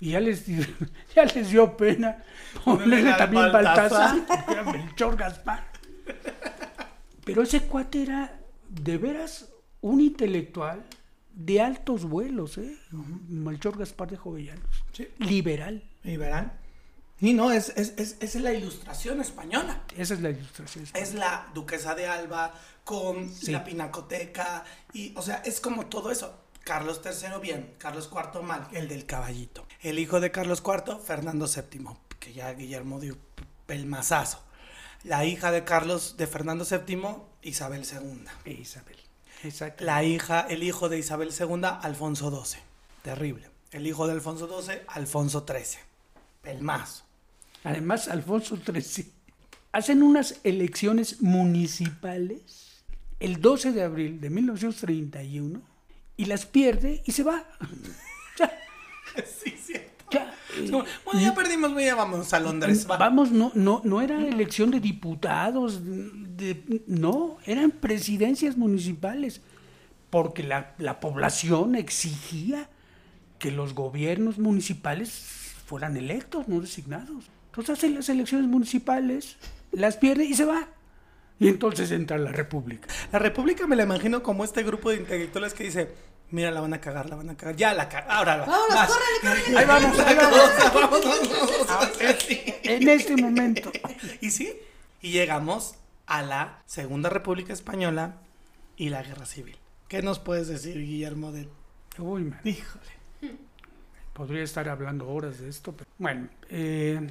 Y 0.00 0.10
ya 0.10 0.20
les, 0.20 0.44
ya 1.14 1.24
les 1.24 1.50
dio 1.50 1.76
pena 1.76 2.22
Ponerle 2.64 3.12
también 3.14 3.50
Baltasar. 3.52 4.16
Melchor 4.72 5.16
Gaspar. 5.16 5.66
Pero 7.24 7.42
ese 7.42 7.62
cuate 7.62 8.02
era 8.02 8.40
de 8.68 8.96
veras 8.98 9.48
un 9.80 10.00
intelectual 10.00 10.84
de 11.34 11.60
altos 11.60 12.04
vuelos, 12.04 12.58
¿eh? 12.58 12.76
Melchor 13.28 13.78
Gaspar 13.78 14.10
de 14.10 14.16
Jovellanos. 14.16 14.84
Sí. 14.92 15.08
Liberal. 15.18 15.82
Y 17.20 17.32
no, 17.32 17.50
es, 17.50 17.70
es, 17.76 17.94
es, 17.96 18.16
es 18.20 18.34
la 18.36 18.52
ilustración 18.52 19.20
española. 19.20 19.82
Esa 19.96 20.14
es 20.14 20.20
la 20.20 20.30
ilustración. 20.30 20.84
Es 20.94 21.14
la 21.14 21.48
duquesa 21.52 21.94
de 21.94 22.06
Alba 22.06 22.54
con 22.84 23.28
Sí. 23.32 23.50
la 23.50 23.64
pinacoteca. 23.64 24.64
Y, 24.92 25.12
o 25.16 25.22
sea, 25.22 25.42
es 25.44 25.60
como 25.60 25.86
todo 25.86 26.10
eso. 26.10 26.44
Carlos 26.68 27.00
III, 27.02 27.40
bien. 27.40 27.74
Carlos 27.78 28.10
IV, 28.12 28.42
mal. 28.42 28.68
El 28.72 28.88
del 28.88 29.06
caballito. 29.06 29.66
El 29.80 29.98
hijo 29.98 30.20
de 30.20 30.30
Carlos 30.30 30.62
IV, 30.62 30.98
Fernando 31.02 31.46
VII. 31.46 31.86
Que 32.20 32.34
ya 32.34 32.52
Guillermo 32.52 33.00
dio 33.00 33.16
pelmazazo. 33.64 34.42
La 35.02 35.24
hija 35.24 35.50
de 35.50 35.64
Carlos, 35.64 36.18
de 36.18 36.26
Fernando 36.26 36.66
VII, 36.66 37.00
Isabel 37.40 37.86
II. 37.90 38.52
Isabel. 38.52 38.98
Exacto. 39.44 39.82
La 39.82 40.04
hija, 40.04 40.42
el 40.42 40.62
hijo 40.62 40.90
de 40.90 40.98
Isabel 40.98 41.30
II, 41.30 41.62
Alfonso 41.80 42.44
XII. 42.44 42.60
Terrible. 43.00 43.48
El 43.70 43.86
hijo 43.86 44.06
de 44.06 44.12
Alfonso 44.12 44.46
XII, 44.60 44.80
Alfonso 44.88 45.46
XIII. 45.48 45.80
Pelmazo. 46.42 47.04
Además, 47.64 48.08
Alfonso 48.08 48.58
XIII. 48.58 49.10
Hacen 49.72 50.02
unas 50.02 50.38
elecciones 50.44 51.22
municipales 51.22 52.82
el 53.20 53.40
12 53.40 53.72
de 53.72 53.84
abril 53.84 54.20
de 54.20 54.28
1931 54.28 55.77
y 56.18 56.26
las 56.26 56.44
pierde 56.44 57.02
y 57.06 57.12
se 57.12 57.22
va. 57.22 57.44
ya, 58.38 58.52
Sí, 59.24 59.54
cierto. 59.64 60.04
ya. 60.10 60.34
Eh, 60.58 60.70
bueno, 60.70 61.20
ya 61.20 61.34
perdimos, 61.34 61.72
ya 61.80 61.94
vamos 61.94 62.34
a 62.34 62.40
Londres. 62.40 62.86
va. 62.90 62.98
Vamos, 62.98 63.30
no, 63.30 63.52
no, 63.54 63.80
no 63.84 64.02
era 64.02 64.20
elección 64.20 64.70
de 64.70 64.80
diputados, 64.80 65.80
de, 65.84 66.82
no, 66.86 67.38
eran 67.46 67.70
presidencias 67.70 68.56
municipales, 68.56 69.40
porque 70.10 70.42
la, 70.42 70.74
la 70.78 71.00
población 71.00 71.76
exigía 71.76 72.68
que 73.38 73.52
los 73.52 73.74
gobiernos 73.74 74.38
municipales 74.38 75.10
fueran 75.66 75.96
electos, 75.96 76.48
no 76.48 76.60
designados. 76.60 77.26
Entonces 77.50 77.78
hacen 77.78 77.94
las 77.94 78.08
elecciones 78.08 78.48
municipales, 78.48 79.36
las 79.70 79.96
pierde 79.96 80.24
y 80.24 80.34
se 80.34 80.44
va. 80.44 80.68
Y 81.40 81.48
entonces 81.48 81.90
entra 81.92 82.18
la 82.18 82.32
República. 82.32 82.88
La 83.12 83.18
República 83.18 83.66
me 83.66 83.76
la 83.76 83.84
imagino 83.84 84.22
como 84.22 84.44
este 84.44 84.62
grupo 84.62 84.90
de 84.90 84.96
intelectuales 84.96 85.54
que 85.54 85.64
dice, 85.64 85.88
mira, 86.30 86.50
la 86.50 86.60
van 86.60 86.74
a 86.74 86.80
cagar, 86.80 87.08
la 87.08 87.16
van 87.16 87.30
a 87.30 87.36
cagar. 87.36 87.54
Ya 87.56 87.74
la 87.74 87.88
cagar, 87.88 88.10
ahora 88.10 88.36
la 88.38 88.44
Vámonos, 88.46 88.74
vas. 88.74 88.88
córrele, 88.90 89.40
córrele. 89.42 89.58
Ahí 89.58 89.66
vamos, 89.66 89.98
ahí 90.00 90.16
vamos. 90.16 90.38
Vamos, 90.74 91.04
vamos, 91.04 91.66
vamos. 91.68 92.16
Sí. 92.26 92.40
En 92.64 92.88
este 92.88 93.16
momento. 93.16 93.70
Y 94.20 94.30
sí, 94.30 94.52
y 95.00 95.12
llegamos 95.12 95.76
a 96.06 96.22
la 96.22 96.62
Segunda 96.66 97.08
República 97.08 97.52
Española 97.52 98.16
y 98.76 98.88
la 98.88 99.02
Guerra 99.02 99.26
Civil. 99.26 99.56
¿Qué 99.86 100.02
nos 100.02 100.18
puedes 100.18 100.48
decir, 100.48 100.76
Guillermo? 100.76 101.30
De... 101.30 101.48
Uy, 101.98 102.24
man. 102.24 102.40
Híjole. 102.44 102.84
Podría 104.12 104.42
estar 104.42 104.68
hablando 104.68 105.08
horas 105.08 105.38
de 105.38 105.48
esto, 105.48 105.72
pero 105.76 105.88
bueno, 105.98 106.28
eh, 106.50 107.08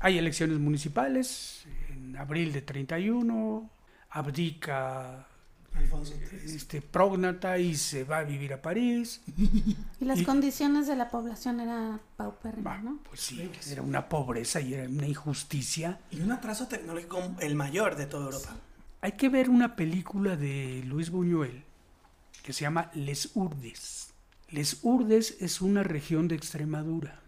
hay 0.00 0.18
elecciones 0.18 0.58
municipales 0.58 1.66
en 2.08 2.16
abril 2.16 2.52
de 2.52 2.62
31, 2.62 3.70
abdica 4.10 5.26
Alfonso 5.74 6.14
XIII. 6.14 6.56
este 6.56 6.80
prógnata 6.82 7.58
y 7.58 7.76
se 7.76 8.04
va 8.04 8.18
a 8.18 8.24
vivir 8.24 8.52
a 8.52 8.62
París. 8.62 9.22
Y 10.00 10.04
las 10.04 10.20
Y- 10.20 10.24
condiciones 10.24 10.86
de 10.86 10.96
la 10.96 11.10
población 11.10 11.60
era 11.60 11.90
Bah, 11.90 12.00
paupérrima, 12.16 12.78
¿no? 12.78 12.98
Pues 13.08 13.20
sí, 13.20 13.50
era 13.70 13.82
una 13.82 14.08
pobreza 14.08 14.60
y 14.60 14.74
era 14.74 14.88
una 14.88 15.06
injusticia. 15.06 16.00
Y 16.10 16.20
un 16.20 16.32
atraso 16.32 16.66
tecnológico 16.68 17.20
el 17.40 17.54
mayor 17.54 17.96
de 17.96 18.06
toda 18.06 18.26
Europa. 18.26 18.56
Hay 19.00 19.12
que 19.12 19.28
ver 19.28 19.50
una 19.50 19.76
película 19.76 20.36
de 20.36 20.82
Luis 20.86 21.10
Buñuel 21.10 21.64
que 22.42 22.52
se 22.52 22.62
llama 22.62 22.90
Les 22.94 23.30
Urdes. 23.34 24.12
Les 24.50 24.78
Urdes 24.82 25.36
es 25.40 25.60
una 25.60 25.82
región 25.82 26.26
de 26.28 26.36
Extremadura. 26.36 27.20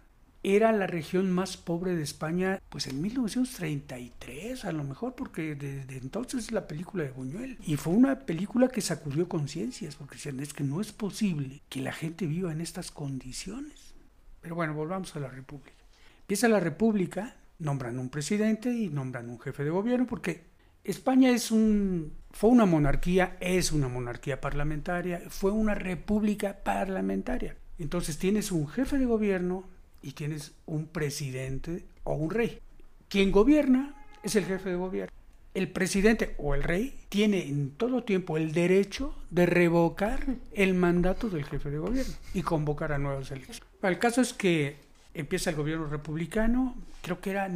Era 0.42 0.72
la 0.72 0.86
región 0.86 1.30
más 1.30 1.58
pobre 1.58 1.94
de 1.94 2.02
España, 2.02 2.62
pues 2.70 2.86
en 2.86 3.02
1933, 3.02 4.64
a 4.64 4.72
lo 4.72 4.84
mejor, 4.84 5.14
porque 5.14 5.54
desde 5.54 5.98
entonces 5.98 6.44
es 6.44 6.52
la 6.52 6.66
película 6.66 7.04
de 7.04 7.10
Buñuel. 7.10 7.58
Y 7.66 7.76
fue 7.76 7.92
una 7.92 8.20
película 8.20 8.68
que 8.68 8.80
sacudió 8.80 9.28
conciencias, 9.28 9.96
porque 9.96 10.14
decían, 10.14 10.40
es 10.40 10.54
que 10.54 10.64
no 10.64 10.80
es 10.80 10.92
posible 10.92 11.60
que 11.68 11.82
la 11.82 11.92
gente 11.92 12.26
viva 12.26 12.52
en 12.52 12.62
estas 12.62 12.90
condiciones. 12.90 13.94
Pero 14.40 14.54
bueno, 14.54 14.72
volvamos 14.72 15.14
a 15.14 15.20
la 15.20 15.28
República. 15.28 15.76
Empieza 16.22 16.48
la 16.48 16.60
República, 16.60 17.36
nombran 17.58 17.98
un 17.98 18.08
presidente 18.08 18.72
y 18.72 18.88
nombran 18.88 19.28
un 19.28 19.40
jefe 19.40 19.62
de 19.62 19.70
gobierno, 19.70 20.06
porque 20.06 20.44
España 20.84 21.30
es 21.30 21.50
un, 21.50 22.14
fue 22.30 22.48
una 22.48 22.64
monarquía, 22.64 23.36
es 23.40 23.72
una 23.72 23.88
monarquía 23.88 24.40
parlamentaria, 24.40 25.20
fue 25.28 25.50
una 25.50 25.74
república 25.74 26.62
parlamentaria. 26.64 27.56
Entonces 27.78 28.18
tienes 28.18 28.52
un 28.52 28.68
jefe 28.68 28.96
de 28.96 29.04
gobierno 29.04 29.68
y 30.02 30.12
tienes 30.12 30.52
un 30.66 30.86
presidente 30.86 31.84
o 32.04 32.14
un 32.14 32.30
rey. 32.30 32.60
Quien 33.08 33.32
gobierna 33.32 33.94
es 34.22 34.36
el 34.36 34.44
jefe 34.44 34.70
de 34.70 34.76
gobierno. 34.76 35.12
El 35.52 35.68
presidente 35.68 36.36
o 36.38 36.54
el 36.54 36.62
rey 36.62 36.96
tiene 37.08 37.48
en 37.48 37.72
todo 37.72 38.04
tiempo 38.04 38.36
el 38.36 38.52
derecho 38.52 39.14
de 39.30 39.46
revocar 39.46 40.24
el 40.52 40.74
mandato 40.74 41.28
del 41.28 41.44
jefe 41.44 41.70
de 41.70 41.78
gobierno 41.78 42.14
y 42.34 42.42
convocar 42.42 42.92
a 42.92 42.98
nuevas 42.98 43.30
elecciones. 43.32 43.62
El 43.82 43.98
caso 43.98 44.20
es 44.20 44.32
que 44.32 44.76
empieza 45.12 45.50
el 45.50 45.56
gobierno 45.56 45.86
republicano, 45.86 46.76
creo 47.02 47.20
que 47.20 47.30
era 47.30 47.50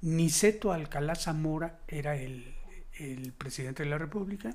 Niceto 0.00 0.72
Alcalá 0.72 1.16
Zamora, 1.16 1.80
era 1.88 2.16
el, 2.16 2.54
el 2.98 3.32
presidente 3.32 3.82
de 3.82 3.90
la 3.90 3.98
República. 3.98 4.54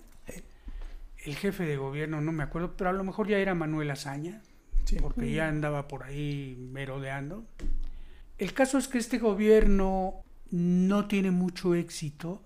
El 1.17 1.35
jefe 1.35 1.65
de 1.65 1.77
gobierno, 1.77 2.21
no 2.21 2.31
me 2.31 2.43
acuerdo, 2.43 2.75
pero 2.77 2.89
a 2.89 2.93
lo 2.93 3.03
mejor 3.03 3.27
ya 3.27 3.37
era 3.37 3.53
Manuel 3.55 3.91
Azaña, 3.91 4.41
porque 5.01 5.31
ya 5.31 5.47
andaba 5.47 5.87
por 5.87 6.03
ahí 6.03 6.55
merodeando. 6.71 7.45
El 8.37 8.53
caso 8.53 8.77
es 8.77 8.87
que 8.87 8.97
este 8.97 9.19
gobierno 9.19 10.23
no 10.49 11.07
tiene 11.07 11.31
mucho 11.31 11.75
éxito. 11.75 12.41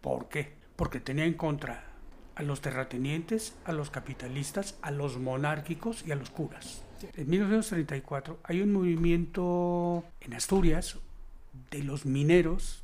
¿Por 0.00 0.28
qué? 0.28 0.52
Porque 0.76 1.00
tenía 1.00 1.24
en 1.24 1.34
contra 1.34 1.84
a 2.34 2.42
los 2.42 2.60
terratenientes, 2.60 3.54
a 3.64 3.72
los 3.72 3.90
capitalistas, 3.90 4.76
a 4.82 4.90
los 4.90 5.18
monárquicos 5.18 6.04
y 6.06 6.12
a 6.12 6.16
los 6.16 6.30
curas. 6.30 6.82
En 7.16 7.28
1934 7.28 8.40
hay 8.44 8.62
un 8.62 8.72
movimiento 8.72 10.04
en 10.20 10.34
Asturias 10.34 10.98
de 11.70 11.82
los 11.82 12.06
mineros 12.06 12.82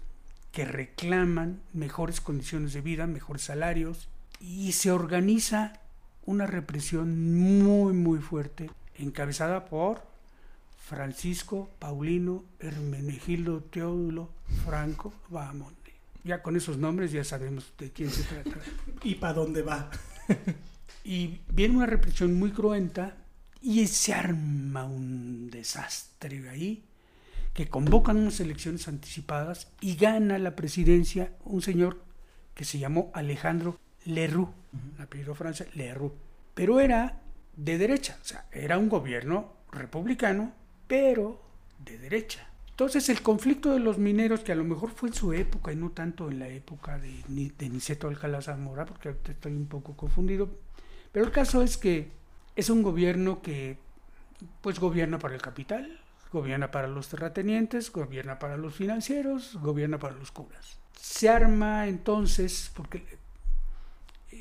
que 0.52 0.64
reclaman 0.64 1.60
mejores 1.72 2.20
condiciones 2.20 2.72
de 2.72 2.80
vida, 2.80 3.06
mejores 3.06 3.42
salarios 3.42 4.08
y 4.40 4.72
se 4.72 4.90
organiza 4.90 5.80
una 6.28 6.46
represión 6.46 7.48
muy 7.48 7.94
muy 7.94 8.18
fuerte 8.18 8.70
encabezada 8.98 9.64
por 9.64 10.02
Francisco 10.76 11.70
Paulino 11.78 12.44
Hermenegildo 12.60 13.62
Teodulo 13.62 14.28
Franco 14.66 15.14
Bahamonde. 15.30 15.94
Ya 16.24 16.42
con 16.42 16.54
esos 16.54 16.76
nombres 16.76 17.12
ya 17.12 17.24
sabemos 17.24 17.72
de 17.78 17.92
quién 17.92 18.10
se 18.10 18.24
trata. 18.24 18.60
¿Y 19.02 19.14
para 19.14 19.32
dónde 19.32 19.62
va? 19.62 19.90
y 21.04 21.40
viene 21.50 21.76
una 21.76 21.86
represión 21.86 22.34
muy 22.34 22.50
cruenta 22.50 23.16
y 23.62 23.86
se 23.86 24.12
arma 24.12 24.84
un 24.84 25.48
desastre 25.48 26.46
ahí 26.50 26.84
que 27.54 27.68
convocan 27.68 28.18
unas 28.18 28.38
elecciones 28.40 28.86
anticipadas 28.86 29.68
y 29.80 29.96
gana 29.96 30.38
la 30.38 30.54
presidencia 30.54 31.32
un 31.46 31.62
señor 31.62 32.02
que 32.52 32.66
se 32.66 32.78
llamó 32.78 33.10
Alejandro 33.14 33.78
Leroux, 34.04 34.50
apellido 34.98 35.34
francés 35.34 35.74
Leroux, 35.74 36.12
pero 36.54 36.80
era 36.80 37.20
de 37.56 37.78
derecha, 37.78 38.18
o 38.20 38.24
sea, 38.24 38.46
era 38.52 38.78
un 38.78 38.88
gobierno 38.88 39.52
republicano 39.72 40.52
pero 40.86 41.40
de 41.84 41.98
derecha. 41.98 42.48
Entonces 42.70 43.08
el 43.08 43.22
conflicto 43.22 43.72
de 43.72 43.80
los 43.80 43.98
mineros, 43.98 44.40
que 44.40 44.52
a 44.52 44.54
lo 44.54 44.64
mejor 44.64 44.90
fue 44.90 45.08
en 45.08 45.14
su 45.14 45.32
época 45.32 45.72
y 45.72 45.76
no 45.76 45.90
tanto 45.90 46.30
en 46.30 46.38
la 46.38 46.48
época 46.48 46.98
de, 46.98 47.22
de 47.26 47.68
Niceto 47.68 48.08
Alcalá 48.08 48.40
Zamora, 48.40 48.86
porque 48.86 49.14
estoy 49.24 49.52
un 49.52 49.66
poco 49.66 49.96
confundido, 49.96 50.48
pero 51.12 51.24
el 51.24 51.32
caso 51.32 51.62
es 51.62 51.76
que 51.76 52.10
es 52.54 52.70
un 52.70 52.82
gobierno 52.82 53.42
que 53.42 53.78
pues 54.60 54.78
gobierna 54.78 55.18
para 55.18 55.34
el 55.34 55.42
capital, 55.42 56.00
gobierna 56.32 56.70
para 56.70 56.88
los 56.88 57.08
terratenientes, 57.08 57.90
gobierna 57.90 58.38
para 58.38 58.56
los 58.56 58.74
financieros, 58.74 59.56
gobierna 59.60 59.98
para 59.98 60.14
los 60.14 60.30
curas. 60.30 60.78
Se 60.92 61.28
arma 61.28 61.86
entonces, 61.86 62.70
porque 62.74 63.04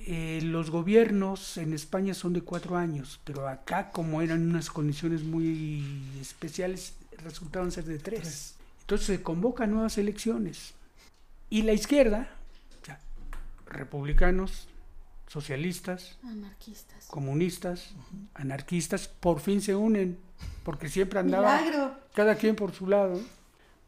eh, 0.10 0.40
los 0.42 0.72
gobiernos 0.72 1.58
en 1.58 1.74
España 1.74 2.14
son 2.14 2.32
de 2.32 2.42
cuatro 2.42 2.78
años, 2.78 3.20
pero 3.26 3.46
acá 3.46 3.92
como 3.92 4.22
eran 4.22 4.50
unas 4.50 4.70
condiciones 4.70 5.24
muy 5.24 5.84
especiales, 6.22 6.94
resultaron 7.22 7.74
ser 7.74 7.84
de 7.84 8.00
tres. 8.00 8.56
Entonces 8.80 9.06
se 9.06 9.22
convocan 9.22 9.70
nuevas 9.72 9.98
elecciones. 9.98 10.76
Y 11.50 11.64
la 11.64 11.74
izquierda, 11.74 12.30
republicanos, 13.66 14.70
socialistas, 15.28 16.18
comunistas, 17.08 17.94
anarquistas, 18.34 19.10
por 19.10 19.42
fin 19.42 19.60
se 19.60 19.76
unen, 19.76 20.18
porque 20.64 20.88
siempre 20.88 21.20
andaba 21.20 22.00
cada 22.14 22.36
quien 22.36 22.56
por 22.56 22.72
su 22.72 22.88
lado, 22.88 23.20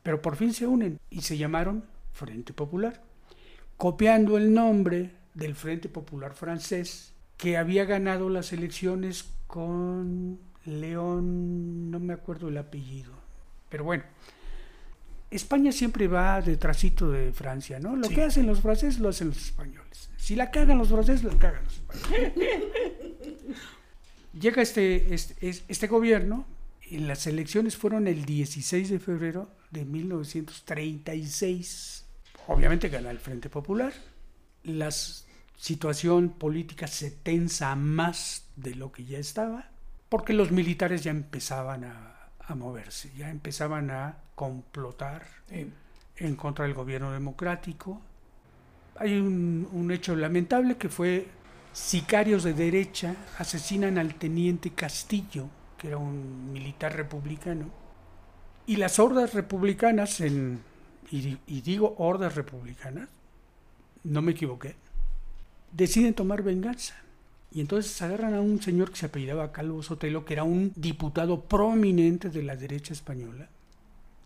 pero 0.04 0.22
por 0.22 0.36
fin 0.36 0.54
se 0.54 0.68
unen 0.68 1.00
y 1.10 1.22
se 1.22 1.38
llamaron 1.38 1.86
Frente 2.12 2.52
Popular, 2.52 3.02
copiando 3.78 4.36
el 4.36 4.54
nombre 4.54 5.18
del 5.40 5.56
Frente 5.56 5.90
Popular 5.90 6.34
francés, 6.34 7.14
que 7.38 7.58
había 7.58 7.86
ganado 7.86 8.30
las 8.30 8.54
elecciones 8.54 9.26
con 9.48 10.40
León, 10.66 11.90
no 11.90 12.00
me 12.00 12.14
acuerdo 12.14 12.50
el 12.50 12.58
apellido, 12.58 13.12
pero 13.70 13.84
bueno. 13.84 14.04
España 15.32 15.72
siempre 15.72 16.08
va 16.08 16.42
detrásito 16.42 17.12
de 17.12 17.32
Francia, 17.32 17.80
¿no? 17.80 17.96
Lo 17.96 18.10
que 18.10 18.24
hacen 18.24 18.48
los 18.48 18.62
franceses 18.62 19.00
lo 19.00 19.10
hacen 19.10 19.28
los 19.28 19.38
españoles. 19.38 20.10
Si 20.18 20.36
la 20.36 20.50
cagan 20.50 20.80
los 20.80 20.90
franceses, 20.90 21.24
la 21.24 21.38
cagan 21.38 21.64
los 21.64 21.74
españoles. 21.74 22.34
Llega 24.40 24.64
este, 24.64 25.14
este, 25.14 25.64
este 25.68 25.88
gobierno, 25.88 26.48
y 26.90 26.98
las 27.00 27.26
elecciones 27.28 27.76
fueron 27.78 28.08
el 28.08 28.26
16 28.26 28.90
de 28.90 29.00
febrero 29.00 29.50
de 29.70 29.86
1936. 29.86 32.06
Obviamente 32.48 32.90
gana 32.90 33.12
el 33.12 33.20
Frente 33.20 33.48
Popular. 33.50 33.94
Las 34.64 35.28
situación 35.60 36.30
política 36.30 36.88
se 36.88 37.12
tensa 37.12 37.76
más 37.76 38.48
de 38.56 38.76
lo 38.76 38.94
que 38.94 39.04
ya 39.04 39.20
estaba, 39.20 39.70
porque 40.08 40.32
los 40.32 40.52
militares 40.52 41.04
ya 41.04 41.12
empezaban 41.12 41.84
a, 41.84 42.16
moverse, 42.56 43.12
ya 43.16 43.30
empezaban 43.30 43.92
a 43.92 44.18
complotar 44.34 45.28
en 45.50 46.36
contra 46.36 46.66
del 46.66 46.74
gobierno 46.74 47.12
democrático. 47.12 48.02
Hay 48.96 49.20
un, 49.20 49.92
hecho 49.92 50.16
lamentable 50.16 50.78
que 50.78 50.90
fue 50.90 51.28
sicarios 51.74 52.44
de 52.44 52.54
derecha 52.54 53.16
asesinan 53.38 53.98
al 54.00 54.16
teniente 54.16 54.72
Castillo, 54.72 55.48
que 55.78 55.90
era 55.90 55.98
un 55.98 56.52
militar 56.52 56.96
republicano, 56.96 57.70
y 58.66 58.78
las 58.78 58.98
hordas 58.98 59.34
republicanas, 59.34 60.22
en, 60.22 60.62
y 61.12 61.62
digo 61.62 61.96
hordas 61.98 62.36
republicanas, 62.36 63.10
no 64.04 64.22
me 64.22 64.32
equivoqué, 64.32 64.76
deciden 65.72 66.14
tomar 66.14 66.44
venganza. 66.44 66.96
Y 67.52 67.62
entonces 67.62 68.00
agarran 68.02 68.36
a 68.36 68.42
un 68.42 68.62
señor 68.62 68.92
que 68.92 68.98
se 68.98 69.06
apellidaba 69.08 69.52
Calvo 69.52 69.82
Sotelo, 69.82 70.24
que 70.24 70.34
era 70.34 70.44
un 70.44 70.72
diputado 70.76 71.42
prominente 71.46 72.30
de 72.30 72.44
la 72.44 72.56
derecha 72.56 72.94
española, 72.94 73.50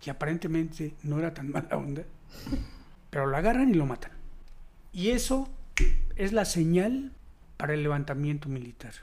que 0.02 0.12
aparentemente 0.12 0.94
no 1.04 1.20
era 1.20 1.34
tan 1.34 1.50
mala 1.52 1.78
onda, 1.78 2.04
pero 3.10 3.28
lo 3.28 3.38
agarran 3.38 3.70
y 3.70 3.76
lo 3.76 3.86
matan. 3.86 4.12
Y 4.92 5.10
eso 5.10 5.50
es 6.16 6.34
la 6.34 6.46
señal 6.46 7.12
para 7.58 7.74
el 7.74 7.84
levantamiento 7.84 8.50
militar. 8.50 8.94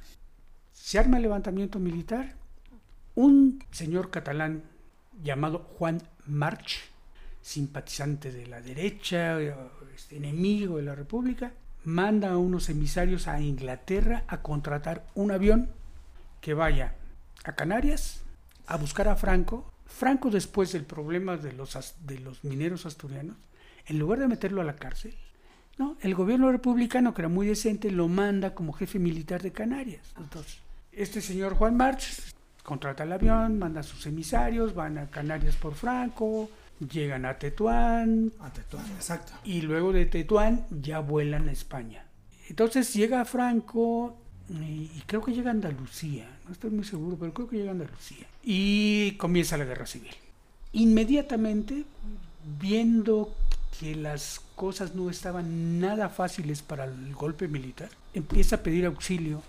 Se 0.73 0.99
arma 0.99 1.17
el 1.17 1.23
levantamiento 1.23 1.79
militar, 1.79 2.37
un 3.15 3.65
señor 3.71 4.11
catalán 4.11 4.63
llamado 5.23 5.61
Juan 5.79 6.03
March, 6.27 6.81
simpatizante 7.41 8.31
de 8.31 8.47
la 8.47 8.61
derecha, 8.61 9.39
este, 9.95 10.17
enemigo 10.17 10.77
de 10.77 10.83
la 10.83 10.95
República, 10.95 11.53
manda 11.85 12.31
a 12.31 12.39
unos 12.39 12.69
emisarios 12.69 13.29
a 13.29 13.41
Inglaterra 13.41 14.25
a 14.29 14.43
contratar 14.43 15.07
un 15.15 15.31
avión 15.31 15.71
que 16.41 16.55
vaya 16.55 16.95
a 17.45 17.55
Canarias 17.55 18.23
a 18.67 18.77
buscar 18.77 19.09
a 19.09 19.17
Franco. 19.17 19.73
Franco 19.87 20.31
después 20.31 20.73
del 20.73 20.85
problema 20.85 21.37
de 21.37 21.53
los, 21.53 21.77
de 22.07 22.19
los 22.21 22.45
mineros 22.45 22.87
asturianos, 22.87 23.37
en 23.87 23.99
lugar 23.99 24.21
de 24.21 24.29
meterlo 24.29 24.61
a 24.61 24.65
la 24.65 24.77
cárcel, 24.77 25.17
no, 25.79 25.97
el 26.03 26.15
gobierno 26.15 26.53
republicano, 26.53 27.15
que 27.15 27.23
era 27.23 27.29
muy 27.29 27.47
decente, 27.47 27.91
lo 27.91 28.07
manda 28.07 28.55
como 28.55 28.73
jefe 28.73 28.99
militar 28.99 29.43
de 29.43 29.51
Canarias. 29.51 30.13
Entonces, 30.19 30.61
este 30.93 31.21
señor 31.21 31.55
Juan 31.55 31.77
March 31.77 32.33
contrata 32.63 33.05
el 33.05 33.13
avión, 33.13 33.59
manda 33.59 33.81
a 33.81 33.83
sus 33.83 34.07
emisarios, 34.07 34.75
van 34.75 34.99
a 34.99 35.11
Canarias 35.11 35.57
por 35.57 35.75
Franco, 35.75 36.51
llegan 36.81 37.25
a 37.25 37.39
Tetuán. 37.39 38.33
A 38.41 38.53
Tetuán, 38.53 38.87
exacto. 38.97 39.33
Y 39.45 39.63
luego 39.63 39.93
de 39.93 40.07
Tetuán 40.07 40.67
ya 40.71 41.01
vuelan 41.01 41.49
a 41.49 41.53
España. 41.53 42.05
Entonces 42.49 42.93
llega 42.95 43.25
Franco 43.25 44.17
y, 44.49 44.89
creo 45.07 45.23
que 45.23 45.33
llega 45.33 45.51
a 45.51 45.53
Andalucía, 45.53 46.29
no 46.47 46.53
estoy 46.53 46.71
muy 46.71 46.85
seguro, 46.85 47.17
pero 47.19 47.33
creo 47.33 47.49
que 47.49 47.57
llega 47.59 47.71
a 47.71 47.73
Andalucía. 47.73 48.27
Y 48.43 49.13
comienza 49.13 49.57
la 49.57 49.65
guerra 49.65 49.87
civil. 49.87 50.11
Inmediatamente, 50.73 51.85
viendo 52.59 53.33
que 53.79 53.95
las 53.95 54.41
cosas 54.57 54.95
no 54.95 55.09
estaban 55.09 55.79
nada 55.81 56.09
fáciles 56.09 56.63
para 56.63 56.85
el 56.85 57.15
golpe 57.15 57.47
militar, 57.47 57.89
empieza 58.13 58.57
a 58.57 58.63
pedir 58.63 58.87
auxilio 58.87 59.43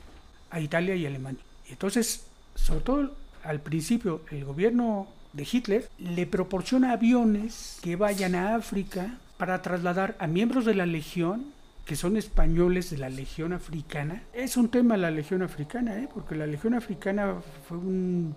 a 0.51 0.59
Italia 0.59 0.95
y 0.95 1.05
Alemania. 1.05 1.41
Y 1.67 1.71
entonces, 1.71 2.25
sobre 2.55 2.81
todo 2.81 3.15
al 3.43 3.59
principio, 3.61 4.21
el 4.29 4.45
gobierno 4.45 5.07
de 5.33 5.47
Hitler 5.49 5.89
le 5.97 6.25
proporciona 6.25 6.91
aviones 6.91 7.79
que 7.81 7.95
vayan 7.95 8.35
a 8.35 8.55
África 8.55 9.17
para 9.37 9.61
trasladar 9.61 10.15
a 10.19 10.27
miembros 10.27 10.65
de 10.65 10.75
la 10.75 10.85
Legión, 10.85 11.45
que 11.85 11.95
son 11.95 12.17
españoles 12.17 12.89
de 12.89 12.97
la 12.97 13.09
Legión 13.09 13.53
Africana. 13.53 14.23
Es 14.33 14.57
un 14.57 14.69
tema 14.69 14.97
la 14.97 15.11
Legión 15.11 15.41
Africana, 15.41 15.99
¿eh? 15.99 16.09
porque 16.13 16.35
la 16.35 16.47
Legión 16.47 16.73
Africana 16.73 17.35
fue 17.67 17.77
un, 17.77 18.35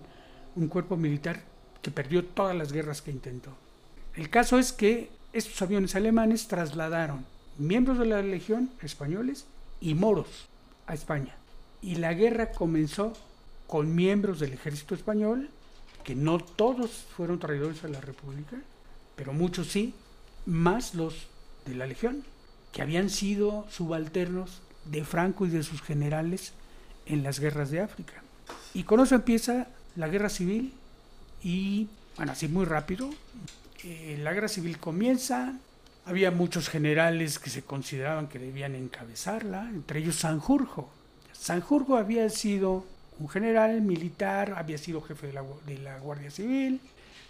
un 0.55 0.67
cuerpo 0.67 0.97
militar 0.97 1.41
que 1.81 1.91
perdió 1.91 2.25
todas 2.25 2.55
las 2.55 2.71
guerras 2.71 3.01
que 3.01 3.11
intentó. 3.11 3.51
El 4.15 4.29
caso 4.29 4.57
es 4.57 4.71
que 4.71 5.09
estos 5.33 5.61
aviones 5.61 5.95
alemanes 5.95 6.47
trasladaron 6.47 7.25
miembros 7.57 7.99
de 7.99 8.05
la 8.05 8.21
Legión 8.21 8.69
españoles 8.81 9.45
y 9.81 9.93
moros 9.93 10.47
a 10.87 10.93
España. 10.93 11.35
Y 11.81 11.95
la 11.95 12.13
guerra 12.13 12.51
comenzó 12.51 13.13
con 13.67 13.93
miembros 13.93 14.39
del 14.39 14.53
ejército 14.53 14.95
español, 14.95 15.49
que 16.05 16.15
no 16.15 16.37
todos 16.37 16.91
fueron 17.17 17.39
traidores 17.39 17.83
a 17.83 17.89
la 17.89 17.99
República, 17.99 18.57
pero 19.15 19.33
muchos 19.33 19.67
sí, 19.67 19.93
más 20.45 20.93
los 20.93 21.27
de 21.65 21.73
la 21.73 21.87
Legión, 21.87 22.23
que 22.71 22.83
habían 22.83 23.09
sido 23.09 23.65
subalternos 23.71 24.61
de 24.85 25.03
Franco 25.03 25.47
y 25.47 25.49
de 25.49 25.63
sus 25.63 25.81
generales 25.81 26.53
en 27.07 27.23
las 27.23 27.39
guerras 27.39 27.71
de 27.71 27.81
África. 27.81 28.21
Y 28.73 28.83
con 28.83 28.99
eso 28.99 29.15
empieza 29.15 29.67
la 29.95 30.07
guerra 30.07 30.29
civil 30.29 30.73
y, 31.43 31.87
bueno, 32.17 32.33
así 32.33 32.47
muy 32.47 32.65
rápido, 32.65 33.09
eh, 33.83 34.19
la 34.21 34.31
guerra 34.33 34.47
civil 34.47 34.77
comienza, 34.77 35.53
había 36.05 36.29
muchos 36.29 36.69
generales 36.69 37.39
que 37.39 37.49
se 37.49 37.63
consideraban 37.63 38.27
que 38.27 38.37
debían 38.37 38.75
encabezarla, 38.75 39.69
entre 39.69 40.01
ellos 40.01 40.17
Sanjurjo. 40.17 40.87
Sanjurjo 41.33 41.97
había 41.97 42.29
sido 42.29 42.85
un 43.19 43.29
general 43.29 43.81
militar, 43.81 44.53
había 44.57 44.77
sido 44.77 45.01
jefe 45.01 45.27
de 45.27 45.33
la, 45.33 45.43
de 45.65 45.77
la 45.79 45.99
Guardia 45.99 46.31
Civil, 46.31 46.79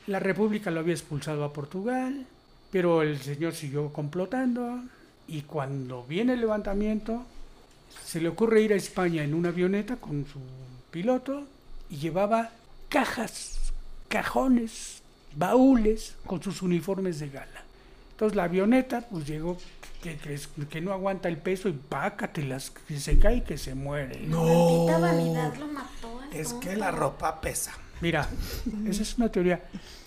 la 0.08 0.20
República 0.20 0.72
lo 0.72 0.82
había 0.82 0.94
expulsado 0.94 1.44
a 1.44 1.54
Portugal, 1.54 2.26
pero 2.72 3.02
el 3.02 3.20
señor 3.20 3.54
siguió 3.54 3.92
complotando 3.92 4.82
y 5.28 5.42
cuando 5.42 6.04
viene 6.04 6.34
el 6.34 6.42
levantamiento 6.42 7.24
se 8.04 8.22
le 8.22 8.30
ocurre 8.30 8.62
ir 8.62 8.74
a 8.74 8.76
España 8.76 9.24
en 9.24 9.34
una 9.34 9.50
avioneta 9.50 9.96
con 9.96 10.26
su 10.26 10.40
piloto 10.92 11.44
y 11.90 11.98
llevaba 11.98 12.52
cajas, 12.90 13.74
cajones, 14.08 15.02
baúles 15.36 16.16
con 16.26 16.42
sus 16.42 16.62
uniformes 16.62 17.20
de 17.20 17.30
gala. 17.30 17.64
Entonces 18.12 18.36
la 18.36 18.44
avioneta 18.44 19.02
pues 19.02 19.28
llegó 19.28 19.58
que, 20.14 20.40
que 20.70 20.82
no 20.82 20.94
aguanta 20.94 21.28
el 21.28 21.38
peso 21.38 21.70
y 21.70 21.74
pácatelas, 21.74 22.72
que 22.72 23.00
se 23.00 23.18
cae 23.18 23.38
y 23.38 23.42
que 23.42 23.58
se 23.58 23.76
muere. 23.76 24.20
Maldita 24.28 25.00
vanidad 25.00 25.56
lo 25.56 25.68
mató. 25.68 26.20
Es 26.32 26.54
que 26.54 26.76
la 26.76 26.92
ropa 26.92 27.42
pesa. 27.42 27.74
Mira, 28.02 28.28
esa 28.88 29.02
es 29.02 29.18
una 29.18 29.30
teoría, 29.30 29.62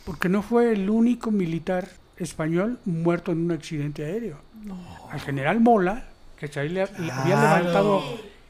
porque 0.04 0.28
no 0.28 0.42
fue 0.42 0.72
el 0.72 0.88
único 0.90 1.30
militar 1.30 1.88
español 2.18 2.78
muerto 2.84 3.32
en 3.32 3.38
un 3.38 3.52
accidente 3.52 4.04
aéreo. 4.04 4.38
Al 5.10 5.20
general 5.20 5.60
Mola, 5.60 6.04
que 6.38 6.48
se 6.48 6.64
le, 6.64 6.86
le 6.86 7.12
había 7.12 7.36
levantado 7.36 8.02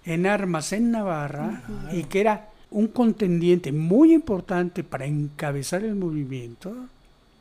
en 0.05 0.27
armas 0.27 0.73
en 0.73 0.91
Navarra 0.91 1.62
y 1.93 2.05
que 2.05 2.20
era 2.20 2.49
un 2.70 2.89
contendiente 2.89 3.73
muy 3.73 4.12
importante 4.12 4.85
para 4.85 5.07
encabezar 5.07 5.85
el 5.85 5.95
movimiento, 5.95 6.75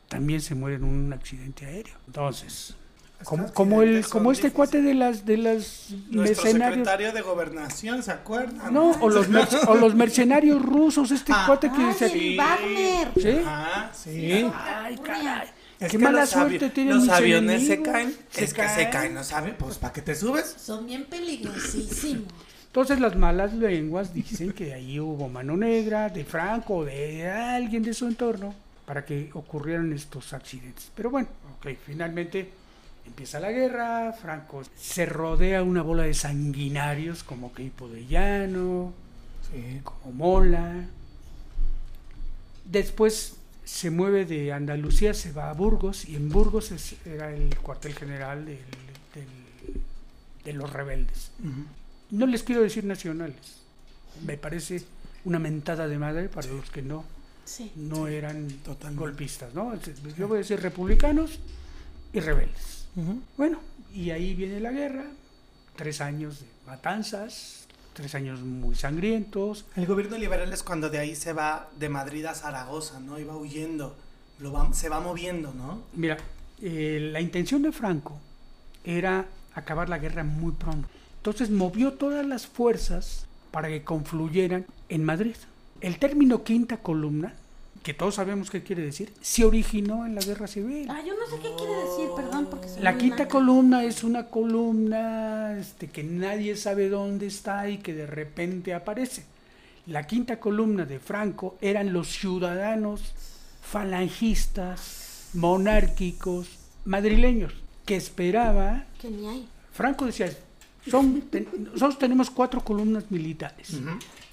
también 0.08 0.40
se 0.40 0.54
muere 0.54 0.76
en 0.76 0.84
un 0.84 1.12
accidente 1.12 1.66
aéreo. 1.66 1.94
Entonces, 2.06 2.76
como, 3.24 3.52
como 3.52 3.82
el 3.82 4.06
como 4.06 4.30
este 4.32 4.50
cuate 4.52 4.80
de 4.80 4.94
las 4.94 5.26
de 5.26 5.36
las 5.38 5.90
Nuestro 6.10 6.44
mercenarios 6.44 6.70
secretario 6.78 7.12
de 7.12 7.20
gobernación, 7.20 8.02
¿se 8.02 8.12
acuerdan? 8.12 8.72
no, 8.72 8.92
o 9.00 9.08
los, 9.10 9.28
merc- 9.28 9.66
o 9.68 9.74
los 9.74 9.94
mercenarios 9.94 10.62
rusos, 10.62 11.10
este 11.10 11.32
Ah. 11.34 11.44
cuate 11.46 11.70
que 11.70 11.82
Ay, 11.82 11.94
se... 11.94 12.06
el 12.06 12.36
Wagner. 12.38 13.08
¿Sí? 13.16 13.42
Ah, 13.44 13.90
sí. 13.92 14.50
Ay, 14.54 14.96
caray. 14.98 15.48
Es 15.80 15.92
Qué 15.92 15.98
que 15.98 16.04
mala 16.04 16.20
los 16.22 16.30
suerte 16.30 16.70
tienen 16.70 16.94
Los 16.94 17.02
mis 17.04 17.12
aviones 17.12 17.66
se 17.66 17.82
caen. 17.82 18.16
Se 18.30 18.44
es 18.44 18.52
que 18.54 18.62
se 18.68 18.74
caen. 18.76 18.90
caen, 18.90 19.14
¿no 19.14 19.22
saben? 19.24 19.54
Pues, 19.58 19.78
¿para 19.78 19.92
qué 19.92 20.02
te 20.02 20.14
subes? 20.14 20.56
Son 20.58 20.84
bien 20.86 21.04
peligrosísimos. 21.04 22.24
Entonces 22.66 23.00
las 23.00 23.16
malas 23.16 23.54
lenguas 23.54 24.12
dicen 24.12 24.52
que 24.52 24.74
ahí 24.74 25.00
hubo 25.00 25.28
mano 25.28 25.56
negra 25.56 26.08
de 26.08 26.24
Franco 26.24 26.76
o 26.78 26.84
de 26.84 27.28
alguien 27.28 27.82
de 27.82 27.94
su 27.94 28.06
entorno 28.06 28.54
para 28.86 29.04
que 29.04 29.30
ocurrieran 29.34 29.92
estos 29.92 30.32
accidentes. 30.32 30.90
Pero 30.94 31.10
bueno, 31.10 31.28
ok, 31.58 31.68
finalmente 31.86 32.50
empieza 33.08 33.40
la 33.40 33.50
guerra, 33.50 34.12
Franco 34.12 34.62
se 34.76 35.04
rodea 35.06 35.62
una 35.62 35.82
bola 35.82 36.04
de 36.04 36.14
sanguinarios 36.14 37.24
como 37.24 37.52
Queipo 37.52 37.88
de 37.88 38.06
Llano, 38.06 38.92
Sí. 39.50 39.80
como 39.82 40.12
Mola. 40.12 40.86
Después 42.64 43.36
se 43.64 43.90
mueve 43.90 44.24
de 44.24 44.52
Andalucía, 44.52 45.14
se 45.14 45.32
va 45.32 45.50
a 45.50 45.54
Burgos 45.54 46.04
y 46.08 46.16
en 46.16 46.28
Burgos 46.28 46.70
es- 46.70 46.96
era 47.06 47.32
el 47.34 47.56
cuartel 47.58 47.94
general 47.94 48.44
del- 48.44 48.58
del- 49.14 49.82
de 50.44 50.52
los 50.52 50.72
rebeldes. 50.72 51.30
No 52.10 52.26
les 52.26 52.42
quiero 52.42 52.62
decir 52.62 52.84
nacionales. 52.84 53.58
Me 54.24 54.36
parece 54.36 54.82
una 55.24 55.38
mentada 55.38 55.86
de 55.88 55.98
madre 55.98 56.28
para 56.28 56.48
los 56.48 56.70
que 56.70 56.82
no, 56.82 57.04
Sí. 57.44 57.70
no 57.76 58.06
eran 58.08 58.48
Totalmente. 58.64 59.00
golpistas. 59.00 59.54
¿no? 59.54 59.72
Yo 60.16 60.28
voy 60.28 60.36
a 60.36 60.38
decir 60.40 60.60
republicanos 60.60 61.38
y 62.12 62.20
rebeldes. 62.20 62.77
Bueno, 63.36 63.60
y 63.94 64.10
ahí 64.10 64.34
viene 64.34 64.60
la 64.60 64.70
guerra, 64.72 65.04
tres 65.76 66.00
años 66.00 66.40
de 66.40 66.46
matanzas, 66.66 67.66
tres 67.92 68.14
años 68.14 68.40
muy 68.40 68.74
sangrientos. 68.74 69.64
El 69.76 69.86
gobierno 69.86 70.18
liberal 70.18 70.52
es 70.52 70.62
cuando 70.62 70.90
de 70.90 70.98
ahí 70.98 71.14
se 71.14 71.32
va 71.32 71.68
de 71.78 71.88
Madrid 71.88 72.24
a 72.26 72.34
Zaragoza, 72.34 73.00
¿no? 73.00 73.14
Va 73.26 73.36
huyendo. 73.36 73.96
Lo 74.40 74.52
va- 74.52 74.72
se 74.72 74.88
va 74.88 75.00
moviendo, 75.00 75.52
¿no? 75.52 75.82
Mira, 75.94 76.16
eh, 76.62 77.08
la 77.12 77.20
intención 77.20 77.62
de 77.62 77.72
Franco 77.72 78.18
era 78.84 79.26
acabar 79.54 79.88
la 79.88 79.98
guerra 79.98 80.22
muy 80.24 80.52
pronto. 80.52 80.88
Entonces 81.16 81.50
movió 81.50 81.94
todas 81.94 82.24
las 82.24 82.46
fuerzas 82.46 83.26
para 83.50 83.68
que 83.68 83.82
confluyeran 83.82 84.66
en 84.88 85.04
Madrid. 85.04 85.34
El 85.80 85.98
término 85.98 86.44
quinta 86.44 86.76
columna, 86.78 87.34
que 87.88 87.94
todos 87.94 88.16
sabemos 88.16 88.50
qué 88.50 88.62
quiere 88.62 88.82
decir, 88.82 89.14
se 89.22 89.46
originó 89.46 90.04
en 90.04 90.14
la 90.14 90.20
guerra 90.20 90.46
civil. 90.46 90.86
Ah, 90.90 91.00
yo 91.06 91.14
no 91.14 91.24
sé 91.34 91.40
qué 91.42 91.48
quiere 91.56 91.72
decir, 91.72 92.08
perdón, 92.14 92.46
porque 92.50 92.68
soy 92.68 92.82
La 92.82 92.98
quinta 92.98 93.16
naca. 93.20 93.28
columna 93.30 93.82
es 93.82 94.04
una 94.04 94.26
columna 94.26 95.56
este, 95.58 95.86
que 95.88 96.02
nadie 96.04 96.54
sabe 96.56 96.90
dónde 96.90 97.26
está 97.26 97.66
y 97.70 97.78
que 97.78 97.94
de 97.94 98.06
repente 98.06 98.74
aparece. 98.74 99.24
La 99.86 100.06
quinta 100.06 100.38
columna 100.38 100.84
de 100.84 100.98
Franco 100.98 101.56
eran 101.62 101.94
los 101.94 102.08
ciudadanos 102.08 103.00
falangistas, 103.62 105.28
monárquicos, 105.32 106.46
madrileños, 106.84 107.54
que 107.86 107.96
esperaba, 107.96 108.84
Que 109.00 109.08
ni 109.10 109.26
hay. 109.26 109.48
Franco 109.72 110.04
decía, 110.04 110.30
son, 110.90 111.22
ten- 111.30 111.48
nosotros 111.72 111.98
tenemos 111.98 112.28
cuatro 112.30 112.62
columnas 112.62 113.10
militares. 113.10 113.70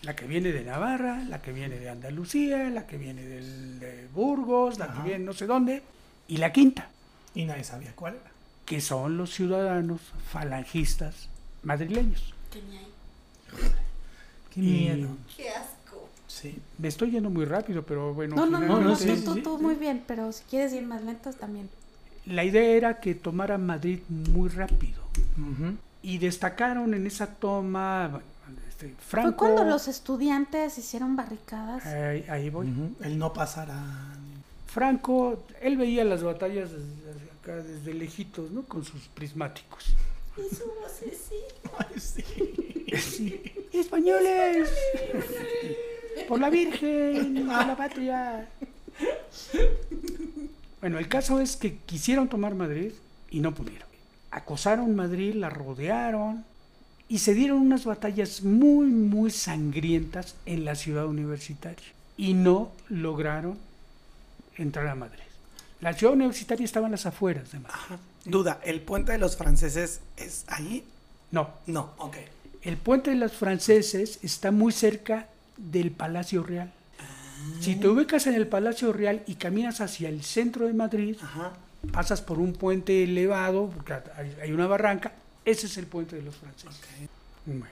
La 0.06 0.16
que 0.16 0.28
viene 0.28 0.52
de 0.52 0.64
Navarra, 0.64 1.24
la 1.28 1.42
que 1.42 1.52
viene 1.52 1.80
de 1.80 1.90
Andalucía, 1.90 2.70
la 2.70 2.86
que 2.86 2.98
viene 2.98 3.24
del- 3.24 3.80
de 3.80 4.08
Burgos, 4.14 4.78
la 4.78 4.86
Ajá. 4.86 5.02
que 5.04 5.10
viene 5.10 5.26
no 5.26 5.34
sé 5.34 5.48
dónde, 5.48 5.82
y 6.28 6.38
la 6.38 6.52
quinta, 6.54 6.90
Y 7.34 7.46
nadie 7.46 7.64
sabía 7.64 7.92
cuál 7.96 8.16
era. 8.16 8.32
que 8.66 8.82
son 8.82 9.18
los 9.18 9.34
ciudadanos 9.34 10.02
falangistas 10.32 11.30
madrileños. 11.64 12.34
Que 12.52 12.62
ni 12.62 12.78
hay. 12.78 12.88
Qué 14.54 14.60
miedo. 14.62 15.10
Qué 15.36 15.50
asco. 15.50 16.08
Sí. 16.28 16.60
Me 16.78 16.88
estoy 16.88 17.12
yendo 17.12 17.30
muy 17.30 17.46
rápido, 17.46 17.84
pero 17.84 18.14
bueno. 18.14 18.36
No, 18.36 18.46
no, 18.46 18.60
no, 18.60 18.80
no, 18.82 18.96
sí, 18.96 19.22
tú, 19.26 19.34
sí, 19.36 19.42
tú, 19.42 19.58
muy 19.60 19.76
bien, 19.76 20.04
pero 20.08 20.32
si 20.32 20.44
quieres 20.46 20.74
ir 20.74 20.84
más 20.84 21.04
lentos 21.04 21.36
también. 21.38 21.70
La 22.26 22.44
idea 22.44 22.64
era 22.64 23.00
que 23.00 23.16
tomara 23.16 23.58
Madrid 23.58 24.00
muy 24.10 24.50
rápido. 24.50 25.02
Y 26.02 26.18
destacaron 26.20 26.94
en 26.94 27.06
esa 27.08 27.28
toma, 27.28 28.22
este, 28.76 28.90
Fue 29.00 29.22
Franco... 29.22 29.38
cuando 29.38 29.64
los 29.64 29.88
estudiantes 29.88 30.78
hicieron 30.78 31.16
barricadas. 31.16 31.86
Ahí, 31.86 32.26
ahí 32.30 32.50
voy. 32.50 32.70
Ujú. 32.70 32.96
El 33.02 33.18
no 33.18 33.32
pasará. 33.32 33.82
Franco, 34.68 35.46
él 35.62 35.78
veía 35.78 36.04
las 36.04 36.24
batallas 36.24 36.72
desde 36.72 37.32
acá, 37.40 37.56
desde 37.56 37.94
lejitos, 37.94 38.52
¿no? 38.52 38.64
Con 38.64 38.84
sus 38.84 39.08
prismáticos. 39.08 39.96
Y 40.36 40.54
su 40.54 40.66
vocecita. 40.82 41.70
Ay, 41.78 42.00
sí. 42.00 42.24
Sí. 42.98 43.42
¡Españoles! 43.72 44.70
¡Por 46.28 46.40
la 46.40 46.50
Virgen! 46.50 47.50
¡A 47.50 47.66
la 47.66 47.78
patria! 47.78 48.50
Bueno, 50.82 51.00
el 51.00 51.08
caso 51.08 51.40
es 51.40 51.56
que 51.56 51.78
quisieron 51.78 52.28
tomar 52.28 52.56
Madrid 52.56 52.92
y 53.30 53.40
no 53.40 53.54
pudieron. 53.54 53.88
Acosaron 54.32 54.96
Madrid, 54.96 55.36
la 55.36 55.50
rodearon 55.50 56.46
y 57.08 57.20
se 57.20 57.34
dieron 57.34 57.60
unas 57.60 57.86
batallas 57.86 58.44
muy, 58.44 58.88
muy 58.88 59.32
sangrientas 59.32 60.36
en 60.46 60.66
la 60.66 60.76
ciudad 60.76 61.06
universitaria. 61.06 61.86
Y 62.18 62.34
no 62.34 62.72
lograron 62.90 63.58
entrar 64.58 64.88
a 64.88 64.96
Madrid. 64.96 65.20
La 65.82 65.94
ciudad 65.94 66.14
universitaria 66.14 66.64
estaba 66.66 66.88
en 66.88 66.92
las 66.94 67.06
afueras 67.06 67.52
de 67.52 67.60
Madrid. 67.60 67.76
Ajá. 67.78 68.00
Duda, 68.26 68.60
¿el 68.64 68.82
puente 68.82 69.12
de 69.12 69.18
los 69.20 69.36
franceses 69.38 70.00
es 70.18 70.46
ahí? 70.48 70.84
No, 71.32 71.50
No, 71.68 71.92
ok. 71.98 72.18
El 72.64 72.78
puente 72.78 73.12
de 73.12 73.18
los 73.18 73.34
franceses 73.34 74.18
está 74.24 74.50
muy 74.50 74.72
cerca 74.72 75.28
del 75.58 75.92
Palacio 75.92 76.42
Real. 76.42 76.72
Si 77.60 77.76
te 77.76 77.88
ubicas 77.88 78.26
en 78.26 78.34
el 78.34 78.48
Palacio 78.48 78.92
Real 78.92 79.22
y 79.28 79.36
caminas 79.36 79.82
hacia 79.82 80.10
el 80.10 80.24
centro 80.24 80.66
de 80.66 80.74
Madrid, 80.74 81.16
Ajá. 81.22 81.52
pasas 81.92 82.22
por 82.24 82.40
un 82.40 82.54
puente 82.54 83.04
elevado, 83.04 83.70
porque 83.70 83.94
hay 84.42 84.52
una 84.52 84.66
barranca, 84.66 85.12
ese 85.46 85.68
es 85.68 85.78
el 85.78 85.86
puente 85.86 86.16
de 86.16 86.24
los 86.24 86.36
franceses. 86.36 86.82
Bueno, 87.46 87.68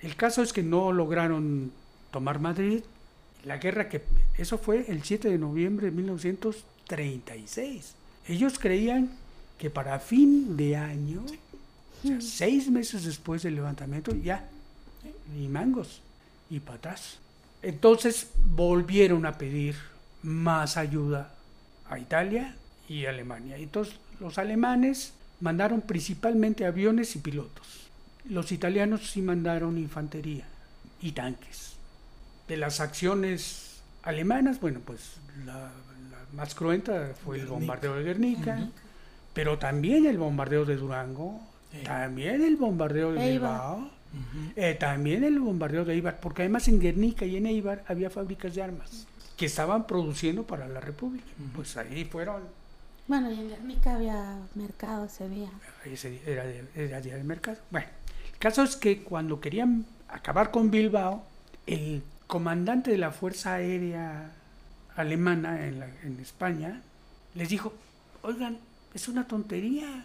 el 0.00 0.16
caso 0.16 0.42
es 0.42 0.52
que 0.52 0.62
no 0.62 0.92
lograron 0.92 1.72
tomar 2.10 2.40
Madrid. 2.40 2.82
La 3.44 3.58
guerra 3.58 3.88
que... 3.88 4.02
Eso 4.36 4.58
fue 4.58 4.84
el 4.88 5.04
7 5.04 5.28
de 5.28 5.38
noviembre 5.38 5.86
de 5.86 5.92
1936. 5.92 7.94
Ellos 8.28 8.58
creían 8.58 9.10
que 9.58 9.70
para 9.70 9.98
fin 10.00 10.56
de 10.56 10.76
año, 10.76 11.24
o 11.24 12.06
sea, 12.06 12.20
seis 12.20 12.70
meses 12.70 13.04
después 13.04 13.42
del 13.42 13.54
levantamiento, 13.54 14.14
ya, 14.14 14.48
ni 15.34 15.48
mangos, 15.48 16.02
y 16.50 16.60
para 16.60 16.78
atrás. 16.78 17.18
Entonces 17.62 18.30
volvieron 18.36 19.24
a 19.24 19.38
pedir 19.38 19.76
más 20.22 20.76
ayuda 20.76 21.32
a 21.88 21.98
Italia 21.98 22.56
y 22.88 23.06
Alemania. 23.06 23.56
Entonces 23.56 23.94
los 24.18 24.38
alemanes 24.38 25.14
mandaron 25.42 25.82
principalmente 25.82 26.64
aviones 26.64 27.14
y 27.16 27.18
pilotos. 27.18 27.90
Los 28.24 28.52
italianos 28.52 29.10
sí 29.10 29.20
mandaron 29.20 29.76
infantería 29.76 30.44
y 31.02 31.12
tanques. 31.12 31.74
De 32.48 32.56
las 32.56 32.80
acciones 32.80 33.82
alemanas, 34.02 34.60
bueno, 34.60 34.80
pues 34.84 35.16
la, 35.44 35.54
la 35.54 35.70
más 36.32 36.54
cruenta 36.54 37.12
fue 37.24 37.40
el 37.40 37.46
bombardeo 37.46 37.96
de 37.96 38.04
Guernica, 38.04 38.68
pero 39.34 39.58
también 39.58 40.06
el 40.06 40.16
bombardeo 40.18 40.64
de 40.64 40.76
Durango, 40.76 41.40
Sí. 41.72 41.84
también 41.84 42.42
el 42.42 42.56
bombardeo 42.56 43.12
de 43.14 43.20
Eibar. 43.30 43.50
Bilbao, 43.50 43.90
eh, 44.56 44.76
también 44.78 45.24
el 45.24 45.38
bombardeo 45.40 45.86
de 45.86 45.94
Eibar, 45.94 46.20
porque 46.20 46.42
además 46.42 46.68
en 46.68 46.78
Guernica 46.78 47.24
y 47.24 47.36
en 47.38 47.46
Eibar 47.46 47.82
había 47.88 48.10
fábricas 48.10 48.54
de 48.54 48.62
armas 48.62 49.06
que 49.38 49.46
estaban 49.46 49.86
produciendo 49.86 50.42
para 50.42 50.68
la 50.68 50.80
República. 50.80 51.24
Pues 51.56 51.78
ahí 51.78 52.04
fueron, 52.04 52.42
Bueno, 53.08 53.30
y 53.30 53.34
en 53.40 53.48
Guernica 53.48 53.94
había 53.94 54.38
mercado 54.54 55.04
ese 55.06 55.28
día. 55.28 55.50
ese 55.84 56.10
día- 56.10 56.20
era, 56.26 56.44
era 56.74 57.00
día 57.00 57.16
de 57.16 57.24
mercado. 57.24 57.58
Bueno, 57.70 57.86
el 58.32 58.38
caso 58.38 58.62
es 58.62 58.76
que 58.76 59.02
cuando 59.02 59.40
querían 59.40 59.84
acabar 60.08 60.50
con 60.50 60.70
Bilbao, 60.70 61.24
el 61.66 62.02
comandante 62.26 62.90
de 62.90 62.98
la 62.98 63.10
Fuerza 63.10 63.54
Aérea 63.54 64.30
Alemana 64.96 65.66
en, 65.66 65.80
la- 65.80 65.88
en 66.02 66.18
España 66.20 66.80
les 67.34 67.48
dijo, 67.48 67.72
oigan, 68.22 68.58
es 68.94 69.08
una 69.08 69.26
tontería, 69.26 70.04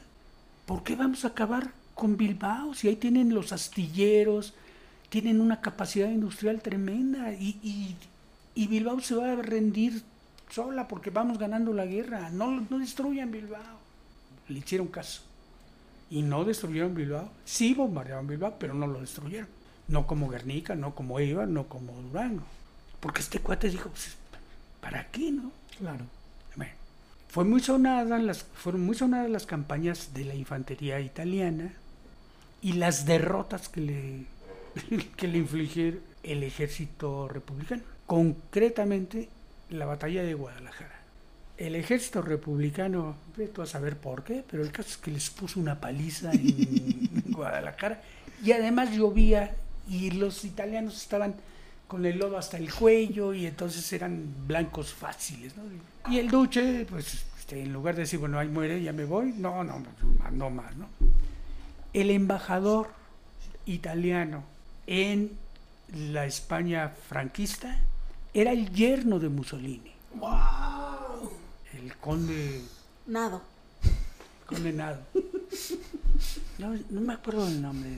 ¿por 0.66 0.84
qué 0.84 0.96
vamos 0.96 1.24
a 1.26 1.30
acabar 1.30 1.72
con 1.94 2.18
Bilbao 2.18 2.74
si 2.74 2.88
ahí 2.90 2.96
tienen 2.96 3.34
los 3.34 3.52
astilleros, 3.54 4.54
tienen 5.10 5.40
una 5.42 5.62
capacidad 5.62 6.10
industrial 6.10 6.62
tremenda 6.62 7.32
y, 7.34 7.60
y- 7.64 7.96
y 8.56 8.68
Bilbao 8.68 9.00
se 9.02 9.16
va 9.16 9.32
a 9.32 9.36
rendir 9.36 10.02
sola 10.50 10.88
porque 10.88 11.10
vamos 11.10 11.38
ganando 11.38 11.74
la 11.74 11.86
guerra, 11.86 12.30
no, 12.30 12.66
no 12.70 12.80
destruyan 12.80 13.32
Bilbao. 13.32 13.80
Le 14.48 14.60
hicieron 14.60 14.88
caso 14.88 15.28
y 16.10 16.22
no 16.22 16.46
destruyeron 16.46 16.96
Bilbao. 16.96 17.30
Sí 17.46 17.74
bombardearon 17.74 18.28
Bilbao, 18.28 18.56
pero 18.60 18.74
no 18.74 18.88
lo 18.88 19.02
destruyeron. 19.02 19.48
No 19.88 20.06
como 20.06 20.30
Guernica, 20.30 20.76
no 20.76 20.96
como 20.96 21.20
Eibar, 21.20 21.48
no 21.48 21.68
como 21.68 21.94
Durango. 21.94 22.44
Porque 23.00 23.22
este 23.22 23.40
cuate 23.40 23.70
dijo, 23.70 23.90
pues, 23.90 24.16
¿para 24.82 25.08
qué, 25.12 25.32
no? 25.32 25.52
Claro. 25.78 26.06
Bueno, 26.56 26.74
fue 27.30 27.46
muy 27.46 27.62
sonada 27.62 28.18
las, 28.20 28.44
fueron 28.44 28.86
muy 28.86 28.96
sonadas 28.96 29.30
las 29.30 29.46
campañas 29.46 30.14
de 30.14 30.26
la 30.26 30.36
infantería 30.36 31.00
italiana 31.00 31.74
y 32.62 32.74
las 32.74 33.06
derrotas 33.06 33.70
que 33.70 33.82
le, 33.82 34.26
que 35.16 35.28
le 35.28 35.38
infligió 35.38 35.94
el 36.24 36.44
ejército 36.44 37.28
republicano. 37.28 37.84
Concretamente, 38.06 39.30
la 39.70 39.86
batalla 39.86 40.24
de 40.24 40.34
Guadalajara. 40.34 40.96
El 41.58 41.76
ejército 41.76 42.22
republicano, 42.22 43.16
tú 43.54 43.62
a 43.62 43.66
saber 43.66 43.98
por 43.98 44.24
qué, 44.24 44.44
pero 44.50 44.64
el 44.64 44.72
caso 44.72 44.90
es 44.90 44.98
que 44.98 45.12
les 45.12 45.30
puso 45.30 45.60
una 45.60 45.80
paliza 45.80 46.32
en 46.32 47.24
Guadalajara 47.30 48.02
y 48.44 48.52
además 48.52 48.92
llovía 48.92 49.56
y 49.90 50.12
los 50.12 50.46
italianos 50.46 51.02
estaban 51.02 51.36
con 51.88 52.06
el 52.06 52.20
lodo 52.20 52.38
hasta 52.38 52.58
el 52.58 52.72
cuello 52.72 53.34
y 53.34 53.46
entonces 53.48 53.92
eran 53.94 54.34
blancos 54.46 54.94
fáciles. 54.94 55.54
¿no? 55.58 55.64
Y 56.12 56.20
el 56.20 56.30
duce, 56.30 56.86
pues 56.88 57.26
este, 57.40 57.62
en 57.64 57.74
lugar 57.74 57.96
de 57.96 58.02
decir, 58.02 58.20
bueno, 58.20 58.38
ahí 58.38 58.50
muere, 58.50 58.84
ya 58.84 58.94
me 58.94 59.06
voy, 59.06 59.34
no, 59.38 59.64
no, 59.64 59.82
no 60.32 60.50
más, 60.50 60.76
¿no? 60.76 60.90
El 61.94 62.12
embajador 62.12 62.90
italiano 63.66 64.44
en 64.86 65.32
la 65.94 66.26
España 66.26 66.92
franquista 67.08 67.78
era 68.34 68.52
el 68.52 68.72
yerno 68.72 69.20
de 69.20 69.30
Mussolini. 69.30 69.92
El 71.74 71.96
conde 71.98 72.62
Nado. 73.08 73.42
condenado. 74.46 75.02
No, 76.58 76.74
no 76.90 77.02
me 77.02 77.14
acuerdo 77.14 77.46
del 77.46 77.62
nombre. 77.62 77.90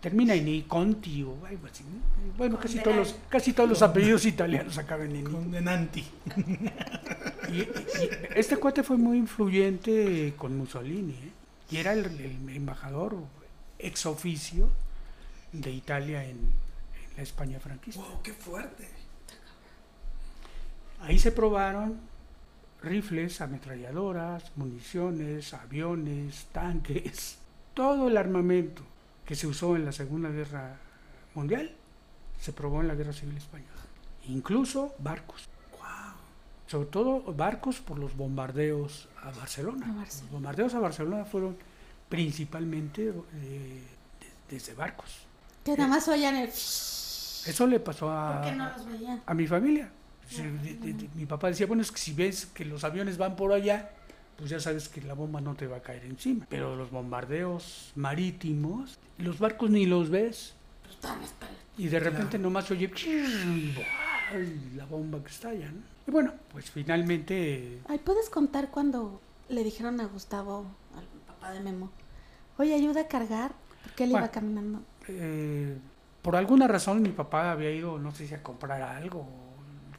Termina 0.00 0.34
en 0.34 0.46
I, 0.46 0.62
Conti 0.62 1.24
o 1.24 1.44
algo 1.44 1.66
así. 1.66 1.82
¿no? 1.82 2.32
Bueno, 2.36 2.58
casi 2.60 2.78
todos, 2.78 2.96
los, 2.96 3.16
casi 3.28 3.52
todos 3.52 3.68
los 3.68 3.82
apellidos 3.82 4.24
italianos 4.26 4.78
acaban 4.78 5.10
en 5.10 5.16
I. 5.16 5.22
Condenanti. 5.24 6.04
Y, 7.50 7.52
y- 7.52 7.62
y 7.62 8.10
este 8.36 8.56
cuate 8.58 8.82
fue 8.84 8.96
muy 8.96 9.18
influyente 9.18 10.34
con 10.36 10.56
Mussolini. 10.56 11.14
¿eh? 11.14 11.30
Y 11.70 11.76
era 11.78 11.92
el, 11.94 12.04
el 12.06 12.48
embajador 12.54 13.16
ex 13.78 14.06
oficio 14.06 14.68
de 15.52 15.70
Italia 15.72 16.22
en, 16.24 16.36
en 16.36 17.16
la 17.16 17.22
España 17.22 17.58
franquista. 17.58 18.00
Wow, 18.00 18.22
qué 18.22 18.32
fuerte. 18.32 18.88
Ahí 21.00 21.18
se 21.18 21.32
probaron 21.32 21.98
rifles, 22.82 23.40
ametralladoras, 23.40 24.52
municiones, 24.56 25.54
aviones, 25.54 26.46
tanques, 26.52 27.38
todo 27.74 28.08
el 28.08 28.16
armamento 28.16 28.82
que 29.24 29.34
se 29.34 29.46
usó 29.46 29.76
en 29.76 29.84
la 29.84 29.92
Segunda 29.92 30.30
Guerra 30.30 30.76
Mundial 31.34 31.72
se 32.40 32.52
probó 32.52 32.80
en 32.80 32.88
la 32.88 32.94
Guerra 32.94 33.12
Civil 33.12 33.36
Española. 33.36 33.72
Incluso 34.28 34.94
barcos. 34.98 35.48
Sobre 36.66 36.86
todo 36.88 37.22
barcos 37.32 37.80
por 37.80 37.98
los 37.98 38.14
bombardeos 38.14 39.08
a 39.22 39.30
Barcelona. 39.30 39.86
A 39.86 39.92
Barcelona. 39.92 40.22
Los 40.22 40.30
bombardeos 40.30 40.74
a 40.74 40.78
Barcelona 40.80 41.24
fueron 41.24 41.56
principalmente 42.10 43.08
eh, 43.08 43.12
de- 44.20 44.54
desde 44.54 44.74
barcos. 44.74 45.16
Que 45.64 45.72
nada 45.76 45.88
más 45.88 46.06
oían 46.08 46.36
el... 46.36 46.48
Eso 46.48 47.66
le 47.66 47.80
pasó 47.80 48.10
a, 48.10 48.40
¿Por 48.42 48.50
qué 48.50 48.56
no 48.56 48.68
los 48.70 48.86
veían? 48.86 49.22
a 49.24 49.32
mi 49.34 49.46
familia. 49.46 49.90
Mi 51.14 51.26
papá 51.26 51.48
decía, 51.48 51.66
bueno, 51.66 51.82
es 51.82 51.90
que 51.90 51.98
si 51.98 52.12
ves 52.12 52.46
que 52.46 52.64
los 52.64 52.84
aviones 52.84 53.16
van 53.18 53.36
por 53.36 53.52
allá, 53.52 53.90
pues 54.36 54.50
ya 54.50 54.60
sabes 54.60 54.88
que 54.88 55.00
la 55.02 55.14
bomba 55.14 55.40
no 55.40 55.54
te 55.54 55.66
va 55.66 55.78
a 55.78 55.82
caer 55.82 56.04
encima. 56.04 56.46
Pero 56.48 56.76
los 56.76 56.90
bombardeos 56.90 57.92
marítimos, 57.96 58.98
los 59.18 59.38
barcos 59.38 59.70
ni 59.70 59.86
los 59.86 60.10
ves. 60.10 60.54
Y 61.76 61.88
de 61.88 62.00
repente 62.00 62.38
nomás 62.38 62.70
oye 62.70 62.90
la 64.76 64.84
bomba 64.86 65.22
que 65.22 65.30
estalla, 65.30 65.70
¿no? 65.70 65.80
Y 66.06 66.10
bueno, 66.10 66.32
pues 66.52 66.70
finalmente 66.70 67.80
Ay, 67.88 67.98
¿puedes 67.98 68.28
contar 68.30 68.70
cuando 68.70 69.20
le 69.48 69.62
dijeron 69.64 70.00
a 70.00 70.06
Gustavo, 70.06 70.66
al 70.96 71.04
papá 71.26 71.52
de 71.52 71.60
Memo, 71.60 71.90
oye, 72.58 72.74
ayuda 72.74 73.02
a 73.02 73.08
cargar? 73.08 73.52
Porque 73.82 74.04
él 74.04 74.10
iba 74.10 74.20
Bueno. 74.20 74.32
caminando. 74.32 74.82
eh, 75.08 75.76
por 76.22 76.36
alguna 76.36 76.66
razón 76.68 77.00
mi 77.00 77.10
papá 77.10 77.52
había 77.52 77.70
ido, 77.70 77.98
no 77.98 78.12
sé 78.12 78.26
si 78.26 78.34
a 78.34 78.42
comprar 78.42 78.82
algo, 78.82 79.26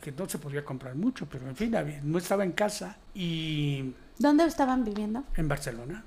que 0.01 0.11
no 0.11 0.27
se 0.29 0.37
podía 0.37 0.63
comprar 0.63 0.95
mucho, 0.95 1.27
pero 1.29 1.47
en 1.49 1.55
fin, 1.55 1.73
no 2.03 2.17
estaba 2.17 2.43
en 2.43 2.51
casa 2.53 2.97
y 3.13 3.93
¿Dónde 4.17 4.45
estaban 4.45 4.83
viviendo? 4.83 5.23
en 5.35 5.47
Barcelona. 5.47 6.03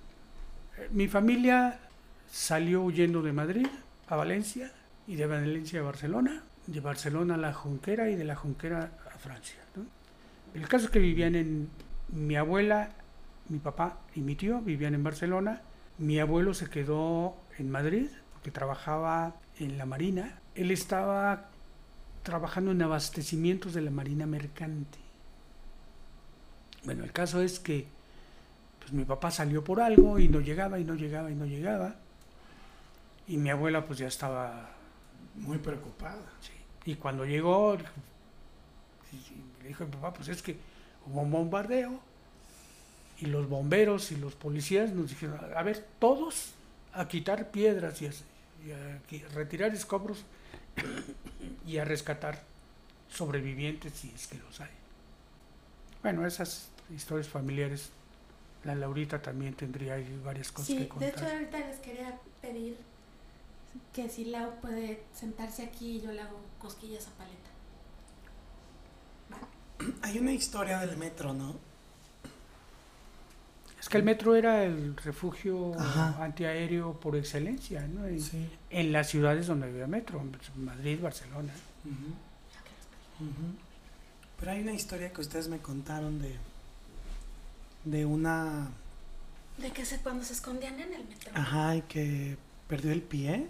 Eh, 0.78 0.88
Mi 0.92 1.08
familia 1.08 1.78
salió 2.30 2.82
huyendo 2.82 3.22
de 3.22 3.32
Madrid 3.32 3.66
a 4.08 4.16
Valencia 4.16 4.70
y 5.06 5.16
de 5.16 5.26
Valencia 5.26 5.80
a 5.80 5.82
Barcelona, 5.82 6.42
de 6.66 6.80
Barcelona 6.80 7.34
a 7.34 7.38
la 7.38 7.52
Junquera 7.52 8.08
y 8.08 8.16
de 8.16 8.24
la 8.24 8.36
Junquera 8.36 8.92
a 9.14 9.18
Francia. 9.18 9.56
¿no? 9.76 9.84
El 10.54 10.68
caso 10.68 10.86
es 10.86 10.90
que 10.90 10.98
vivían 10.98 11.34
en 11.34 11.68
mi 12.08 12.36
abuela, 12.36 12.90
mi 13.48 13.58
papá 13.58 13.98
y 14.14 14.20
mi 14.20 14.34
tío 14.36 14.60
vivían 14.60 14.94
en 14.94 15.02
Barcelona. 15.02 15.60
Mi 15.98 16.18
abuelo 16.18 16.54
se 16.54 16.70
quedó 16.70 17.36
en 17.58 17.70
Madrid 17.70 18.08
porque 18.32 18.50
trabajaba 18.50 19.34
en 19.58 19.76
la 19.78 19.84
Marina. 19.86 20.38
Él 20.54 20.70
estaba 20.70 21.48
trabajando 22.22 22.70
en 22.70 22.82
abastecimientos 22.82 23.74
de 23.74 23.82
la 23.82 23.90
Marina 23.90 24.26
Mercante. 24.26 24.98
Bueno, 26.84 27.04
el 27.04 27.12
caso 27.12 27.42
es 27.42 27.58
que 27.60 27.86
pues 28.80 28.92
mi 28.92 29.04
papá 29.04 29.30
salió 29.30 29.62
por 29.62 29.80
algo 29.80 30.18
y 30.18 30.28
no 30.28 30.40
llegaba 30.40 30.78
y 30.80 30.84
no 30.84 30.94
llegaba 30.94 31.30
y 31.30 31.34
no 31.34 31.46
llegaba. 31.46 31.94
Y 33.28 33.36
mi 33.36 33.50
abuela 33.50 33.84
pues 33.84 33.98
ya 34.00 34.08
estaba... 34.08 34.70
Muy 35.36 35.58
preocupada. 35.58 36.20
sí. 36.40 36.52
Y 36.90 36.96
cuando 36.96 37.24
llegó, 37.24 37.76
le 39.62 39.68
dijo 39.68 39.84
a 39.84 39.86
mi 39.86 39.92
papá, 39.92 40.12
pues 40.12 40.28
es 40.28 40.42
que 40.42 40.56
hubo 41.06 41.20
un 41.22 41.30
bombardeo 41.30 42.00
y 43.20 43.26
los 43.26 43.48
bomberos 43.48 44.10
y 44.10 44.16
los 44.16 44.34
policías 44.34 44.90
nos 44.90 45.10
dijeron, 45.10 45.38
a 45.56 45.62
ver, 45.62 45.86
todos 46.00 46.50
a 46.92 47.06
quitar 47.06 47.50
piedras 47.52 48.02
y 48.02 48.06
a, 48.06 48.10
y 48.66 48.72
a 48.72 49.00
qui- 49.08 49.26
retirar 49.28 49.72
escombros 49.72 50.24
y 51.66 51.78
a 51.78 51.84
rescatar 51.84 52.42
sobrevivientes 53.10 53.92
si 53.94 54.10
es 54.14 54.26
que 54.26 54.38
los 54.38 54.60
hay. 54.60 54.70
Bueno, 56.02 56.26
esas 56.26 56.68
historias 56.94 57.28
familiares 57.28 57.90
La 58.64 58.74
Laurita 58.74 59.20
también 59.22 59.54
tendría 59.54 59.94
ahí 59.94 60.20
varias 60.24 60.50
cosas 60.52 60.66
Sí, 60.68 60.74
que 60.76 60.80
de 60.82 60.88
contar. 60.88 61.08
hecho 61.10 61.26
ahorita 61.26 61.58
les 61.58 61.78
quería 61.78 62.18
pedir 62.40 62.76
que 63.92 64.08
si 64.08 64.26
Lau 64.26 64.60
puede 64.60 65.02
sentarse 65.14 65.62
aquí 65.64 65.96
y 65.96 66.00
yo 66.02 66.12
le 66.12 66.20
hago 66.22 66.38
cosquillas 66.58 67.06
a 67.08 67.10
Paleta. 67.12 67.50
Hay 70.02 70.18
una 70.18 70.32
historia 70.32 70.78
del 70.78 70.96
metro, 70.96 71.32
¿no? 71.32 71.56
Que 73.92 73.98
el 73.98 74.04
metro 74.04 74.34
era 74.34 74.64
el 74.64 74.96
refugio 74.96 75.78
Ajá. 75.78 76.24
antiaéreo 76.24 76.98
por 76.98 77.14
excelencia, 77.14 77.86
¿no? 77.86 78.08
Y 78.10 78.20
Sí. 78.20 78.48
En 78.70 78.90
las 78.90 79.08
ciudades 79.10 79.46
donde 79.46 79.66
había 79.68 79.86
metro, 79.86 80.22
Madrid, 80.56 80.98
Barcelona. 81.00 81.52
Pero 84.40 84.50
hay 84.52 84.60
una 84.62 84.72
historia 84.72 85.12
que 85.12 85.20
ustedes 85.20 85.48
me 85.48 85.58
contaron 85.58 86.20
de 86.20 86.36
de 87.84 88.04
una 88.06 88.68
De 89.58 89.70
que 89.72 89.84
sé 89.84 89.98
cuando 89.98 90.24
se 90.24 90.32
escondían 90.32 90.78
en 90.80 90.92
el 90.94 91.04
metro. 91.04 91.30
ajá 91.34 91.76
y 91.76 91.82
que 91.82 92.36
perdió 92.68 92.92
el 92.92 93.02
pie. 93.02 93.48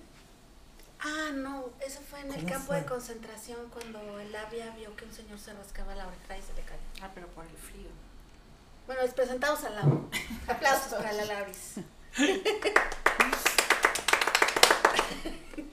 Ah, 1.01 1.31
no, 1.35 1.67
eso 1.87 2.01
fue 2.09 2.21
en 2.21 2.29
el 2.33 2.37
¿Cómo 2.37 2.49
campo 2.49 2.67
fue? 2.69 2.81
de 2.81 2.87
concentración 2.87 3.59
cuando 3.73 4.19
el 4.21 4.35
Avia 4.35 4.71
vio 4.77 4.95
que 4.97 5.05
un 5.05 5.13
señor 5.13 5.39
se 5.39 5.53
rascaba 5.53 5.95
la 5.95 6.07
oreja 6.07 6.39
y 6.39 6.43
se 6.43 6.55
le 6.55 6.63
cayó. 6.63 6.83
Ah, 7.03 7.11
pero 7.15 7.27
por 7.29 7.45
el 7.45 7.57
frío. 7.57 7.91
Bueno, 8.87 9.03
es 9.03 9.15
presentados 9.15 9.65
al 9.65 9.75
lado. 9.77 10.09
Aplausos 10.49 10.95
para 10.95 11.13
la 11.13 11.25
Lauris. 11.25 11.75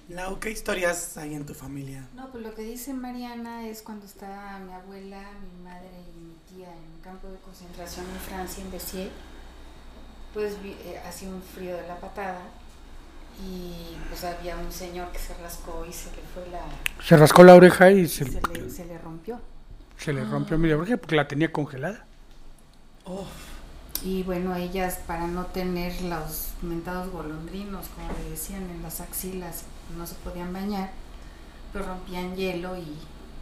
Lau, 0.10 0.40
¿qué 0.40 0.49
historias 0.52 1.18
hay 1.18 1.36
en 1.36 1.45
tu 1.45 1.53
familia? 1.53 2.07
No, 2.15 2.30
pues 2.31 2.44
lo 2.44 2.53
que 2.56 2.64
dice 2.64 2.94
Mariana 2.94 3.68
es 3.68 3.81
cuando 3.84 4.06
estaba 4.06 4.57
mi 4.60 4.73
abuela, 4.73 5.22
mi 5.41 5.64
madre 5.64 5.90
y 6.15 6.19
mi 6.19 6.34
tía 6.49 6.68
en 6.68 6.95
un 6.95 7.02
campo 7.03 7.27
de 7.27 7.38
concentración 7.38 8.06
en 8.10 8.19
Francia, 8.19 8.64
en 8.64 8.72
Bessier, 8.72 9.10
pues 10.34 10.61
vi- 10.64 10.76
eh, 10.86 10.99
hacía 11.07 11.30
un 11.30 11.41
frío 11.44 11.76
de 11.77 11.88
la 11.88 11.95
patada 11.98 12.41
y 13.45 13.95
pues 14.10 14.23
había 14.23 14.57
un 14.57 14.72
señor 14.72 15.11
que 15.11 15.19
se 15.19 15.34
rascó 15.36 15.86
y 15.88 15.94
se 15.94 16.10
le 16.11 16.22
fue 16.34 16.48
la... 16.52 16.61
Se 17.03 17.15
rascó 17.15 17.44
la 17.44 17.53
oreja 17.56 17.91
y 17.91 18.07
se, 18.07 18.26
se 18.26 18.41
le, 18.41 18.69
se 18.69 18.86
le 18.86 18.98
rompió. 18.98 19.40
se 19.98 20.11
le 20.11 20.26
rompió 20.26 20.57
media 20.57 20.76
oreja 20.77 20.98
porque 20.98 21.15
la 21.15 21.27
tenía 21.27 21.52
congelada. 21.52 22.06
Oh, 23.10 23.26
Y 24.03 24.23
bueno, 24.23 24.56
ellas 24.56 24.99
para 25.07 25.27
no 25.27 25.48
tener 25.48 26.02
los 26.03 26.49
mentados 26.61 27.11
golondrinos, 27.11 27.88
como 27.90 28.07
le 28.14 28.30
decían, 28.30 28.64
en 28.69 28.81
las 28.84 29.02
axilas, 29.02 29.64
no 29.98 30.06
se 30.07 30.15
podían 30.15 30.53
bañar, 30.53 30.91
pues 31.73 31.86
rompían 31.86 32.36
hielo 32.36 32.77
y, 32.77 32.98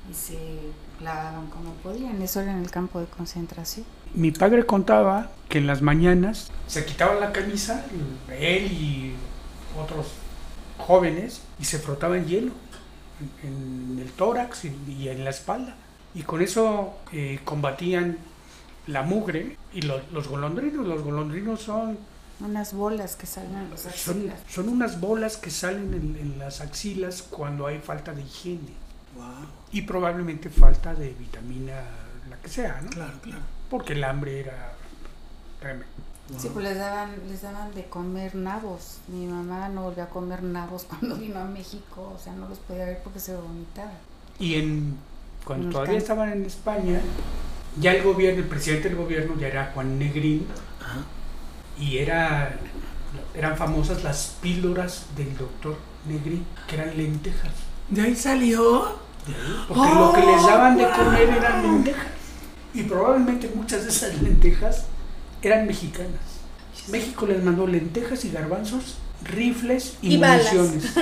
y 0.10 0.14
se 0.14 0.73
lavaban 1.02 1.48
como 1.48 1.73
podían. 1.73 2.22
Eso 2.22 2.41
era 2.41 2.53
en 2.53 2.60
el 2.60 2.72
campo 2.72 2.99
de 2.99 3.06
concentración. 3.07 3.85
Mi 4.14 4.31
padre 4.31 4.65
contaba 4.65 5.31
que 5.49 5.60
en 5.60 5.68
las 5.68 5.81
mañanas 5.81 6.49
se 6.65 6.85
quitaban 6.85 7.19
la 7.19 7.31
camisa, 7.31 7.85
él 8.30 8.72
y 8.72 9.15
otros 9.77 10.07
jóvenes, 10.77 11.41
y 11.60 11.65
se 11.65 11.80
frotaban 11.80 12.26
hielo 12.26 12.53
en, 13.44 13.48
en 13.48 13.99
el 13.99 14.11
tórax 14.14 14.65
y, 14.65 14.76
y 14.88 15.10
en 15.10 15.23
la 15.23 15.30
espalda. 15.31 15.76
Y 16.14 16.23
con 16.23 16.41
eso 16.41 16.95
eh, 17.11 17.41
combatían 17.44 18.18
la 18.88 19.03
mugre 19.03 19.57
y 19.73 19.81
lo- 19.84 20.01
los 20.11 20.27
golondrinos. 20.27 20.85
Los 20.88 21.01
golondrinos 21.03 21.61
son, 21.61 21.97
Unas 22.39 22.73
bolas 22.73 23.15
que 23.15 23.26
salen 23.26 23.55
en 23.55 23.69
las 23.72 23.81
son, 23.81 23.91
axilas. 23.91 24.39
son 24.49 24.69
unas 24.69 24.99
bolas 24.99 25.38
que 25.38 25.49
salen 25.51 25.93
en, 25.93 26.15
en 26.19 26.39
las 26.39 26.61
axilas 26.61 27.22
cuando 27.23 27.65
hay 27.68 27.80
falta 27.80 28.14
de 28.14 28.22
higiene 28.22 28.73
wow. 29.15 29.26
y 29.72 29.81
probablemente 29.84 30.49
falta 30.49 30.93
de 30.93 31.09
vitamina, 31.14 31.73
la 32.30 32.38
que 32.38 32.47
sea, 32.49 32.80
¿no? 32.81 32.89
Claro, 32.89 33.19
claro. 33.22 33.41
Porque 33.69 33.93
el 33.93 34.03
hambre 34.03 34.39
era 34.41 34.73
tremendo. 35.59 35.88
Sí, 36.38 36.49
pues 36.53 36.65
les 36.65 36.77
daban, 36.77 37.11
les 37.30 37.41
daban 37.41 37.73
de 37.73 37.85
comer 37.85 38.35
nabos. 38.35 38.97
Mi 39.07 39.26
mamá 39.26 39.69
no 39.69 39.84
volvió 39.84 40.03
a 40.03 40.09
comer 40.09 40.43
nabos 40.43 40.84
cuando 40.89 41.15
vino 41.15 41.39
a 41.39 41.45
México, 41.45 42.14
o 42.15 42.19
sea, 42.19 42.34
no 42.34 42.47
los 42.49 42.59
podía 42.59 42.85
ver 42.85 42.99
porque 43.03 43.19
se 43.19 43.35
vomitaba. 43.35 43.91
Y 44.38 44.55
en, 44.55 44.97
cuando 45.45 45.68
En 45.68 45.72
todavía 45.73 45.97
estaban 45.97 46.31
en 46.34 46.45
España, 46.45 46.99
ya 47.79 47.93
el 47.93 48.03
gobierno, 48.03 48.41
el 48.41 48.47
presidente 48.47 48.89
del 48.89 48.97
gobierno 48.97 49.35
ya 49.39 49.47
era 49.47 49.71
Juan 49.73 49.97
Negrín 49.99 50.47
Ajá. 50.81 50.99
y 51.79 51.97
era, 51.97 52.57
eran 53.35 53.57
famosas 53.57 54.03
las 54.03 54.35
píldoras 54.41 55.05
del 55.15 55.35
doctor 55.37 55.77
Negrín, 56.07 56.45
que 56.67 56.75
eran 56.75 56.95
lentejas. 56.97 57.51
¿De 57.89 58.01
ahí 58.01 58.15
salió? 58.15 58.97
Porque 59.67 59.93
lo 59.93 60.13
que 60.13 60.21
les 60.25 60.41
daban 60.45 60.77
de 60.77 60.89
comer 60.89 61.29
eran 61.29 61.61
lentejas. 61.63 62.07
Y 62.73 62.83
probablemente 62.83 63.49
muchas 63.53 63.83
de 63.83 63.89
esas 63.89 64.21
lentejas 64.21 64.85
eran 65.41 65.67
mexicanas. 65.67 66.21
México 66.89 67.25
les 67.25 67.43
mandó 67.43 67.67
lentejas 67.67 68.23
y 68.23 68.31
garbanzos, 68.31 68.97
rifles 69.23 69.97
y, 70.01 70.15
Y 70.15 70.17
municiones. 70.19 70.93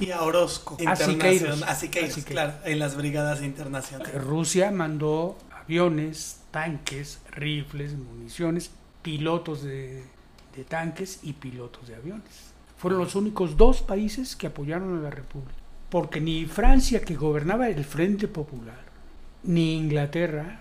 Y 0.00 0.10
a 0.10 0.22
Orozco. 0.22 0.76
A 0.86 0.96
Siqueiros. 0.96 1.08
Internacional- 1.58 1.68
A 1.68 1.74
Siqueiros, 1.74 2.10
A 2.10 2.14
Siqueiros. 2.14 2.24
claro, 2.24 2.52
en 2.64 2.78
las 2.78 2.96
brigadas 2.96 3.42
internacionales. 3.42 4.12
Rusia 4.24 4.70
mandó 4.72 5.36
aviones, 5.64 6.42
tanques, 6.50 7.20
rifles, 7.30 7.94
municiones, 7.94 8.70
pilotos 9.02 9.62
de, 9.62 10.04
de 10.56 10.64
tanques 10.64 11.20
y 11.22 11.34
pilotos 11.34 11.88
de 11.88 11.96
aviones. 11.96 12.52
Fueron 12.76 13.00
los 13.00 13.14
únicos 13.14 13.56
dos 13.56 13.82
países 13.82 14.36
que 14.36 14.46
apoyaron 14.46 14.98
a 14.98 15.02
la 15.02 15.10
República. 15.10 15.54
Porque 15.90 16.20
ni 16.20 16.46
Francia, 16.46 17.02
que 17.02 17.14
gobernaba 17.14 17.68
el 17.68 17.84
Frente 17.84 18.28
Popular, 18.28 18.84
ni 19.42 19.74
Inglaterra, 19.76 20.60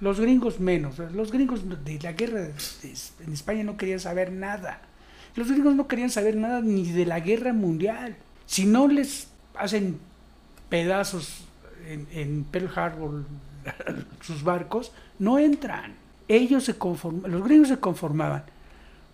los 0.00 0.20
gringos 0.20 0.60
menos, 0.60 0.98
los 0.98 1.30
gringos 1.30 1.62
de 1.84 1.98
la 2.00 2.12
guerra 2.12 2.46
en 2.46 3.32
España 3.32 3.64
no 3.64 3.76
querían 3.76 4.00
saber 4.00 4.32
nada. 4.32 4.80
Los 5.36 5.50
gringos 5.50 5.74
no 5.74 5.88
querían 5.88 6.10
saber 6.10 6.36
nada 6.36 6.60
ni 6.60 6.90
de 6.90 7.06
la 7.06 7.20
guerra 7.20 7.52
mundial. 7.52 8.16
Si 8.46 8.66
no 8.66 8.88
les 8.88 9.28
hacen 9.54 9.98
pedazos 10.68 11.44
en, 11.86 12.06
en 12.12 12.44
Pearl 12.44 12.70
Harbor 12.74 13.24
sus 14.20 14.42
barcos, 14.42 14.92
no 15.18 15.38
entran. 15.38 15.94
Ellos 16.28 16.64
se 16.64 16.76
conforman, 16.76 17.30
los 17.30 17.44
gringos 17.44 17.68
se 17.68 17.78
conformaban 17.78 18.44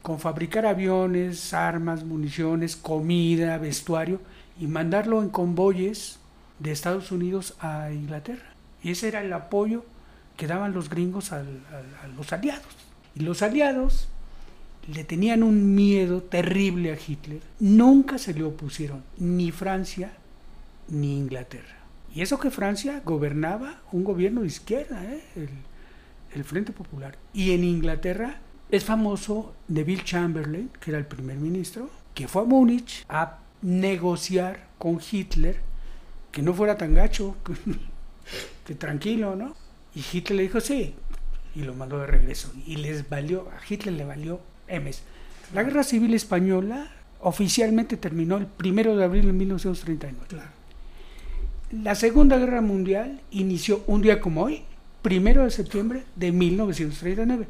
con 0.02 0.18
fabricar 0.18 0.66
aviones, 0.66 1.52
armas, 1.52 2.05
municiones, 2.05 2.77
comida, 2.77 3.59
vestuario 3.59 4.20
y 4.59 4.66
mandarlo 4.66 5.22
en 5.22 5.28
convoyes 5.28 6.18
de 6.59 6.72
Estados 6.72 7.12
Unidos 7.12 7.55
a 7.60 7.90
Inglaterra. 7.93 8.55
Y 8.82 8.93
ese 8.93 9.09
era 9.09 9.22
el 9.22 9.32
apoyo 9.32 9.85
que 10.36 10.47
daban 10.47 10.72
los 10.72 10.89
gringos 10.89 11.32
a 11.32 11.43
los 12.16 12.32
aliados. 12.32 12.64
Y 13.14 13.20
los 13.20 13.43
aliados 13.43 14.09
le 14.86 15.05
tenían 15.05 15.43
un 15.43 15.74
miedo 15.74 16.22
terrible 16.22 16.93
a 16.93 16.97
Hitler. 16.97 17.40
Nunca 17.59 18.18
se 18.18 18.32
le 18.32 18.44
opusieron 18.44 19.02
ni 19.18 19.51
Francia 19.51 20.12
ni 20.89 21.18
Inglaterra. 21.18 21.80
Y 22.15 22.23
eso 22.23 22.39
que 22.39 22.51
Francia 22.51 23.03
gobernaba 23.05 23.82
un 23.93 24.05
gobierno 24.05 24.41
de 24.41 24.49
izquierda, 24.49 25.05
¿eh? 25.05 25.23
el, 25.37 25.49
el 26.35 26.45
Frente 26.45 26.73
Popular. 26.73 27.16
Y 27.32 27.53
en 27.53 27.65
Inglaterra 27.65 28.41
es 28.70 28.85
famoso 28.85 29.55
Neville 29.69 30.05
Chamberlain, 30.05 30.70
que 30.81 30.91
era 30.91 30.99
el 30.99 31.07
primer 31.07 31.37
ministro, 31.37 31.91
que 32.15 32.28
fue 32.28 32.43
a 32.43 32.45
Múnich 32.47 33.05
a 33.09 33.39
negociar 33.62 34.69
con 34.78 35.01
Hitler 35.01 35.61
que 36.32 36.43
no 36.43 36.55
fuera 36.55 36.77
tan 36.77 36.95
gacho, 36.95 37.37
que 38.66 38.74
tranquilo, 38.74 39.37
¿no? 39.37 39.57
Y 39.95 40.05
Hitler 40.12 40.37
le 40.37 40.43
dijo 40.45 40.61
sí, 40.61 40.95
y 41.55 41.62
lo 41.62 41.74
mandó 41.74 41.99
de 41.99 42.07
regreso. 42.07 42.53
Y 42.66 42.77
les 42.77 43.09
valió, 43.09 43.49
a 43.51 43.61
Hitler 43.69 43.95
le 43.95 44.05
valió 44.05 44.41
Emes. 44.69 45.03
La 45.55 45.62
guerra 45.65 45.82
civil 45.82 46.15
española 46.15 46.93
oficialmente 47.20 47.97
terminó 47.97 48.37
el 48.37 48.47
primero 48.47 48.97
de 48.97 49.05
abril 49.05 49.27
de 49.27 49.32
1939. 49.32 50.27
Claro. 50.28 50.60
La 51.70 51.94
Segunda 51.94 52.36
Guerra 52.36 52.60
Mundial 52.60 53.20
inició 53.30 53.82
un 53.86 54.02
día 54.02 54.20
como 54.20 54.42
hoy, 54.42 54.64
primero 55.02 55.44
de 55.44 55.51
septiembre 55.51 56.05
de 56.16 56.32
1939. 56.32 57.47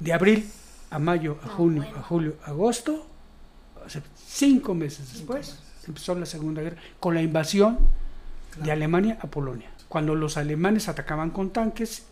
De 0.00 0.12
abril 0.12 0.48
a 0.90 0.98
mayo, 0.98 1.38
a 1.42 1.48
junio, 1.48 1.82
a 1.96 2.02
julio, 2.02 2.36
a 2.44 2.50
agosto, 2.50 3.06
cinco 4.26 4.74
meses 4.74 5.12
después, 5.12 5.58
empezó 5.86 6.14
la 6.14 6.26
Segunda 6.26 6.62
Guerra, 6.62 6.76
con 7.00 7.14
la 7.14 7.22
invasión 7.22 7.78
de. 8.62 8.70
Alemania 8.70 9.18
a 9.20 9.26
Polonia. 9.28 9.70
Cuando 9.88 10.14
los 10.14 10.36
alemanes 10.36 10.88
atacaban 10.88 11.30
con 11.30 11.50
tanques 11.50 12.04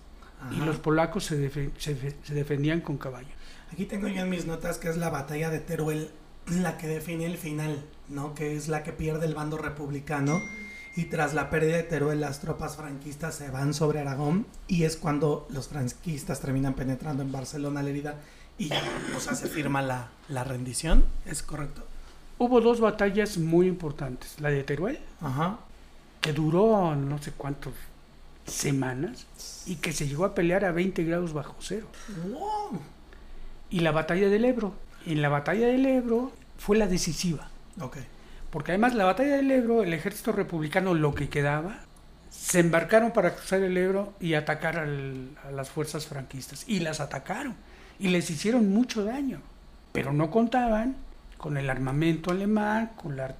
y 0.56 0.64
los 0.64 0.76
polacos 0.78 1.24
se, 1.24 1.36
defe- 1.38 1.70
se 1.78 1.94
fe- 1.94 2.16
se 2.24 2.34
defendían 2.34 2.80
con 2.80 2.96
caballo. 2.98 3.28
Aquí 3.72 3.84
tengo 3.86 4.08
yo 4.08 4.22
en 4.22 4.30
mis 4.30 4.46
notas 4.46 4.78
que 4.78 4.88
es 4.88 4.96
la 4.96 5.08
batalla 5.10 5.50
de 5.50 5.60
Teruel 5.60 6.10
la 6.50 6.76
que 6.78 6.88
define 6.88 7.26
el 7.26 7.38
final, 7.38 7.84
¿no? 8.08 8.34
Que 8.34 8.56
es 8.56 8.68
la 8.68 8.82
que 8.82 8.92
pierde 8.92 9.26
el 9.26 9.34
bando 9.34 9.56
republicano 9.58 10.40
y 10.94 11.05
tras 11.06 11.35
la 11.35 11.48
pérdida 11.51 11.77
de 11.77 11.82
Teruel 11.85 12.20
las 12.20 12.40
tropas 12.40 12.77
franquistas 12.77 13.35
se 13.35 13.51
van 13.51 13.73
sobre 13.74 14.01
Aragón 14.01 14.47
y 14.69 14.85
es 14.85 14.97
cuando 14.97 15.47
los 15.51 15.69
franquistas 15.69 16.40
terminan 16.40 16.74
penetrando 16.74 17.23
en 17.23 17.32
Barcelona, 17.32 17.82
Lérida 17.82 18.16
y 18.59 18.69
ya, 18.69 18.82
o 19.16 19.20
sea, 19.20 19.35
se 19.35 19.48
firma 19.48 19.81
la, 19.82 20.09
la 20.28 20.44
rendición, 20.44 21.05
¿es 21.24 21.43
correcto? 21.43 21.82
Hubo 22.39 22.60
dos 22.60 22.81
batallas 22.81 23.39
muy 23.39 23.66
importantes. 23.69 24.40
La 24.40 24.51
de 24.51 24.62
Teruel, 24.64 24.98
Ajá. 25.20 25.59
que 26.20 26.32
duró 26.32 26.94
no 26.94 27.19
sé 27.23 27.32
cuántas 27.32 27.73
semanas 28.47 29.27
y 29.66 29.77
que 29.77 29.93
se 29.93 30.06
llegó 30.09 30.24
a 30.24 30.35
pelear 30.35 30.64
a 30.64 30.73
20 30.73 31.05
grados 31.05 31.32
bajo 31.32 31.55
cero. 31.60 31.86
Wow. 32.28 32.81
y 33.70 33.81
la 33.81 33.93
batalla 33.93 34.28
del 34.28 34.44
Ebro. 34.44 34.74
En 35.06 35.23
la 35.23 35.28
batalla 35.28 35.66
del 35.69 35.86
Ebro 35.86 36.32
fue 36.59 36.77
la 36.77 36.86
decisiva. 36.86 37.48
Ok. 37.81 37.97
Porque 38.52 38.72
además 38.72 38.94
la 38.94 39.06
batalla 39.06 39.36
del 39.36 39.50
Ebro, 39.50 39.82
el 39.82 39.94
ejército 39.94 40.30
republicano, 40.30 40.92
lo 40.92 41.14
que 41.14 41.30
quedaba, 41.30 41.78
se 42.28 42.60
embarcaron 42.60 43.10
para 43.12 43.34
cruzar 43.34 43.62
el 43.62 43.74
Ebro 43.78 44.12
y 44.20 44.34
atacar 44.34 44.76
a 44.76 45.50
las 45.50 45.70
fuerzas 45.70 46.06
franquistas. 46.06 46.64
Y 46.68 46.80
las 46.80 47.00
atacaron. 47.00 47.54
Y 47.98 48.08
les 48.08 48.28
hicieron 48.28 48.68
mucho 48.68 49.06
daño. 49.06 49.40
Pero 49.92 50.12
no 50.12 50.30
contaban 50.30 50.96
con 51.38 51.56
el 51.56 51.70
armamento 51.70 52.30
alemán, 52.30 52.90
con 52.94 53.16
la, 53.16 53.34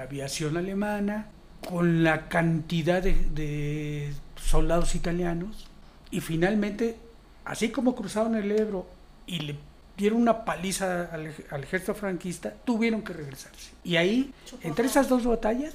aviación 0.00 0.56
alemana, 0.56 1.26
con 1.68 2.04
la 2.04 2.28
cantidad 2.28 3.02
de, 3.02 3.14
de 3.34 4.12
soldados 4.36 4.94
italianos. 4.94 5.66
Y 6.12 6.20
finalmente, 6.20 6.96
así 7.44 7.70
como 7.70 7.96
cruzaron 7.96 8.36
el 8.36 8.52
Ebro 8.52 8.86
y 9.26 9.40
le 9.40 9.56
dieron 9.98 10.22
una 10.22 10.44
paliza 10.46 11.04
al, 11.12 11.26
ej- 11.26 11.44
al 11.50 11.64
ejército 11.64 11.94
franquista, 11.94 12.54
tuvieron 12.64 13.02
que 13.02 13.12
regresarse. 13.12 13.72
Y 13.84 13.96
ahí, 13.96 14.32
entre 14.62 14.86
esas 14.86 15.08
dos 15.08 15.24
batallas, 15.26 15.74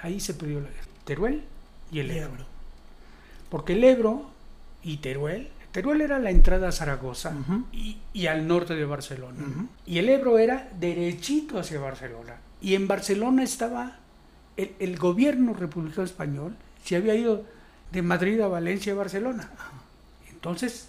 ahí 0.00 0.18
se 0.18 0.34
perdió 0.34 0.60
la 0.60 0.68
guerra. 0.70 0.86
Teruel 1.04 1.44
y 1.92 2.00
el 2.00 2.10
Ebro. 2.10 2.32
Ebro. 2.32 2.44
Porque 3.50 3.74
el 3.74 3.84
Ebro 3.84 4.30
y 4.82 4.96
Teruel, 4.96 5.48
Teruel 5.70 6.00
era 6.00 6.18
la 6.18 6.30
entrada 6.30 6.68
a 6.68 6.72
Zaragoza 6.72 7.32
y, 7.72 7.98
y 8.12 8.26
al 8.26 8.46
norte 8.48 8.74
de 8.74 8.84
Barcelona. 8.84 9.38
Y 9.86 9.98
el 9.98 10.08
Ebro 10.08 10.38
era 10.38 10.68
derechito 10.80 11.58
hacia 11.58 11.78
Barcelona. 11.78 12.36
Y 12.60 12.74
en 12.74 12.88
Barcelona 12.88 13.42
estaba 13.42 13.98
el, 14.56 14.72
el 14.78 14.98
gobierno 14.98 15.52
republicano 15.54 16.04
español, 16.04 16.56
se 16.84 16.96
había 16.96 17.14
ido 17.14 17.44
de 17.90 18.02
Madrid 18.02 18.40
a 18.40 18.48
Valencia 18.48 18.92
a 18.92 18.96
Barcelona. 18.96 19.50
Entonces, 20.30 20.88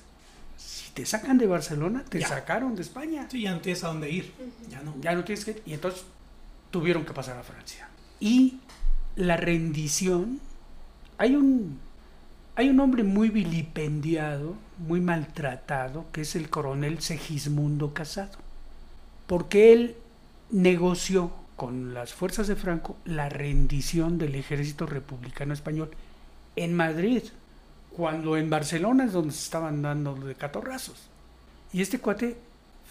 te 0.94 1.06
sacan 1.06 1.38
de 1.38 1.48
Barcelona, 1.48 2.04
te 2.08 2.20
Ya. 2.20 2.28
sacaron 2.28 2.76
de 2.76 2.82
España. 2.84 3.28
Sí, 3.30 3.42
ya 3.42 3.52
no 3.52 3.60
tienes 3.62 3.84
a 3.84 3.88
dónde 3.88 4.10
ir. 4.12 4.34
Ya 4.70 4.82
no. 4.82 4.94
Ya 5.02 5.14
no 5.16 5.24
tienes 5.24 5.44
que... 5.46 5.62
Y 5.66 5.74
entonces 5.74 6.04
tuvieron 6.72 7.06
que 7.06 7.14
pasar 7.14 7.38
a 7.38 7.44
Francia. 7.44 7.90
Y 8.20 8.60
la 9.16 9.38
rendición... 9.38 10.40
Hay 11.18 11.36
un, 11.36 11.80
hay 12.56 12.70
un 12.70 12.80
hombre 12.80 13.04
muy 13.04 13.30
vilipendiado, 13.30 14.56
muy 14.80 15.00
maltratado, 15.00 16.06
que 16.12 16.22
es 16.22 16.36
el 16.36 16.50
coronel 16.50 17.00
Segismundo 17.02 17.94
Casado. 17.94 18.40
Porque 19.28 19.74
él 19.74 19.96
negoció 20.52 21.32
con 21.56 21.94
las 21.94 22.14
fuerzas 22.14 22.48
de 22.48 22.56
Franco 22.56 22.98
la 23.06 23.30
rendición 23.30 24.18
del 24.18 24.36
ejército 24.36 24.86
republicano 24.86 25.54
español 25.54 25.92
en 26.56 26.76
Madrid, 26.76 27.24
cuando 27.96 28.38
en 28.38 28.50
Barcelona 28.50 29.06
es 29.06 29.14
donde 29.14 29.34
se 29.34 29.44
estaban 29.44 29.82
dando 29.82 30.16
de 30.16 30.36
catorrazos. 30.36 31.10
Y 31.72 31.82
este 31.82 32.00
cuate 32.00 32.38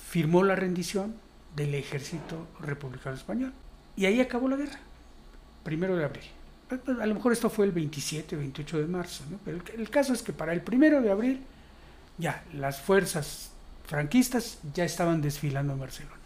firmó 0.09 0.43
la 0.43 0.55
rendición 0.55 1.15
del 1.55 1.75
ejército 1.75 2.47
republicano 2.61 3.17
español. 3.17 3.53
Y 3.97 4.07
ahí 4.07 4.21
acabó 4.21 4.49
la 4.49 4.57
guerra, 4.57 4.79
primero 5.65 5.97
de 5.97 6.05
abril. 6.05 6.25
A 7.01 7.07
lo 7.07 7.15
mejor 7.15 7.33
esto 7.33 7.51
fue 7.51 7.67
el 7.67 7.73
27, 7.73 8.35
28 8.35 8.79
de 8.79 8.87
marzo, 8.87 9.25
¿no? 9.31 9.39
pero 9.45 9.59
el, 9.59 9.81
el 9.81 9.91
caso 9.91 10.15
es 10.15 10.23
que 10.23 10.33
para 10.33 10.55
el 10.55 10.63
primero 10.63 11.03
de 11.03 11.11
abril 11.11 11.43
ya 12.17 12.43
las 12.55 12.81
fuerzas 12.81 13.51
franquistas 13.87 14.59
ya 14.73 14.85
estaban 14.85 15.21
desfilando 15.21 15.75
en 15.75 15.81
Barcelona. 15.81 16.23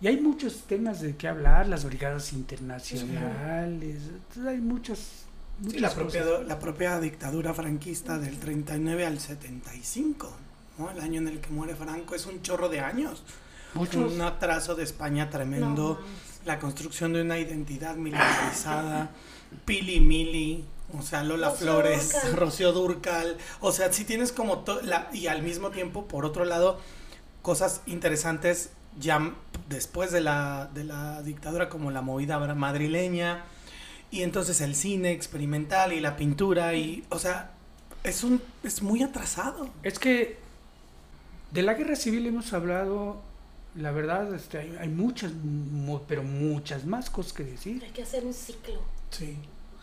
Y 0.00 0.06
hay 0.06 0.20
muchos 0.20 0.62
temas 0.62 1.00
de 1.00 1.16
qué 1.16 1.26
hablar, 1.26 1.66
las 1.66 1.84
brigadas 1.84 2.32
internacionales, 2.32 3.96
hay 4.46 4.58
muchos... 4.58 5.24
Sí, 5.66 5.78
la, 5.80 5.90
propia, 5.90 6.24
la 6.46 6.58
propia 6.58 7.00
dictadura 7.00 7.52
franquista 7.52 8.18
del 8.18 8.38
39 8.38 9.06
al 9.06 9.18
75, 9.18 10.30
¿no? 10.78 10.90
El 10.90 11.00
año 11.00 11.20
en 11.20 11.28
el 11.28 11.40
que 11.40 11.50
muere 11.50 11.74
Franco 11.74 12.14
es 12.14 12.26
un 12.26 12.42
chorro 12.42 12.68
de 12.68 12.80
años. 12.80 13.24
Muchos. 13.74 14.12
Un 14.12 14.20
atraso 14.20 14.74
de 14.74 14.84
España 14.84 15.30
tremendo, 15.30 16.00
la 16.44 16.58
construcción 16.58 17.12
de 17.12 17.22
una 17.22 17.38
identidad 17.38 17.96
militarizada, 17.96 19.10
Pili 19.64 20.00
Mili, 20.00 20.64
o 20.96 21.02
sea, 21.02 21.24
Lola 21.24 21.50
Rocío 21.50 21.66
Flores, 21.66 22.12
Dúrcal. 22.12 22.32
Rocío 22.36 22.72
Durcal, 22.72 23.36
o 23.60 23.72
sea, 23.72 23.92
si 23.92 24.04
tienes 24.04 24.32
como 24.32 24.64
la 24.84 25.10
y 25.12 25.26
al 25.26 25.42
mismo 25.42 25.70
tiempo, 25.70 26.06
por 26.06 26.24
otro 26.24 26.44
lado, 26.44 26.78
cosas 27.42 27.82
interesantes 27.86 28.70
ya 28.98 29.34
después 29.68 30.12
de 30.12 30.20
la, 30.20 30.70
de 30.72 30.84
la 30.84 31.22
dictadura 31.22 31.68
como 31.68 31.90
la 31.90 32.00
movida 32.00 32.38
madrileña 32.38 33.44
y 34.10 34.22
entonces 34.22 34.60
el 34.60 34.74
cine 34.74 35.12
experimental 35.12 35.92
y 35.92 36.00
la 36.00 36.16
pintura 36.16 36.74
y, 36.74 37.04
o 37.10 37.18
sea, 37.18 37.50
es 38.04 38.24
un 38.24 38.40
es 38.62 38.82
muy 38.82 39.02
atrasado. 39.02 39.70
Es 39.82 39.98
que 39.98 40.38
de 41.50 41.62
la 41.62 41.74
guerra 41.74 41.96
civil 41.96 42.26
hemos 42.26 42.52
hablado, 42.52 43.20
la 43.74 43.90
verdad, 43.92 44.34
este, 44.34 44.58
hay, 44.58 44.76
hay 44.80 44.88
muchas, 44.88 45.32
mu- 45.32 46.00
pero 46.06 46.22
muchas 46.22 46.84
más 46.86 47.10
cosas 47.10 47.32
que 47.32 47.44
decir. 47.44 47.82
Hay 47.84 47.90
que 47.90 48.02
hacer 48.02 48.24
un 48.24 48.34
ciclo. 48.34 48.80
Sí. 49.10 49.36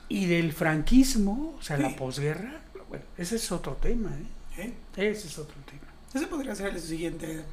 Y 0.10 0.26
del 0.28 0.54
franquismo, 0.54 1.56
o 1.58 1.62
sea, 1.62 1.78
la 1.78 1.96
posguerra, 1.96 2.62
bueno, 2.90 3.04
ese 3.18 3.38
es 3.38 3.52
otro 3.52 3.74
tema, 3.74 4.12
¿eh? 4.58 4.74
¿eh? 4.98 5.12
Ese 5.12 5.28
es 5.28 5.38
otro 5.40 5.56
tema. 5.66 5.82
Ese 6.14 6.28
podría 6.28 6.56
ser 6.56 6.68
el 6.68 6.80
siguiente. 6.80 7.44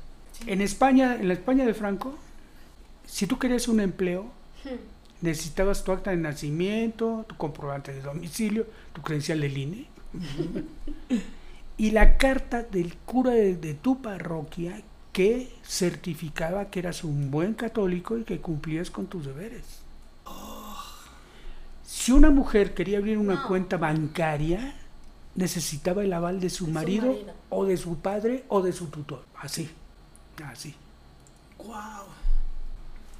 En 0.47 0.61
España, 0.61 1.15
en 1.17 1.29
la 1.29 1.35
España 1.35 1.65
de 1.65 1.73
Franco, 1.75 2.19
si 3.07 3.27
tú 3.27 3.39
querías 3.39 3.69
un 3.69 3.81
empleo, 3.81 4.31
necesitabas 5.23 5.83
tu 5.85 5.93
acta 5.93 6.11
de 6.11 6.19
nacimiento, 6.19 7.25
tu 7.29 7.37
comprobante 7.37 7.93
de 7.93 8.03
domicilio, 8.03 8.67
tu 8.93 9.01
credencial 9.03 9.41
del 9.41 9.57
INE 9.57 9.87
y 11.79 11.91
la 11.93 12.19
carta 12.19 12.63
del 12.63 12.95
cura 12.97 13.33
de, 13.33 13.57
de 13.57 13.75
tu 13.75 14.03
parroquia 14.03 14.83
que 15.13 15.53
certificaba 15.65 16.67
que 16.67 16.81
eras 16.81 17.05
un 17.05 17.31
buen 17.31 17.55
católico 17.55 18.19
y 18.19 18.25
que 18.25 18.41
cumplías 18.41 18.91
con 18.91 19.07
tus 19.07 19.27
deberes. 19.27 19.65
Si 21.85 22.11
una 22.11 22.31
mujer 22.31 22.75
quería 22.75 22.99
abrir 22.99 23.19
una 23.19 23.35
No. 23.35 23.47
cuenta 23.47 23.77
bancaria, 23.77 24.75
necesitaba 25.35 26.03
el 26.03 26.13
aval 26.13 26.41
de 26.41 26.51
su, 26.51 26.67
De 26.67 26.71
su 26.71 26.75
marido, 26.75 27.17
o 27.51 27.65
de 27.65 27.77
su 27.77 27.99
padre 27.99 28.45
o 28.49 28.63
de 28.63 28.73
su 28.73 28.87
tutor. 28.87 29.25
Así, 29.39 29.71
así. 30.45 30.75
Wow. 31.59 32.07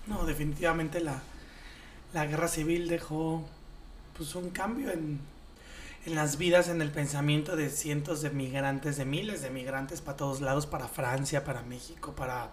No, 0.07 0.25
definitivamente 0.25 1.01
la, 1.01 1.23
la 2.13 2.27
guerra 2.27 2.49
civil 2.49 2.89
dejó 2.89 3.45
pues 4.17 4.35
un 4.35 4.51
cambio 4.51 4.91
en, 4.91 5.19
en 6.07 6.15
las 6.15 6.37
vidas, 6.39 6.69
en 6.69 6.83
el 6.83 6.91
pensamiento 6.91 7.57
de 7.57 7.71
cientos 7.71 8.21
de 8.23 8.31
migrantes, 8.31 8.97
de 8.97 9.05
miles 9.05 9.43
de 9.43 9.51
migrantes 9.51 10.01
para 10.01 10.17
todos 10.17 10.41
lados, 10.41 10.67
para 10.67 10.89
Francia, 10.89 11.45
para 11.45 11.63
México, 11.63 12.13
para 12.13 12.51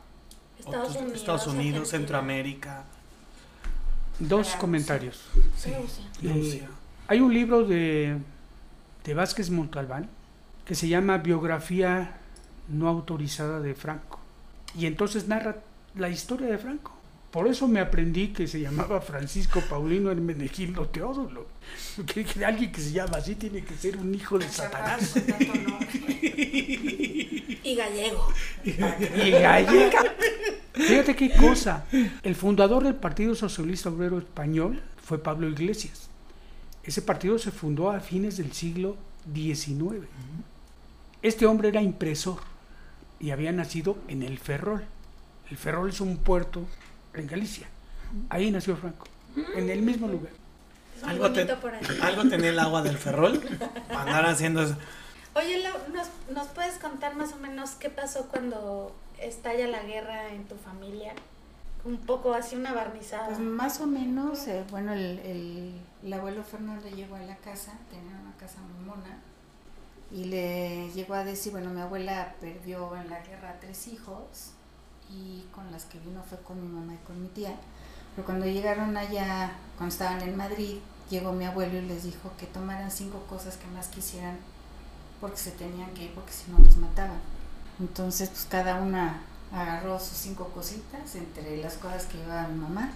Estados 0.59 0.89
otros- 0.91 1.01
Unidos, 1.01 1.19
Estados 1.19 1.47
Unidos 1.47 1.79
Argentina. 1.81 1.99
Centroamérica, 1.99 2.83
Dos 4.19 4.47
Para 4.49 4.59
comentarios. 4.59 5.23
sí, 5.55 5.71
Rusia. 6.21 6.65
Eh. 6.65 6.67
Hay 7.07 7.21
un 7.21 7.33
libro 7.33 7.63
de, 7.65 8.17
de 9.05 9.13
Vázquez 9.13 9.49
Montalbán 9.49 10.09
que 10.65 10.75
se 10.75 10.87
llama 10.89 11.17
Biografía 11.19 12.17
no 12.67 12.87
autorizada 12.89 13.61
de 13.61 13.73
Franco. 13.75 14.19
Y 14.77 14.85
entonces 14.87 15.27
narra 15.29 15.55
la 15.95 16.09
historia 16.09 16.47
de 16.47 16.57
Franco. 16.57 16.91
Por 17.31 17.47
eso 17.47 17.67
me 17.67 17.79
aprendí 17.79 18.29
que 18.29 18.47
se 18.47 18.59
llamaba 18.59 19.01
Francisco 19.01 19.61
Paulino 19.69 20.09
Hermenegildo 20.09 20.87
Teodulo. 20.89 21.45
Que, 22.07 22.25
que 22.25 22.43
alguien 22.43 22.71
que 22.71 22.81
se 22.81 22.91
llama 22.91 23.17
así 23.17 23.35
tiene 23.35 23.63
que 23.63 23.75
ser 23.75 23.97
un 23.97 24.13
hijo 24.15 24.39
de 24.39 24.49
Satanás. 24.49 25.15
Y 27.61 27.75
gallego. 27.75 28.27
Y 28.63 28.71
gallega. 29.31 30.15
Fíjate 30.73 31.15
qué 31.15 31.31
cosa. 31.31 31.85
El 32.23 32.35
fundador 32.35 32.83
del 32.83 32.95
Partido 32.95 33.35
Socialista 33.35 33.89
Obrero 33.89 34.17
Español 34.17 34.81
fue 35.03 35.21
Pablo 35.21 35.47
Iglesias. 35.47 36.09
Ese 36.83 37.01
partido 37.01 37.37
se 37.37 37.51
fundó 37.51 37.91
a 37.91 37.99
fines 37.99 38.37
del 38.37 38.53
siglo 38.53 38.97
XIX. 39.31 40.07
Este 41.21 41.45
hombre 41.45 41.69
era 41.69 41.81
impresor 41.81 42.39
y 43.19 43.31
había 43.31 43.51
nacido 43.51 43.97
en 44.07 44.23
el 44.23 44.39
Ferrol. 44.39 44.83
El 45.51 45.57
Ferrol 45.57 45.89
es 45.89 46.01
un 46.01 46.17
puerto 46.17 46.65
en 47.13 47.27
Galicia. 47.27 47.67
Ahí 48.29 48.51
nació 48.51 48.75
Franco, 48.75 49.07
en 49.55 49.69
el 49.69 49.81
mismo 49.81 50.07
lugar. 50.07 50.31
Algo, 51.03 51.25
ahí. 51.25 51.47
algo 52.01 52.27
tenía 52.27 52.49
el 52.49 52.59
agua 52.59 52.81
del 52.81 52.97
ferrol 52.97 53.39
para 53.87 54.01
andar 54.01 54.25
haciendo 54.25 54.63
eso. 54.63 54.75
Oye, 55.35 55.59
Lau, 55.59 55.77
¿nos, 55.93 56.07
¿nos 56.35 56.47
puedes 56.47 56.77
contar 56.79 57.15
más 57.15 57.33
o 57.33 57.37
menos 57.37 57.71
qué 57.71 57.89
pasó 57.89 58.27
cuando 58.27 58.93
estalla 59.19 59.67
la 59.67 59.83
guerra 59.83 60.29
en 60.33 60.45
tu 60.45 60.55
familia? 60.55 61.13
Un 61.85 61.97
poco 61.97 62.33
así 62.33 62.55
una 62.55 62.73
barnizada. 62.73 63.27
Pues 63.27 63.39
más 63.39 63.79
o 63.79 63.87
menos, 63.87 64.47
eh, 64.47 64.65
bueno, 64.71 64.91
el, 64.91 65.19
el, 65.19 65.73
el 66.03 66.13
abuelo 66.13 66.43
Fernando 66.43 66.89
llegó 66.89 67.15
a 67.15 67.21
la 67.21 67.37
casa, 67.37 67.73
tenía 67.89 68.19
una 68.19 68.35
casa 68.37 68.57
muy 68.61 68.85
mona, 68.85 69.19
y 70.11 70.25
le 70.25 70.89
llegó 70.91 71.13
a 71.13 71.23
decir, 71.23 71.51
bueno, 71.51 71.69
mi 71.69 71.81
abuela 71.81 72.35
perdió 72.41 72.95
en 72.95 73.09
la 73.09 73.21
guerra 73.21 73.55
tres 73.61 73.87
hijos, 73.87 74.51
y 75.09 75.45
con 75.53 75.71
las 75.71 75.85
que 75.85 75.99
vino 75.99 76.21
fue 76.23 76.39
con 76.39 76.61
mi 76.61 76.67
mamá 76.67 76.93
y 76.93 77.07
con 77.07 77.21
mi 77.21 77.29
tía. 77.29 77.55
Pero 78.15 78.25
cuando 78.25 78.45
llegaron 78.45 78.95
allá, 78.97 79.51
cuando 79.77 79.93
estaban 79.93 80.21
en 80.21 80.35
Madrid, 80.35 80.77
llegó 81.09 81.31
mi 81.31 81.45
abuelo 81.45 81.77
y 81.77 81.81
les 81.81 82.03
dijo 82.03 82.31
que 82.37 82.45
tomaran 82.45 82.91
cinco 82.91 83.23
cosas 83.29 83.57
que 83.57 83.67
más 83.67 83.87
quisieran 83.87 84.37
porque 85.19 85.37
se 85.37 85.51
tenían 85.51 85.91
que 85.93 86.05
ir, 86.05 86.13
porque 86.13 86.31
si 86.31 86.51
no 86.51 86.59
los 86.59 86.77
mataban. 86.77 87.19
Entonces, 87.79 88.29
pues 88.29 88.45
cada 88.49 88.75
una 88.75 89.21
agarró 89.53 89.99
sus 89.99 90.17
cinco 90.17 90.49
cositas, 90.49 91.15
entre 91.15 91.57
las 91.57 91.75
cosas 91.75 92.05
que 92.05 92.17
llevaba 92.17 92.47
mi 92.47 92.59
mamá. 92.59 92.91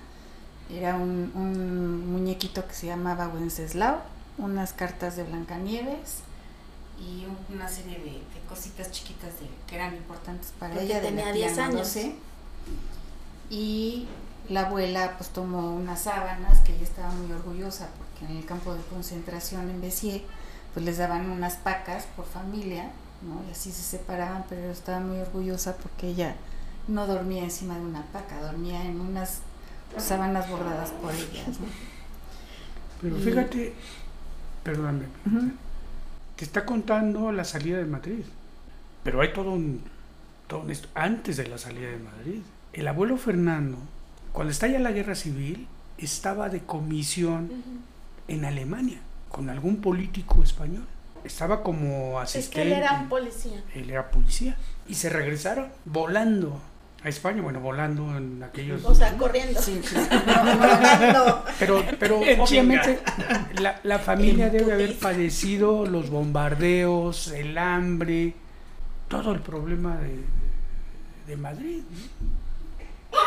Era 0.69 0.95
un, 0.95 1.31
un 1.35 2.11
muñequito 2.11 2.65
que 2.67 2.73
se 2.73 2.87
llamaba 2.87 3.27
Wenceslao, 3.27 4.01
unas 4.37 4.73
cartas 4.73 5.15
de 5.15 5.23
Blancanieves 5.23 6.21
y 7.03 7.25
un- 7.25 7.55
una 7.55 7.67
serie 7.67 7.97
de, 7.99 8.11
de 8.11 8.39
cositas 8.47 8.91
chiquitas 8.91 9.31
de, 9.39 9.47
que 9.67 9.75
eran 9.75 9.95
importantes 9.95 10.51
para 10.59 10.73
Porque 10.73 10.85
ella. 10.87 11.01
de 11.01 11.07
tenía 11.07 11.25
la 11.27 11.33
tía 11.33 11.47
10 11.47 11.57
años. 11.59 11.97
Y 13.49 14.07
la 14.49 14.67
abuela 14.67 15.15
pues 15.17 15.29
tomó 15.29 15.75
unas 15.75 16.01
sábanas 16.03 16.59
que 16.61 16.73
ella 16.75 16.83
estaba 16.83 17.09
muy 17.11 17.31
orgullosa 17.31 17.89
porque 17.97 18.31
en 18.31 18.37
el 18.39 18.45
campo 18.45 18.73
de 18.73 18.81
concentración 18.83 19.69
en 19.69 19.81
Béziers 19.81 20.23
pues 20.73 20.85
les 20.85 20.97
daban 20.97 21.29
unas 21.29 21.55
pacas 21.57 22.05
por 22.15 22.25
familia, 22.25 22.91
¿no? 23.21 23.41
Y 23.47 23.51
así 23.51 23.71
se 23.71 23.83
separaban, 23.83 24.43
pero 24.49 24.71
estaba 24.71 24.99
muy 24.99 25.17
orgullosa 25.19 25.75
porque 25.77 26.07
ella 26.09 26.35
no 26.87 27.05
dormía 27.05 27.43
encima 27.43 27.75
de 27.75 27.81
una 27.85 28.01
paca, 28.07 28.41
dormía 28.41 28.83
en 28.83 28.99
unas 28.99 29.39
sábanas 29.97 30.49
bordadas 30.49 30.89
por 30.91 31.13
ellas, 31.13 31.47
¿no? 31.59 31.67
Pero 33.01 33.17
Y- 33.17 33.21
fíjate, 33.21 33.73
perdóname, 34.63 35.05
te 36.35 36.45
está 36.45 36.65
contando 36.65 37.31
la 37.31 37.43
salida 37.43 37.77
de 37.77 37.85
Madrid. 37.85 38.23
Pero 39.03 39.21
hay 39.21 39.33
todo 39.33 39.51
un, 39.51 39.81
todo 40.47 40.61
un 40.61 40.71
esto 40.71 40.87
antes 40.95 41.37
de 41.37 41.47
la 41.47 41.57
salida 41.57 41.89
de 41.89 41.97
Madrid. 41.97 42.41
El 42.73 42.87
abuelo 42.87 43.17
Fernando, 43.17 43.77
cuando 44.31 44.51
estalla 44.51 44.79
la 44.79 44.91
guerra 44.91 45.15
civil, 45.15 45.67
estaba 45.97 46.49
de 46.49 46.61
comisión 46.61 47.51
en 48.27 48.45
Alemania 48.45 48.99
con 49.29 49.49
algún 49.49 49.77
político 49.81 50.41
español. 50.43 50.85
Estaba 51.23 51.63
como 51.63 52.21
Es 52.21 52.29
asistente. 52.35 52.55
que 52.55 52.61
él 52.63 52.73
era 52.83 52.99
un 52.99 53.09
policía. 53.09 53.63
Él 53.75 53.89
era 53.89 54.09
policía. 54.11 54.57
Y 54.87 54.95
se 54.95 55.09
regresaron 55.09 55.69
volando 55.85 56.59
a 57.03 57.09
España. 57.09 57.41
Bueno, 57.41 57.59
volando 57.59 58.17
en 58.17 58.41
aquellos. 58.43 58.83
O 58.85 58.95
sea, 58.95 59.15
corriendo. 59.17 59.61
Sí, 59.61 59.81
sí. 59.83 59.95
Pero, 61.59 61.83
pero 61.99 62.21
En 62.23 62.39
obviamente 62.39 62.99
la, 63.59 63.79
la 63.83 63.99
familia 63.99 64.49
debe 64.49 64.73
haber 64.73 64.97
padecido 64.97 65.85
los 65.85 66.09
bombardeos, 66.09 67.27
el 67.27 67.57
hambre, 67.57 68.33
todo 69.07 69.33
el 69.33 69.41
problema 69.41 69.97
de, 69.97 70.23
de 71.27 71.37
Madrid. 71.37 71.83
¿no? 73.11 73.19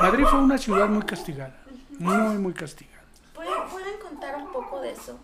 Madrid 0.00 0.24
fue 0.30 0.38
una 0.40 0.58
ciudad 0.58 0.88
muy 0.88 1.02
castigada, 1.02 1.54
muy, 1.98 2.38
muy 2.38 2.52
castigada. 2.52 3.02
¿Pueden, 3.34 3.68
pueden 3.70 3.98
contar 4.00 4.36
un 4.36 4.52
poco 4.52 4.80
de 4.80 4.92
eso? 4.92 5.18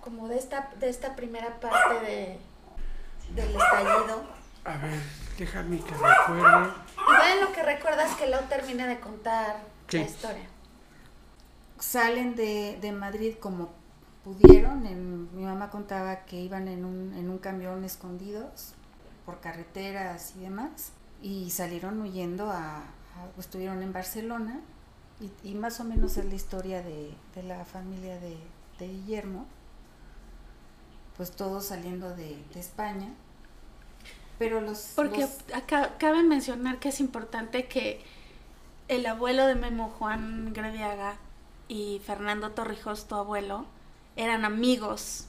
Como 0.00 0.28
de 0.28 0.38
esta, 0.38 0.70
de 0.78 0.88
esta 0.88 1.14
primera 1.14 1.60
parte 1.60 2.06
de, 2.06 2.38
del 3.34 3.50
estallido. 3.50 4.22
A 4.64 4.76
ver, 4.78 5.00
déjame 5.38 5.78
que 5.78 5.92
recuerde. 5.92 6.70
Y 7.08 7.12
ven 7.12 7.40
lo 7.40 7.52
que 7.52 7.62
recuerdas 7.62 8.14
que 8.16 8.26
Lau 8.26 8.42
termine 8.48 8.86
de 8.86 9.00
contar 9.00 9.62
Sí. 9.88 9.98
la 9.98 10.04
historia. 10.04 10.46
Salen 11.78 12.34
de, 12.36 12.78
de 12.80 12.92
Madrid 12.92 13.34
como 13.40 13.70
pudieron. 14.24 14.86
en- 14.86 15.34
mi 15.36 15.44
mamá 15.44 15.70
contaba 15.70 16.24
que 16.26 16.36
iban 16.40 16.68
en 16.68 16.84
un, 16.84 17.14
en 17.14 17.30
un 17.30 17.38
camión 17.38 17.84
escondidos 17.84 18.74
por 19.24 19.40
carreteras 19.40 20.34
y 20.36 20.40
demás. 20.40 20.92
Y 21.22 21.50
salieron 21.50 22.00
huyendo 22.00 22.50
a, 22.50 22.78
a- 22.78 22.84
estuvieron 23.38 23.82
en 23.82 23.92
Barcelona. 23.92 24.60
Y, 25.20 25.50
y 25.50 25.54
más 25.54 25.80
o 25.80 25.84
menos 25.84 26.16
es 26.16 26.24
la 26.26 26.34
historia 26.34 26.82
de, 26.82 27.14
de 27.34 27.42
la 27.42 27.64
familia 27.64 28.18
de, 28.20 28.36
de 28.78 28.88
Guillermo. 28.88 29.46
Pues 31.16 31.30
todos 31.32 31.66
saliendo 31.66 32.14
de, 32.14 32.42
de 32.54 32.60
España. 32.60 33.08
Pero 34.40 34.60
los... 34.60 34.78
Porque 34.96 35.20
los- 35.20 35.38
acá 35.54 35.96
cabe 35.98 36.22
mencionar 36.24 36.78
que 36.80 36.88
es 36.88 36.98
importante 36.98 37.68
que 37.68 38.02
el 38.88 39.04
abuelo 39.06 39.46
de 39.46 39.54
Memo, 39.54 39.90
Juan 39.98 40.52
Grediaga, 40.54 41.16
y 41.68 42.00
Fernando 42.04 42.50
Torrijos, 42.50 43.06
tu 43.06 43.14
abuelo, 43.14 43.66
eran 44.16 44.44
amigos, 44.44 45.26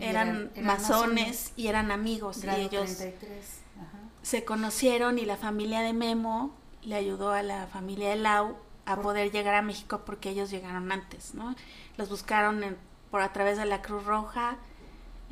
eran, 0.00 0.50
masones 0.60 1.52
y 1.56 1.68
eran 1.68 1.92
amigos. 1.92 2.40
grado 2.40 2.58
y 2.60 2.64
ellos 2.64 2.96
33. 2.96 3.60
Ajá. 3.80 3.98
se 4.22 4.44
conocieron 4.44 5.18
y 5.18 5.24
la 5.26 5.36
familia 5.36 5.82
de 5.82 5.92
Memo 5.92 6.52
le 6.82 6.96
ayudó 6.96 7.30
a 7.32 7.42
la 7.42 7.66
familia 7.68 8.08
de 8.10 8.16
Lau 8.16 8.56
a 8.86 8.96
poder 8.96 9.30
llegar 9.30 9.54
a 9.54 9.62
México 9.62 10.02
porque 10.04 10.30
ellos 10.30 10.50
llegaron 10.50 10.90
antes, 10.90 11.34
¿no? 11.34 11.54
Los 11.96 12.08
buscaron 12.08 12.64
en- 12.64 12.76
por 13.10 13.20
a 13.20 13.32
través 13.32 13.56
de 13.58 13.66
la 13.66 13.82
Cruz 13.82 14.04
Roja 14.04 14.56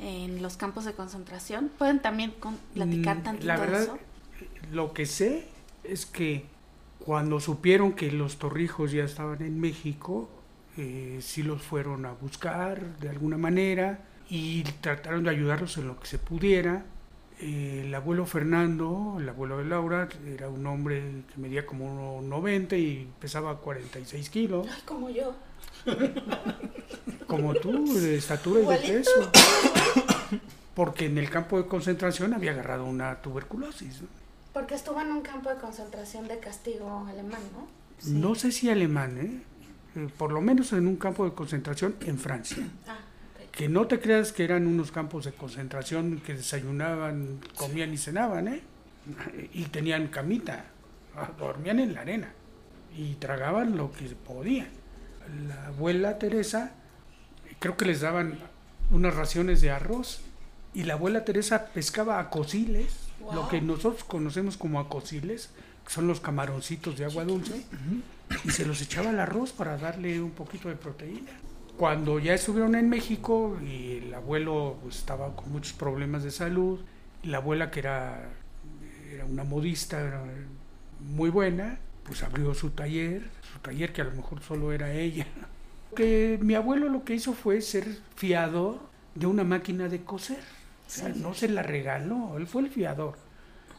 en 0.03 0.41
los 0.41 0.57
campos 0.57 0.85
de 0.85 0.93
concentración. 0.93 1.69
¿Pueden 1.77 2.01
también 2.01 2.31
con- 2.39 2.57
platicar 2.73 3.17
Mm, 3.17 3.23
tantito 3.23 3.47
La 3.47 3.57
verdad, 3.57 3.77
de 3.79 3.83
eso? 3.85 3.97
lo 4.71 4.93
que 4.93 5.05
sé 5.05 5.47
es 5.83 6.05
que 6.05 6.45
cuando 6.99 7.39
supieron 7.39 7.93
que 7.93 8.11
los 8.11 8.37
torrijos 8.37 8.91
ya 8.91 9.03
estaban 9.03 9.41
en 9.41 9.59
México, 9.59 10.29
eh, 10.77 11.19
sí 11.21 11.43
los 11.43 11.61
fueron 11.61 12.05
a 12.05 12.11
buscar 12.13 12.97
de 12.97 13.09
alguna 13.09 13.37
manera 13.37 13.99
y 14.29 14.63
trataron 14.81 15.23
de 15.23 15.29
ayudarlos 15.29 15.77
en 15.77 15.87
lo 15.87 15.99
que 15.99 16.07
se 16.07 16.17
pudiera. 16.19 16.85
Eh, 17.39 17.83
el 17.85 17.93
abuelo 17.95 18.25
Fernando, 18.25 19.17
el 19.19 19.27
abuelo 19.27 19.57
de 19.57 19.65
Laura, 19.65 20.07
era 20.27 20.49
un 20.49 20.65
hombre 20.65 21.23
que 21.33 21.41
medía 21.41 21.65
como 21.65 22.19
1,90 22.21 22.77
y 22.77 23.07
pesaba 23.19 23.57
46 23.59 24.29
kilos, 24.29 24.65
Ay, 24.73 24.81
como 24.85 25.09
yo. 25.09 25.35
Como 27.27 27.53
tú, 27.55 27.93
de 27.99 28.17
estatura 28.17 28.61
y 28.61 28.65
de 28.65 28.93
peso. 28.93 29.31
Porque 30.75 31.05
en 31.05 31.17
el 31.17 31.29
campo 31.29 31.61
de 31.61 31.67
concentración 31.67 32.33
había 32.33 32.51
agarrado 32.51 32.85
una 32.85 33.21
tuberculosis. 33.21 34.01
¿no? 34.01 34.07
Porque 34.53 34.75
estuvo 34.75 35.01
en 35.01 35.11
un 35.11 35.21
campo 35.21 35.49
de 35.49 35.55
concentración 35.55 36.27
de 36.27 36.39
castigo 36.39 37.05
alemán, 37.07 37.41
¿no? 37.53 37.67
No 38.11 38.35
sé 38.35 38.51
si 38.51 38.69
alemán, 38.69 39.17
¿eh? 39.17 39.99
Eh, 39.99 40.09
por 40.17 40.31
lo 40.31 40.41
menos 40.41 40.73
en 40.73 40.87
un 40.87 40.95
campo 40.95 41.25
de 41.25 41.33
concentración 41.33 41.95
en 42.01 42.17
Francia. 42.17 42.67
Ah, 42.87 42.97
ok. 43.45 43.51
Que 43.51 43.69
no 43.69 43.87
te 43.87 43.99
creas 43.99 44.31
que 44.31 44.43
eran 44.43 44.67
unos 44.67 44.91
campos 44.91 45.25
de 45.25 45.31
concentración 45.31 46.21
que 46.25 46.33
desayunaban, 46.33 47.39
comían 47.55 47.93
y 47.93 47.97
cenaban, 47.97 48.47
¿eh? 48.47 48.61
Y 49.53 49.65
tenían 49.65 50.07
camita, 50.07 50.65
dormían 51.37 51.79
en 51.79 51.93
la 51.93 52.01
arena 52.01 52.31
y 52.95 53.15
tragaban 53.15 53.75
lo 53.75 53.91
que 53.91 54.05
podían. 54.09 54.82
La 55.47 55.67
abuela 55.67 56.19
Teresa, 56.19 56.71
creo 57.59 57.77
que 57.77 57.85
les 57.85 58.01
daban 58.01 58.39
unas 58.91 59.15
raciones 59.15 59.61
de 59.61 59.71
arroz 59.71 60.21
y 60.73 60.83
la 60.83 60.93
abuela 60.93 61.23
Teresa 61.25 61.67
pescaba 61.67 62.19
acosiles, 62.19 62.93
lo 63.33 63.47
que 63.47 63.61
nosotros 63.61 64.03
conocemos 64.03 64.57
como 64.57 64.79
acosiles, 64.79 65.49
que 65.85 65.93
son 65.93 66.07
los 66.07 66.19
camaroncitos 66.19 66.97
de 66.97 67.05
agua 67.05 67.25
dulce, 67.25 67.63
y 68.43 68.49
se 68.51 68.65
los 68.65 68.81
echaba 68.81 69.11
al 69.11 69.19
arroz 69.19 69.51
para 69.51 69.77
darle 69.77 70.21
un 70.21 70.31
poquito 70.31 70.69
de 70.69 70.75
proteína. 70.75 71.31
Cuando 71.77 72.19
ya 72.19 72.33
estuvieron 72.33 72.75
en 72.75 72.89
México 72.89 73.57
y 73.61 73.97
el 73.97 74.13
abuelo 74.13 74.77
pues, 74.81 74.97
estaba 74.97 75.35
con 75.35 75.51
muchos 75.51 75.73
problemas 75.73 76.23
de 76.23 76.31
salud, 76.31 76.79
la 77.23 77.37
abuela 77.37 77.71
que 77.71 77.79
era, 77.79 78.29
era 79.11 79.25
una 79.25 79.43
modista 79.43 79.99
era 79.99 80.23
muy 80.99 81.29
buena, 81.29 81.79
pues 82.03 82.23
abrió 82.23 82.53
su 82.53 82.71
taller, 82.71 83.23
su 83.51 83.59
taller 83.59 83.93
que 83.93 84.01
a 84.01 84.05
lo 84.05 84.11
mejor 84.11 84.41
solo 84.41 84.71
era 84.71 84.91
ella. 84.91 85.25
Que 85.95 86.39
mi 86.41 86.55
abuelo 86.55 86.89
lo 86.89 87.03
que 87.03 87.15
hizo 87.15 87.33
fue 87.33 87.61
ser 87.61 87.85
fiador 88.15 88.79
de 89.15 89.27
una 89.27 89.43
máquina 89.43 89.87
de 89.89 90.03
coser. 90.03 90.39
O 90.87 90.89
sea, 90.89 91.09
no 91.09 91.33
se 91.33 91.49
la 91.49 91.63
regaló, 91.63 92.37
él 92.37 92.47
fue 92.47 92.63
el 92.63 92.69
fiador. 92.69 93.17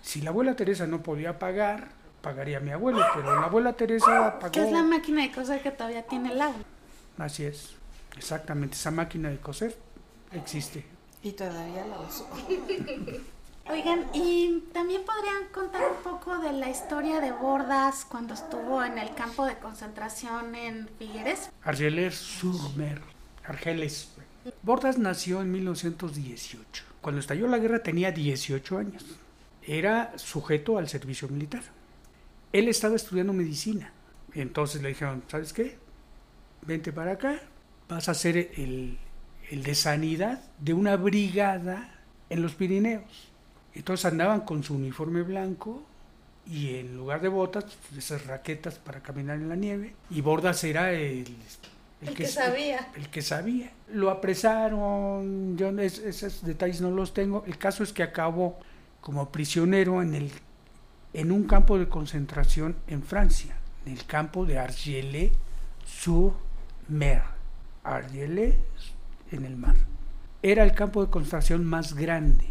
Si 0.03 0.21
la 0.21 0.31
abuela 0.31 0.57
Teresa 0.57 0.87
no 0.87 1.03
podía 1.03 1.39
pagar, 1.39 1.89
pagaría 2.23 2.61
mi 2.61 2.71
abuelo, 2.71 3.05
pero 3.15 3.35
la 3.41 3.47
abuela 3.47 3.75
Teresa 3.75 4.39
pagó. 4.39 4.53
¿Qué 4.53 4.65
es 4.65 4.73
la 4.73 4.83
máquina 4.83 5.23
de 5.23 5.33
coser 5.33 5.63
que 5.63 5.71
todavía 5.71 6.03
tiene 6.05 6.35
Lau? 6.35 6.55
Así 7.19 7.45
es, 7.45 7.75
exactamente, 8.17 8.75
esa 8.75 8.91
máquina 8.91 9.29
de 9.31 9.39
coser 9.39 9.77
existe. 10.33 10.85
Y 11.23 11.33
todavía 11.33 11.87
la 11.87 12.01
uso. 12.01 12.29
Oigan, 13.70 14.05
y 14.12 14.62
también 14.74 15.03
podrían 15.05 15.49
contar 15.51 15.82
un 15.91 16.03
poco 16.03 16.39
de 16.39 16.53
la 16.53 16.69
historia 16.69 17.20
de 17.20 17.32
Bordas 17.32 18.05
cuando 18.05 18.35
estuvo 18.35 18.85
en 18.85 18.99
el 18.99 19.15
campo 19.15 19.47
de 19.47 19.57
concentración 19.57 20.55
en 20.55 20.86
Figueres. 20.99 21.51
Argelès-sur-Mer, 21.62 23.01
Argeles. 23.43 24.11
Bordas 24.62 24.99
nació 24.99 25.41
en 25.41 25.51
1918. 25.51 26.85
Cuando 27.01 27.20
estalló 27.20 27.49
la 27.49 27.59
guerra 27.59 27.82
tenía 27.82 28.12
18 28.12 28.77
años. 28.77 29.05
Era 29.62 30.12
sujeto 30.19 30.77
al 30.77 30.89
servicio 30.91 31.28
militar. 31.28 31.62
Él 32.53 32.69
estaba 32.69 32.97
estudiando 32.97 33.32
medicina. 33.32 33.93
Entonces 34.35 34.82
le 34.82 34.89
dijeron, 34.91 35.23
¿sabes 35.28 35.55
qué? 35.55 35.78
Vente 36.66 36.93
para 36.93 37.12
acá. 37.12 37.41
Vas 37.89 38.11
a 38.11 38.15
ser 38.15 38.36
el, 38.36 38.99
el 39.51 39.62
de 39.62 39.74
sanidad 39.74 40.43
de 40.59 40.74
una 40.74 40.97
brigada 40.97 41.99
en 42.28 42.43
los 42.43 42.55
Pirineos. 42.55 43.34
Entonces 43.75 44.07
andaban 44.07 44.43
con 44.43 44.63
su 44.63 44.75
uniforme 44.75 45.23
blanco 45.23 45.83
y 46.47 46.77
en 46.77 46.97
lugar 46.97 47.21
de 47.21 47.29
botas, 47.29 47.65
pues, 47.89 48.05
esas 48.05 48.27
raquetas 48.27 48.79
para 48.79 49.01
caminar 49.03 49.37
en 49.37 49.49
la 49.49 49.57
nieve. 49.57 49.95
Y 50.11 50.21
Bordas 50.21 50.63
era 50.65 50.93
el, 50.93 51.27
El 52.03 52.15
que 52.15 52.27
sabía. 52.27 52.89
El 52.95 53.09
que 53.09 53.23
sabía. 53.23 53.71
Lo 53.93 54.11
apresaron, 54.11 55.57
yo 55.57 55.71
es- 55.81 55.99
esos 55.99 56.45
detalles 56.45 56.81
no 56.81 56.91
los 56.91 57.15
tengo. 57.15 57.45
El 57.47 57.59
caso 57.59 57.83
es 57.83 57.93
que 57.93 58.03
acabó 58.03 58.59
como 59.01 59.31
prisionero 59.31 60.03
en, 60.03 60.15
el, 60.15 60.31
en 61.13 61.33
un 61.33 61.45
campo 61.45 61.79
de 61.79 61.89
concentración 61.89 62.77
en 62.87 63.03
Francia, 63.03 63.57
en 63.87 63.93
el 63.93 64.05
campo 64.07 64.45
de 64.47 64.59
Argelès-sur-Mer. 64.59 67.23
Argelès 67.83 68.55
en 69.31 69.45
el 69.45 69.57
mar. 69.57 69.77
Era 70.43 70.65
el 70.65 70.73
campo 70.73 71.05
de 71.05 71.11
concentración 71.11 71.65
más 71.65 71.95
grande. 71.95 72.47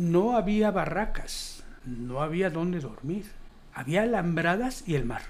No 0.00 0.34
había 0.34 0.70
barracas, 0.70 1.62
no 1.84 2.22
había 2.22 2.48
dónde 2.48 2.80
dormir. 2.80 3.26
Había 3.74 4.04
alambradas 4.04 4.82
y 4.88 4.94
el 4.94 5.04
mar. 5.04 5.20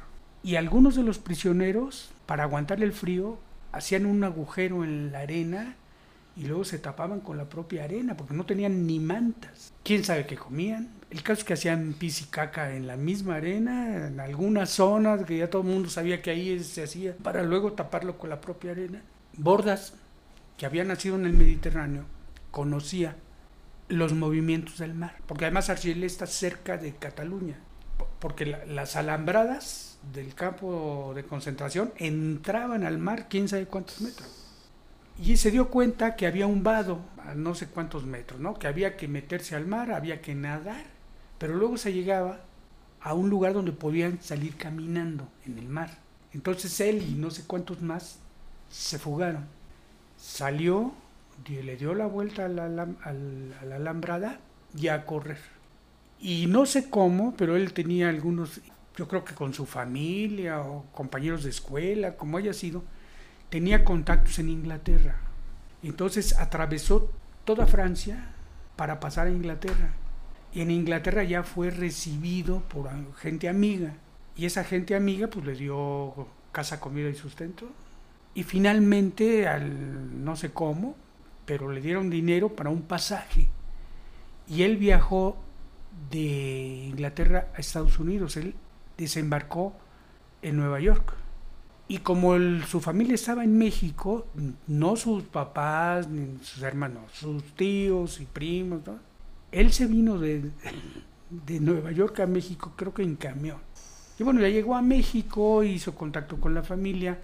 Y 0.44 0.54
algunos 0.54 0.94
de 0.94 1.02
los 1.02 1.18
prisioneros, 1.18 2.12
para 2.24 2.44
aguantar 2.44 2.80
el 2.80 2.92
frío, 2.92 3.40
hacían 3.72 4.06
un 4.06 4.22
agujero 4.22 4.84
en 4.84 5.10
la 5.10 5.18
arena 5.18 5.74
y 6.36 6.44
luego 6.44 6.62
se 6.62 6.78
tapaban 6.78 7.18
con 7.18 7.36
la 7.36 7.48
propia 7.48 7.82
arena 7.82 8.16
porque 8.16 8.32
no 8.32 8.46
tenían 8.46 8.86
ni 8.86 9.00
mantas. 9.00 9.72
¿Quién 9.82 10.04
sabe 10.04 10.24
qué 10.24 10.36
comían? 10.36 10.88
El 11.10 11.24
caso 11.24 11.40
es 11.40 11.44
que 11.44 11.54
hacían 11.54 11.94
pis 11.94 12.22
y 12.22 12.26
caca 12.26 12.76
en 12.76 12.86
la 12.86 12.96
misma 12.96 13.34
arena, 13.34 14.06
en 14.06 14.20
algunas 14.20 14.70
zonas 14.70 15.24
que 15.24 15.38
ya 15.38 15.50
todo 15.50 15.62
el 15.62 15.68
mundo 15.68 15.90
sabía 15.90 16.22
que 16.22 16.30
ahí 16.30 16.62
se 16.62 16.84
hacía, 16.84 17.16
para 17.24 17.42
luego 17.42 17.72
taparlo 17.72 18.18
con 18.18 18.30
la 18.30 18.40
propia 18.40 18.70
arena. 18.70 19.02
Bordas, 19.36 19.94
que 20.56 20.64
había 20.64 20.84
nacido 20.84 21.16
en 21.16 21.26
el 21.26 21.32
Mediterráneo, 21.32 22.04
conocía 22.52 23.16
los 23.90 24.14
movimientos 24.14 24.78
del 24.78 24.94
mar, 24.94 25.16
porque 25.26 25.44
además 25.44 25.68
Argelés 25.68 26.12
está 26.12 26.26
cerca 26.26 26.78
de 26.78 26.94
Cataluña, 26.94 27.58
porque 28.18 28.46
las 28.46 28.96
alambradas 28.96 29.98
del 30.12 30.34
campo 30.34 31.12
de 31.14 31.24
concentración 31.24 31.92
entraban 31.96 32.84
al 32.84 32.98
mar 32.98 33.26
quién 33.28 33.48
sabe 33.48 33.66
cuántos 33.66 34.00
metros. 34.00 34.36
Y 35.22 35.36
se 35.36 35.50
dio 35.50 35.68
cuenta 35.68 36.16
que 36.16 36.26
había 36.26 36.46
un 36.46 36.62
vado 36.62 37.00
no 37.34 37.54
sé 37.54 37.66
cuántos 37.66 38.04
metros, 38.04 38.40
¿no? 38.40 38.54
que 38.54 38.66
había 38.66 38.96
que 38.96 39.08
meterse 39.08 39.56
al 39.56 39.66
mar, 39.66 39.92
había 39.92 40.20
que 40.20 40.34
nadar, 40.34 40.84
pero 41.38 41.54
luego 41.54 41.76
se 41.76 41.92
llegaba 41.92 42.40
a 43.00 43.14
un 43.14 43.30
lugar 43.30 43.54
donde 43.54 43.72
podían 43.72 44.22
salir 44.22 44.56
caminando 44.56 45.28
en 45.46 45.58
el 45.58 45.68
mar. 45.68 45.98
Entonces 46.32 46.80
él 46.80 47.02
y 47.02 47.14
no 47.14 47.30
sé 47.30 47.44
cuántos 47.46 47.82
más 47.82 48.18
se 48.68 48.98
fugaron. 48.98 49.46
Salió, 50.16 50.92
le 51.48 51.76
dio 51.76 51.94
la 51.94 52.06
vuelta 52.06 52.46
a 52.46 52.48
la, 52.48 52.88
alambrada 53.60 54.40
y 54.76 54.88
a 54.88 55.06
correr. 55.06 55.38
Y 56.18 56.46
no 56.46 56.66
sé 56.66 56.90
cómo, 56.90 57.34
pero 57.36 57.56
él 57.56 57.72
tenía 57.72 58.08
algunos 58.08 58.60
yo 58.96 59.08
creo 59.08 59.24
que 59.24 59.34
con 59.34 59.54
su 59.54 59.64
familia 59.64 60.60
o 60.60 60.84
compañeros 60.92 61.44
de 61.44 61.50
escuela, 61.50 62.16
como 62.16 62.36
haya 62.36 62.52
sido, 62.52 62.84
tenía 63.48 63.82
contactos 63.82 64.38
en 64.38 64.50
Inglaterra. 64.50 65.16
Entonces 65.82 66.38
atravesó 66.38 67.10
toda 67.44 67.66
Francia 67.66 68.32
para 68.76 69.00
pasar 69.00 69.28
a 69.28 69.30
Inglaterra. 69.30 69.94
Y 70.52 70.60
en 70.60 70.70
Inglaterra 70.70 71.24
ya 71.24 71.44
fue 71.44 71.70
recibido 71.70 72.60
por 72.68 72.90
gente 73.16 73.48
amiga. 73.48 73.94
Y 74.36 74.46
esa 74.46 74.64
gente 74.64 74.94
amiga 74.94 75.28
pues 75.28 75.46
le 75.46 75.54
dio 75.54 76.28
casa, 76.52 76.80
comida 76.80 77.08
y 77.08 77.14
sustento. 77.14 77.70
Y 78.34 78.42
finalmente, 78.42 79.48
al 79.48 80.24
no 80.24 80.36
sé 80.36 80.50
cómo, 80.50 80.94
pero 81.50 81.72
le 81.72 81.80
dieron 81.80 82.10
dinero 82.10 82.54
para 82.54 82.70
un 82.70 82.82
pasaje. 82.82 83.48
Y 84.46 84.62
él 84.62 84.76
viajó 84.76 85.36
de 86.08 86.86
Inglaterra 86.90 87.48
a 87.52 87.58
Estados 87.58 87.98
Unidos. 87.98 88.36
Él 88.36 88.54
desembarcó 88.96 89.74
en 90.42 90.56
Nueva 90.56 90.78
York. 90.78 91.12
Y 91.88 91.98
como 91.98 92.38
su 92.68 92.80
familia 92.80 93.16
estaba 93.16 93.42
en 93.42 93.58
México, 93.58 94.28
no 94.68 94.94
sus 94.94 95.24
papás, 95.24 96.06
ni 96.06 96.38
sus 96.40 96.62
hermanos, 96.62 97.10
sus 97.14 97.42
tíos 97.56 98.20
y 98.20 98.26
primos, 98.26 98.82
él 99.50 99.72
se 99.72 99.86
vino 99.86 100.20
de, 100.20 100.52
de 101.30 101.58
Nueva 101.58 101.90
York 101.90 102.20
a 102.20 102.28
México, 102.28 102.74
creo 102.76 102.94
que 102.94 103.02
en 103.02 103.16
camión. 103.16 103.58
Y 104.20 104.22
bueno, 104.22 104.40
ya 104.40 104.50
llegó 104.50 104.76
a 104.76 104.82
México, 104.82 105.64
hizo 105.64 105.96
contacto 105.96 106.36
con 106.36 106.54
la 106.54 106.62
familia, 106.62 107.18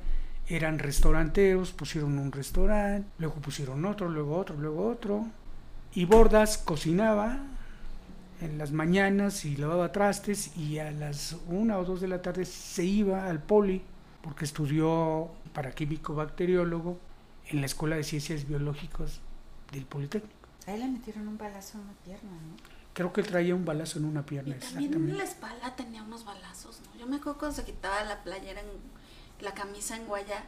eran 0.49 0.79
restauranteros, 0.79 1.73
pusieron 1.73 2.19
un 2.19 2.33
restaurante, 2.33 3.09
luego 3.19 3.37
pusieron 3.37 3.85
otro, 3.85 4.09
luego 4.09 4.37
otro, 4.37 4.57
luego 4.57 4.89
otro. 4.89 5.27
Y 5.95 6.05
Bordas 6.05 6.59
cocinaba, 6.59 7.41
en 8.41 8.59
las 8.59 8.73
mañanas 8.73 9.45
y 9.45 9.57
lavaba 9.57 9.93
trastes 9.93 10.57
y 10.57 10.79
a 10.79 10.91
las 10.91 11.37
una 11.49 11.79
o 11.79 11.85
dos 11.85 12.01
de 12.01 12.09
la 12.09 12.21
tarde 12.21 12.45
se 12.45 12.85
iba 12.85 13.27
al 13.27 13.43
poli 13.43 13.83
porque 14.23 14.45
estudió 14.45 15.31
para 15.55 15.73
químico 15.73 16.15
bacteriólogo 16.15 16.99
en 17.49 17.61
la 17.61 17.67
Escuela 17.67 17.97
de 17.97 18.05
Ciencias 18.05 18.47
Biológicas 18.47 19.21
del 19.73 19.87
Politécnico. 19.87 20.35
Ahí 20.67 20.79
le 20.79 20.89
metieron 20.89 21.29
un 21.29 21.39
balazo 21.39 21.79
en 21.79 21.87
la 21.87 21.93
pierna, 22.05 22.31
¿no? 22.31 22.57
Creo 22.93 23.13
que 23.13 23.23
traía 23.23 23.55
un 23.55 23.65
balazo 23.65 23.99
en 23.99 24.07
una 24.07 24.25
pierna. 24.25 24.57
Y 24.57 24.89
también 24.89 25.11
en 25.11 25.19
la 25.19 25.25
espalda 25.25 25.77
tenía 25.77 26.03
unos 26.03 26.25
balazos, 26.25 26.81
¿no? 26.81 26.99
Yo 26.99 27.07
me 27.07 27.17
acuerdo 27.17 27.39
cuando 27.39 27.57
se 27.57 27.65
quitaba 27.65 28.03
la 28.05 28.23
playera, 28.25 28.61
en, 28.61 28.67
la 29.41 29.55
camisa 29.55 29.97
en 29.97 30.07
guaya, 30.07 30.45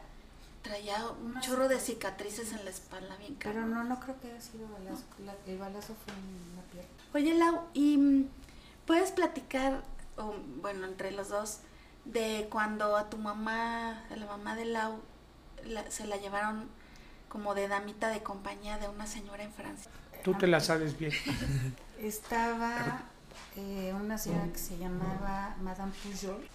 traía 0.61 1.05
un 1.07 1.39
chorro 1.41 1.67
de 1.67 1.79
cicatrices 1.79 2.53
en 2.53 2.63
la 2.65 2.71
espalda 2.71 3.15
bien 3.17 3.35
caro. 3.35 3.55
Pero 3.55 3.67
no, 3.67 3.83
no 3.83 3.99
creo 3.99 4.19
que 4.19 4.31
haya 4.31 4.41
sido 4.41 4.67
balazo. 4.67 5.03
el 5.47 5.57
balazo 5.57 5.95
fue 6.05 6.13
en 6.13 6.55
la 6.55 6.61
pierna. 6.63 6.89
Oye, 7.13 7.33
Lau, 7.35 7.61
¿y 7.73 7.97
mm, 7.97 8.29
puedes 8.85 9.11
platicar, 9.11 9.83
o, 10.17 10.35
bueno, 10.61 10.85
entre 10.85 11.11
los 11.11 11.29
dos, 11.29 11.59
de 12.05 12.47
cuando 12.49 12.95
a 12.95 13.09
tu 13.09 13.17
mamá, 13.17 14.03
a 14.09 14.15
la 14.15 14.25
mamá 14.25 14.55
de 14.55 14.65
Lau, 14.65 14.99
se 15.89 16.07
la 16.07 16.17
llevaron 16.17 16.69
como 17.29 17.53
de 17.53 17.67
damita 17.67 18.09
de 18.09 18.21
compañía 18.23 18.77
de 18.77 18.87
una 18.87 19.07
señora 19.07 19.43
en 19.43 19.53
Francia? 19.53 19.91
Tú 20.23 20.33
te 20.33 20.47
la 20.47 20.59
sabes 20.59 20.97
bien. 20.97 21.13
Estaba 21.99 23.03
eh, 23.55 23.93
una 23.95 24.17
señora 24.17 24.51
que 24.51 24.57
se 24.57 24.77
llamaba 24.77 25.55
Madame 25.61 25.93
Pujol, 26.03 26.47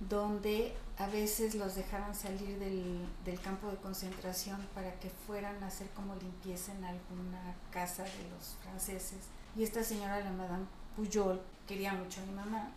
donde 0.00 0.74
a 0.98 1.06
veces 1.08 1.54
los 1.54 1.74
dejaban 1.74 2.14
salir 2.14 2.58
del, 2.58 3.06
del, 3.24 3.40
campo 3.40 3.70
de 3.70 3.76
concentración 3.76 4.66
para 4.74 4.98
que 4.98 5.10
fueran 5.10 5.62
a 5.62 5.66
hacer 5.66 5.88
como 5.90 6.14
limpieza 6.16 6.72
en 6.72 6.84
alguna 6.84 7.54
casa 7.70 8.02
de 8.02 8.30
los 8.30 8.56
franceses. 8.62 9.18
Y 9.56 9.62
esta 9.62 9.82
señora, 9.82 10.20
la 10.20 10.32
Madame 10.32 10.66
Pujol, 10.96 11.40
quería 11.66 11.92
mucho 11.92 12.20
a 12.20 12.24
mi 12.24 12.32
mamá. 12.32 12.70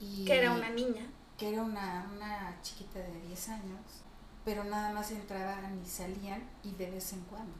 Y 0.00 0.24
que 0.24 0.38
era 0.38 0.52
una 0.52 0.70
niña. 0.70 1.06
Que 1.36 1.52
era 1.52 1.62
una, 1.62 2.10
una 2.14 2.56
chiquita 2.62 2.98
de 2.98 3.20
10 3.28 3.48
años, 3.50 3.80
pero 4.44 4.64
nada 4.64 4.92
más 4.92 5.10
entraban 5.10 5.80
y 5.84 5.88
salían 5.88 6.42
y 6.64 6.72
de 6.72 6.90
vez 6.90 7.12
en 7.12 7.20
cuando. 7.24 7.54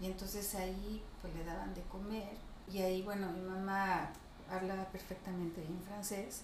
Y 0.00 0.06
entonces 0.06 0.54
ahí 0.54 1.02
pues 1.20 1.34
le 1.34 1.44
daban 1.44 1.74
de 1.74 1.82
comer 1.82 2.36
y 2.70 2.78
ahí, 2.78 3.02
bueno, 3.02 3.30
mi 3.32 3.40
mamá 3.40 4.10
hablaba 4.50 4.84
perfectamente 4.86 5.60
bien 5.62 5.80
francés 5.82 6.42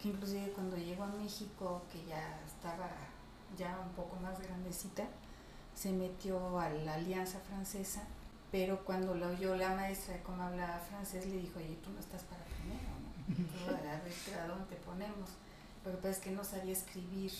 que 0.00 0.08
inclusive 0.08 0.52
cuando 0.52 0.76
llegó 0.76 1.04
a 1.04 1.08
México, 1.08 1.82
que 1.92 2.04
ya 2.04 2.40
estaba 2.46 2.88
ya 3.56 3.78
un 3.80 3.92
poco 3.92 4.16
más 4.16 4.38
grandecita, 4.40 5.04
se 5.74 5.92
metió 5.92 6.58
a 6.58 6.70
la 6.70 6.94
Alianza 6.94 7.38
Francesa, 7.40 8.02
pero 8.50 8.84
cuando 8.84 9.14
lo 9.14 9.28
oyó 9.28 9.56
la 9.56 9.74
maestra 9.74 10.14
de 10.14 10.22
cómo 10.22 10.42
hablaba 10.42 10.78
francés, 10.78 11.26
le 11.26 11.38
dijo, 11.38 11.58
oye, 11.58 11.76
tú 11.82 11.90
no 11.90 12.00
estás 12.00 12.22
para 12.22 12.42
primero, 12.44 12.88
¿no? 13.02 13.76
a 13.76 13.80
ver, 13.80 14.38
¿a 14.40 14.46
dónde 14.46 14.64
te 14.66 14.76
ponemos? 14.76 15.30
Lo 15.84 15.92
que 15.92 15.96
pasa 15.98 16.10
es 16.10 16.18
que 16.18 16.30
no 16.30 16.44
sabía 16.44 16.72
escribir 16.72 17.32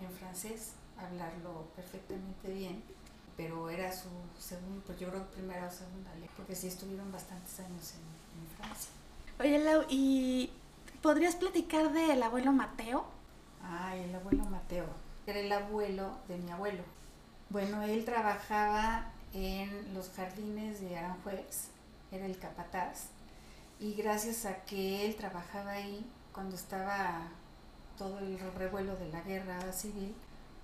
en 0.00 0.10
francés, 0.10 0.72
hablarlo 0.98 1.68
perfectamente 1.76 2.52
bien, 2.52 2.82
pero 3.36 3.70
era 3.70 3.92
su 3.92 4.08
segundo, 4.38 4.82
pues 4.84 4.98
yo 4.98 5.08
creo 5.10 5.24
primera 5.30 5.68
o 5.68 5.70
segunda 5.70 6.12
lengua, 6.14 6.32
porque 6.36 6.54
sí 6.54 6.66
estuvieron 6.66 7.12
bastantes 7.12 7.60
años 7.60 7.94
en, 7.94 8.40
en 8.40 8.56
Francia. 8.56 8.90
Oye, 9.38 9.58
Lau, 9.60 9.84
¿y 9.88 10.50
¿Podrías 11.02 11.36
platicar 11.36 11.92
del 11.92 12.20
abuelo 12.24 12.52
Mateo? 12.52 13.04
Ay, 13.62 14.02
el 14.02 14.14
abuelo 14.16 14.44
Mateo. 14.46 14.86
Era 15.28 15.38
el 15.38 15.52
abuelo 15.52 16.18
de 16.26 16.38
mi 16.38 16.50
abuelo. 16.50 16.82
Bueno, 17.50 17.82
él 17.82 18.04
trabajaba 18.04 19.12
en 19.32 19.94
los 19.94 20.10
jardines 20.10 20.80
de 20.80 20.98
Aranjuez, 20.98 21.68
era 22.10 22.26
el 22.26 22.36
capataz. 22.36 23.10
Y 23.78 23.94
gracias 23.94 24.44
a 24.44 24.64
que 24.64 25.06
él 25.06 25.14
trabajaba 25.14 25.70
ahí, 25.70 26.04
cuando 26.32 26.56
estaba 26.56 27.28
todo 27.96 28.18
el 28.18 28.36
revuelo 28.56 28.96
de 28.96 29.08
la 29.12 29.20
guerra 29.20 29.72
civil, 29.72 30.16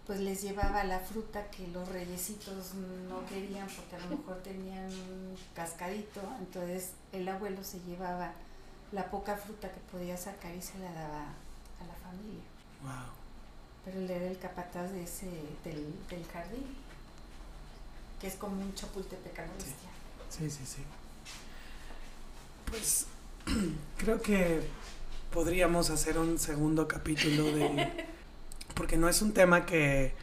pues 0.05 0.19
les 0.19 0.43
llevaba 0.43 0.83
la 0.83 0.99
fruta 0.99 1.49
que 1.51 1.69
los 1.69 1.89
reyesitos 1.89 2.75
no 2.75 3.25
querían 3.27 3.69
porque 3.69 3.97
a 3.97 4.01
lo 4.01 4.17
mejor 4.17 4.43
tenían 4.43 4.91
cascadito, 5.55 6.21
entonces 6.41 6.93
el 7.13 7.29
abuelo 7.29 7.63
se 7.63 7.79
llevaba 7.81 8.33
la 8.95 9.11
poca 9.11 9.37
fruta 9.37 9.71
que 9.71 9.81
podía 9.91 10.17
sacar 10.17 10.55
y 10.55 10.63
se 10.63 10.79
la 10.79 10.93
daba 10.93 11.23
a 11.25 11.85
la 11.87 11.95
familia. 12.03 12.43
Wow. 12.83 13.13
Pero 13.85 13.99
él 13.99 14.11
era 14.11 14.27
el 14.27 14.39
capataz 14.39 14.93
de 14.93 15.03
ese, 15.03 15.27
del, 15.65 15.95
del 16.09 16.25
jardín, 16.33 16.65
que 18.21 18.29
es 18.29 18.37
como 18.37 18.61
un 18.63 18.73
chapultepec 18.75 19.39
a 19.41 19.47
sí. 19.59 19.75
sí, 20.31 20.51
sí, 20.51 20.65
sí. 20.65 20.83
Pues 22.71 23.07
creo 23.99 24.23
que 24.23 24.63
podríamos 25.33 25.91
hacer 25.91 26.19
un 26.19 26.39
segundo 26.39 26.89
capítulo 26.89 27.45
de... 27.45 28.07
Porque 28.75 28.97
no 28.97 29.09
es 29.09 29.23
un 29.23 29.33
tema 29.33 29.67
que, 29.67 30.15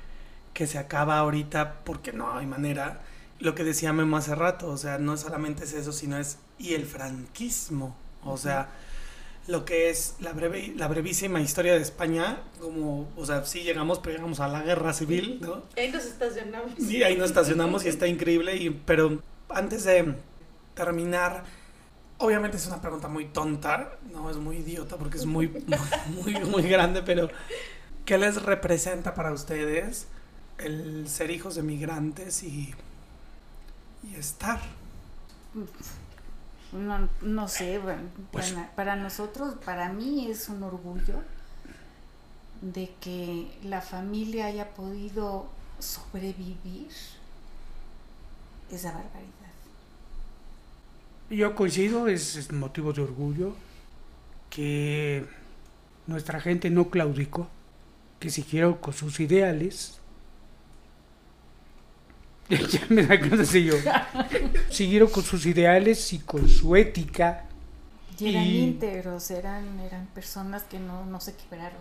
que 0.54 0.68
se 0.68 0.78
acaba 0.78 1.20
ahorita 1.20 1.84
porque 1.86 2.12
no 2.12 2.36
hay 2.38 2.46
manera 2.46 3.00
lo 3.40 3.56
que 3.56 3.64
decía 3.64 3.94
Memo 3.94 4.18
hace 4.18 4.36
rato, 4.36 4.68
o 4.68 4.78
sea, 4.78 4.98
no 4.98 5.16
solamente 5.18 5.64
es 5.64 5.74
eso, 5.74 5.92
sino 5.92 6.18
es 6.18 6.38
y 6.60 6.74
el 6.74 6.86
franquismo, 6.86 7.96
o 8.26 8.38
sea, 8.38 8.70
lo 9.48 9.66
que 9.66 9.90
es 9.90 10.16
la 10.20 10.34
breve 10.34 10.74
la 10.76 10.88
brevísima 10.88 11.42
historia 11.42 11.74
de 11.74 11.82
España, 11.82 12.40
como, 12.60 13.10
o 13.18 13.26
sea, 13.26 13.46
sí 13.46 13.62
llegamos, 13.62 14.00
pero 14.00 14.16
llegamos 14.16 14.40
a 14.40 14.48
la 14.48 14.62
guerra 14.62 14.94
civil, 14.94 15.40
¿no? 15.42 15.64
Ahí 15.78 15.92
nos 15.92 16.06
estacionamos. 16.06 16.72
Sí, 16.78 17.04
ahí 17.04 17.18
nos 17.18 17.30
estacionamos 17.30 17.86
y 17.86 17.90
está 17.90 18.08
increíble, 18.08 18.56
y, 18.56 18.70
pero 18.70 19.22
antes 19.50 19.84
de 19.84 20.16
terminar, 20.76 21.44
obviamente 22.18 22.58
es 22.58 22.68
una 22.68 22.82
pregunta 22.82 23.08
muy 23.08 23.26
tonta, 23.26 23.98
no 24.12 24.30
es 24.30 24.38
muy 24.38 24.58
idiota 24.58 24.98
porque 24.98 25.18
es 25.18 25.26
muy, 25.26 25.48
muy, 26.08 26.34
muy 26.46 26.64
grande, 26.64 27.02
pero 27.02 27.30
¿qué 28.06 28.18
les 28.18 28.42
representa 28.42 29.14
para 29.14 29.32
ustedes 29.34 30.08
el 30.60 31.10
ser 31.10 31.32
hijos 31.32 31.56
de 31.56 31.64
migrantes 31.64 32.44
y, 32.44 32.74
y 34.04 34.16
estar? 34.16 34.60
No, 36.74 37.10
no 37.22 37.48
sé, 37.48 37.80
bueno, 37.80 38.04
Pues- 38.32 38.52
para, 38.52 38.72
para 38.76 38.96
nosotros, 38.96 39.56
para 39.66 39.90
mí 39.92 40.28
es 40.32 40.48
un 40.50 40.64
orgullo 40.64 41.16
de 42.62 42.94
que 43.02 43.52
la 43.64 43.82
familia 43.82 44.46
haya 44.46 44.70
podido 44.70 45.48
sobrevivir 45.80 46.90
esa 48.72 48.92
barbaridad. 48.92 49.32
Yo 51.30 51.56
coincido, 51.56 52.08
es, 52.08 52.36
es 52.36 52.52
motivo 52.52 52.94
de 52.94 53.02
orgullo 53.02 53.56
que 54.50 55.26
nuestra 56.08 56.40
gente 56.42 56.70
no 56.70 56.90
claudicó, 56.90 57.48
que 58.20 58.30
siguieron 58.30 58.74
con 58.76 58.94
sus 58.94 59.20
ideales. 59.20 60.01
ya 62.72 62.82
me 62.90 63.04
da 63.04 63.16
yo. 63.16 63.76
Siguieron 64.70 65.10
con 65.10 65.24
sus 65.24 65.46
ideales 65.46 66.14
y 66.14 66.20
con 66.20 66.48
su 66.50 66.76
ética. 66.76 67.46
Y 68.20 68.30
eran 68.30 68.44
Y- 68.46 68.60
íntegros, 68.64 69.32
eran, 69.32 69.80
eran 69.80 70.06
personas 70.08 70.64
que 70.64 70.80
no, 70.80 71.06
no 71.06 71.20
se 71.20 71.34
quebraron. 71.36 71.80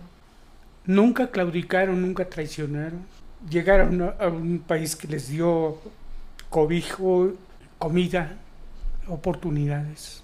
Nunca 0.85 1.29
claudicaron, 1.29 2.01
nunca 2.01 2.27
traicionaron. 2.27 3.05
Llegaron 3.49 4.01
a, 4.01 4.09
a 4.19 4.27
un 4.29 4.59
país 4.59 4.95
que 4.95 5.07
les 5.07 5.27
dio 5.27 5.77
cobijo, 6.49 7.33
comida, 7.77 8.37
oportunidades. 9.07 10.23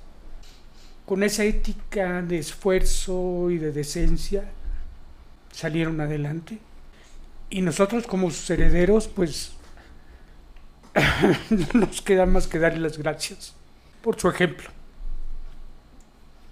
Con 1.05 1.23
esa 1.23 1.43
ética 1.43 2.21
de 2.21 2.39
esfuerzo 2.39 3.49
y 3.51 3.57
de 3.57 3.71
decencia 3.71 4.45
salieron 5.51 6.01
adelante. 6.01 6.59
Y 7.49 7.61
nosotros 7.61 8.05
como 8.07 8.29
sus 8.29 8.49
herederos, 8.49 9.07
pues 9.07 9.53
no 11.49 11.67
nos 11.79 12.01
queda 12.01 12.25
más 12.25 12.47
que 12.47 12.59
darle 12.59 12.79
las 12.79 12.97
gracias 12.97 13.53
por 14.01 14.19
su 14.19 14.29
ejemplo. 14.29 14.69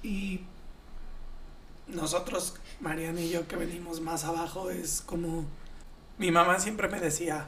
Y 0.04 0.42
nosotros, 1.88 2.56
Mariana 2.80 3.22
y 3.22 3.30
yo, 3.30 3.48
que 3.48 3.56
venimos 3.56 4.02
más 4.02 4.24
abajo, 4.24 4.70
es 4.70 5.02
como... 5.02 5.46
Mi 6.18 6.32
mamá 6.32 6.60
siempre 6.60 6.88
me 6.88 7.00
decía, 7.00 7.48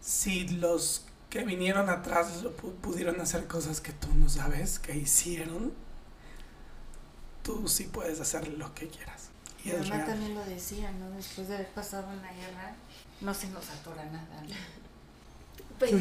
si 0.00 0.48
los 0.48 1.06
que 1.30 1.44
vinieron 1.44 1.88
atrás 1.88 2.44
pudieron 2.82 3.20
hacer 3.20 3.46
cosas 3.46 3.80
que 3.80 3.92
tú 3.92 4.08
no 4.14 4.28
sabes 4.28 4.78
que 4.78 4.96
hicieron, 4.96 5.72
tú 7.42 7.68
sí 7.68 7.84
puedes 7.84 8.20
hacer 8.20 8.48
lo 8.48 8.74
que 8.74 8.88
quieras. 8.88 9.30
Y 9.64 9.68
Mi 9.68 9.74
mamá 9.78 9.96
real. 9.96 10.06
también 10.06 10.34
lo 10.34 10.44
decía, 10.44 10.92
¿no? 10.92 11.10
Después 11.10 11.48
de 11.48 11.54
haber 11.54 11.68
pasado 11.68 12.08
una 12.08 12.32
guerra, 12.32 12.76
no 13.20 13.32
se 13.32 13.48
nos 13.48 13.70
atora 13.70 14.04
nada. 14.06 14.42
¿no? 14.42 14.83
Pues, 15.78 15.92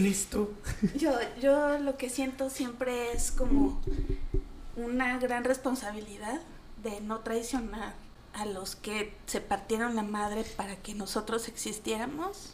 yo, 0.95 1.11
yo 1.41 1.79
lo 1.79 1.97
que 1.97 2.09
siento 2.09 2.49
siempre 2.49 3.11
es 3.11 3.31
como 3.31 3.81
una 4.75 5.17
gran 5.19 5.43
responsabilidad 5.43 6.41
de 6.83 7.01
no 7.01 7.19
traicionar 7.19 7.93
a 8.33 8.45
los 8.45 8.75
que 8.75 9.15
se 9.25 9.41
partieron 9.41 9.95
la 9.95 10.03
madre 10.03 10.43
para 10.57 10.75
que 10.75 10.95
nosotros 10.95 11.47
existiéramos 11.47 12.53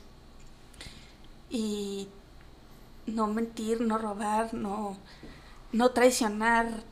y 1.49 2.07
no 3.07 3.27
mentir, 3.27 3.81
no 3.81 3.97
robar, 3.97 4.53
no, 4.53 4.97
no 5.71 5.91
traicionar 5.91 6.83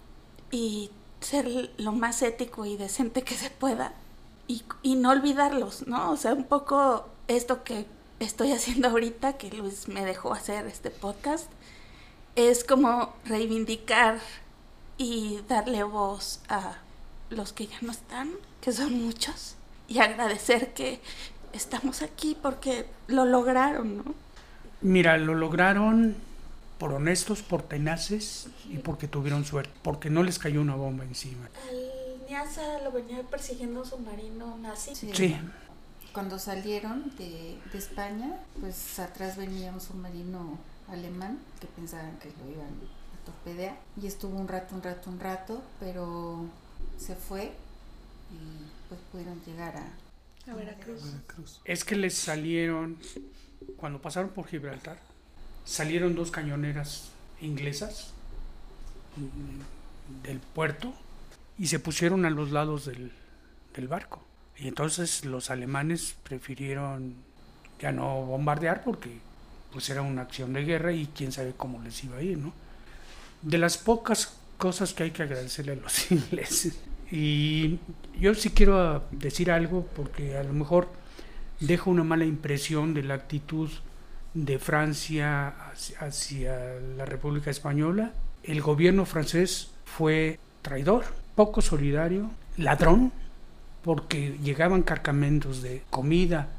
y 0.51 0.89
ser 1.19 1.71
lo 1.77 1.91
más 1.91 2.21
ético 2.21 2.65
y 2.65 2.77
decente 2.77 3.23
que 3.23 3.35
se 3.35 3.49
pueda 3.49 3.93
y, 4.47 4.63
y 4.81 4.95
no 4.95 5.11
olvidarlos, 5.11 5.87
¿no? 5.87 6.11
O 6.11 6.17
sea, 6.17 6.33
un 6.33 6.45
poco 6.45 7.07
esto 7.27 7.63
que 7.63 7.85
estoy 8.19 8.51
haciendo 8.51 8.89
ahorita, 8.89 9.33
que 9.37 9.51
Luis 9.51 9.87
me 9.87 10.05
dejó 10.05 10.33
hacer 10.33 10.65
este 10.67 10.89
podcast, 10.89 11.49
es 12.35 12.63
como 12.63 13.13
reivindicar 13.25 14.19
y 14.97 15.39
darle 15.47 15.83
voz 15.83 16.41
a 16.49 16.77
los 17.29 17.53
que 17.53 17.67
ya 17.67 17.77
no 17.81 17.91
están, 17.91 18.31
que 18.61 18.71
son 18.71 18.93
muchos, 18.93 19.55
y 19.87 19.99
agradecer 19.99 20.73
que 20.73 20.99
estamos 21.53 22.01
aquí 22.01 22.37
porque 22.41 22.85
lo 23.07 23.25
lograron, 23.25 23.97
¿no? 23.97 24.15
Mira, 24.81 25.17
lo 25.17 25.33
lograron 25.33 26.15
por 26.77 26.93
honestos, 26.93 27.41
por 27.41 27.63
tenaces 27.63 28.47
y 28.69 28.77
porque 28.77 29.07
tuvieron 29.07 29.45
suerte, 29.45 29.73
porque 29.81 30.09
no 30.09 30.23
les 30.23 30.37
cayó 30.39 30.61
una 30.61 30.75
bomba 30.75 31.03
encima. 31.03 31.49
Al 31.69 32.27
Niasa 32.27 32.81
lo 32.83 32.91
venía 32.91 33.23
persiguiendo 33.23 33.81
un 33.81 33.85
submarino 33.85 34.57
nazi. 34.57 34.95
Sí. 34.95 35.11
Sí, 35.13 35.35
Cuando 36.17 36.39
salieron 36.39 37.15
de, 37.15 37.59
de 37.71 37.77
España, 37.77 38.39
pues 38.59 38.97
atrás 38.97 39.37
venía 39.37 39.71
un 39.71 39.79
submarino 39.79 40.57
alemán 40.87 41.37
que 41.61 41.67
pensaban 41.67 42.17
que 42.17 42.29
lo 42.29 42.51
iban 42.51 42.65
a 42.65 43.23
torpedear. 43.23 43.77
Y 44.01 44.07
estuvo 44.07 44.35
un 44.35 44.47
rato, 44.47 44.73
un 44.73 44.81
rato, 44.81 45.11
un 45.11 45.19
rato, 45.19 45.61
pero 45.79 46.49
se 46.97 47.13
fue 47.13 47.53
y 48.31 48.89
pues 48.89 48.99
pudieron 49.11 49.39
llegar 49.45 49.77
a... 49.77 50.51
A 50.51 50.55
Veracruz. 50.55 51.03
Veracruz. 51.03 51.61
es 51.65 51.83
que 51.83 51.95
les 51.95 52.15
salieron, 52.15 52.97
cuando 53.75 54.01
pasaron 54.01 54.31
por 54.31 54.47
Gibraltar, 54.47 54.97
salieron 55.65 56.15
dos 56.15 56.31
cañoneras 56.31 57.11
inglesas 57.41 58.13
mm, 59.17 60.23
del 60.23 60.39
puerto 60.39 60.95
y 61.59 61.67
se 61.67 61.77
pusieron 61.77 62.25
a 62.25 62.31
los 62.31 62.49
lados 62.49 62.85
del, 62.87 63.11
del 63.75 63.87
barco. 63.87 64.26
Y 64.59 64.67
entonces 64.67 65.25
los 65.25 65.49
alemanes 65.51 66.15
prefirieron 66.23 67.15
ya 67.79 67.91
no 67.91 68.25
bombardear 68.25 68.83
porque 68.83 69.19
pues 69.71 69.89
era 69.89 70.01
una 70.01 70.23
acción 70.23 70.53
de 70.53 70.63
guerra 70.63 70.91
y 70.91 71.07
quién 71.15 71.31
sabe 71.31 71.53
cómo 71.55 71.81
les 71.81 72.03
iba 72.03 72.17
a 72.17 72.21
ir, 72.21 72.37
¿no? 72.37 72.53
De 73.41 73.57
las 73.57 73.77
pocas 73.77 74.33
cosas 74.57 74.93
que 74.93 75.03
hay 75.03 75.11
que 75.11 75.23
agradecerle 75.23 75.73
a 75.73 75.75
los 75.75 76.11
ingleses. 76.11 76.79
Y 77.11 77.79
yo 78.19 78.33
sí 78.33 78.49
quiero 78.49 79.03
decir 79.11 79.51
algo 79.51 79.85
porque 79.95 80.37
a 80.37 80.43
lo 80.43 80.53
mejor 80.53 80.89
dejo 81.59 81.89
una 81.89 82.03
mala 82.03 82.25
impresión 82.25 82.93
de 82.93 83.03
la 83.03 83.13
actitud 83.13 83.69
de 84.33 84.59
Francia 84.59 85.49
hacia, 85.69 85.99
hacia 85.99 86.79
la 86.97 87.05
República 87.05 87.49
Española. 87.49 88.13
El 88.43 88.61
gobierno 88.61 89.05
francés 89.05 89.71
fue 89.85 90.39
traidor, 90.61 91.05
poco 91.35 91.61
solidario, 91.61 92.29
ladrón, 92.57 93.11
porque 93.87 94.37
llegaban 94.43 94.81
cargamentos 94.81 95.61
de 95.61 95.81
comida 95.89 96.49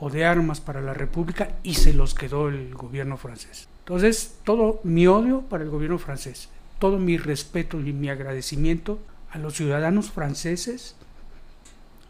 o 0.00 0.10
de 0.10 0.24
armas 0.24 0.60
para 0.60 0.80
la 0.80 0.94
República 0.94 1.50
y 1.62 1.74
se 1.74 1.92
los 1.92 2.12
quedó 2.12 2.48
el 2.48 2.74
gobierno 2.74 3.16
francés. 3.16 3.68
Entonces, 3.84 4.38
todo 4.42 4.80
mi 4.82 5.06
odio 5.06 5.42
para 5.42 5.62
el 5.62 5.70
gobierno 5.70 5.96
francés, 6.00 6.48
todo 6.80 6.98
mi 6.98 7.18
respeto 7.18 7.78
y 7.78 7.92
mi 7.92 8.08
agradecimiento 8.08 8.98
a 9.30 9.38
los 9.38 9.54
ciudadanos 9.54 10.10
franceses 10.10 10.96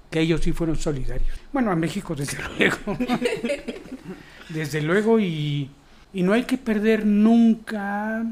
que 0.08 0.20
ellos 0.20 0.40
sí 0.40 0.52
fueron 0.52 0.76
solidarios. 0.76 1.38
Bueno, 1.52 1.70
a 1.70 1.76
México 1.76 2.14
desde 2.14 2.38
luego. 2.58 2.96
desde 4.48 4.80
luego 4.80 5.20
y, 5.20 5.68
y 6.14 6.22
no 6.22 6.32
hay 6.32 6.44
que 6.44 6.56
perder 6.56 7.04
nunca 7.04 8.24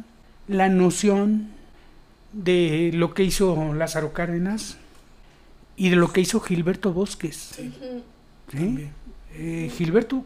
la 0.49 0.71
noción 0.71 1.51
de 2.33 2.93
lo 2.95 3.13
que 3.13 3.25
hizo 3.25 3.75
Lázaro 3.75 4.15
Cárdenas 4.15 4.79
y 5.77 5.89
de 5.91 5.97
lo 5.97 6.13
que 6.13 6.21
hizo 6.21 6.41
Gilberto 6.41 6.93
Bosques. 6.93 7.55
¿sí? 7.57 8.91
Eh, 9.37 9.71
Gilberto, 9.77 10.25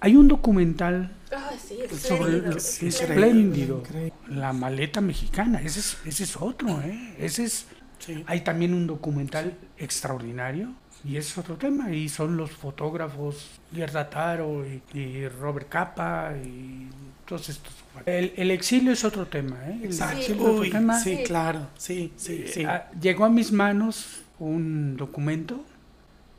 hay 0.00 0.16
un 0.16 0.28
documental 0.28 1.12
Ah, 1.30 1.50
sí, 1.62 1.76
sobre 1.98 2.58
Sí, 2.58 2.86
espléndido, 2.88 3.80
increíble. 3.80 4.12
la 4.28 4.52
maleta 4.54 5.00
mexicana, 5.02 5.60
ese 5.60 5.80
es, 5.80 5.98
ese 6.06 6.24
es 6.24 6.36
otro, 6.36 6.80
¿eh? 6.82 7.14
ese 7.18 7.44
es 7.44 7.66
Sí. 7.98 8.22
hay 8.28 8.40
también 8.42 8.72
un 8.74 8.86
documental 8.86 9.54
extraordinario 9.76 10.72
y 11.04 11.16
ese 11.16 11.32
es 11.32 11.38
otro 11.38 11.56
tema 11.56 11.92
y 11.92 12.08
son 12.08 12.36
los 12.36 12.52
fotógrafos 12.52 13.48
Gerda 13.74 14.08
Taro 14.08 14.64
y, 14.66 14.80
y 14.98 15.28
Robert 15.28 15.68
Capa 15.68 16.32
y 16.44 16.86
todos 17.26 17.48
estos. 17.50 17.74
El, 18.06 18.32
el 18.36 18.50
exilio 18.52 18.92
es 18.92 19.04
otro 19.04 19.26
tema, 19.26 19.56
¿eh? 19.68 19.78
El 19.82 19.86
Exacto. 19.86 20.18
exilio 20.18 20.42
es 20.42 20.48
otro 20.48 20.60
Uy, 20.62 20.70
tema. 20.70 20.98
sí, 21.00 21.18
claro. 21.26 21.66
Sí, 21.76 22.12
sí, 22.16 22.44
sí. 22.46 22.64
Ah, 22.64 22.88
llegó 23.00 23.24
a 23.24 23.28
mis 23.30 23.50
manos 23.52 24.22
un 24.38 24.96
documento 24.96 25.64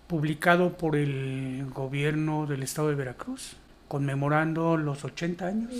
publicado 0.08 0.78
por 0.78 0.96
el 0.96 1.66
gobierno 1.74 2.46
del 2.48 2.64
estado 2.64 2.90
de 2.90 2.96
Veracruz 2.96 3.56
conmemorando 3.90 4.78
los 4.78 5.04
80 5.04 5.46
años 5.46 5.74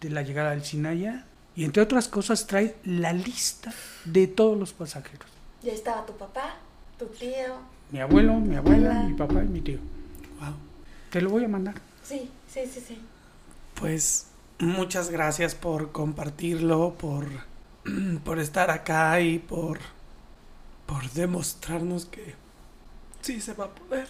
de 0.00 0.10
la 0.10 0.22
llegada 0.22 0.50
del 0.50 0.62
Sinaya 0.62 1.24
y 1.56 1.64
entre 1.64 1.82
otras 1.82 2.06
cosas 2.06 2.46
trae 2.46 2.76
la 2.84 3.12
lista 3.12 3.72
de 4.04 4.28
todos 4.28 4.56
los 4.56 4.72
pasajeros. 4.72 5.26
Ya 5.62 5.72
estaba 5.72 6.04
tu 6.06 6.12
papá, 6.12 6.56
tu 6.98 7.06
tío. 7.06 7.56
Mi 7.90 7.98
abuelo, 7.98 8.34
mi 8.34 8.56
abuela, 8.56 8.90
Hola. 8.90 9.02
mi 9.04 9.14
papá 9.14 9.42
y 9.42 9.48
mi 9.48 9.60
tío. 9.62 9.78
Wow. 10.38 10.54
Te 11.10 11.20
lo 11.22 11.30
voy 11.30 11.44
a 11.44 11.48
mandar. 11.48 11.74
Sí, 12.02 12.30
sí, 12.46 12.60
sí, 12.70 12.80
sí. 12.86 12.98
Pues 13.74 14.26
muchas 14.58 15.10
gracias 15.10 15.54
por 15.54 15.92
compartirlo, 15.92 16.94
por, 16.98 17.26
por 18.24 18.38
estar 18.38 18.70
acá 18.70 19.20
y 19.22 19.38
por, 19.38 19.78
por 20.86 21.10
demostrarnos 21.10 22.06
que 22.06 22.34
sí 23.20 23.40
se 23.40 23.52
va 23.54 23.64
a 23.66 23.74
poder. 23.74 24.08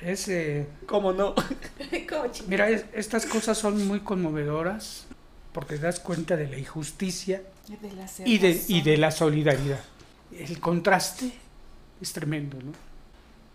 Es, 0.00 0.28
eh, 0.28 0.66
¿Cómo 0.86 1.12
no? 1.12 1.34
¿Cómo 2.08 2.24
ching- 2.26 2.46
mira, 2.48 2.68
es- 2.68 2.84
estas 2.92 3.26
cosas 3.26 3.56
son 3.58 3.86
muy 3.86 4.00
conmovedoras 4.00 5.06
porque 5.52 5.76
te 5.76 5.82
das 5.82 6.00
cuenta 6.00 6.36
de 6.36 6.48
la 6.48 6.58
injusticia 6.58 7.42
De 7.68 7.92
la 7.92 8.06
y 8.24 8.38
de, 8.38 8.62
y 8.68 8.82
de 8.82 8.96
la 8.96 9.10
solidaridad. 9.10 9.80
El 10.32 10.58
contraste 10.60 11.30
es 12.00 12.12
tremendo, 12.12 12.58
¿no? 12.62 12.72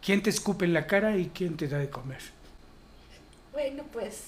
¿Quién 0.02 0.24
te 0.24 0.30
escupe 0.30 0.64
en 0.66 0.74
la 0.74 0.88
cara 0.88 1.18
y 1.18 1.30
quién 1.34 1.58
te 1.58 1.68
da 1.68 1.78
de 1.78 1.90
comer? 1.90 2.22
Bueno, 3.52 3.84
pues. 3.92 4.20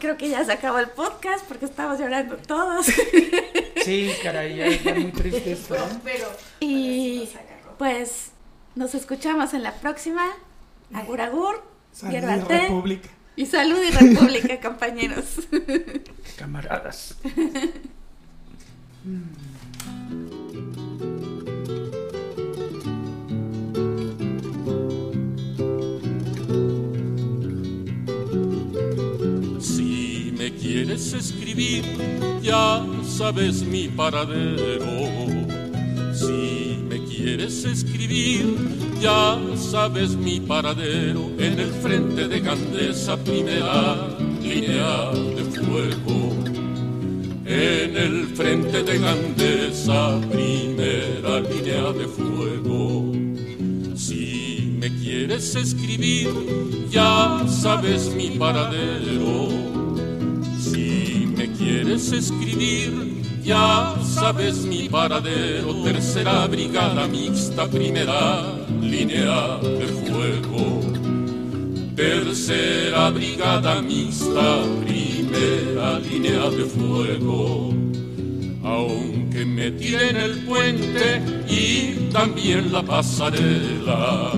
Creo 0.00 0.16
que 0.16 0.28
ya 0.30 0.42
se 0.44 0.52
acabó 0.52 0.78
el 0.78 0.88
podcast 0.88 1.44
porque 1.46 1.66
estamos 1.66 2.00
llorando 2.00 2.36
todos. 2.38 2.86
Sí, 3.84 4.10
caray, 4.22 4.56
ya 4.56 4.66
está 4.66 4.94
muy 4.94 5.12
triste 5.12 5.52
esto, 5.52 5.74
¿no? 5.76 6.00
Pero. 6.04 6.26
y 6.58 7.28
pues 7.80 8.32
nos 8.74 8.94
escuchamos 8.94 9.54
en 9.54 9.62
la 9.62 9.72
próxima. 9.72 10.26
Agur 10.92 11.22
agur. 11.22 11.64
Salud 11.92 12.12
y 12.12 12.20
República. 12.20 13.08
Y 13.36 13.46
salud 13.46 13.78
y 13.82 13.90
república, 13.90 14.60
compañeros. 14.68 15.48
Camaradas. 16.36 17.16
Si 29.58 30.34
me 30.36 30.54
quieres 30.54 31.14
escribir, 31.14 31.86
ya 32.42 32.84
sabes 33.06 33.62
mi 33.62 33.88
paradero. 33.88 35.59
Si 36.20 36.76
me 36.86 37.02
quieres 37.04 37.64
escribir, 37.64 38.54
ya 39.00 39.40
sabes 39.56 40.16
mi 40.16 40.38
paradero. 40.38 41.30
En 41.38 41.58
el 41.58 41.70
frente 41.70 42.28
de 42.28 42.40
Gandesa, 42.40 43.16
primera 43.24 44.18
línea 44.42 45.12
de 45.12 45.44
fuego. 45.44 46.36
En 47.46 47.96
el 47.96 48.26
frente 48.36 48.82
de 48.82 48.98
Gandesa, 48.98 50.20
primera 50.30 51.40
línea 51.40 51.90
de 51.94 52.06
fuego. 52.06 53.12
Si 53.96 54.76
me 54.78 54.94
quieres 54.98 55.54
escribir, 55.54 56.28
ya 56.90 57.46
sabes 57.48 58.14
mi 58.14 58.32
paradero. 58.32 59.48
Si 60.60 61.32
me 61.34 61.50
quieres 61.52 62.12
escribir, 62.12 63.19
ya 63.50 63.96
sabes 64.04 64.64
mi 64.64 64.88
paradero. 64.88 65.82
Tercera 65.82 66.46
brigada 66.46 67.08
mixta, 67.08 67.66
primera 67.66 68.22
línea 68.80 69.58
de 69.78 69.86
fuego. 70.00 70.64
Tercera 71.96 73.10
brigada 73.10 73.82
mixta, 73.82 74.48
primera 74.84 75.98
línea 75.98 76.44
de 76.58 76.64
fuego. 76.76 77.74
Aunque 78.62 79.44
me 79.44 79.72
tiren 79.72 80.16
el 80.16 80.34
puente 80.48 81.06
y 81.48 82.08
también 82.12 82.72
la 82.72 82.82
pasarela. 82.82 84.30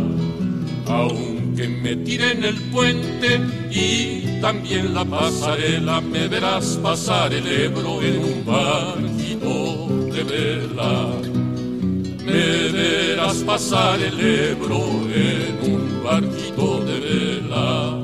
Aunque 0.86 1.68
me 1.68 1.96
tiren 1.96 2.44
el 2.44 2.58
puente 2.72 3.40
y 3.70 4.21
también 4.42 4.92
la 4.92 5.04
pasarela, 5.04 6.00
me 6.00 6.26
verás 6.26 6.76
pasar 6.82 7.32
el 7.32 7.46
Ebro 7.46 8.02
en 8.02 8.18
un 8.18 8.44
barquito 8.44 9.86
de 10.12 10.24
vela. 10.24 11.12
Me 12.24 12.72
verás 12.72 13.36
pasar 13.44 14.00
el 14.00 14.18
Ebro 14.18 14.82
en 15.14 15.72
un 15.72 16.02
barquito 16.02 16.84
de 16.84 17.00
vela. 17.06 18.02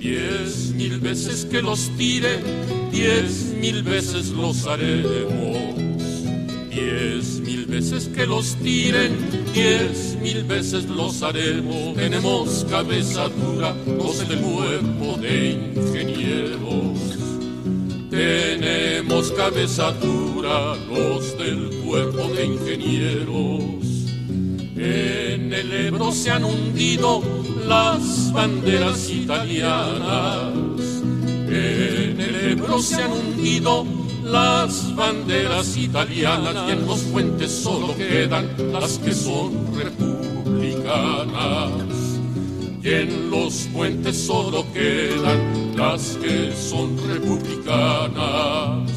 Diez 0.00 0.72
mil 0.74 0.98
veces 0.98 1.44
que 1.44 1.62
los 1.62 1.90
tire, 1.96 2.42
diez 2.90 3.54
mil 3.60 3.84
veces 3.84 4.30
los 4.30 4.66
haremos. 4.66 5.85
Que 7.76 8.26
los 8.26 8.56
tiren, 8.56 9.12
diez 9.52 10.16
mil 10.22 10.44
veces 10.44 10.84
los 10.86 11.22
haremos. 11.22 11.94
Tenemos 11.94 12.64
cabeza 12.70 13.28
dura, 13.28 13.76
los 13.86 14.26
del 14.26 14.38
cuerpo 14.40 15.18
de 15.20 15.50
ingenieros. 15.76 16.98
Tenemos 18.08 19.30
cabeza 19.32 19.92
dura, 19.92 20.74
los 20.90 21.36
del 21.36 21.68
cuerpo 21.84 22.28
de 22.28 22.46
ingenieros. 22.46 23.84
En 24.78 25.52
el 25.52 25.70
Ebro 25.70 26.12
se 26.12 26.30
han 26.30 26.44
hundido 26.44 27.22
las 27.68 28.32
banderas 28.32 29.10
italianas. 29.10 30.54
En 31.46 32.20
el 32.22 32.52
Ebro 32.52 32.80
se 32.80 32.94
han 32.94 33.12
hundido 33.12 33.95
las 34.26 34.94
banderas 34.96 35.76
italianas 35.76 36.54
y 36.68 36.72
en 36.72 36.86
los 36.86 37.00
puentes 37.00 37.52
solo 37.52 37.96
quedan 37.96 38.48
las 38.72 38.98
que 38.98 39.14
son 39.14 39.52
republicanas. 39.76 41.70
Y 42.82 42.88
en 42.88 43.30
los 43.30 43.68
puentes 43.72 44.26
solo 44.26 44.64
quedan 44.72 45.76
las 45.76 46.16
que 46.16 46.52
son 46.52 46.96
republicanas. 47.08 48.90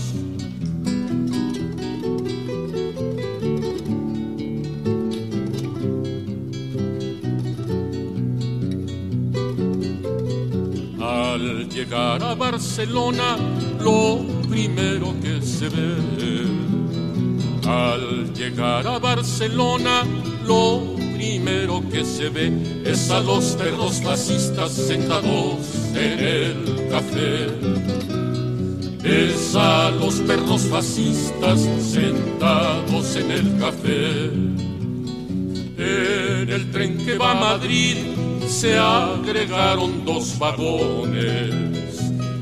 Al 10.99 11.69
llegar 11.69 12.23
a 12.23 12.35
Barcelona, 12.35 13.37
lo 13.79 14.38
primero 14.49 15.15
que 15.21 15.41
se 15.41 15.69
ve. 15.69 15.95
Al 17.67 18.33
llegar 18.33 18.87
a 18.87 18.97
Barcelona, 18.97 20.03
lo 20.45 20.95
primero 21.15 21.83
que 21.91 22.03
se 22.03 22.29
ve 22.29 22.51
es 22.83 23.11
a 23.11 23.19
los 23.19 23.55
perros 23.55 24.01
fascistas 24.01 24.71
sentados 24.71 25.59
en 25.93 26.19
el 26.19 26.89
café. 26.89 27.47
Es 29.03 29.55
a 29.55 29.91
los 29.91 30.15
perros 30.15 30.63
fascistas 30.63 31.59
sentados 31.79 33.15
en 33.15 33.31
el 33.31 33.59
café. 33.59 34.31
En 35.77 36.49
el 36.49 36.71
tren 36.71 36.97
que 36.97 37.17
va 37.17 37.31
a 37.31 37.35
Madrid 37.35 37.97
se 38.47 38.77
agregaron 38.77 40.03
dos 40.05 40.37
vagones. 40.39 41.68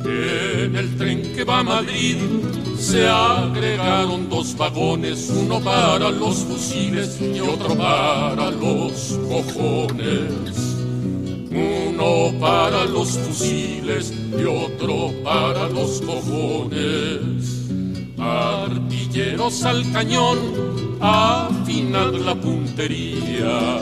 En 0.05 0.75
el 0.75 0.97
tren 0.97 1.33
que 1.35 1.43
va 1.43 1.59
a 1.59 1.63
Madrid 1.63 2.17
se 2.77 3.07
agregaron 3.07 4.29
dos 4.29 4.55
vagones, 4.55 5.29
uno 5.29 5.59
para 5.59 6.09
los 6.09 6.37
fusiles 6.37 7.19
y 7.19 7.39
otro 7.39 7.75
para 7.75 8.51
los 8.51 9.19
cojones. 9.27 10.67
Uno 11.49 12.39
para 12.39 12.85
los 12.85 13.09
fusiles 13.17 14.13
y 14.39 14.43
otro 14.43 15.11
para 15.23 15.67
los 15.69 16.01
cojones. 16.01 17.65
Artilleros 18.19 19.63
al 19.63 19.91
cañón, 19.91 20.37
afinad 21.01 22.13
la 22.13 22.35
puntería. 22.35 23.79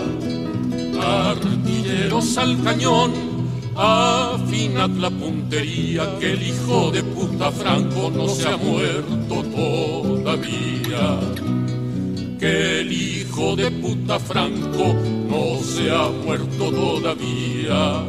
Artilleros 1.02 2.38
al 2.38 2.64
cañón, 2.64 3.12
afinad 3.76 4.35
la 4.64 5.10
puntería, 5.10 6.18
que 6.19 6.34
el 6.34 6.44
hijo 6.44 6.90
de 6.91 7.03
puta 7.03 7.52
Franco 7.52 8.10
no 8.10 8.27
se 8.27 8.48
ha 8.48 8.57
muerto 8.57 9.44
todavía. 9.56 11.19
Que 12.40 12.82
el 12.82 12.91
hijo 12.91 13.56
de 13.56 13.69
puta 13.69 14.19
Franco 14.19 14.95
no 15.30 15.60
se 15.61 15.91
ha 15.91 16.10
muerto 16.10 16.72
todavía. 16.72 18.03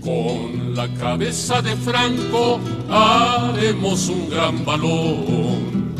Con 0.00 0.74
la 0.74 0.88
cabeza 0.94 1.62
de 1.62 1.76
Franco 1.76 2.58
haremos 2.90 4.08
un 4.08 4.28
gran 4.28 4.64
balón. 4.64 5.94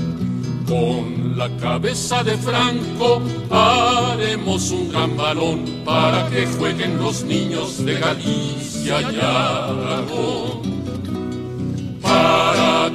Con 0.66 1.36
la 1.36 1.48
cabeza 1.58 2.24
de 2.24 2.36
Franco 2.36 3.22
haremos 3.50 4.70
un 4.70 4.90
gran 4.90 5.16
balón 5.16 5.64
para 5.84 6.28
que 6.30 6.46
jueguen 6.46 6.98
los 6.98 7.22
niños 7.22 7.84
de 7.84 7.94
Galicia 7.94 8.75
y 8.86 8.90
Aragón. 8.90 10.62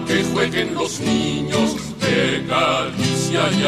que 0.07 0.23
jueguen 0.23 0.73
los 0.73 0.99
niños 1.01 1.75
de 1.99 2.45
Galicia 2.47 3.49
y. 3.51 3.61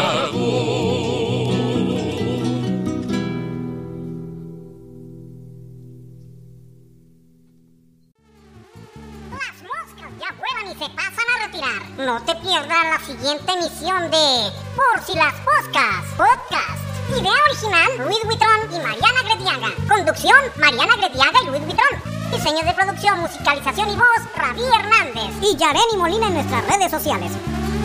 Las 9.32 9.58
moscas 9.62 10.12
ya 10.18 10.30
vuelan 10.38 10.72
y 10.72 10.76
se 10.80 10.90
pasan 10.92 11.28
a 11.28 11.46
retirar. 11.46 11.82
No 11.98 12.24
te 12.24 12.36
pierdas 12.36 12.84
la 12.90 13.00
siguiente 13.06 13.52
emisión 13.52 14.10
de 14.10 14.50
Por 14.78 15.04
si 15.06 15.14
las 15.16 15.34
Poscas 15.42 16.06
Podcast. 16.16 16.80
Idea 17.10 17.34
original, 17.50 18.08
Luis 18.08 18.24
Huitrón 18.24 18.74
y 18.74 18.80
Mariana 18.80 19.24
Grediaga. 19.26 19.74
Conducción, 19.90 20.40
Mariana 20.56 20.96
Grediaga 20.96 21.40
y 21.44 21.48
Luis 21.48 21.62
Huitrón. 21.68 22.13
Diseño 22.34 22.66
de 22.66 22.74
producción, 22.74 23.20
musicalización 23.20 23.90
y 23.90 23.96
voz, 23.96 24.36
Ravi 24.36 24.64
Hernández. 24.64 25.36
Y 25.42 25.56
Yareni 25.56 25.98
Molina 25.98 26.28
en 26.28 26.34
nuestras 26.34 26.66
redes 26.66 26.90
sociales. 26.90 27.32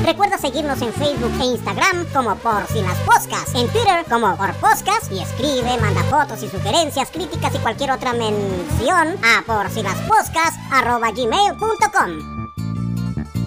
Recuerda 0.05 0.39
seguirnos 0.39 0.81
en 0.81 0.93
Facebook 0.93 1.33
e 1.39 1.45
Instagram 1.45 2.07
como 2.15 2.35
Por 2.37 2.67
Si 2.69 2.81
Las 2.81 2.97
Poscas, 3.01 3.55
en 3.55 3.69
Twitter 3.69 4.07
como 4.09 4.35
Por 4.37 4.55
Poscas 4.55 5.11
y 5.11 5.21
escribe, 5.21 5.77
manda 5.79 6.03
fotos 6.05 6.43
y 6.43 6.49
sugerencias, 6.49 7.11
críticas 7.11 7.55
y 7.55 7.59
cualquier 7.59 7.91
otra 7.91 8.15
mención 8.15 9.17
a 9.23 9.43
por 9.47 9.69
si 9.71 9.83
las 9.83 9.97
poscas 10.09 10.55
arroba 10.73 11.11
gmail.com. 11.11 12.49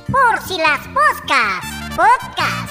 Por 0.07 0.41
si 0.47 0.57
las 0.57 0.81
poscas, 0.89 1.65
podcast. 1.95 2.70